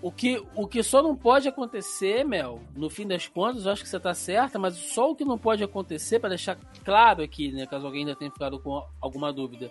O 0.04 0.12
que, 0.12 0.44
o 0.54 0.66
que 0.68 0.82
só 0.82 1.02
não 1.02 1.16
pode 1.16 1.48
acontecer, 1.48 2.26
Mel, 2.26 2.60
no 2.76 2.90
fim 2.90 3.06
das 3.06 3.26
contas, 3.26 3.64
eu 3.64 3.72
acho 3.72 3.82
que 3.82 3.88
você 3.88 3.96
está 3.96 4.12
certa, 4.12 4.58
mas 4.58 4.76
só 4.76 5.10
o 5.10 5.16
que 5.16 5.24
não 5.24 5.38
pode 5.38 5.64
acontecer, 5.64 6.18
para 6.18 6.28
deixar 6.28 6.58
claro 6.84 7.22
aqui, 7.22 7.50
né, 7.50 7.64
caso 7.66 7.86
alguém 7.86 8.02
ainda 8.02 8.14
tenha 8.14 8.30
ficado 8.30 8.60
com 8.60 8.86
alguma 9.00 9.32
dúvida, 9.32 9.70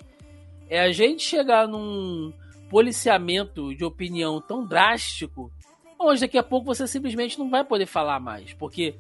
é 0.68 0.80
a 0.80 0.92
gente 0.92 1.22
chegar 1.22 1.68
num 1.68 2.34
policiamento 2.68 3.76
de 3.76 3.86
opinião 3.86 4.42
tão 4.42 4.66
drástico 4.66 5.52
onde 6.00 6.22
daqui 6.22 6.40
a 6.40 6.42
pouco 6.42 6.66
você 6.66 6.88
simplesmente 6.88 7.38
não 7.38 7.48
vai 7.48 7.64
poder 7.64 7.86
falar 7.86 8.20
mais. 8.20 8.56
Porque 8.56 8.96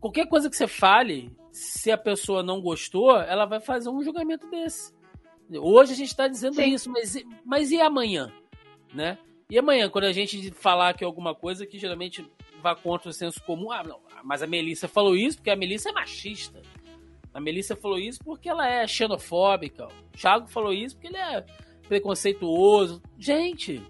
qualquer 0.00 0.26
coisa 0.26 0.50
que 0.50 0.56
você 0.56 0.66
fale, 0.66 1.30
se 1.52 1.92
a 1.92 1.96
pessoa 1.96 2.42
não 2.42 2.60
gostou, 2.60 3.16
ela 3.20 3.46
vai 3.46 3.60
fazer 3.60 3.88
um 3.88 4.02
julgamento 4.02 4.50
desse. 4.50 4.92
Hoje 5.48 5.92
a 5.92 5.96
gente 5.96 6.08
está 6.08 6.26
dizendo 6.26 6.56
Sim. 6.56 6.74
isso, 6.74 6.90
mas, 6.90 7.16
mas 7.44 7.70
e 7.70 7.80
amanhã? 7.80 8.32
Né? 8.92 9.16
E 9.52 9.58
amanhã, 9.58 9.90
quando 9.90 10.04
a 10.04 10.12
gente 10.12 10.50
falar 10.52 10.94
que 10.94 11.04
alguma 11.04 11.34
coisa 11.34 11.66
que 11.66 11.78
geralmente 11.78 12.26
vai 12.62 12.74
contra 12.74 13.10
o 13.10 13.12
senso 13.12 13.38
comum, 13.42 13.70
ah, 13.70 13.82
não, 13.82 14.00
mas 14.24 14.42
a 14.42 14.46
Melissa 14.46 14.88
falou 14.88 15.14
isso 15.14 15.36
porque 15.36 15.50
a 15.50 15.56
Melissa 15.56 15.90
é 15.90 15.92
machista. 15.92 16.62
A 17.34 17.38
Melissa 17.38 17.76
falou 17.76 17.98
isso 17.98 18.18
porque 18.24 18.48
ela 18.48 18.66
é 18.66 18.86
xenofóbica. 18.86 19.88
O 19.88 20.16
Thiago 20.16 20.46
falou 20.46 20.72
isso 20.72 20.96
porque 20.96 21.08
ele 21.08 21.18
é 21.18 21.44
preconceituoso. 21.86 23.02
Gente, 23.18 23.82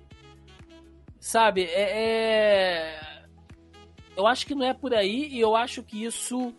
Sabe, 1.21 1.63
é, 1.63 2.97
é, 2.97 3.25
Eu 4.17 4.27
acho 4.27 4.45
que 4.45 4.57
não 4.57 4.67
é 4.67 4.75
por 4.75 4.93
aí 4.93 5.29
e 5.29 5.39
eu 5.39 5.55
acho 5.55 5.85
que 5.85 6.03
isso 6.03 6.53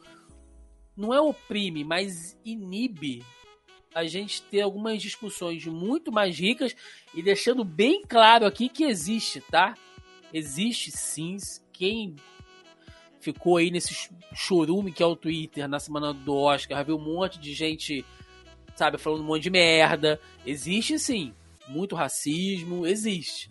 não 0.96 1.14
é 1.14 1.20
oprime, 1.20 1.84
mas 1.84 2.40
inibe 2.46 3.22
a 3.94 4.06
gente 4.06 4.42
ter 4.44 4.62
algumas 4.62 5.02
discussões 5.02 5.66
muito 5.66 6.10
mais 6.10 6.40
ricas 6.40 6.74
e 7.14 7.22
deixando 7.22 7.64
bem 7.64 8.02
claro 8.02 8.46
aqui 8.46 8.70
que 8.70 8.84
existe, 8.84 9.42
tá? 9.42 9.76
Existe 10.34 10.92
sim. 10.92 11.38
Quem 11.72 12.16
ficou 13.20 13.58
aí 13.58 13.72
nesse 13.72 14.10
chorume 14.34 14.92
que 14.92 15.02
é 15.02 15.06
o 15.06 15.16
Twitter 15.16 15.68
na 15.68 15.80
semana 15.80 16.14
do 16.14 16.36
Oscar, 16.36 16.84
viu 16.86 16.98
um 16.98 17.04
monte 17.04 17.40
de 17.40 17.54
gente, 17.54 18.06
sabe, 18.76 18.98
falando 18.98 19.22
um 19.22 19.26
monte 19.26 19.44
de 19.44 19.50
merda. 19.50 20.20
Existe 20.46 21.00
sim. 21.00 21.34
Muito 21.68 21.96
racismo, 21.96 22.86
existe. 22.86 23.50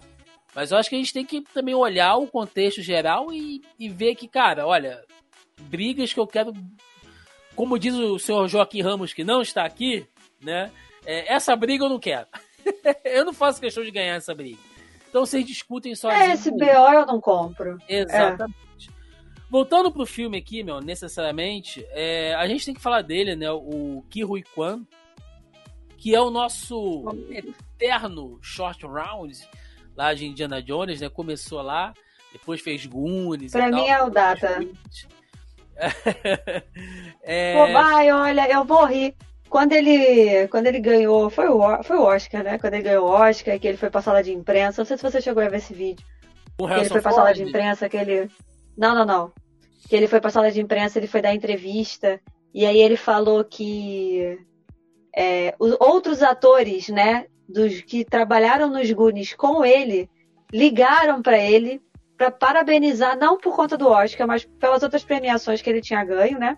Mas 0.54 0.70
eu 0.70 0.76
acho 0.76 0.88
que 0.88 0.94
a 0.94 0.98
gente 0.98 1.12
tem 1.12 1.24
que 1.24 1.40
também 1.40 1.74
olhar 1.74 2.16
o 2.16 2.26
contexto 2.26 2.82
geral 2.82 3.32
e, 3.32 3.62
e 3.78 3.88
ver 3.88 4.14
que, 4.14 4.28
cara, 4.28 4.66
olha, 4.66 5.02
brigas 5.62 6.12
que 6.12 6.20
eu 6.20 6.26
quero. 6.26 6.52
Como 7.54 7.78
diz 7.78 7.94
o 7.94 8.18
senhor 8.18 8.46
Joaquim 8.48 8.82
Ramos, 8.82 9.12
que 9.12 9.24
não 9.24 9.40
está 9.40 9.64
aqui, 9.64 10.06
né? 10.40 10.70
É, 11.06 11.32
essa 11.32 11.56
briga 11.56 11.84
eu 11.84 11.88
não 11.88 11.98
quero. 11.98 12.26
eu 13.04 13.24
não 13.24 13.32
faço 13.32 13.60
questão 13.60 13.84
de 13.84 13.90
ganhar 13.90 14.14
essa 14.14 14.34
briga. 14.34 14.58
Então 15.08 15.26
vocês 15.26 15.44
discutem 15.44 15.94
só. 15.94 16.10
É, 16.10 16.32
esse 16.32 16.50
BO 16.50 16.64
eu 16.64 17.06
não 17.06 17.20
compro. 17.20 17.78
Exatamente. 17.88 18.88
É. 18.88 19.02
Voltando 19.50 19.92
pro 19.92 20.06
filme 20.06 20.38
aqui, 20.38 20.62
meu, 20.62 20.80
necessariamente, 20.80 21.86
é, 21.90 22.34
a 22.34 22.46
gente 22.46 22.64
tem 22.64 22.72
que 22.74 22.80
falar 22.80 23.02
dele, 23.02 23.36
né? 23.36 23.50
O 23.50 24.02
Ki 24.08 24.22
Rui 24.22 24.42
Kwan, 24.54 24.82
que 25.98 26.14
é 26.14 26.20
o 26.20 26.30
nosso 26.30 27.04
eterno 27.30 28.38
short 28.40 28.86
round 28.86 29.38
lá 29.94 30.14
de 30.14 30.26
Indiana 30.26 30.62
Jones, 30.62 31.02
né? 31.02 31.10
Começou 31.10 31.60
lá, 31.60 31.92
depois 32.32 32.62
fez 32.62 32.86
Goonies. 32.86 33.52
Pra 33.52 33.66
mim 33.66 33.72
tal, 33.72 33.88
é 33.88 34.02
o 34.02 34.08
Data. 34.08 34.66
é... 37.22 37.54
Pô, 37.54 37.72
vai, 37.74 38.10
olha, 38.10 38.50
eu 38.50 38.64
morri. 38.64 39.14
Quando 39.52 39.74
ele, 39.74 40.48
quando 40.48 40.66
ele 40.66 40.80
ganhou, 40.80 41.28
foi 41.28 41.46
o, 41.46 41.82
foi 41.82 41.98
o 41.98 42.04
Oscar, 42.04 42.42
né? 42.42 42.58
Quando 42.58 42.72
ele 42.72 42.84
ganhou 42.84 43.06
o 43.06 43.10
Oscar, 43.10 43.58
que 43.60 43.68
ele 43.68 43.76
foi 43.76 43.90
pra 43.90 44.00
sala 44.00 44.22
de 44.22 44.32
imprensa. 44.32 44.80
Não 44.80 44.86
sei 44.86 44.96
se 44.96 45.02
você 45.02 45.20
chegou 45.20 45.42
a 45.42 45.48
ver 45.50 45.58
esse 45.58 45.74
vídeo. 45.74 46.06
O 46.58 46.66
que 46.66 46.72
ele 46.72 46.88
foi 46.88 47.02
pra 47.02 47.12
sala 47.12 47.34
de 47.34 47.42
imprensa, 47.42 47.86
que 47.86 47.98
ele. 47.98 48.30
Não, 48.78 48.94
não, 48.94 49.04
não. 49.04 49.32
Que 49.90 49.94
ele 49.94 50.08
foi 50.08 50.22
pra 50.22 50.30
sala 50.30 50.50
de 50.50 50.58
imprensa, 50.58 50.98
ele 50.98 51.06
foi 51.06 51.20
dar 51.20 51.34
entrevista. 51.34 52.18
E 52.54 52.64
aí 52.64 52.80
ele 52.80 52.96
falou 52.96 53.44
que 53.44 54.38
é, 55.14 55.54
os 55.58 55.76
outros 55.78 56.22
atores, 56.22 56.88
né, 56.88 57.26
dos 57.46 57.82
que 57.82 58.06
trabalharam 58.06 58.70
nos 58.70 58.90
Goonies 58.90 59.34
com 59.34 59.62
ele 59.62 60.08
ligaram 60.50 61.20
para 61.20 61.36
ele 61.36 61.82
para 62.16 62.30
parabenizar 62.30 63.18
não 63.18 63.36
por 63.36 63.54
conta 63.54 63.76
do 63.76 63.86
Oscar, 63.86 64.26
mas 64.26 64.46
pelas 64.46 64.82
outras 64.82 65.04
premiações 65.04 65.60
que 65.60 65.68
ele 65.68 65.82
tinha 65.82 66.02
ganho, 66.02 66.38
né? 66.38 66.56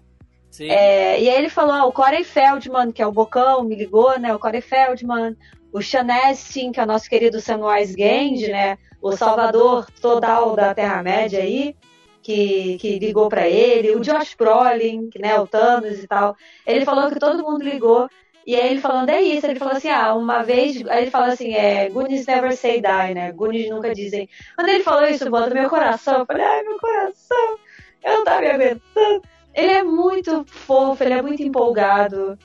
É, 0.60 1.20
e 1.20 1.28
aí 1.28 1.36
ele 1.36 1.48
falou, 1.48 1.72
ah, 1.72 1.85
o 1.86 1.93
Corey 1.93 2.22
Feldman, 2.22 2.93
que 2.93 3.02
é 3.02 3.06
o 3.06 3.12
Bocão, 3.12 3.64
me 3.64 3.74
ligou, 3.74 4.18
né? 4.18 4.35
O 4.35 4.39
Corey 4.39 4.60
Feldman, 4.60 5.36
o 5.72 5.82
Sean 5.82 6.06
Astin, 6.09 6.70
que 6.70 6.78
é 6.78 6.85
o 6.85 6.86
nosso 6.86 7.09
querido 7.09 7.40
Samwise 7.40 7.97
Gamgee, 7.97 8.52
né? 8.52 8.78
O 9.02 9.12
Salvador 9.16 9.86
total 10.01 10.55
da 10.55 10.74
Terra-média 10.74 11.40
aí, 11.40 11.74
que, 12.22 12.78
que 12.78 12.98
ligou 12.98 13.28
para 13.28 13.47
ele, 13.47 13.90
o 13.90 14.01
Josh 14.01 14.35
Brolin, 14.35 15.10
que, 15.10 15.18
né, 15.18 15.39
o 15.39 15.47
Thanos 15.47 16.02
e 16.02 16.06
tal. 16.06 16.35
Ele 16.66 16.85
falou 16.85 17.10
que 17.10 17.18
todo 17.18 17.43
mundo 17.43 17.62
ligou. 17.62 18.09
E 18.47 18.55
aí 18.55 18.70
ele 18.70 18.81
falando, 18.81 19.09
é 19.10 19.20
isso, 19.22 19.47
ele 19.47 19.59
falou 19.59 19.74
assim, 19.74 19.89
ah, 19.89 20.14
uma 20.14 20.43
vez, 20.43 20.82
aí 20.89 21.02
ele 21.02 21.10
fala 21.10 21.32
assim, 21.32 21.55
é, 21.55 21.89
Goonies 21.89 22.26
never 22.26 22.55
say 22.55 22.81
die, 22.81 23.14
né, 23.14 23.32
Goonies 23.32 23.70
nunca 23.70 23.94
dizem. 23.94 24.28
Quando 24.55 24.68
ele 24.68 24.82
falou 24.82 25.06
isso, 25.06 25.28
bota 25.31 25.55
meu 25.55 25.68
coração, 25.68 26.20
eu 26.20 26.26
falei, 26.26 26.44
ai, 26.44 26.62
meu 26.62 26.78
coração, 26.78 27.59
eu 28.05 28.12
não 28.18 28.24
tava 28.24 28.40
me 28.40 28.51
aguentando. 28.51 29.22
Ele 29.55 29.70
é 29.70 29.85
muito 29.85 30.44
fofo, 30.47 31.02
ele 31.02 31.14
é 31.14 31.22
muito 31.22 31.43
empolgado. 31.43 32.39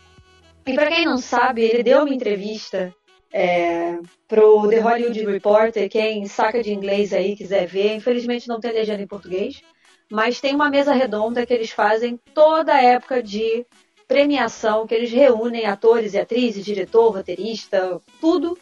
E 0.65 0.73
para 0.73 0.87
quem 0.87 1.05
não 1.05 1.17
sabe, 1.17 1.63
ele 1.63 1.81
deu 1.81 2.03
uma 2.03 2.13
entrevista 2.13 2.93
é, 3.31 3.97
pro 4.27 4.67
The 4.67 4.79
Hollywood 4.79 5.25
Reporter, 5.25 5.89
quem 5.89 6.25
saca 6.27 6.61
de 6.61 6.73
inglês 6.73 7.13
aí 7.13 7.35
quiser 7.35 7.65
ver, 7.65 7.95
infelizmente 7.95 8.47
não 8.47 8.59
tem 8.59 8.71
legenda 8.71 9.01
em 9.01 9.07
português, 9.07 9.61
mas 10.11 10.39
tem 10.39 10.55
uma 10.55 10.69
mesa 10.69 10.93
redonda 10.93 11.45
que 11.45 11.53
eles 11.53 11.71
fazem 11.71 12.19
toda 12.33 12.81
época 12.81 13.21
de 13.21 13.65
premiação, 14.07 14.87
que 14.87 14.95
eles 14.95 15.11
reúnem 15.11 15.67
atores 15.67 16.15
e 16.15 16.19
atrizes, 16.19 16.65
diretor, 16.65 17.13
roteirista, 17.13 18.01
tudo. 18.19 18.57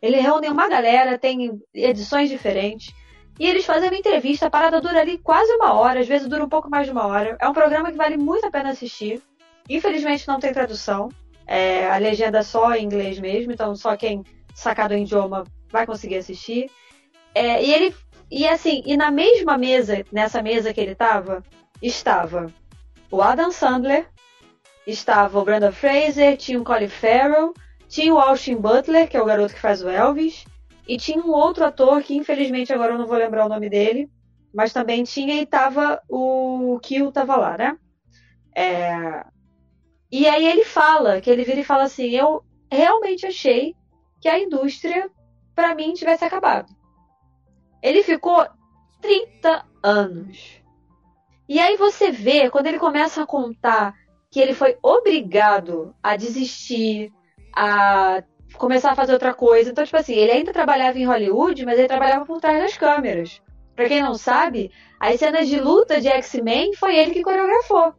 Eles 0.00 0.22
reúnem 0.22 0.50
uma 0.50 0.68
galera, 0.68 1.18
tem 1.18 1.60
edições 1.74 2.30
diferentes. 2.30 2.94
E 3.38 3.46
eles 3.46 3.64
fazem 3.64 3.88
uma 3.88 3.98
entrevista, 3.98 4.46
a 4.46 4.50
parada 4.50 4.80
dura 4.80 5.00
ali 5.00 5.18
quase 5.18 5.50
uma 5.54 5.72
hora, 5.74 6.00
às 6.00 6.06
vezes 6.06 6.28
dura 6.28 6.44
um 6.44 6.48
pouco 6.48 6.70
mais 6.70 6.86
de 6.86 6.92
uma 6.92 7.06
hora. 7.06 7.36
É 7.40 7.48
um 7.48 7.54
programa 7.54 7.90
que 7.90 7.96
vale 7.96 8.16
muito 8.16 8.46
a 8.46 8.50
pena 8.50 8.70
assistir. 8.70 9.22
Infelizmente 9.68 10.28
não 10.28 10.38
tem 10.38 10.52
tradução. 10.52 11.08
É, 11.46 11.90
a 11.90 11.96
legenda 11.96 12.38
é 12.38 12.42
só 12.42 12.74
em 12.74 12.84
inglês 12.84 13.18
mesmo, 13.18 13.52
então 13.52 13.74
só 13.74 13.96
quem 13.96 14.22
sacar 14.54 14.88
do 14.88 14.94
idioma 14.94 15.44
vai 15.70 15.86
conseguir 15.86 16.16
assistir. 16.16 16.70
É, 17.34 17.64
e 17.64 17.72
ele. 17.72 17.94
E 18.30 18.46
assim, 18.46 18.82
e 18.86 18.96
na 18.96 19.10
mesma 19.10 19.58
mesa, 19.58 20.04
nessa 20.10 20.42
mesa 20.42 20.72
que 20.72 20.80
ele 20.80 20.92
estava, 20.92 21.42
estava 21.82 22.46
o 23.10 23.20
Adam 23.20 23.50
Sandler, 23.50 24.06
estava 24.86 25.38
o 25.38 25.44
Brandon 25.44 25.72
Fraser, 25.72 26.36
tinha 26.36 26.58
o 26.58 26.64
Colin 26.64 26.88
Farrell, 26.88 27.52
tinha 27.88 28.14
o 28.14 28.18
Austin 28.18 28.56
Butler, 28.56 29.08
que 29.08 29.16
é 29.16 29.22
o 29.22 29.26
garoto 29.26 29.52
que 29.52 29.60
faz 29.60 29.82
o 29.82 29.88
Elvis, 29.88 30.46
e 30.92 30.98
tinha 30.98 31.24
um 31.24 31.30
outro 31.30 31.64
ator 31.64 32.02
que 32.02 32.14
infelizmente 32.14 32.70
agora 32.70 32.92
eu 32.92 32.98
não 32.98 33.06
vou 33.06 33.16
lembrar 33.16 33.46
o 33.46 33.48
nome 33.48 33.70
dele, 33.70 34.10
mas 34.52 34.74
também 34.74 35.04
tinha 35.04 35.40
e 35.40 35.46
tava 35.46 36.02
o 36.06 36.78
Kill 36.82 37.10
tava 37.10 37.34
lá, 37.36 37.56
né? 37.56 37.78
É... 38.54 39.24
E 40.10 40.28
aí 40.28 40.46
ele 40.46 40.66
fala, 40.66 41.18
que 41.18 41.30
ele 41.30 41.44
vira 41.44 41.60
e 41.60 41.64
fala 41.64 41.84
assim, 41.84 42.10
eu 42.10 42.44
realmente 42.70 43.26
achei 43.26 43.74
que 44.20 44.28
a 44.28 44.38
indústria 44.38 45.10
para 45.54 45.74
mim 45.74 45.94
tivesse 45.94 46.26
acabado. 46.26 46.70
Ele 47.82 48.02
ficou 48.02 48.46
30 49.00 49.64
anos. 49.82 50.62
E 51.48 51.58
aí 51.58 51.78
você 51.78 52.10
vê, 52.10 52.50
quando 52.50 52.66
ele 52.66 52.78
começa 52.78 53.22
a 53.22 53.26
contar 53.26 53.94
que 54.30 54.38
ele 54.38 54.52
foi 54.52 54.76
obrigado 54.82 55.94
a 56.02 56.16
desistir, 56.16 57.10
a 57.56 58.22
começar 58.56 58.92
a 58.92 58.96
fazer 58.96 59.12
outra 59.12 59.34
coisa. 59.34 59.70
Então, 59.70 59.84
tipo 59.84 59.96
assim, 59.96 60.14
ele 60.14 60.32
ainda 60.32 60.52
trabalhava 60.52 60.98
em 60.98 61.06
Hollywood, 61.06 61.64
mas 61.64 61.78
ele 61.78 61.88
trabalhava 61.88 62.24
por 62.24 62.40
trás 62.40 62.60
das 62.60 62.76
câmeras. 62.76 63.40
Pra 63.74 63.88
quem 63.88 64.02
não 64.02 64.14
sabe, 64.14 64.70
as 65.00 65.18
cenas 65.18 65.48
de 65.48 65.58
luta 65.58 66.00
de 66.00 66.08
X-Men 66.08 66.74
foi 66.74 66.96
ele 66.96 67.12
que 67.12 67.22
coreografou. 67.22 67.94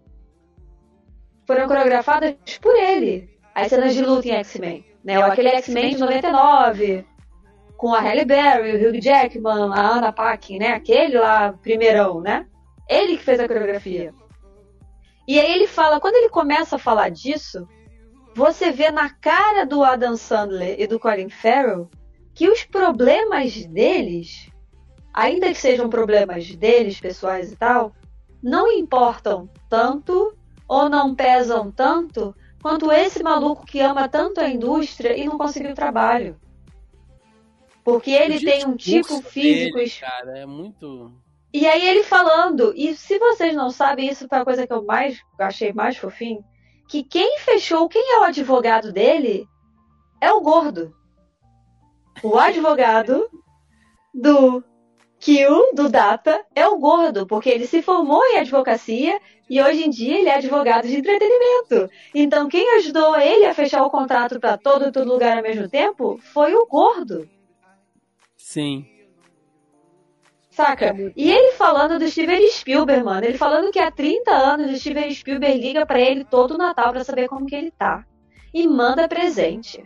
Foram 1.45 1.67
coreografadas 1.67 2.35
por 2.61 2.75
ele. 2.75 3.29
As 3.53 3.67
cenas 3.67 3.93
de 3.93 4.01
luta 4.03 4.27
em 4.27 4.31
X-Men. 4.31 4.85
Né? 5.03 5.21
Aquele 5.21 5.49
X-Men 5.49 5.95
de 5.95 5.99
99, 5.99 7.05
com 7.75 7.93
a 7.93 7.99
Halle 7.99 8.23
Berry, 8.23 8.77
o 8.77 8.89
Hugh 8.89 9.01
Jackman, 9.01 9.73
a 9.73 9.97
Anna 9.97 10.13
Paquin, 10.13 10.57
né? 10.59 10.73
Aquele 10.73 11.17
lá, 11.17 11.53
primeirão, 11.61 12.21
né? 12.21 12.47
Ele 12.87 13.17
que 13.17 13.23
fez 13.23 13.39
a 13.39 13.47
coreografia. 13.47 14.13
E 15.27 15.39
aí 15.39 15.51
ele 15.51 15.67
fala, 15.67 15.99
quando 15.99 16.15
ele 16.15 16.29
começa 16.29 16.75
a 16.75 16.79
falar 16.79 17.09
disso, 17.09 17.67
você 18.33 18.71
vê 18.71 18.89
na 18.89 19.09
cara 19.09 19.65
do 19.65 19.83
Adam 19.83 20.17
Sandler 20.17 20.79
e 20.79 20.87
do 20.87 20.99
Colin 20.99 21.29
Farrell 21.29 21.89
que 22.33 22.49
os 22.49 22.63
problemas 22.63 23.65
deles, 23.65 24.49
ainda 25.13 25.47
que 25.47 25.59
sejam 25.59 25.89
problemas 25.89 26.55
deles, 26.55 26.99
pessoais 26.99 27.51
e 27.51 27.55
tal, 27.55 27.93
não 28.41 28.71
importam 28.71 29.49
tanto 29.69 30.35
ou 30.67 30.89
não 30.89 31.13
pesam 31.13 31.71
tanto 31.71 32.35
quanto 32.61 32.91
esse 32.91 33.21
maluco 33.21 33.65
que 33.65 33.79
ama 33.79 34.09
tanto 34.09 34.39
a 34.41 34.49
indústria 34.49 35.15
e 35.15 35.25
não 35.25 35.37
conseguiu 35.37 35.75
trabalho. 35.75 36.39
Porque 37.83 38.11
ele 38.11 38.39
tem 38.39 38.65
um 38.65 38.75
tipo 38.75 39.21
físico. 39.21 39.77
Dele, 39.77 39.91
cara, 39.91 40.39
é 40.39 40.45
muito. 40.45 41.11
E 41.53 41.67
aí 41.67 41.87
ele 41.87 42.03
falando, 42.03 42.73
e 42.75 42.95
se 42.95 43.19
vocês 43.19 43.53
não 43.53 43.69
sabem, 43.69 44.09
isso 44.09 44.27
foi 44.27 44.37
a 44.39 44.45
coisa 44.45 44.65
que 44.65 44.73
eu 44.73 44.83
mais 44.83 45.21
achei 45.37 45.71
mais 45.71 45.97
fofinho, 45.97 46.43
que 46.93 47.01
quem 47.01 47.39
fechou, 47.39 47.89
quem 47.89 48.03
é 48.13 48.19
o 48.19 48.23
advogado 48.23 48.93
dele, 48.93 49.47
é 50.21 50.31
o 50.31 50.41
gordo. 50.41 50.93
O 52.21 52.37
advogado 52.37 53.27
do 54.13 54.63
Kill, 55.19 55.73
do 55.73 55.89
Data, 55.89 56.45
é 56.53 56.67
o 56.67 56.77
gordo, 56.77 57.25
porque 57.25 57.49
ele 57.49 57.65
se 57.65 57.81
formou 57.81 58.23
em 58.27 58.37
advocacia 58.37 59.19
e 59.49 59.59
hoje 59.59 59.83
em 59.83 59.89
dia 59.89 60.19
ele 60.19 60.29
é 60.29 60.35
advogado 60.35 60.87
de 60.87 60.97
entretenimento. 60.97 61.89
Então 62.13 62.47
quem 62.47 62.75
ajudou 62.75 63.19
ele 63.19 63.47
a 63.47 63.55
fechar 63.55 63.83
o 63.83 63.89
contrato 63.89 64.39
para 64.39 64.55
todo, 64.55 64.91
todo 64.91 65.11
lugar 65.11 65.37
ao 65.37 65.41
mesmo 65.41 65.67
tempo 65.67 66.19
foi 66.31 66.53
o 66.53 66.67
gordo. 66.67 67.27
Sim. 68.37 68.92
Saca? 70.53 70.95
E 71.15 71.31
ele 71.31 71.53
falando 71.53 71.97
do 71.97 72.07
Steven 72.07 72.47
Spielberg, 72.47 73.03
mano. 73.03 73.25
Ele 73.25 73.39
falando 73.39 73.71
que 73.71 73.79
há 73.79 73.89
30 73.89 74.31
anos 74.31 74.71
o 74.71 74.77
Steven 74.77 75.11
Spielberg 75.11 75.59
liga 75.59 75.83
para 75.83 75.99
ele 75.99 76.23
todo 76.23 76.59
Natal 76.59 76.91
para 76.91 77.03
saber 77.03 77.27
como 77.27 77.47
que 77.47 77.55
ele 77.55 77.71
tá. 77.71 78.05
E 78.53 78.67
manda 78.67 79.07
presente. 79.07 79.83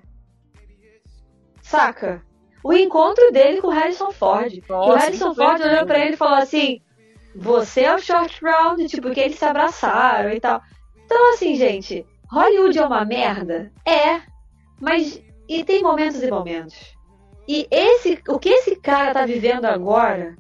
Saca? 1.62 2.22
O 2.62 2.74
encontro 2.74 3.32
dele 3.32 3.62
com 3.62 3.68
o 3.68 3.72
Harrison 3.72 4.12
Ford. 4.12 4.62
Nossa, 4.68 4.90
o 4.90 4.96
Harrison 4.96 5.34
Ford 5.34 5.62
olhou 5.62 5.86
pra 5.86 6.00
ele 6.00 6.16
e 6.16 6.18
falou 6.18 6.36
assim: 6.36 6.82
Você 7.34 7.84
é 7.84 7.96
o 7.96 8.00
Short 8.00 8.38
Round, 8.44 8.86
tipo, 8.90 9.12
que 9.12 9.22
eles 9.22 9.40
se 9.40 9.46
abraçaram 9.46 10.32
e 10.32 10.40
tal. 10.42 10.62
Então, 11.06 11.34
assim, 11.34 11.56
gente, 11.56 12.06
Hollywood 12.30 12.78
é 12.78 12.86
uma 12.86 13.06
merda? 13.06 13.72
É. 13.86 14.22
Mas. 14.82 15.24
E 15.48 15.64
tem 15.64 15.82
momentos 15.82 16.22
e 16.22 16.30
momentos. 16.30 16.76
E 17.48 17.66
esse, 17.72 18.22
o 18.28 18.38
que 18.38 18.50
esse 18.50 18.76
cara 18.76 19.14
tá 19.14 19.26
vivendo 19.26 19.64
agora 19.64 20.36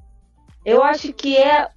eu 0.67 0.83
acho 0.83 1.13
que 1.13 1.37
é 1.37 1.69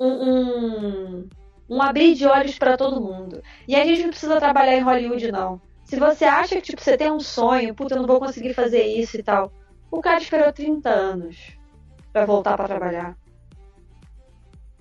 um, 0.00 0.08
um, 0.08 1.28
um 1.70 1.80
abrir 1.80 2.16
de 2.16 2.26
olhos 2.26 2.58
para 2.58 2.76
todo 2.76 3.00
mundo. 3.00 3.40
E 3.68 3.76
a 3.76 3.84
gente 3.84 4.02
não 4.02 4.10
precisa 4.10 4.40
trabalhar 4.40 4.74
em 4.74 4.82
Hollywood, 4.82 5.30
não. 5.30 5.62
Se 5.84 5.94
você 5.96 6.24
acha 6.24 6.56
que 6.56 6.62
tipo, 6.62 6.82
você 6.82 6.96
tem 6.96 7.12
um 7.12 7.20
sonho, 7.20 7.72
puta, 7.72 7.94
eu 7.94 8.00
não 8.00 8.08
vou 8.08 8.18
conseguir 8.18 8.52
fazer 8.52 8.82
isso 8.82 9.16
e 9.16 9.22
tal. 9.22 9.52
O 9.92 10.00
cara 10.00 10.20
esperou 10.20 10.52
30 10.52 10.90
anos 10.90 11.56
para 12.12 12.26
voltar 12.26 12.56
para 12.56 12.66
trabalhar. 12.66 13.16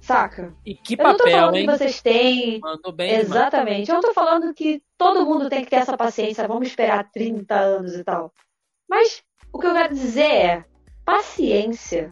Saca? 0.01 0.51
E 0.65 0.73
que 0.73 0.97
papel, 0.97 1.11
eu 1.11 1.11
não 1.11 1.17
tô 1.23 1.29
falando 1.29 1.55
hein? 1.55 1.65
que 1.67 1.77
vocês 1.77 2.01
têm. 2.01 2.59
bem, 2.95 3.11
Exatamente. 3.11 3.91
Eu 3.91 3.95
não 3.95 4.01
tô 4.01 4.13
falando 4.15 4.51
que 4.55 4.81
todo 4.97 5.23
mundo 5.23 5.49
tem 5.49 5.63
que 5.63 5.69
ter 5.69 5.75
essa 5.75 5.95
paciência, 5.95 6.47
vamos 6.47 6.67
esperar 6.67 7.11
30 7.11 7.53
anos 7.53 7.93
e 7.93 8.03
tal. 8.03 8.33
Mas 8.89 9.21
o 9.51 9.59
que 9.59 9.67
eu 9.67 9.73
quero 9.73 9.93
dizer 9.93 10.31
é 10.31 10.65
paciência 11.05 12.11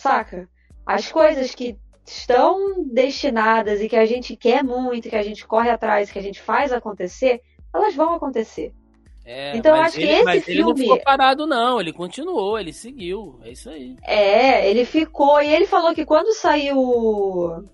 saca? 0.00 0.48
As 0.86 1.10
coisas 1.10 1.54
que 1.54 1.78
estão 2.06 2.84
destinadas 2.84 3.80
e 3.80 3.88
que 3.88 3.96
a 3.96 4.06
gente 4.06 4.36
quer 4.36 4.64
muito, 4.64 5.08
que 5.08 5.16
a 5.16 5.22
gente 5.22 5.46
corre 5.46 5.70
atrás, 5.70 6.10
que 6.10 6.18
a 6.18 6.22
gente 6.22 6.40
faz 6.40 6.72
acontecer, 6.72 7.40
elas 7.72 7.94
vão 7.94 8.14
acontecer. 8.14 8.72
É, 9.24 9.56
então 9.56 9.76
eu 9.76 9.82
acho 9.82 9.98
ele, 9.98 10.06
que 10.06 10.12
esse 10.12 10.24
mas 10.24 10.44
filme. 10.44 10.60
Ele 10.60 10.68
não 10.68 10.76
ficou 10.76 11.00
parado, 11.02 11.46
não, 11.46 11.80
ele 11.80 11.92
continuou, 11.92 12.58
ele 12.58 12.72
seguiu. 12.72 13.38
É 13.42 13.52
isso 13.52 13.70
aí. 13.70 13.94
É, 14.02 14.68
ele 14.68 14.84
ficou. 14.84 15.40
E 15.40 15.52
ele 15.52 15.66
falou 15.66 15.94
que 15.94 16.04
quando 16.04 16.34
saiu 16.34 17.64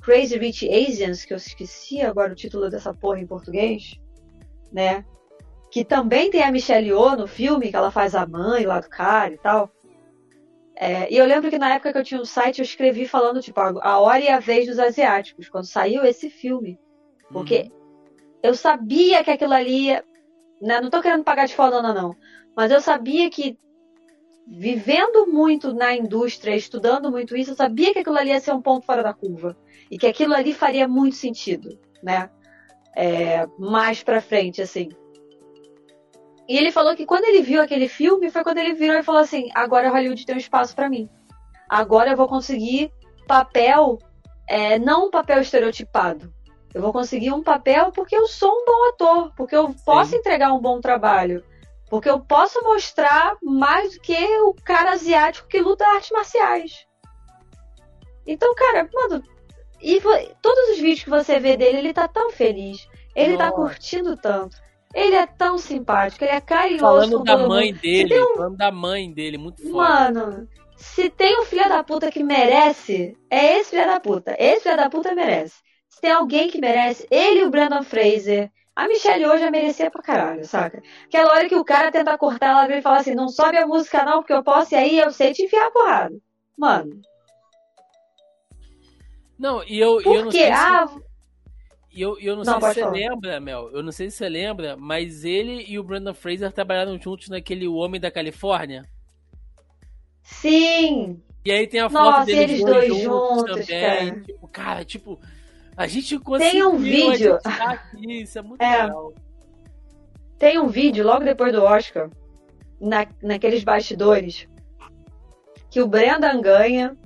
Crazy 0.00 0.38
Rich 0.38 0.68
Asians, 0.70 1.24
que 1.24 1.34
eu 1.34 1.36
esqueci 1.36 2.00
agora 2.00 2.32
o 2.32 2.36
título 2.36 2.70
dessa 2.70 2.94
porra 2.94 3.20
em 3.20 3.26
português, 3.26 4.00
né? 4.72 5.04
Que 5.70 5.84
também 5.84 6.30
tem 6.30 6.42
a 6.42 6.50
Michelle 6.50 6.86
Yeoh 6.86 7.16
no 7.16 7.26
filme, 7.26 7.68
que 7.68 7.76
ela 7.76 7.90
faz 7.90 8.14
a 8.14 8.26
mãe 8.26 8.64
lá 8.64 8.80
do 8.80 8.88
cara 8.88 9.34
e 9.34 9.38
tal. 9.38 9.70
É, 10.80 11.12
e 11.12 11.16
eu 11.18 11.26
lembro 11.26 11.50
que 11.50 11.58
na 11.58 11.74
época 11.74 11.92
que 11.92 11.98
eu 11.98 12.04
tinha 12.04 12.20
um 12.20 12.24
site, 12.24 12.60
eu 12.60 12.64
escrevi 12.64 13.04
falando, 13.04 13.40
tipo, 13.40 13.60
a 13.60 13.98
hora 13.98 14.20
e 14.20 14.28
a 14.28 14.38
vez 14.38 14.68
dos 14.68 14.78
asiáticos, 14.78 15.48
quando 15.48 15.64
saiu 15.64 16.04
esse 16.04 16.30
filme. 16.30 16.78
Porque 17.32 17.62
uhum. 17.62 18.28
eu 18.44 18.54
sabia 18.54 19.24
que 19.24 19.30
aquilo 19.30 19.52
ali. 19.52 19.88
Né, 20.62 20.80
não 20.80 20.88
tô 20.88 21.02
querendo 21.02 21.24
pagar 21.24 21.46
de 21.46 21.54
foda, 21.54 21.82
não, 21.82 21.92
não. 21.92 22.16
Mas 22.56 22.70
eu 22.70 22.80
sabia 22.80 23.28
que, 23.28 23.58
vivendo 24.46 25.26
muito 25.26 25.74
na 25.74 25.96
indústria, 25.96 26.54
estudando 26.54 27.10
muito 27.10 27.36
isso, 27.36 27.50
eu 27.50 27.56
sabia 27.56 27.92
que 27.92 27.98
aquilo 27.98 28.16
ali 28.16 28.30
ia 28.30 28.40
ser 28.40 28.52
um 28.52 28.62
ponto 28.62 28.86
fora 28.86 29.02
da 29.02 29.12
curva. 29.12 29.56
E 29.90 29.98
que 29.98 30.06
aquilo 30.06 30.34
ali 30.34 30.52
faria 30.52 30.86
muito 30.86 31.16
sentido. 31.16 31.76
né? 32.02 32.30
É, 32.96 33.48
mais 33.58 34.04
pra 34.04 34.20
frente, 34.20 34.62
assim. 34.62 34.90
E 36.48 36.56
ele 36.56 36.72
falou 36.72 36.96
que 36.96 37.04
quando 37.04 37.24
ele 37.24 37.42
viu 37.42 37.60
aquele 37.60 37.88
filme, 37.88 38.30
foi 38.30 38.42
quando 38.42 38.58
ele 38.58 38.72
virou 38.72 38.96
e 38.96 39.02
falou 39.02 39.20
assim: 39.20 39.50
agora 39.54 39.90
Hollywood 39.90 40.24
tem 40.24 40.34
um 40.34 40.38
espaço 40.38 40.74
para 40.74 40.88
mim. 40.88 41.08
Agora 41.68 42.10
eu 42.10 42.16
vou 42.16 42.26
conseguir 42.26 42.90
papel, 43.26 43.98
é, 44.48 44.78
não 44.78 45.08
um 45.08 45.10
papel 45.10 45.40
estereotipado. 45.40 46.32
Eu 46.72 46.80
vou 46.80 46.92
conseguir 46.92 47.32
um 47.32 47.42
papel 47.42 47.92
porque 47.92 48.16
eu 48.16 48.26
sou 48.26 48.50
um 48.50 48.64
bom 48.64 48.88
ator, 48.88 49.32
porque 49.36 49.54
eu 49.54 49.68
Sim. 49.68 49.76
posso 49.84 50.16
entregar 50.16 50.52
um 50.52 50.60
bom 50.60 50.80
trabalho, 50.80 51.44
porque 51.90 52.08
eu 52.08 52.20
posso 52.20 52.62
mostrar 52.62 53.36
mais 53.42 53.94
do 53.94 54.00
que 54.00 54.16
o 54.40 54.54
cara 54.64 54.92
asiático 54.92 55.48
que 55.48 55.60
luta 55.60 55.86
artes 55.86 56.10
marciais. 56.10 56.86
Então, 58.26 58.54
cara, 58.54 58.88
mano, 58.92 59.22
e 59.80 60.00
todos 60.42 60.70
os 60.70 60.78
vídeos 60.78 61.04
que 61.04 61.10
você 61.10 61.38
vê 61.38 61.56
dele, 61.56 61.78
ele 61.78 61.94
tá 61.94 62.08
tão 62.08 62.30
feliz. 62.30 62.88
Ele 63.14 63.36
tá 63.36 63.50
Nossa. 63.50 63.56
tá 63.56 63.56
curtindo 63.56 64.16
tanto. 64.16 64.67
Ele 64.94 65.14
é 65.14 65.26
tão 65.26 65.58
simpático, 65.58 66.24
ele 66.24 66.32
é 66.32 66.40
carinhoso. 66.40 66.82
Falando 67.10 67.24
da 67.24 67.36
mãe 67.36 67.72
mundo. 67.72 67.80
dele, 67.80 68.20
um... 68.20 68.36
falando 68.36 68.56
da 68.56 68.72
mãe 68.72 69.12
dele, 69.12 69.38
muito 69.38 69.62
forte. 69.62 69.74
Mano, 69.74 70.48
se 70.76 71.10
tem 71.10 71.40
um 71.40 71.44
filho 71.44 71.68
da 71.68 71.84
puta 71.84 72.10
que 72.10 72.22
merece, 72.22 73.16
é 73.30 73.58
esse 73.58 73.70
filho 73.70 73.86
da 73.86 74.00
puta. 74.00 74.34
Esse 74.38 74.62
filho 74.62 74.76
da 74.76 74.88
puta 74.88 75.14
merece. 75.14 75.56
Se 75.88 76.00
tem 76.00 76.10
alguém 76.10 76.48
que 76.48 76.60
merece, 76.60 77.06
ele 77.10 77.40
e 77.40 77.44
o 77.44 77.50
Brandon 77.50 77.82
Fraser. 77.82 78.50
A 78.74 78.86
Michelle 78.86 79.26
hoje 79.26 79.42
já 79.42 79.50
merecia 79.50 79.90
pra 79.90 80.00
caralho, 80.00 80.44
saca? 80.44 80.80
Aquela 81.06 81.32
hora 81.32 81.48
que 81.48 81.56
o 81.56 81.64
cara 81.64 81.90
tenta 81.90 82.16
cortar, 82.16 82.50
ela 82.50 82.66
vem 82.66 82.78
e 82.78 82.82
fala 82.82 82.98
assim: 82.98 83.14
não 83.14 83.28
sobe 83.28 83.56
a 83.56 83.66
música 83.66 84.04
não, 84.04 84.20
porque 84.20 84.32
eu 84.32 84.42
posso, 84.42 84.74
e 84.74 84.76
aí 84.76 84.98
eu 84.98 85.10
sei 85.10 85.32
te 85.32 85.42
enfiar 85.42 85.66
a 85.66 85.70
porrada. 85.70 86.14
Mano, 86.56 87.00
não, 89.38 89.62
e 89.64 89.78
eu, 89.78 90.00
eu 90.00 90.24
não 90.24 90.32
sei 90.32 90.50
ah, 90.50 90.88
se... 90.88 91.00
E 91.98 92.00
eu, 92.00 92.16
eu 92.20 92.36
não, 92.36 92.44
não 92.44 92.60
sei 92.60 92.68
se 92.68 92.74
você 92.74 92.80
falar. 92.80 92.92
lembra, 92.92 93.40
Mel, 93.40 93.70
eu 93.72 93.82
não 93.82 93.90
sei 93.90 94.08
se 94.08 94.18
você 94.18 94.28
lembra, 94.28 94.76
mas 94.76 95.24
ele 95.24 95.64
e 95.66 95.80
o 95.80 95.82
Brandon 95.82 96.14
Fraser 96.14 96.52
trabalharam 96.52 96.96
juntos 96.96 97.28
naquele 97.28 97.66
O 97.66 97.74
Homem 97.74 98.00
da 98.00 98.08
Califórnia. 98.08 98.84
Sim! 100.22 101.20
E 101.44 101.50
aí 101.50 101.66
tem 101.66 101.80
a 101.80 101.90
foto 101.90 102.04
Nossa, 102.04 102.26
deles 102.26 102.60
dois, 102.60 102.86
dois 102.86 103.02
juntos, 103.02 103.50
juntos, 103.50 103.66
também. 103.66 103.80
Cara. 103.80 104.20
Tipo, 104.20 104.48
cara, 104.48 104.84
tipo, 104.84 105.20
a 105.76 105.88
gente 105.88 106.18
conseguiu 106.20 106.52
tem 106.52 106.62
um 106.62 106.76
vídeo. 106.78 107.38
Aqui, 107.42 108.22
isso 108.22 108.38
é 108.38 108.42
muito 108.42 108.62
é. 108.62 108.82
legal. 108.84 109.12
Tem 110.38 110.56
um 110.56 110.68
vídeo 110.68 111.04
logo 111.04 111.24
depois 111.24 111.52
do 111.52 111.64
Oscar, 111.64 112.08
na, 112.80 113.08
naqueles 113.20 113.64
bastidores, 113.64 114.46
que 115.68 115.82
o 115.82 115.88
Brendan 115.88 116.40
ganha 116.40 116.96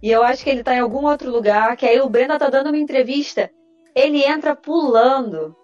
e 0.00 0.12
eu 0.12 0.22
acho 0.22 0.44
que 0.44 0.50
ele 0.50 0.62
tá 0.62 0.76
em 0.76 0.78
algum 0.78 1.04
outro 1.06 1.28
lugar, 1.28 1.76
que 1.76 1.84
aí 1.84 2.00
o 2.00 2.08
Brenda 2.08 2.38
tá 2.38 2.48
dando 2.48 2.68
uma 2.68 2.78
entrevista. 2.78 3.50
Ele 3.98 4.24
entra 4.24 4.54
pulando. 4.54 5.56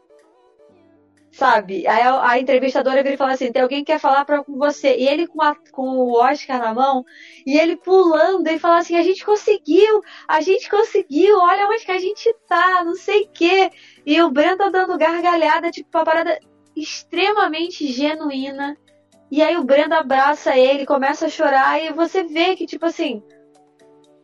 Sabe? 1.30 1.84
Aí 1.86 2.02
a, 2.02 2.30
a 2.30 2.38
entrevistadora 2.38 3.02
vira 3.02 3.14
e 3.14 3.18
fala 3.18 3.32
assim: 3.32 3.50
tem 3.50 3.62
alguém 3.62 3.80
que 3.80 3.92
quer 3.92 3.98
falar 3.98 4.24
pra, 4.24 4.44
com 4.44 4.56
você. 4.56 4.96
E 4.96 5.08
ele 5.08 5.26
com, 5.26 5.42
a, 5.42 5.56
com 5.72 5.82
o 5.98 6.12
Oscar 6.12 6.60
na 6.60 6.72
mão, 6.72 7.04
e 7.44 7.58
ele 7.58 7.76
pulando, 7.76 8.46
e 8.48 8.58
fala 8.58 8.78
assim: 8.78 8.96
a 8.96 9.02
gente 9.02 9.24
conseguiu, 9.24 10.00
a 10.28 10.40
gente 10.40 10.70
conseguiu, 10.70 11.38
olha 11.38 11.66
onde 11.66 11.84
que 11.84 11.90
a 11.90 11.98
gente 11.98 12.32
tá, 12.46 12.84
não 12.84 12.94
sei 12.94 13.22
o 13.22 13.28
quê. 13.32 13.70
E 14.06 14.22
o 14.22 14.30
Brenda 14.30 14.70
dando 14.70 14.96
gargalhada, 14.96 15.70
tipo, 15.72 15.88
uma 15.92 16.04
parada 16.04 16.38
extremamente 16.76 17.86
genuína. 17.88 18.76
E 19.30 19.42
aí 19.42 19.56
o 19.56 19.64
Brenda 19.64 19.98
abraça 19.98 20.56
ele, 20.56 20.86
começa 20.86 21.26
a 21.26 21.30
chorar, 21.30 21.82
e 21.82 21.92
você 21.92 22.22
vê 22.22 22.54
que, 22.54 22.66
tipo 22.66 22.86
assim, 22.86 23.20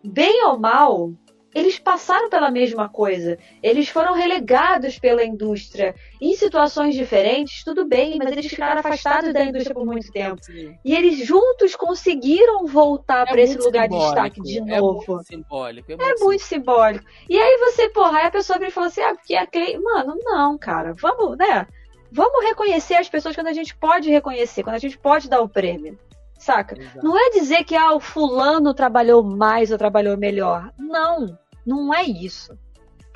bem 0.05 0.45
ou 0.47 0.59
mal, 0.59 1.13
eles 1.55 1.79
passaram 1.79 2.29
pela 2.29 2.51
mesma 2.51 2.89
coisa. 2.89 3.39
Eles 3.63 3.89
foram 3.89 4.15
relegados 4.15 4.99
pela 4.99 5.25
indústria 5.25 5.95
em 6.21 6.35
situações 6.35 6.95
diferentes, 6.95 7.65
tudo 7.65 7.85
bem, 7.85 8.19
mas 8.19 8.31
eles 8.31 8.47
ficaram 8.47 8.81
afastados 8.81 9.33
da 9.33 9.45
indústria 9.45 9.75
por 9.75 9.85
muito 9.85 10.11
tempo. 10.13 10.43
Sim. 10.43 10.77
E 10.85 10.95
eles 10.95 11.27
juntos 11.27 11.75
conseguiram 11.75 12.67
voltar 12.67 13.27
é 13.27 13.31
para 13.31 13.41
esse 13.41 13.59
lugar 13.59 13.89
de 13.89 13.99
destaque 13.99 14.41
de 14.43 14.59
é 14.59 14.81
novo. 14.81 15.03
É 15.03 15.07
muito 15.07 15.27
simbólico. 15.27 15.93
É, 15.93 15.97
muito, 15.97 16.23
é 16.23 16.25
muito 16.25 16.43
simbólico. 16.43 17.05
E 17.29 17.39
aí 17.39 17.59
você, 17.59 17.89
porra, 17.91 18.19
aí 18.19 18.27
a 18.27 18.31
pessoa 18.31 18.59
vem 18.59 18.69
e 18.69 18.73
fala 18.73 18.87
assim: 18.87 19.01
ah, 19.01 19.15
porque 19.15 19.35
a 19.35 19.47
Clay. 19.47 19.79
Mano, 19.79 20.17
não, 20.23 20.57
cara, 20.57 20.95
vamos, 20.95 21.37
né? 21.37 21.67
Vamos 22.13 22.45
reconhecer 22.45 22.95
as 22.95 23.09
pessoas 23.09 23.35
quando 23.35 23.47
a 23.49 23.53
gente 23.53 23.77
pode 23.77 24.11
reconhecer, 24.11 24.63
quando 24.63 24.77
a 24.77 24.81
gente 24.81 24.99
pode 24.99 25.29
dar 25.29 25.41
o 25.41 25.49
prêmio. 25.49 25.99
Saca? 26.41 26.75
Exato. 26.81 27.07
Não 27.07 27.19
é 27.19 27.31
dizer 27.31 27.65
que 27.65 27.77
ah, 27.77 27.93
o 27.93 28.01
fulano 28.01 28.73
trabalhou 28.73 29.23
mais 29.23 29.71
ou 29.71 29.77
trabalhou 29.77 30.17
melhor. 30.17 30.73
Não, 30.79 31.39
não 31.67 31.95
é 31.95 32.03
isso. 32.03 32.59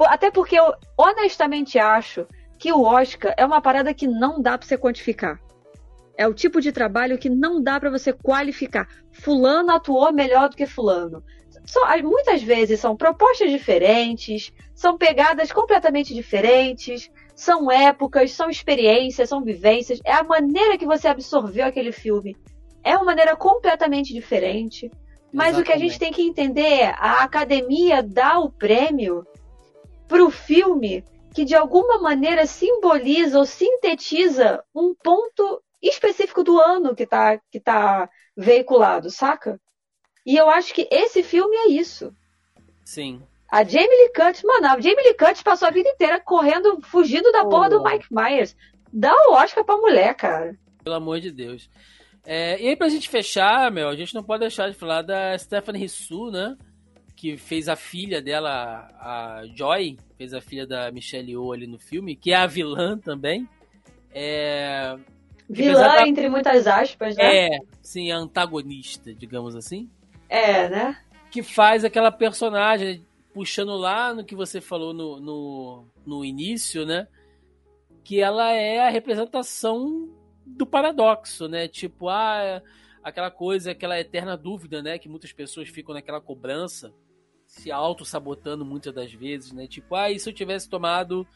Até 0.03 0.31
porque 0.31 0.59
eu 0.59 0.75
honestamente 0.97 1.79
acho 1.79 2.27
que 2.59 2.71
o 2.71 2.83
Oscar 2.83 3.33
é 3.39 3.47
uma 3.47 3.63
parada 3.63 3.95
que 3.95 4.07
não 4.07 4.43
dá 4.43 4.59
para 4.59 4.69
você 4.69 4.77
quantificar. 4.77 5.41
É 6.19 6.29
o 6.29 6.35
tipo 6.35 6.61
de 6.61 6.71
trabalho 6.71 7.17
que 7.17 7.31
não 7.31 7.63
dá 7.63 7.81
para 7.81 7.91
você 7.91 8.13
qualificar. 8.13 8.87
Fulano 9.11 9.73
atuou 9.73 10.13
melhor 10.13 10.51
do 10.51 10.57
que 10.57 10.67
fulano. 10.67 11.25
Muitas 12.03 12.43
vezes 12.43 12.79
são 12.79 12.95
propostas 12.95 13.51
diferentes, 13.51 14.53
são 14.75 14.99
pegadas 14.99 15.51
completamente 15.51 16.13
diferentes, 16.13 17.11
são 17.35 17.71
épocas, 17.71 18.33
são 18.33 18.51
experiências, 18.51 19.31
são 19.31 19.43
vivências. 19.43 19.99
É 20.05 20.13
a 20.13 20.23
maneira 20.23 20.77
que 20.77 20.85
você 20.85 21.09
absorveu 21.09 21.65
aquele 21.65 21.91
filme 21.91 22.37
é 22.85 22.97
uma 22.97 23.07
maneira 23.07 23.35
completamente 23.35 24.13
diferente. 24.13 24.91
Mas 25.33 25.49
Exatamente. 25.49 25.61
o 25.61 25.65
que 25.65 25.73
a 25.73 25.79
gente 25.79 25.99
tem 25.99 26.13
que 26.13 26.23
entender 26.23 26.63
é 26.63 26.95
a 26.97 27.25
academia 27.25 28.03
dá 28.03 28.39
o 28.39 28.53
prêmio 28.53 29.27
para 30.07 30.25
o 30.25 30.31
filme 30.31 31.05
que 31.35 31.45
de 31.45 31.57
alguma 31.57 31.99
maneira 31.99 32.47
simboliza 32.47 33.39
ou 33.39 33.45
sintetiza 33.45 34.63
um 34.73 34.95
ponto 34.95 35.61
específico 35.83 36.45
do 36.45 36.61
ano 36.61 36.95
que 36.95 37.03
está 37.03 37.41
que 37.51 37.59
tá 37.59 38.09
veiculado, 38.37 39.11
saca? 39.11 39.61
E 40.25 40.37
eu 40.37 40.49
acho 40.49 40.73
que 40.73 40.89
esse 40.91 41.23
filme 41.23 41.57
é 41.57 41.69
isso. 41.69 42.15
Sim. 42.85 43.21
A 43.51 43.63
Jamie 43.63 43.89
Lee 43.89 44.13
Curtis, 44.15 44.43
mano, 44.43 44.67
a 44.67 44.81
Jamie 44.81 45.03
Lee 45.03 45.15
Curtis 45.15 45.43
passou 45.43 45.69
a 45.69 45.71
vida 45.71 45.89
inteira 45.89 46.21
correndo, 46.21 46.81
fugindo 46.83 47.31
da 47.33 47.43
oh. 47.43 47.49
porra 47.49 47.69
do 47.69 47.83
Mike 47.83 48.07
Myers. 48.11 48.57
Dá 48.93 49.13
o 49.29 49.33
Oscar 49.33 49.65
pra 49.65 49.77
mulher, 49.77 50.15
cara. 50.15 50.57
Pelo 50.83 50.97
amor 50.97 51.21
de 51.21 51.31
Deus. 51.31 51.69
É, 52.27 52.61
e 52.61 52.69
aí, 52.69 52.77
pra 52.77 52.89
gente 52.89 53.09
fechar, 53.09 53.71
meu, 53.71 53.89
a 53.89 53.97
gente 53.97 54.15
não 54.15 54.23
pode 54.23 54.41
deixar 54.41 54.71
de 54.71 54.77
falar 54.77 55.03
da 55.03 55.37
Stephanie 55.39 55.83
Rissu, 55.83 56.31
né? 56.31 56.57
Que 57.15 57.37
fez 57.37 57.69
a 57.69 57.77
filha 57.77 58.21
dela, 58.21 58.89
a 58.99 59.43
Joy, 59.55 59.99
fez 60.17 60.33
a 60.33 60.41
filha 60.41 60.67
da 60.67 60.91
Michelle 60.91 61.31
Yeoh 61.31 61.53
ali 61.53 61.67
no 61.67 61.79
filme, 61.79 62.17
que 62.17 62.33
é 62.33 62.37
a 62.37 62.47
vilã 62.47 62.99
também. 62.99 63.47
É... 64.13 64.97
Vilã, 65.49 65.83
da... 65.83 66.09
entre 66.09 66.29
muitas 66.29 66.67
aspas, 66.67 67.15
né? 67.17 67.47
É, 67.47 67.59
sim, 67.83 68.11
a 68.11 68.17
antagonista, 68.17 69.15
digamos 69.15 69.55
assim. 69.55 69.91
É, 70.29 70.69
né? 70.69 70.97
Que 71.31 71.43
faz 71.43 71.85
aquela 71.85 72.11
personagem, 72.11 73.05
puxando 73.35 73.77
lá 73.77 74.15
no 74.15 74.25
que 74.25 74.35
você 74.35 74.61
falou 74.61 74.95
no, 74.95 75.21
no, 75.21 75.85
no 76.07 76.25
início, 76.25 76.87
né? 76.87 77.07
Que 78.03 78.21
ela 78.21 78.51
é 78.53 78.81
a 78.81 78.89
representação 78.89 80.09
do 80.47 80.67
paradoxo, 80.67 81.49
né? 81.49 81.69
Tipo, 81.69 82.09
ah, 82.09 82.63
aquela 83.03 83.31
coisa, 83.31 83.71
aquela 83.71 83.99
eterna 83.99 84.37
dúvida, 84.37 84.83
né? 84.83 84.99
Que 84.99 85.09
muitas 85.09 85.33
pessoas 85.33 85.69
ficam 85.69 85.95
naquela 85.95 86.21
cobrança, 86.21 86.93
se 87.47 87.71
auto-sabotando 87.71 88.65
muitas 88.65 88.95
das 88.95 89.13
vezes, 89.13 89.53
né? 89.53 89.67
Tipo, 89.67 89.95
ah, 89.95 90.11
e 90.11 90.19
se 90.19 90.29
eu 90.29 90.33
tivesse 90.33 90.69
tomado 90.69 91.27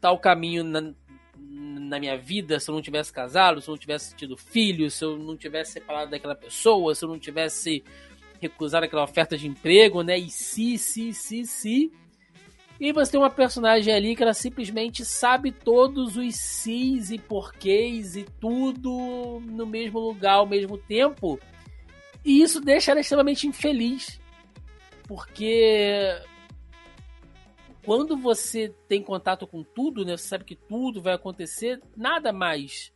tal 0.00 0.18
caminho 0.18 0.64
na, 0.64 0.94
na 1.36 1.98
minha 1.98 2.16
vida, 2.16 2.58
se 2.58 2.70
eu 2.70 2.74
não 2.74 2.82
tivesse 2.82 3.12
casado, 3.12 3.60
se 3.60 3.68
eu 3.68 3.72
não 3.72 3.78
tivesse 3.78 4.14
tido 4.14 4.36
filho, 4.36 4.90
se 4.90 5.04
eu 5.04 5.18
não 5.18 5.36
tivesse 5.36 5.72
separado 5.72 6.10
daquela 6.10 6.34
pessoa, 6.34 6.94
se 6.94 7.04
eu 7.04 7.08
não 7.08 7.18
tivesse 7.18 7.84
recusado 8.40 8.86
aquela 8.86 9.04
oferta 9.04 9.36
de 9.36 9.46
emprego, 9.46 10.02
né? 10.02 10.18
E 10.18 10.30
se, 10.30 10.78
se, 10.78 11.12
se, 11.12 11.44
se. 11.44 11.92
E 12.80 12.92
você 12.92 13.12
tem 13.12 13.20
uma 13.20 13.28
personagem 13.28 13.92
ali 13.92 14.16
que 14.16 14.22
ela 14.22 14.32
simplesmente 14.32 15.04
sabe 15.04 15.52
todos 15.52 16.16
os 16.16 16.34
sis 16.34 17.10
e 17.10 17.18
porquês 17.18 18.16
e 18.16 18.24
tudo 18.40 19.38
no 19.44 19.66
mesmo 19.66 20.00
lugar 20.00 20.36
ao 20.36 20.46
mesmo 20.46 20.78
tempo. 20.78 21.38
E 22.24 22.40
isso 22.40 22.58
deixa 22.58 22.90
ela 22.90 23.00
extremamente 23.00 23.46
infeliz. 23.46 24.18
Porque 25.06 26.18
quando 27.84 28.16
você 28.16 28.74
tem 28.88 29.02
contato 29.02 29.46
com 29.46 29.62
tudo, 29.62 30.02
né, 30.02 30.16
você 30.16 30.28
sabe 30.28 30.44
que 30.44 30.56
tudo 30.56 31.02
vai 31.02 31.12
acontecer, 31.12 31.82
nada 31.94 32.32
mais 32.32 32.90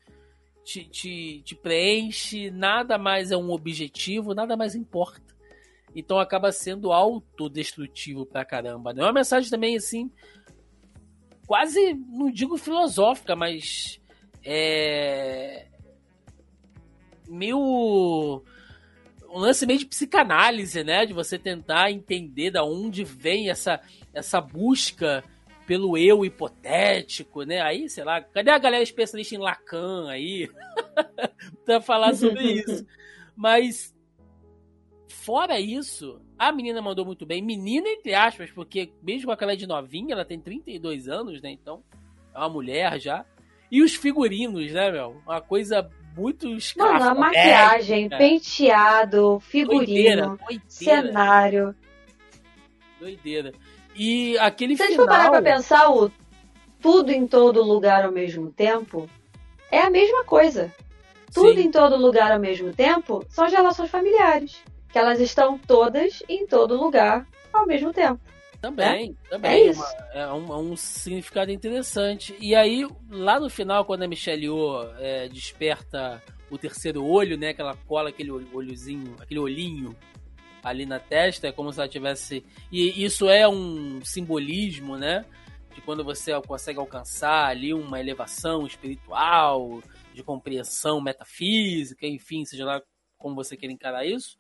te, 0.65 0.85
te, 0.85 1.43
te 1.45 1.55
preenche, 1.55 2.51
nada 2.51 2.97
mais 2.97 3.31
é 3.31 3.37
um 3.37 3.51
objetivo, 3.51 4.35
nada 4.35 4.57
mais 4.57 4.75
importa. 4.75 5.34
Então 5.95 6.19
acaba 6.19 6.51
sendo 6.51 6.93
autodestrutivo 6.93 8.27
pra 8.27 8.45
caramba. 8.45 8.93
Né? 8.93 9.03
É 9.03 9.05
uma 9.05 9.13
mensagem 9.13 9.49
também, 9.49 9.77
assim, 9.77 10.11
quase, 11.47 11.95
não 12.09 12.31
digo 12.31 12.57
filosófica, 12.57 13.37
mas 13.37 14.01
é. 14.45 15.67
meio. 17.29 18.43
um 19.29 19.39
lance 19.39 19.67
meio 19.67 19.79
de 19.79 19.87
psicanálise, 19.87 20.85
né? 20.85 21.07
De 21.07 21.13
você 21.13 21.39
tentar 21.39 21.91
entender 21.91 22.51
da 22.51 22.65
onde 22.65 23.05
vem 23.05 23.49
essa, 23.51 23.81
essa 24.13 24.41
busca 24.41 25.25
pelo 25.67 25.97
eu 25.97 26.25
hipotético, 26.25 27.43
né? 27.43 27.61
Aí, 27.61 27.89
sei 27.89 28.05
lá, 28.05 28.21
cadê 28.21 28.51
a 28.51 28.59
galera 28.59 28.83
especialista 28.83 29.35
em 29.35 29.39
Lacan 29.39 30.09
aí? 30.11 30.51
pra 31.65 31.81
falar 31.81 32.15
sobre 32.15 32.43
isso. 32.53 32.87
Mas, 33.35 33.94
fora 35.25 35.59
isso, 35.59 36.21
a 36.39 36.53
menina 36.53 36.83
mandou 36.83 37.07
muito 37.07 37.25
bem. 37.25 37.41
Menina, 37.41 37.89
entre 37.89 38.15
aspas, 38.15 38.51
porque 38.51 38.93
mesmo 39.03 39.33
aquela 39.33 39.57
de 39.57 39.67
novinha, 39.67 40.13
ela 40.13 40.25
tem 40.25 40.39
32 40.39 41.09
anos, 41.09 41.41
né? 41.41 41.51
Então, 41.51 41.83
é 42.35 42.39
uma 42.39 42.51
mulher 42.51 43.01
já. 43.01 43.25
E 43.71 43.83
os 43.83 43.95
figurinos, 43.95 44.71
né, 44.71 44.91
meu? 44.91 45.23
Uma 45.27 45.41
coisa 45.41 45.91
muito 46.15 46.47
Mano, 46.77 47.05
a 47.05 47.15
maquiagem, 47.15 48.09
penteado, 48.09 49.41
figurino, 49.41 49.85
doideira, 49.85 50.27
doideira. 50.27 50.63
cenário. 50.69 51.75
Doideira. 53.01 53.53
E 53.97 54.39
aquele 54.39 54.77
Se 54.77 54.83
a 54.83 54.87
gente 54.87 54.97
for 54.97 55.07
parar 55.07 55.31
pra 55.31 55.43
pensar 55.43 55.91
o 55.91 56.11
tudo 56.81 57.11
em 57.11 57.27
todo 57.27 57.63
lugar 57.63 58.05
ao 58.05 58.13
mesmo 58.13 58.53
tempo, 58.53 59.09
é 59.71 59.81
a 59.81 59.91
mesma 59.91 60.23
coisa. 60.25 60.73
Tudo 61.33 61.61
Sim. 61.61 61.69
em 61.69 61.71
todo 61.71 61.97
lugar 61.97 62.31
ao 62.31 62.39
mesmo 62.39 62.73
tempo 62.73 63.25
são 63.29 63.45
as 63.45 63.53
relações 63.53 63.91
familiares. 63.91 64.63
Que 64.95 64.99
elas 65.01 65.19
estão 65.19 65.59
todas 65.59 66.23
em 66.29 66.47
todo 66.47 66.81
lugar 66.81 67.27
ao 67.53 67.67
mesmo 67.67 67.93
tempo. 67.93 68.21
Também, 68.61 69.11
né? 69.11 69.17
também. 69.29 69.51
É, 69.51 69.71
isso. 69.71 69.83
é 70.13 70.33
um, 70.33 70.53
é 70.53 70.57
um, 70.57 70.77
significado 70.77 71.51
interessante. 71.51 72.37
E 72.39 72.55
aí, 72.55 72.87
lá 73.11 73.41
no 73.41 73.51
final, 73.51 73.85
quando 73.85 74.05
a 74.05 74.07
Michelle 74.07 74.45
Yeoh 74.45 74.89
é, 75.01 75.29
desperta 75.29 76.23
o 76.49 76.57
terceiro 76.57 77.05
olho, 77.05 77.37
né? 77.37 77.53
Que 77.53 77.61
ela 77.61 77.77
cola 77.89 78.11
aquele 78.11 78.31
olhozinho, 78.31 79.17
aquele 79.19 79.41
olhinho 79.41 79.97
ali 80.63 80.87
na 80.87 81.01
testa, 81.01 81.49
é 81.49 81.53
como 81.53 81.73
se 81.73 81.81
ela 81.81 81.89
tivesse. 81.89 82.47
E 82.71 83.05
isso 83.05 83.29
é 83.29 83.49
um 83.49 84.01
simbolismo, 84.05 84.97
né? 84.97 85.25
De 85.75 85.81
quando 85.81 86.05
você 86.05 86.41
consegue 86.43 86.79
alcançar 86.79 87.49
ali 87.49 87.75
uma 87.75 87.99
elevação 87.99 88.65
espiritual, 88.65 89.83
de 90.15 90.23
compreensão 90.23 91.01
metafísica, 91.01 92.07
enfim, 92.07 92.45
seja 92.45 92.65
lá 92.65 92.81
como 93.19 93.35
você 93.35 93.57
queira 93.57 93.73
encarar 93.75 94.07
isso 94.07 94.39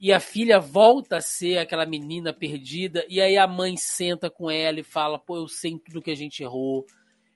e 0.00 0.12
a 0.12 0.20
filha 0.20 0.60
volta 0.60 1.16
a 1.16 1.20
ser 1.20 1.58
aquela 1.58 1.84
menina 1.84 2.32
perdida, 2.32 3.04
e 3.08 3.20
aí 3.20 3.36
a 3.36 3.48
mãe 3.48 3.76
senta 3.76 4.30
com 4.30 4.48
ela 4.48 4.78
e 4.78 4.84
fala: 4.84 5.18
pô, 5.18 5.36
eu 5.36 5.48
sei 5.48 5.76
tudo 5.78 6.00
que 6.00 6.10
a 6.10 6.16
gente 6.16 6.42
errou, 6.42 6.86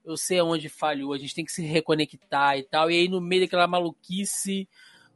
eu 0.05 0.17
sei 0.17 0.39
aonde 0.39 0.69
falhou, 0.69 1.13
a 1.13 1.19
gente 1.19 1.35
tem 1.35 1.45
que 1.45 1.51
se 1.51 1.63
reconectar 1.63 2.57
e 2.57 2.63
tal. 2.63 2.91
E 2.91 2.95
aí, 2.95 3.09
no 3.09 3.21
meio 3.21 3.43
daquela 3.43 3.67
maluquice 3.67 4.69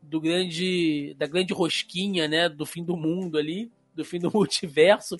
do 0.02 0.20
grande, 0.20 1.14
da 1.16 1.26
grande 1.26 1.52
rosquinha, 1.52 2.26
né, 2.26 2.48
do 2.48 2.66
fim 2.66 2.84
do 2.84 2.96
mundo 2.96 3.38
ali, 3.38 3.70
do 3.94 4.04
fim 4.04 4.18
do 4.18 4.30
multiverso, 4.34 5.16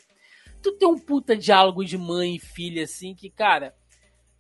tu 0.61 0.73
tem 0.73 0.89
um 0.89 0.98
puta 0.98 1.36
diálogo 1.36 1.85
de 1.85 1.97
mãe 1.97 2.36
e 2.36 2.40
filha, 2.40 2.82
assim, 2.85 3.15
que, 3.15 3.31
cara. 3.31 3.74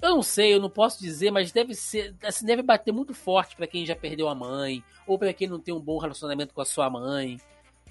Eu 0.02 0.10
não 0.10 0.22
sei, 0.22 0.52
eu 0.52 0.60
não 0.60 0.68
posso 0.68 1.00
dizer, 1.00 1.30
mas 1.30 1.52
deve 1.52 1.74
ser, 1.74 2.14
assim, 2.22 2.44
deve 2.44 2.62
bater 2.62 2.92
muito 2.92 3.14
forte 3.14 3.56
para 3.56 3.66
quem 3.66 3.86
já 3.86 3.96
perdeu 3.96 4.28
a 4.28 4.34
mãe, 4.34 4.84
ou 5.06 5.18
para 5.18 5.32
quem 5.32 5.48
não 5.48 5.58
tem 5.58 5.72
um 5.72 5.80
bom 5.80 5.96
relacionamento 5.96 6.52
com 6.52 6.60
a 6.60 6.66
sua 6.66 6.90
mãe 6.90 7.40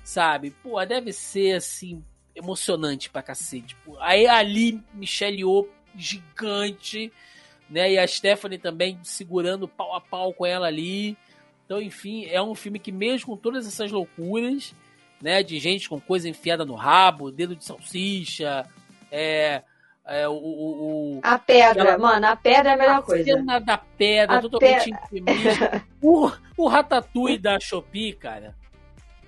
sabe? 0.06 0.52
Pô, 0.52 0.84
deve 0.86 1.11
ser 1.11 1.56
assim, 1.56 2.02
emocionante 2.36 3.10
pra 3.10 3.23
cacete. 3.23 3.76
Pô. 3.84 3.98
Aí 3.99 4.27
ali, 4.27 4.82
Michelle 4.94 5.40
Yeoh, 5.40 5.68
gigante, 5.95 7.11
né? 7.69 7.91
E 7.94 7.98
a 7.98 8.07
Stephanie 8.07 8.60
também 8.60 8.99
segurando 9.03 9.68
pau 9.68 9.95
a 9.95 9.99
pau 9.99 10.32
com 10.32 10.45
ela 10.45 10.68
ali. 10.68 11.18
Então, 11.65 11.82
enfim, 11.82 12.26
é 12.26 12.40
um 12.40 12.53
filme 12.53 12.77
que 12.77 12.91
mesmo 12.91 13.26
com 13.26 13.36
todas 13.36 13.68
essas 13.68 13.91
loucuras, 13.91 14.76
né? 15.19 15.41
De 15.41 15.57
gente 15.57 15.90
com 15.90 15.99
coisa 15.99 16.30
enfiada 16.30 16.64
no 16.64 16.76
rabo, 16.76 17.32
dedo 17.32 17.56
de 17.56 17.65
salsicha, 17.65 18.65
é... 19.11 19.64
É, 20.07 20.27
o, 20.27 20.34
o, 20.34 21.15
o, 21.15 21.19
a 21.23 21.40
pedra, 21.40 21.98
mano, 21.98 22.27
a 22.27 22.36
pedra 22.36 22.69
é 22.69 22.73
a 22.76 22.77
melhor 22.77 22.99
a 22.99 23.02
coisa. 23.02 23.23
A 23.23 23.38
cena 23.38 23.60
da 23.60 23.76
pedra, 23.76 24.38
a 24.38 24.40
totalmente 24.40 24.91
pe... 25.10 25.23
o, 25.99 26.32
o 26.56 26.68
Ratatouille 26.68 27.40
da 27.40 27.60
Shopee, 27.60 28.14
cara, 28.14 28.56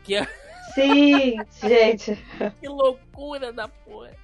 que 0.04 0.14
é 0.14 0.28
Sim, 0.74 1.38
gente. 1.62 2.16
que 2.60 2.68
loucura 2.68 3.52
da 3.52 3.68
porra. 3.68 4.16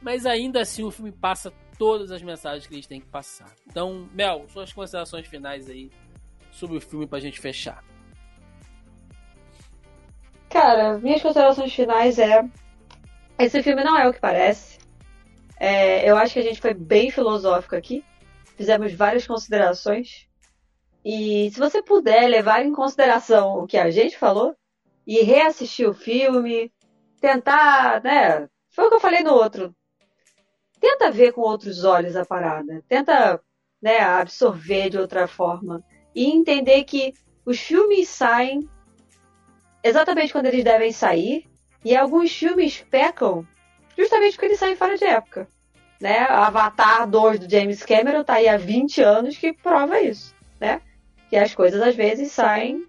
Mas 0.00 0.26
ainda 0.26 0.60
assim 0.60 0.82
o 0.82 0.90
filme 0.90 1.12
passa 1.12 1.52
todas 1.78 2.10
as 2.10 2.22
mensagens 2.22 2.66
que 2.66 2.74
eles 2.74 2.86
têm 2.86 3.00
que 3.00 3.06
passar. 3.06 3.52
Então, 3.66 4.08
Mel, 4.12 4.46
suas 4.48 4.72
considerações 4.72 5.26
finais 5.26 5.68
aí 5.68 5.90
sobre 6.50 6.76
o 6.76 6.80
filme 6.80 7.06
pra 7.06 7.20
gente 7.20 7.40
fechar. 7.40 7.82
Cara, 10.48 10.98
minhas 10.98 11.22
considerações 11.22 11.72
finais 11.72 12.18
é. 12.18 12.44
Esse 13.38 13.62
filme 13.62 13.82
não 13.82 13.98
é 13.98 14.08
o 14.08 14.12
que 14.12 14.20
parece. 14.20 14.78
É, 15.58 16.08
eu 16.08 16.16
acho 16.16 16.34
que 16.34 16.40
a 16.40 16.42
gente 16.42 16.60
foi 16.60 16.74
bem 16.74 17.10
filosófico 17.10 17.74
aqui. 17.74 18.04
Fizemos 18.56 18.92
várias 18.92 19.26
considerações. 19.26 20.28
E 21.04 21.50
se 21.50 21.58
você 21.58 21.82
puder 21.82 22.28
levar 22.28 22.64
em 22.64 22.72
consideração 22.72 23.58
o 23.58 23.66
que 23.66 23.78
a 23.78 23.90
gente 23.90 24.16
falou, 24.16 24.54
e 25.06 25.22
reassistir 25.22 25.88
o 25.88 25.94
filme, 25.94 26.72
tentar, 27.20 28.02
né? 28.02 28.48
Foi 28.70 28.86
o 28.86 28.88
que 28.88 28.94
eu 28.94 29.00
falei 29.00 29.22
no 29.22 29.32
outro. 29.32 29.74
Tenta 30.80 31.10
ver 31.10 31.32
com 31.32 31.42
outros 31.42 31.84
olhos 31.84 32.16
a 32.16 32.24
parada, 32.24 32.82
tenta, 32.88 33.40
né, 33.80 34.00
absorver 34.00 34.90
de 34.90 34.98
outra 34.98 35.28
forma 35.28 35.82
e 36.14 36.30
entender 36.30 36.84
que 36.84 37.12
os 37.44 37.58
filmes 37.58 38.08
saem 38.08 38.68
exatamente 39.82 40.32
quando 40.32 40.46
eles 40.46 40.64
devem 40.64 40.92
sair 40.92 41.46
e 41.84 41.96
alguns 41.96 42.32
filmes 42.32 42.84
pecam 42.90 43.46
justamente 43.96 44.34
porque 44.34 44.46
eles 44.46 44.58
saem 44.58 44.76
fora 44.76 44.96
de 44.96 45.04
época. 45.04 45.48
Né? 46.00 46.18
Avatar 46.18 47.08
2 47.08 47.38
do 47.38 47.50
James 47.50 47.84
Cameron 47.84 48.24
tá 48.24 48.34
aí 48.34 48.48
há 48.48 48.56
20 48.56 49.00
anos 49.02 49.36
que 49.36 49.52
prova 49.52 50.00
isso, 50.00 50.34
né? 50.60 50.80
Que 51.30 51.36
as 51.36 51.54
coisas 51.54 51.80
às 51.80 51.94
vezes 51.94 52.32
saem 52.32 52.84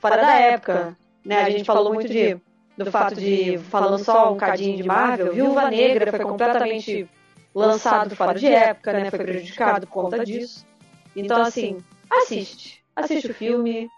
fora 0.00 0.16
da 0.16 0.34
época. 0.34 0.96
Né? 1.24 1.42
A 1.42 1.50
gente 1.50 1.64
falou 1.64 1.92
muito 1.94 2.08
de, 2.08 2.36
do 2.76 2.90
fato 2.90 3.14
de, 3.14 3.58
falando 3.58 4.02
só 4.02 4.32
um 4.32 4.36
cadinho 4.36 4.76
de 4.76 4.82
Marvel, 4.82 5.32
Viúva 5.32 5.70
Negra 5.70 6.10
foi 6.10 6.20
completamente 6.20 7.08
lançado 7.54 8.14
fora 8.16 8.38
de 8.38 8.46
época, 8.46 8.92
né? 8.92 9.10
Foi 9.10 9.18
prejudicado 9.20 9.86
por 9.86 9.92
conta 9.92 10.24
disso. 10.24 10.66
Então, 11.14 11.40
assim, 11.40 11.78
assiste. 12.10 12.84
Assiste 12.96 13.30
o 13.30 13.34
filme. 13.34 13.88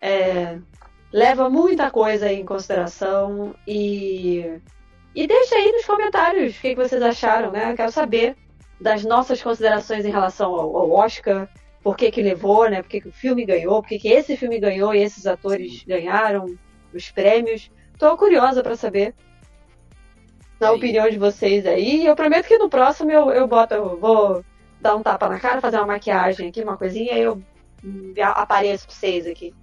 É, 0.00 0.58
leva 1.12 1.48
muita 1.48 1.90
coisa 1.90 2.30
em 2.30 2.44
consideração 2.44 3.54
e, 3.66 4.60
e 5.14 5.26
deixa 5.26 5.54
aí 5.54 5.72
nos 5.72 5.86
comentários 5.86 6.56
o 6.56 6.60
que, 6.60 6.70
que 6.70 6.82
vocês 6.82 7.00
acharam, 7.00 7.52
né? 7.52 7.70
Eu 7.70 7.76
quero 7.76 7.92
saber 7.92 8.36
das 8.80 9.04
nossas 9.04 9.42
considerações 9.42 10.04
em 10.04 10.10
relação 10.10 10.52
ao, 10.54 10.76
ao 10.76 10.90
Oscar, 10.90 11.48
por 11.84 11.98
que 11.98 12.10
que 12.10 12.22
levou, 12.22 12.68
né? 12.68 12.82
Por 12.82 12.88
que, 12.88 13.02
que 13.02 13.08
o 13.08 13.12
filme 13.12 13.44
ganhou, 13.44 13.82
por 13.82 13.88
que, 13.90 13.98
que 13.98 14.08
esse 14.08 14.38
filme 14.38 14.58
ganhou 14.58 14.94
e 14.94 15.02
esses 15.02 15.26
atores 15.26 15.84
ganharam 15.84 16.46
os 16.94 17.10
prêmios. 17.10 17.70
Tô 17.98 18.16
curiosa 18.16 18.62
para 18.62 18.74
saber 18.74 19.14
a 20.58 20.72
opinião 20.72 21.08
de 21.10 21.18
vocês 21.18 21.66
aí. 21.66 22.06
Eu 22.06 22.16
prometo 22.16 22.48
que 22.48 22.56
no 22.56 22.70
próximo 22.70 23.10
eu, 23.10 23.30
eu 23.30 23.46
boto, 23.46 23.74
eu 23.74 24.00
vou 24.00 24.42
dar 24.80 24.96
um 24.96 25.02
tapa 25.02 25.28
na 25.28 25.38
cara, 25.38 25.60
fazer 25.60 25.76
uma 25.76 25.88
maquiagem 25.88 26.48
aqui, 26.48 26.62
uma 26.62 26.78
coisinha, 26.78 27.18
e 27.18 27.20
eu 27.20 27.42
apareço 28.22 28.86
pra 28.86 28.96
vocês 28.96 29.26
aqui. 29.26 29.54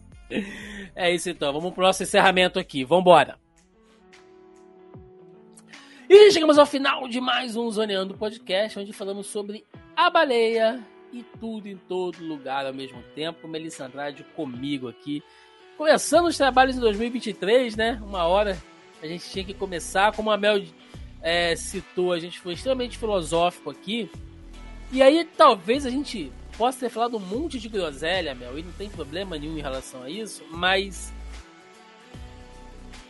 É 0.95 1.11
isso 1.11 1.29
então, 1.29 1.51
vamos 1.51 1.73
pro 1.73 1.83
nosso 1.83 2.03
encerramento 2.03 2.59
aqui, 2.59 2.83
vambora! 2.83 3.39
E 6.07 6.31
chegamos 6.31 6.57
ao 6.57 6.65
final 6.65 7.07
de 7.07 7.19
mais 7.19 7.55
um 7.55 7.69
Zoneando 7.71 8.17
Podcast, 8.17 8.77
onde 8.77 8.93
falamos 8.93 9.27
sobre 9.27 9.65
a 9.95 10.09
baleia 10.09 10.85
e 11.11 11.23
tudo 11.39 11.67
em 11.67 11.77
todo 11.77 12.23
lugar 12.23 12.65
ao 12.65 12.73
mesmo 12.73 13.01
tempo. 13.15 13.47
Melissa 13.47 13.85
Andrade 13.85 14.23
comigo 14.35 14.87
aqui 14.87 15.23
começando 15.81 16.27
os 16.27 16.37
trabalhos 16.37 16.77
em 16.77 16.79
2023, 16.79 17.75
né? 17.75 17.99
Uma 18.05 18.25
hora 18.25 18.55
a 19.01 19.07
gente 19.07 19.27
tinha 19.31 19.43
que 19.43 19.51
começar. 19.51 20.15
Como 20.15 20.29
a 20.29 20.37
Mel 20.37 20.63
é, 21.23 21.55
citou, 21.55 22.13
a 22.13 22.19
gente 22.19 22.39
foi 22.39 22.53
extremamente 22.53 22.99
filosófico 22.99 23.71
aqui. 23.71 24.07
E 24.91 25.01
aí 25.01 25.27
talvez 25.35 25.83
a 25.83 25.89
gente 25.89 26.31
possa 26.55 26.81
ter 26.81 26.89
falado 26.89 27.17
um 27.17 27.19
monte 27.19 27.59
de 27.59 27.67
groselha, 27.67 28.35
Mel, 28.35 28.59
e 28.59 28.61
não 28.61 28.71
tem 28.73 28.91
problema 28.91 29.39
nenhum 29.39 29.57
em 29.57 29.61
relação 29.61 30.03
a 30.03 30.09
isso, 30.09 30.43
mas 30.51 31.11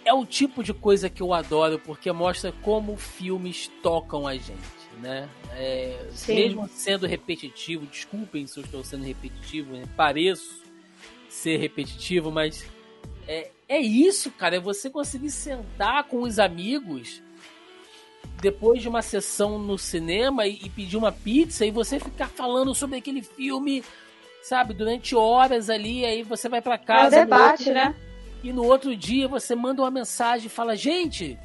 é 0.05 0.13
o 0.13 0.25
tipo 0.25 0.63
de 0.63 0.73
coisa 0.73 1.09
que 1.09 1.21
eu 1.21 1.33
adoro 1.33 1.77
porque 1.77 2.09
mostra 2.13 2.53
como 2.61 2.95
filmes 2.95 3.69
tocam 3.83 4.25
a 4.25 4.33
gente, 4.35 4.80
né? 5.01 5.29
É, 5.53 6.07
mesmo 6.27 6.67
sendo 6.69 7.07
repetitivo, 7.07 7.85
desculpem 7.85 8.45
se 8.47 8.59
eu 8.59 8.63
estou 8.63 8.83
sendo 8.83 9.03
repetitivo, 9.03 9.73
né? 9.73 9.85
pareço 9.97 10.61
ser 11.27 11.57
repetitivo, 11.57 12.29
mas 12.31 12.65
é, 13.27 13.49
é 13.67 13.79
isso, 13.79 14.29
cara. 14.31 14.57
É 14.57 14.59
você 14.59 14.89
conseguir 14.89 15.31
sentar 15.31 16.03
com 16.03 16.21
os 16.21 16.37
amigos 16.39 17.21
depois 18.41 18.81
de 18.81 18.89
uma 18.89 19.01
sessão 19.01 19.57
no 19.57 19.77
cinema 19.77 20.45
e, 20.45 20.59
e 20.63 20.69
pedir 20.69 20.97
uma 20.97 21.11
pizza 21.11 21.65
e 21.65 21.71
você 21.71 21.99
ficar 21.99 22.27
falando 22.27 22.75
sobre 22.75 22.97
aquele 22.97 23.21
filme, 23.21 23.83
sabe, 24.43 24.73
durante 24.73 25.15
horas 25.15 25.69
ali. 25.69 26.05
Aí 26.05 26.23
você 26.23 26.49
vai 26.49 26.61
para 26.61 26.77
casa. 26.77 27.15
É 27.15 27.19
um 27.19 27.23
debate, 27.23 27.69
outro, 27.69 27.73
né? 27.73 27.95
E 28.43 28.51
no 28.51 28.65
outro 28.65 28.95
dia 28.95 29.27
você 29.27 29.55
manda 29.55 29.81
uma 29.81 29.91
mensagem 29.91 30.47
e 30.47 30.49
fala: 30.49 30.75
Gente, 30.75 31.39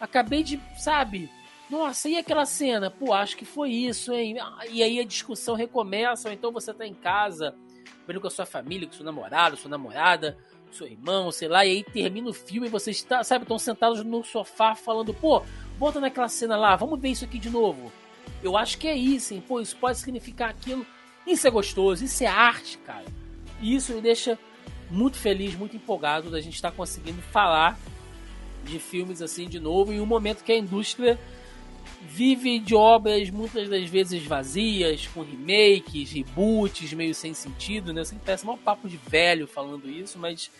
acabei 0.00 0.42
de, 0.42 0.60
sabe, 0.78 1.28
Nossa, 1.70 2.08
e 2.08 2.16
aquela 2.16 2.44
cena? 2.44 2.90
Pô, 2.90 3.12
acho 3.12 3.36
que 3.36 3.44
foi 3.44 3.70
isso, 3.70 4.12
hein? 4.12 4.38
Ah, 4.38 4.66
e 4.68 4.82
aí 4.82 5.00
a 5.00 5.04
discussão 5.04 5.54
recomeça, 5.54 6.28
ou 6.28 6.34
então 6.34 6.52
você 6.52 6.74
tá 6.74 6.86
em 6.86 6.94
casa, 6.94 7.54
vendo 8.06 8.20
com 8.20 8.26
a 8.26 8.30
sua 8.30 8.44
família, 8.44 8.86
com 8.86 8.92
seu 8.92 9.04
namorado, 9.04 9.56
sua 9.56 9.70
namorada, 9.70 10.36
seu 10.74 10.86
irmão, 10.86 11.30
sei 11.30 11.48
lá, 11.48 11.64
e 11.64 11.70
aí 11.70 11.84
termina 11.84 12.28
o 12.28 12.34
filme 12.34 12.66
e 12.66 12.70
vocês, 12.70 13.02
tá, 13.02 13.22
sabe, 13.24 13.44
estão 13.44 13.58
sentados 13.58 14.04
no 14.04 14.22
sofá 14.24 14.74
falando, 14.74 15.14
pô, 15.14 15.42
volta 15.78 16.00
naquela 16.00 16.28
cena 16.28 16.56
lá, 16.56 16.76
vamos 16.76 17.00
ver 17.00 17.10
isso 17.10 17.24
aqui 17.24 17.38
de 17.38 17.48
novo. 17.48 17.92
Eu 18.42 18.56
acho 18.56 18.76
que 18.76 18.88
é 18.88 18.96
isso, 18.96 19.32
hein? 19.32 19.42
Pô, 19.46 19.60
isso 19.60 19.76
pode 19.76 19.98
significar 19.98 20.50
aquilo. 20.50 20.84
Isso 21.26 21.46
é 21.46 21.50
gostoso, 21.50 22.04
isso 22.04 22.22
é 22.22 22.26
arte, 22.26 22.76
cara. 22.78 23.04
E 23.60 23.74
isso 23.74 23.94
me 23.94 24.00
deixa 24.00 24.38
muito 24.90 25.16
feliz, 25.16 25.54
muito 25.54 25.76
empolgado 25.76 26.30
da 26.30 26.40
gente 26.40 26.54
estar 26.54 26.70
tá 26.70 26.76
conseguindo 26.76 27.22
falar 27.22 27.78
de 28.64 28.78
filmes 28.78 29.22
assim 29.22 29.48
de 29.48 29.60
novo 29.60 29.92
em 29.92 30.00
um 30.00 30.06
momento 30.06 30.42
que 30.42 30.52
a 30.52 30.58
indústria 30.58 31.18
vive 32.08 32.58
de 32.58 32.74
obras 32.74 33.30
muitas 33.30 33.68
das 33.68 33.88
vezes 33.88 34.24
vazias, 34.24 35.06
com 35.08 35.22
remakes, 35.22 36.12
reboots 36.12 36.92
meio 36.92 37.14
sem 37.14 37.34
sentido, 37.34 37.92
né? 37.92 38.04
Sempre 38.04 38.24
parece 38.26 38.46
um 38.46 38.56
papo 38.56 38.88
de 38.88 38.96
velho 38.96 39.46
falando 39.46 39.90
isso, 39.90 40.18
mas 40.18 40.50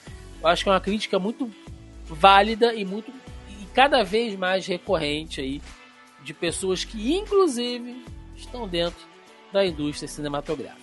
eu 0.40 0.48
acho 0.48 0.62
que 0.62 0.68
é 0.68 0.72
uma 0.72 0.80
crítica 0.80 1.18
muito 1.18 1.50
válida 2.04 2.74
e 2.74 2.84
muito 2.84 3.12
e 3.48 3.66
cada 3.74 4.02
vez 4.02 4.36
mais 4.36 4.66
recorrente 4.66 5.40
aí 5.40 5.62
de 6.22 6.34
pessoas 6.34 6.84
que 6.84 7.14
inclusive 7.14 8.04
estão 8.36 8.66
dentro 8.66 9.06
da 9.52 9.64
indústria 9.64 10.08
cinematográfica. 10.08 10.82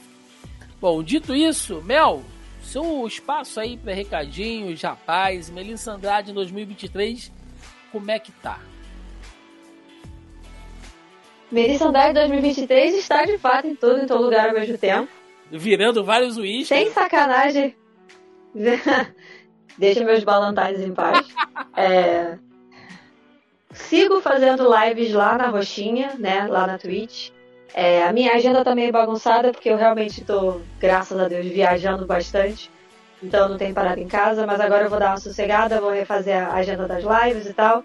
Bom, 0.79 1.03
dito 1.03 1.35
isso, 1.35 1.81
Mel, 1.81 2.23
seu 2.63 3.05
espaço 3.05 3.59
aí 3.59 3.77
para 3.77 3.93
recadinhos, 3.93 4.81
rapaz, 4.81 5.49
Melissa 5.49 5.91
Andrade 5.91 6.31
em 6.31 6.33
2023, 6.33 7.31
como 7.91 8.09
é 8.09 8.17
que 8.17 8.31
tá? 8.31 8.59
Melissa 11.51 11.87
Andrade 11.87 12.13
2023 12.13 12.95
está 12.95 13.25
de 13.25 13.37
fato 13.37 13.67
em 13.67 13.75
todo 13.75 13.99
em 13.99 14.07
todo 14.07 14.23
lugar 14.23 14.49
ao 14.49 14.55
mesmo 14.55 14.77
tempo. 14.77 15.09
Virando 15.51 16.03
vários 16.03 16.37
uísques. 16.37 16.67
Sem 16.67 16.91
sacanagem. 16.91 17.75
Deixa 19.77 20.03
meus 20.03 20.23
balantais 20.23 20.79
em 20.79 20.93
paz. 20.93 21.27
é... 21.75 22.37
Sigo 23.73 24.21
fazendo 24.21 24.67
lives 24.69 25.13
lá 25.13 25.37
na 25.37 25.47
Roxinha, 25.47 26.13
né? 26.17 26.47
Lá 26.47 26.67
na 26.67 26.77
Twitch. 26.77 27.31
É, 27.73 28.03
a 28.03 28.11
minha 28.11 28.33
agenda 28.33 28.65
tá 28.65 28.75
meio 28.75 28.91
bagunçada, 28.91 29.51
porque 29.51 29.69
eu 29.69 29.77
realmente 29.77 30.23
tô, 30.25 30.59
graças 30.77 31.17
a 31.17 31.27
Deus, 31.27 31.45
viajando 31.45 32.05
bastante. 32.05 32.69
Então 33.23 33.47
não 33.47 33.57
tenho 33.57 33.73
parado 33.73 33.99
em 33.99 34.07
casa, 34.07 34.45
mas 34.45 34.59
agora 34.59 34.85
eu 34.85 34.89
vou 34.89 34.99
dar 34.99 35.11
uma 35.11 35.17
sossegada, 35.17 35.79
vou 35.79 35.91
refazer 35.91 36.35
a 36.35 36.53
agenda 36.53 36.87
das 36.87 37.03
lives 37.03 37.47
e 37.47 37.53
tal. 37.53 37.83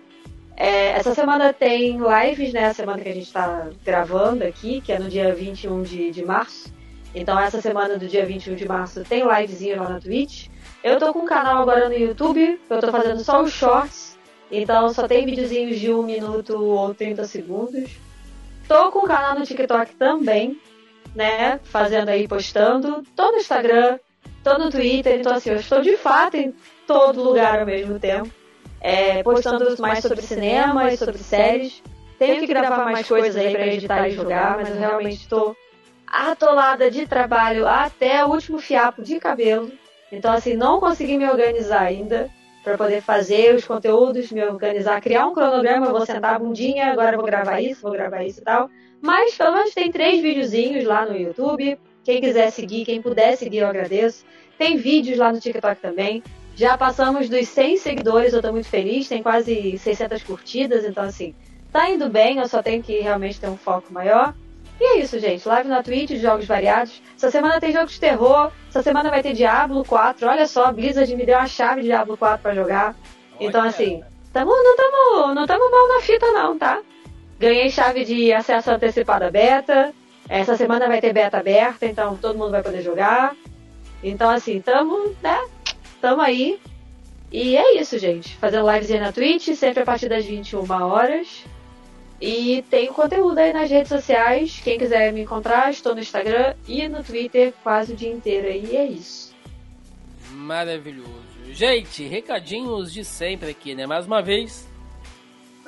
É, 0.57 0.93
essa 0.93 1.15
semana 1.15 1.53
tem 1.53 1.99
lives, 1.99 2.53
né? 2.53 2.67
A 2.67 2.75
semana 2.75 3.03
que 3.03 3.09
a 3.09 3.15
gente 3.15 3.31
tá 3.31 3.69
gravando 3.85 4.43
aqui, 4.43 4.81
que 4.81 4.91
é 4.91 4.99
no 4.99 5.09
dia 5.09 5.35
21 5.35 5.83
de, 5.83 6.11
de 6.11 6.25
março. 6.25 6.75
Então 7.15 7.39
essa 7.39 7.61
semana 7.61 7.99
do 7.99 8.09
dia 8.09 8.25
21 8.25 8.55
de 8.55 8.67
março 8.67 9.05
tem 9.05 9.23
livezinho 9.23 9.83
lá 9.83 9.89
na 9.91 10.01
Twitch. 10.01 10.49
Eu 10.83 10.99
tô 10.99 11.13
com 11.13 11.21
um 11.21 11.27
canal 11.27 11.63
agora 11.63 11.89
no 11.89 11.95
YouTube, 11.95 12.59
eu 12.69 12.81
tô 12.81 12.91
fazendo 12.91 13.23
só 13.23 13.43
os 13.43 13.53
shorts. 13.53 14.19
Então 14.51 14.89
só 14.91 15.07
tem 15.07 15.27
videozinhos 15.27 15.79
de 15.79 15.93
1 15.93 16.03
minuto 16.03 16.57
ou 16.57 16.95
30 16.95 17.25
segundos. 17.25 17.91
Tô 18.67 18.91
com 18.91 19.01
o 19.01 19.07
canal 19.07 19.39
no 19.39 19.45
TikTok 19.45 19.95
também, 19.97 20.59
né? 21.15 21.61
Fazendo 21.65 22.09
aí, 22.09 22.27
postando. 22.27 23.03
Tô 23.15 23.31
no 23.31 23.39
Instagram, 23.39 23.99
tô 24.43 24.59
no 24.59 24.71
Twitter, 24.71 25.21
então 25.21 25.35
assim, 25.35 25.51
eu 25.51 25.57
estou 25.57 25.83
de 25.83 25.97
fato 25.97 26.37
em 26.37 26.55
todo 26.87 27.23
lugar 27.23 27.61
ao 27.61 27.67
mesmo 27.67 27.99
tempo. 27.99 28.31
É, 28.89 29.21
postando 29.21 29.77
mais 29.81 29.99
sobre 29.99 30.23
cinema 30.23 30.93
e 30.93 30.97
sobre 30.97 31.19
séries. 31.19 31.83
Tenho 32.21 32.39
que 32.39 32.47
gravar 32.47 32.85
mais 32.85 33.09
coisas 33.09 33.35
aí 33.35 33.51
para 33.51 33.67
editar 33.67 34.09
e 34.09 34.13
jogar, 34.13 34.59
mas 34.59 34.71
eu 34.71 34.77
realmente 34.77 35.23
estou 35.23 35.57
atolada 36.07 36.89
de 36.89 37.05
trabalho 37.05 37.67
até 37.67 38.25
o 38.25 38.29
último 38.29 38.61
fiapo 38.61 39.03
de 39.03 39.19
cabelo. 39.19 39.73
Então, 40.13 40.33
assim, 40.33 40.55
não 40.55 40.79
consegui 40.79 41.19
me 41.19 41.29
organizar 41.29 41.83
ainda 41.83 42.31
para 42.63 42.79
poder 42.79 43.01
fazer 43.03 43.57
os 43.57 43.65
conteúdos, 43.65 44.31
me 44.31 44.45
organizar, 44.45 45.01
criar 45.01 45.27
um 45.27 45.35
cronograma, 45.35 45.91
vou 45.91 46.07
sentar 46.07 46.37
a 46.37 46.39
bundinha, 46.39 46.93
agora 46.93 47.17
vou 47.17 47.27
gravar 47.27 47.61
isso, 47.61 47.83
vou 47.83 47.91
gravar 47.91 48.23
isso 48.23 48.39
e 48.39 48.45
tal. 48.45 48.71
Mas 49.03 49.35
pelo 49.35 49.53
menos 49.53 49.75
tem 49.75 49.91
três 49.91 50.23
videozinhos 50.23 50.85
lá 50.85 51.05
no 51.05 51.17
YouTube. 51.17 51.77
Quem 52.05 52.21
quiser 52.21 52.51
seguir, 52.51 52.85
quem 52.85 53.03
puder 53.03 53.37
seguir, 53.37 53.59
eu 53.59 53.67
agradeço. 53.67 54.25
Tem 54.57 54.77
vídeos 54.77 55.19
lá 55.19 55.33
no 55.33 55.41
TikTok 55.41 55.81
também. 55.81 56.23
Já 56.57 56.77
passamos 56.79 57.29
dos 57.29 57.47
100 57.49 57.77
seguidores, 57.77 58.33
eu 58.33 58.41
tô 58.41 58.51
muito 58.51 58.67
feliz. 58.67 59.07
Tem 59.07 59.23
quase 59.23 59.77
600 59.77 60.23
curtidas, 60.23 60.85
então 60.85 61.05
assim, 61.05 61.35
tá 61.71 61.91
indo 61.91 62.09
bem. 62.09 62.39
Eu 62.39 62.49
só 62.49 62.63
tenho 62.63 62.83
que 62.83 62.99
realmente 62.99 63.39
ter 63.39 63.49
um 63.49 63.59
foco 63.59 63.93
maior. 63.93 64.35
E 64.81 64.85
é 64.85 64.99
isso, 65.01 65.19
gente. 65.19 65.47
Live 65.47 65.69
na 65.69 65.83
Twitch, 65.83 66.13
jogos 66.13 66.47
variados. 66.47 67.03
Essa 67.15 67.31
semana 67.31 67.61
tem 67.61 67.73
jogos 67.73 67.93
de 67.93 68.01
terror. 68.01 68.51
Essa 68.71 68.83
semana 68.83 69.11
vai 69.11 69.23
ter 69.23 69.35
Diablo 69.35 69.85
4. 69.85 70.27
Olha 70.27 70.47
só, 70.47 70.65
a 70.65 70.73
Blizzard 70.73 71.15
me 71.15 71.27
deu 71.27 71.39
a 71.39 71.47
chave 71.47 71.83
de 71.83 71.89
Diablo 71.89 72.17
4 72.17 72.43
para 72.43 72.55
jogar. 72.55 72.97
Olha. 73.39 73.49
Então, 73.49 73.63
assim, 73.63 74.03
tamo, 74.33 74.51
não 74.51 74.77
tamo, 74.77 75.35
não 75.35 75.47
tamo 75.47 75.71
mal 75.71 75.89
na 75.89 76.01
fita, 76.01 76.27
não, 76.33 76.59
tá? 76.59 76.81
Ganhei 77.39 77.69
chave 77.69 78.03
de 78.03 78.33
acesso 78.33 78.71
antecipado 78.71 79.31
beta. 79.31 79.93
Essa 80.27 80.57
semana 80.57 80.89
vai 80.89 81.03
ter 81.03 81.13
beta 81.13 81.39
aberta, 81.39 81.85
então 81.85 82.17
todo 82.17 82.39
mundo 82.39 82.51
vai 82.51 82.63
poder 82.63 82.81
jogar. 82.83 83.37
Então, 84.03 84.31
assim, 84.31 84.61
tamo, 84.61 85.15
né? 85.23 85.39
Tamo 86.07 86.23
aí. 86.23 86.61
E 87.33 87.57
é 87.57 87.81
isso, 87.81 87.99
gente. 87.99 88.37
Fazendo 88.37 88.71
lives 88.71 88.89
aí 88.93 89.01
na 89.01 89.11
Twitch, 89.11 89.49
sempre 89.57 89.83
a 89.83 89.85
partir 89.85 90.09
das 90.09 90.25
21 90.25 90.65
horas. 90.85 91.43
E 92.21 92.63
tem 92.71 92.87
conteúdo 92.93 93.37
aí 93.37 93.53
nas 93.53 93.69
redes 93.69 93.89
sociais. 93.89 94.61
Quem 94.63 94.79
quiser 94.79 95.13
me 95.13 95.23
encontrar, 95.23 95.69
estou 95.69 95.97
no 95.97 96.01
Instagram 96.01 96.55
e 96.69 96.87
no 96.87 97.03
Twitter 97.03 97.53
quase 97.61 97.93
o 97.93 97.97
dia 97.97 98.13
inteiro. 98.13 98.47
E 98.47 98.77
é 98.77 98.87
isso. 98.87 99.35
Maravilhoso. 100.31 101.11
Gente, 101.51 102.07
recadinhos 102.07 102.93
de 102.93 103.05
sempre 103.05 103.51
aqui, 103.51 103.75
né? 103.75 103.85
Mais 103.85 104.07
uma 104.07 104.23
vez, 104.23 104.65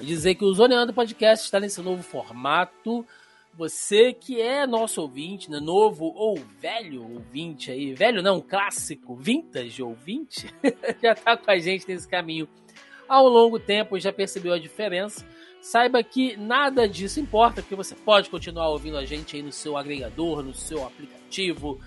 dizer 0.00 0.36
que 0.36 0.44
o 0.44 0.54
Zoneando 0.54 0.94
Podcast 0.94 1.44
está 1.44 1.58
nesse 1.58 1.82
novo 1.82 2.04
formato. 2.04 3.04
Você 3.58 4.12
que 4.12 4.40
é 4.40 4.66
nosso 4.66 5.02
ouvinte, 5.02 5.50
né? 5.50 5.58
novo 5.60 6.06
ou 6.14 6.40
velho 6.60 7.02
ouvinte 7.02 7.70
aí, 7.70 7.92
velho 7.92 8.22
não, 8.22 8.40
clássico, 8.40 9.14
vintage 9.16 9.82
ouvinte, 9.82 10.46
já 11.02 11.12
está 11.12 11.36
com 11.36 11.50
a 11.50 11.58
gente 11.58 11.86
nesse 11.88 12.08
caminho 12.08 12.48
ao 13.08 13.26
longo 13.26 13.58
tempo 13.58 13.98
já 13.98 14.12
percebeu 14.12 14.52
a 14.52 14.58
diferença 14.58 15.26
saiba 15.60 16.02
que 16.02 16.36
nada 16.36 16.88
disso 16.88 17.20
importa, 17.20 17.60
porque 17.62 17.74
você 17.74 17.94
pode 17.94 18.30
continuar 18.30 18.68
ouvindo 18.70 18.96
a 18.96 19.04
gente 19.04 19.36
aí 19.36 19.42
no 19.42 19.52
seu 19.52 19.76
agregador, 19.76 20.42
no 20.42 20.54
seu 20.54 20.86
aplicativo, 20.86 21.80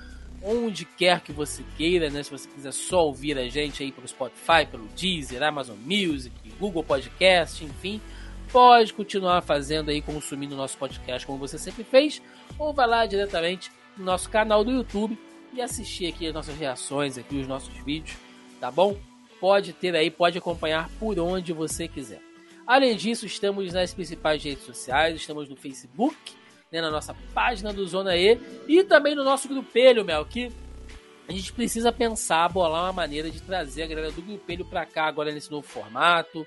onde 0.43 0.85
quer 0.85 1.21
que 1.21 1.31
você 1.31 1.63
queira, 1.77 2.09
né? 2.09 2.23
Se 2.23 2.31
você 2.31 2.47
quiser 2.47 2.73
só 2.73 3.05
ouvir 3.05 3.37
a 3.37 3.47
gente 3.47 3.83
aí 3.83 3.91
pelo 3.91 4.07
Spotify, 4.07 4.65
pelo 4.69 4.87
Deezer, 4.89 5.41
Amazon 5.41 5.77
Music, 5.77 6.35
Google 6.59 6.83
Podcast, 6.83 7.63
enfim, 7.63 8.01
pode 8.51 8.93
continuar 8.93 9.41
fazendo 9.41 9.89
aí, 9.89 10.01
consumindo 10.01 10.53
o 10.53 10.57
nosso 10.57 10.77
podcast 10.77 11.25
como 11.25 11.39
você 11.39 11.57
sempre 11.57 11.83
fez, 11.83 12.21
ou 12.59 12.73
vai 12.73 12.87
lá 12.87 13.05
diretamente 13.05 13.71
no 13.97 14.03
nosso 14.03 14.29
canal 14.29 14.63
do 14.63 14.71
YouTube 14.71 15.17
e 15.53 15.61
assistir 15.61 16.07
aqui 16.07 16.27
as 16.27 16.33
nossas 16.33 16.57
reações, 16.57 17.17
aqui 17.17 17.37
os 17.37 17.47
nossos 17.47 17.73
vídeos, 17.83 18.17
tá 18.59 18.69
bom? 18.69 18.97
Pode 19.39 19.73
ter 19.73 19.95
aí, 19.95 20.11
pode 20.11 20.37
acompanhar 20.37 20.89
por 20.99 21.17
onde 21.19 21.53
você 21.53 21.87
quiser. 21.87 22.21
Além 22.67 22.95
disso, 22.95 23.25
estamos 23.25 23.73
nas 23.73 23.93
principais 23.93 24.43
redes 24.43 24.63
sociais, 24.63 25.15
estamos 25.15 25.49
no 25.49 25.55
Facebook, 25.55 26.15
né, 26.71 26.79
na 26.81 26.91
nossa 26.91 27.15
página 27.33 27.73
do 27.73 27.85
Zona 27.87 28.15
E 28.15 28.39
e 28.67 28.83
também 28.83 29.15
no 29.15 29.23
nosso 29.23 29.47
grupelho, 29.47 30.05
Mel, 30.05 30.25
que 30.25 30.51
a 31.27 31.31
gente 31.31 31.51
precisa 31.53 31.91
pensar, 31.91 32.49
bolar 32.49 32.83
uma 32.83 32.93
maneira 32.93 33.29
de 33.29 33.41
trazer 33.41 33.83
a 33.83 33.87
galera 33.87 34.11
do 34.11 34.21
grupelho 34.21 34.65
para 34.65 34.85
cá 34.85 35.05
agora 35.05 35.31
nesse 35.31 35.49
novo 35.49 35.65
formato. 35.65 36.45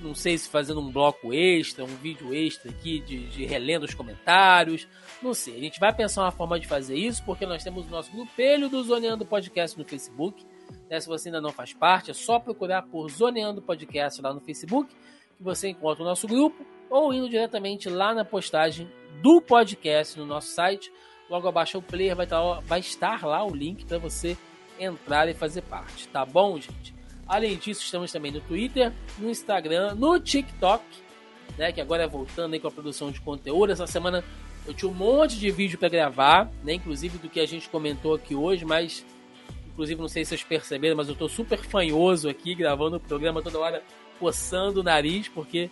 Não 0.00 0.14
sei 0.14 0.38
se 0.38 0.48
fazendo 0.48 0.80
um 0.80 0.90
bloco 0.90 1.32
extra, 1.32 1.84
um 1.84 1.96
vídeo 1.96 2.34
extra 2.34 2.70
aqui 2.70 3.00
de, 3.00 3.26
de 3.28 3.44
relendo 3.44 3.84
os 3.84 3.94
comentários. 3.94 4.88
Não 5.22 5.34
sei. 5.34 5.56
A 5.56 5.60
gente 5.60 5.78
vai 5.78 5.94
pensar 5.94 6.22
uma 6.22 6.30
forma 6.30 6.58
de 6.58 6.66
fazer 6.66 6.96
isso, 6.96 7.22
porque 7.24 7.44
nós 7.44 7.62
temos 7.62 7.86
o 7.86 7.90
nosso 7.90 8.10
grupelho 8.10 8.68
do 8.68 8.82
Zoneando 8.82 9.26
Podcast 9.26 9.78
no 9.78 9.84
Facebook. 9.84 10.44
Né? 10.88 10.98
Se 11.00 11.06
você 11.06 11.28
ainda 11.28 11.40
não 11.40 11.52
faz 11.52 11.74
parte, 11.74 12.10
é 12.10 12.14
só 12.14 12.38
procurar 12.38 12.82
por 12.82 13.10
Zoneando 13.10 13.60
Podcast 13.60 14.22
lá 14.22 14.32
no 14.32 14.40
Facebook 14.40 14.94
que 15.40 15.44
você 15.44 15.68
encontra 15.68 16.02
o 16.02 16.06
nosso 16.06 16.28
grupo 16.28 16.64
ou 16.90 17.14
indo 17.14 17.28
diretamente 17.28 17.88
lá 17.88 18.12
na 18.12 18.24
postagem 18.24 18.90
do 19.22 19.40
podcast 19.40 20.18
no 20.18 20.26
nosso 20.26 20.48
site. 20.48 20.92
Logo 21.30 21.48
abaixo 21.48 21.78
o 21.78 21.82
player 21.82 22.14
vai 22.14 22.26
estar, 22.26 22.40
tá 22.42 22.60
vai 22.60 22.80
estar 22.80 23.24
lá 23.24 23.44
o 23.44 23.54
link 23.54 23.86
para 23.86 23.98
você 23.98 24.36
entrar 24.78 25.28
e 25.28 25.34
fazer 25.34 25.62
parte, 25.62 26.08
tá 26.08 26.24
bom, 26.24 26.58
gente? 26.58 26.99
Além 27.30 27.56
disso, 27.56 27.82
estamos 27.82 28.10
também 28.10 28.32
no 28.32 28.40
Twitter, 28.40 28.92
no 29.18 29.30
Instagram, 29.30 29.94
no 29.94 30.18
TikTok, 30.18 30.84
né, 31.56 31.70
que 31.70 31.80
agora 31.80 32.02
é 32.02 32.08
voltando 32.08 32.54
aí 32.54 32.60
com 32.60 32.68
a 32.68 32.70
produção 32.70 33.10
de 33.10 33.20
conteúdo. 33.20 33.72
Essa 33.72 33.86
semana 33.86 34.24
eu 34.66 34.74
tinha 34.74 34.90
um 34.90 34.94
monte 34.94 35.38
de 35.38 35.50
vídeo 35.50 35.78
para 35.78 35.88
gravar, 35.88 36.50
né, 36.64 36.74
inclusive 36.74 37.18
do 37.18 37.28
que 37.28 37.38
a 37.40 37.46
gente 37.46 37.68
comentou 37.68 38.14
aqui 38.14 38.34
hoje, 38.34 38.64
mas 38.64 39.06
inclusive 39.68 40.00
não 40.00 40.08
sei 40.08 40.24
se 40.24 40.30
vocês 40.30 40.42
perceberam, 40.42 40.96
mas 40.96 41.06
eu 41.06 41.12
estou 41.12 41.28
super 41.28 41.60
fanhoso 41.60 42.28
aqui 42.28 42.54
gravando 42.54 42.96
o 42.96 43.00
programa 43.00 43.40
toda 43.40 43.58
hora 43.58 43.82
coçando 44.18 44.80
o 44.80 44.82
nariz, 44.82 45.28
porque 45.28 45.70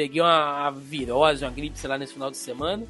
Peguei 0.00 0.22
uma, 0.22 0.62
uma 0.62 0.70
virose, 0.70 1.44
uma 1.44 1.50
gripe, 1.50 1.78
sei 1.78 1.90
lá, 1.90 1.98
nesse 1.98 2.14
final 2.14 2.30
de 2.30 2.36
semana. 2.38 2.86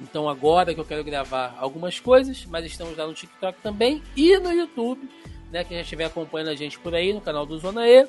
Então 0.00 0.28
agora 0.28 0.74
que 0.74 0.80
eu 0.80 0.84
quero 0.84 1.04
gravar 1.04 1.56
algumas 1.58 2.00
coisas, 2.00 2.44
mas 2.46 2.66
estamos 2.66 2.96
lá 2.96 3.06
no 3.06 3.14
TikTok 3.14 3.60
também 3.62 4.02
e 4.16 4.36
no 4.38 4.50
YouTube, 4.50 5.08
né? 5.50 5.64
Quem 5.64 5.76
já 5.76 5.82
estiver 5.82 6.04
acompanhando 6.04 6.48
a 6.48 6.54
gente 6.54 6.78
por 6.78 6.94
aí 6.94 7.12
no 7.12 7.20
canal 7.20 7.46
do 7.46 7.58
Zona 7.58 7.88
E. 7.88 8.06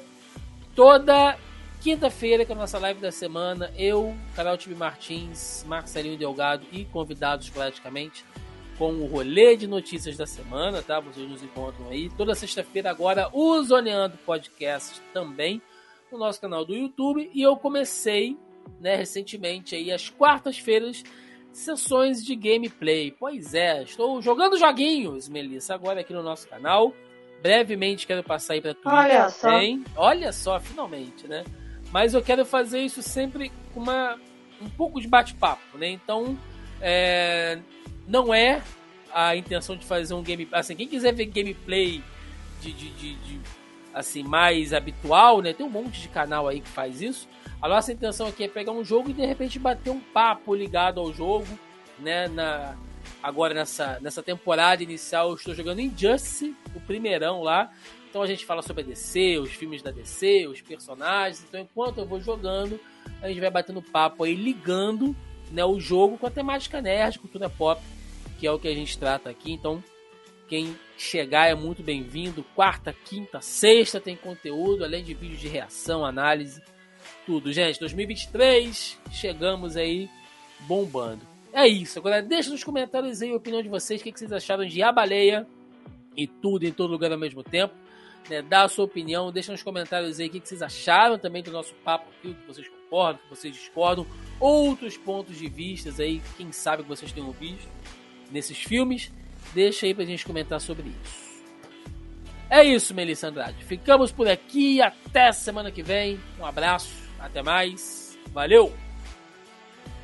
Toda 0.76 1.38
quinta-feira, 1.82 2.46
que 2.46 2.52
é 2.52 2.56
a 2.56 2.58
nossa 2.58 2.78
live 2.80 3.00
da 3.00 3.12
semana, 3.12 3.72
eu, 3.78 4.16
Carol 4.36 4.58
Tibi 4.58 4.76
Martins, 4.76 5.64
Marcelinho 5.68 6.18
Delgado 6.18 6.66
e 6.72 6.86
convidados 6.86 7.50
praticamente 7.50 8.24
com 8.78 8.94
o 8.94 9.08
rolê 9.08 9.56
de 9.56 9.68
notícias 9.68 10.16
da 10.16 10.28
semana, 10.28 10.84
tá? 10.84 11.00
Vocês 11.00 11.28
nos 11.28 11.42
encontram 11.42 11.90
aí. 11.90 12.10
Toda 12.12 12.36
sexta-feira 12.36 12.92
agora 12.92 13.30
o 13.34 13.62
Zoneando 13.64 14.18
Podcast 14.18 15.02
também 15.14 15.62
no 16.12 16.18
nosso 16.18 16.40
canal 16.40 16.64
do 16.64 16.76
YouTube 16.76 17.30
e 17.34 17.42
eu 17.42 17.58
comecei, 17.58 18.38
né, 18.80 18.96
recentemente 18.96 19.76
aí 19.76 19.92
as 19.92 20.10
quartas-feiras 20.10 21.04
sessões 21.52 22.24
de 22.24 22.36
gameplay. 22.36 23.12
Pois 23.12 23.54
é, 23.54 23.82
estou 23.82 24.22
jogando 24.22 24.58
joguinhos, 24.58 25.28
Melissa, 25.28 25.74
agora 25.74 26.02
aqui 26.02 26.14
no 26.14 26.22
nosso 26.22 26.48
canal. 26.48 26.94
Brevemente 27.42 28.08
quero 28.08 28.24
passar 28.24 28.54
aí 28.54 28.62
para 28.62 28.74
Twitch 28.74 28.94
Olha 28.94 29.32
também. 29.32 29.84
só. 29.94 30.02
Olha 30.02 30.32
só, 30.32 30.60
finalmente, 30.60 31.28
né? 31.28 31.44
Mas 31.92 32.14
eu 32.14 32.22
quero 32.22 32.46
fazer 32.46 32.82
isso 32.82 33.02
sempre 33.02 33.52
com 33.74 33.80
uma, 33.80 34.20
um 34.62 34.70
pouco 34.70 35.00
de 35.00 35.08
bate-papo, 35.08 35.78
né? 35.78 35.88
Então, 35.90 36.38
é, 36.82 37.60
não 38.08 38.34
é 38.34 38.62
a 39.14 39.36
intenção 39.36 39.76
de 39.76 39.86
fazer 39.86 40.14
um 40.14 40.22
game. 40.22 40.48
Assim, 40.52 40.76
quem 40.76 40.88
quiser 40.88 41.14
ver 41.14 41.26
gameplay 41.26 42.04
de, 42.62 42.72
de, 42.74 42.90
de, 42.90 43.16
de 43.16 43.40
assim 43.94 44.24
mais 44.24 44.74
habitual, 44.74 45.42
né? 45.42 45.54
Tem 45.54 45.66
um 45.66 45.70
monte 45.70 46.02
de 46.02 46.10
canal 46.10 46.48
aí 46.48 46.62
que 46.62 46.70
faz 46.70 47.02
isso. 47.02 47.28
A 47.62 47.68
nossa 47.68 47.92
intenção 47.92 48.28
aqui 48.28 48.44
é 48.44 48.48
pegar 48.48 48.72
um 48.72 48.84
jogo 48.84 49.10
e 49.10 49.14
de 49.14 49.26
repente 49.26 49.58
bater 49.58 49.90
um 49.90 50.00
papo 50.00 50.54
ligado 50.54 51.00
ao 51.00 51.12
jogo, 51.12 51.48
né? 52.00 52.28
Na, 52.28 52.76
agora 53.22 53.54
nessa, 53.54 54.00
nessa 54.02 54.22
temporada 54.22 54.84
inicial 54.84 55.30
eu 55.30 55.36
estou 55.36 55.54
jogando 55.54 55.82
Injustice, 55.82 56.56
o 56.76 56.80
primeirão 56.80 57.42
lá. 57.42 57.72
Então 58.10 58.22
a 58.22 58.28
gente 58.28 58.46
fala 58.46 58.62
sobre 58.62 58.84
a 58.84 58.86
DC, 58.86 59.38
os 59.38 59.52
filmes 59.52 59.82
da 59.82 59.92
DC, 59.92 60.48
os 60.48 60.62
personagens. 60.62 61.44
Então 61.48 61.60
enquanto 61.60 62.00
eu 62.00 62.06
vou 62.06 62.20
jogando, 62.20 62.80
a 63.22 63.28
gente 63.28 63.40
vai 63.40 63.52
batendo 63.52 63.82
papo 63.82 64.24
aí, 64.24 64.34
ligando 64.34 65.16
né, 65.52 65.64
o 65.64 65.80
jogo 65.80 66.18
com 66.18 66.28
a 66.28 66.32
temática 66.32 66.82
nerd, 66.82 67.20
cultura 67.20 67.50
pop, 67.50 67.82
que 68.40 68.48
é 68.48 68.52
o 68.52 68.60
que 68.60 68.68
a 68.68 68.74
gente 68.74 68.98
trata 68.98 69.30
aqui. 69.30 69.52
Então 69.54 69.84
quem 70.48 70.78
chegar 70.98 71.48
é 71.48 71.56
muito 71.56 71.84
bem-vindo. 71.84 72.44
Quarta, 72.56 72.94
quinta, 72.94 73.42
sexta 73.42 74.00
tem 74.00 74.16
conteúdo, 74.16 74.84
além 74.84 75.04
de 75.04 75.14
vídeos 75.14 75.42
de 75.42 75.48
reação, 75.48 76.06
análise 76.06 76.62
tudo, 77.26 77.52
gente. 77.52 77.80
2023, 77.80 78.98
chegamos 79.12 79.76
aí 79.76 80.10
bombando. 80.62 81.37
É 81.58 81.68
isso. 81.68 81.98
Agora 81.98 82.22
deixa 82.22 82.52
nos 82.52 82.64
comentários 82.64 83.20
aí 83.20 83.32
a 83.32 83.36
opinião 83.36 83.64
de 83.64 83.68
vocês, 83.68 84.00
o 84.00 84.04
que, 84.04 84.12
vocês 84.12 84.32
acharam 84.32 84.64
de 84.64 84.84
A 84.84 84.92
Baleia 84.92 85.48
e 86.16 86.28
tudo 86.28 86.68
em 86.68 86.72
todo 86.72 86.92
lugar 86.92 87.12
ao 87.12 87.18
mesmo 87.18 87.44
tempo. 87.44 87.74
Né? 88.30 88.44
Dá 88.44 88.62
a 88.62 88.68
sua 88.68 88.86
opinião, 88.86 89.32
deixa 89.32 89.52
nos 89.52 89.64
comentários 89.64 90.20
aí 90.20 90.28
o 90.28 90.30
que, 90.30 90.40
vocês 90.40 90.62
acharam 90.62 91.18
também 91.18 91.42
do 91.42 91.52
nosso 91.52 91.74
papo 91.84 92.06
aqui, 92.12 92.28
o 92.28 92.36
que 92.36 92.46
vocês 92.46 92.68
concordam, 92.68 93.16
o 93.16 93.24
que 93.24 93.30
vocês 93.36 93.56
discordam, 93.56 94.06
outros 94.40 94.98
pontos 94.98 95.36
de 95.36 95.50
vista 95.50 95.90
aí, 96.00 96.22
quem 96.38 96.52
sabe 96.52 96.84
que 96.84 96.90
vocês 96.90 97.12
tenham 97.12 97.32
visto 97.32 97.68
nesses 98.32 98.60
filmes. 98.60 99.12
Deixa 99.52 99.88
aí 99.88 99.96
pra 99.96 100.06
gente 100.06 100.24
comentar 100.28 100.62
sobre 100.62 100.90
isso. 101.04 101.44
É 102.52 102.64
isso, 102.64 102.94
Melissa 102.94 103.30
Andrade. 103.30 103.64
Ficamos 103.64 104.12
por 104.12 104.28
aqui. 104.28 104.80
Até 104.80 105.32
semana 105.32 105.72
que 105.72 105.82
vem. 105.82 106.20
Um 106.40 106.46
abraço. 106.46 106.94
Até 107.20 107.42
mais. 107.42 108.16
Valeu! 108.32 108.87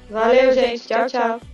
Valeu, 0.10 0.54
gente. 0.54 0.88
Tchau, 0.88 1.08
tchau. 1.08 1.53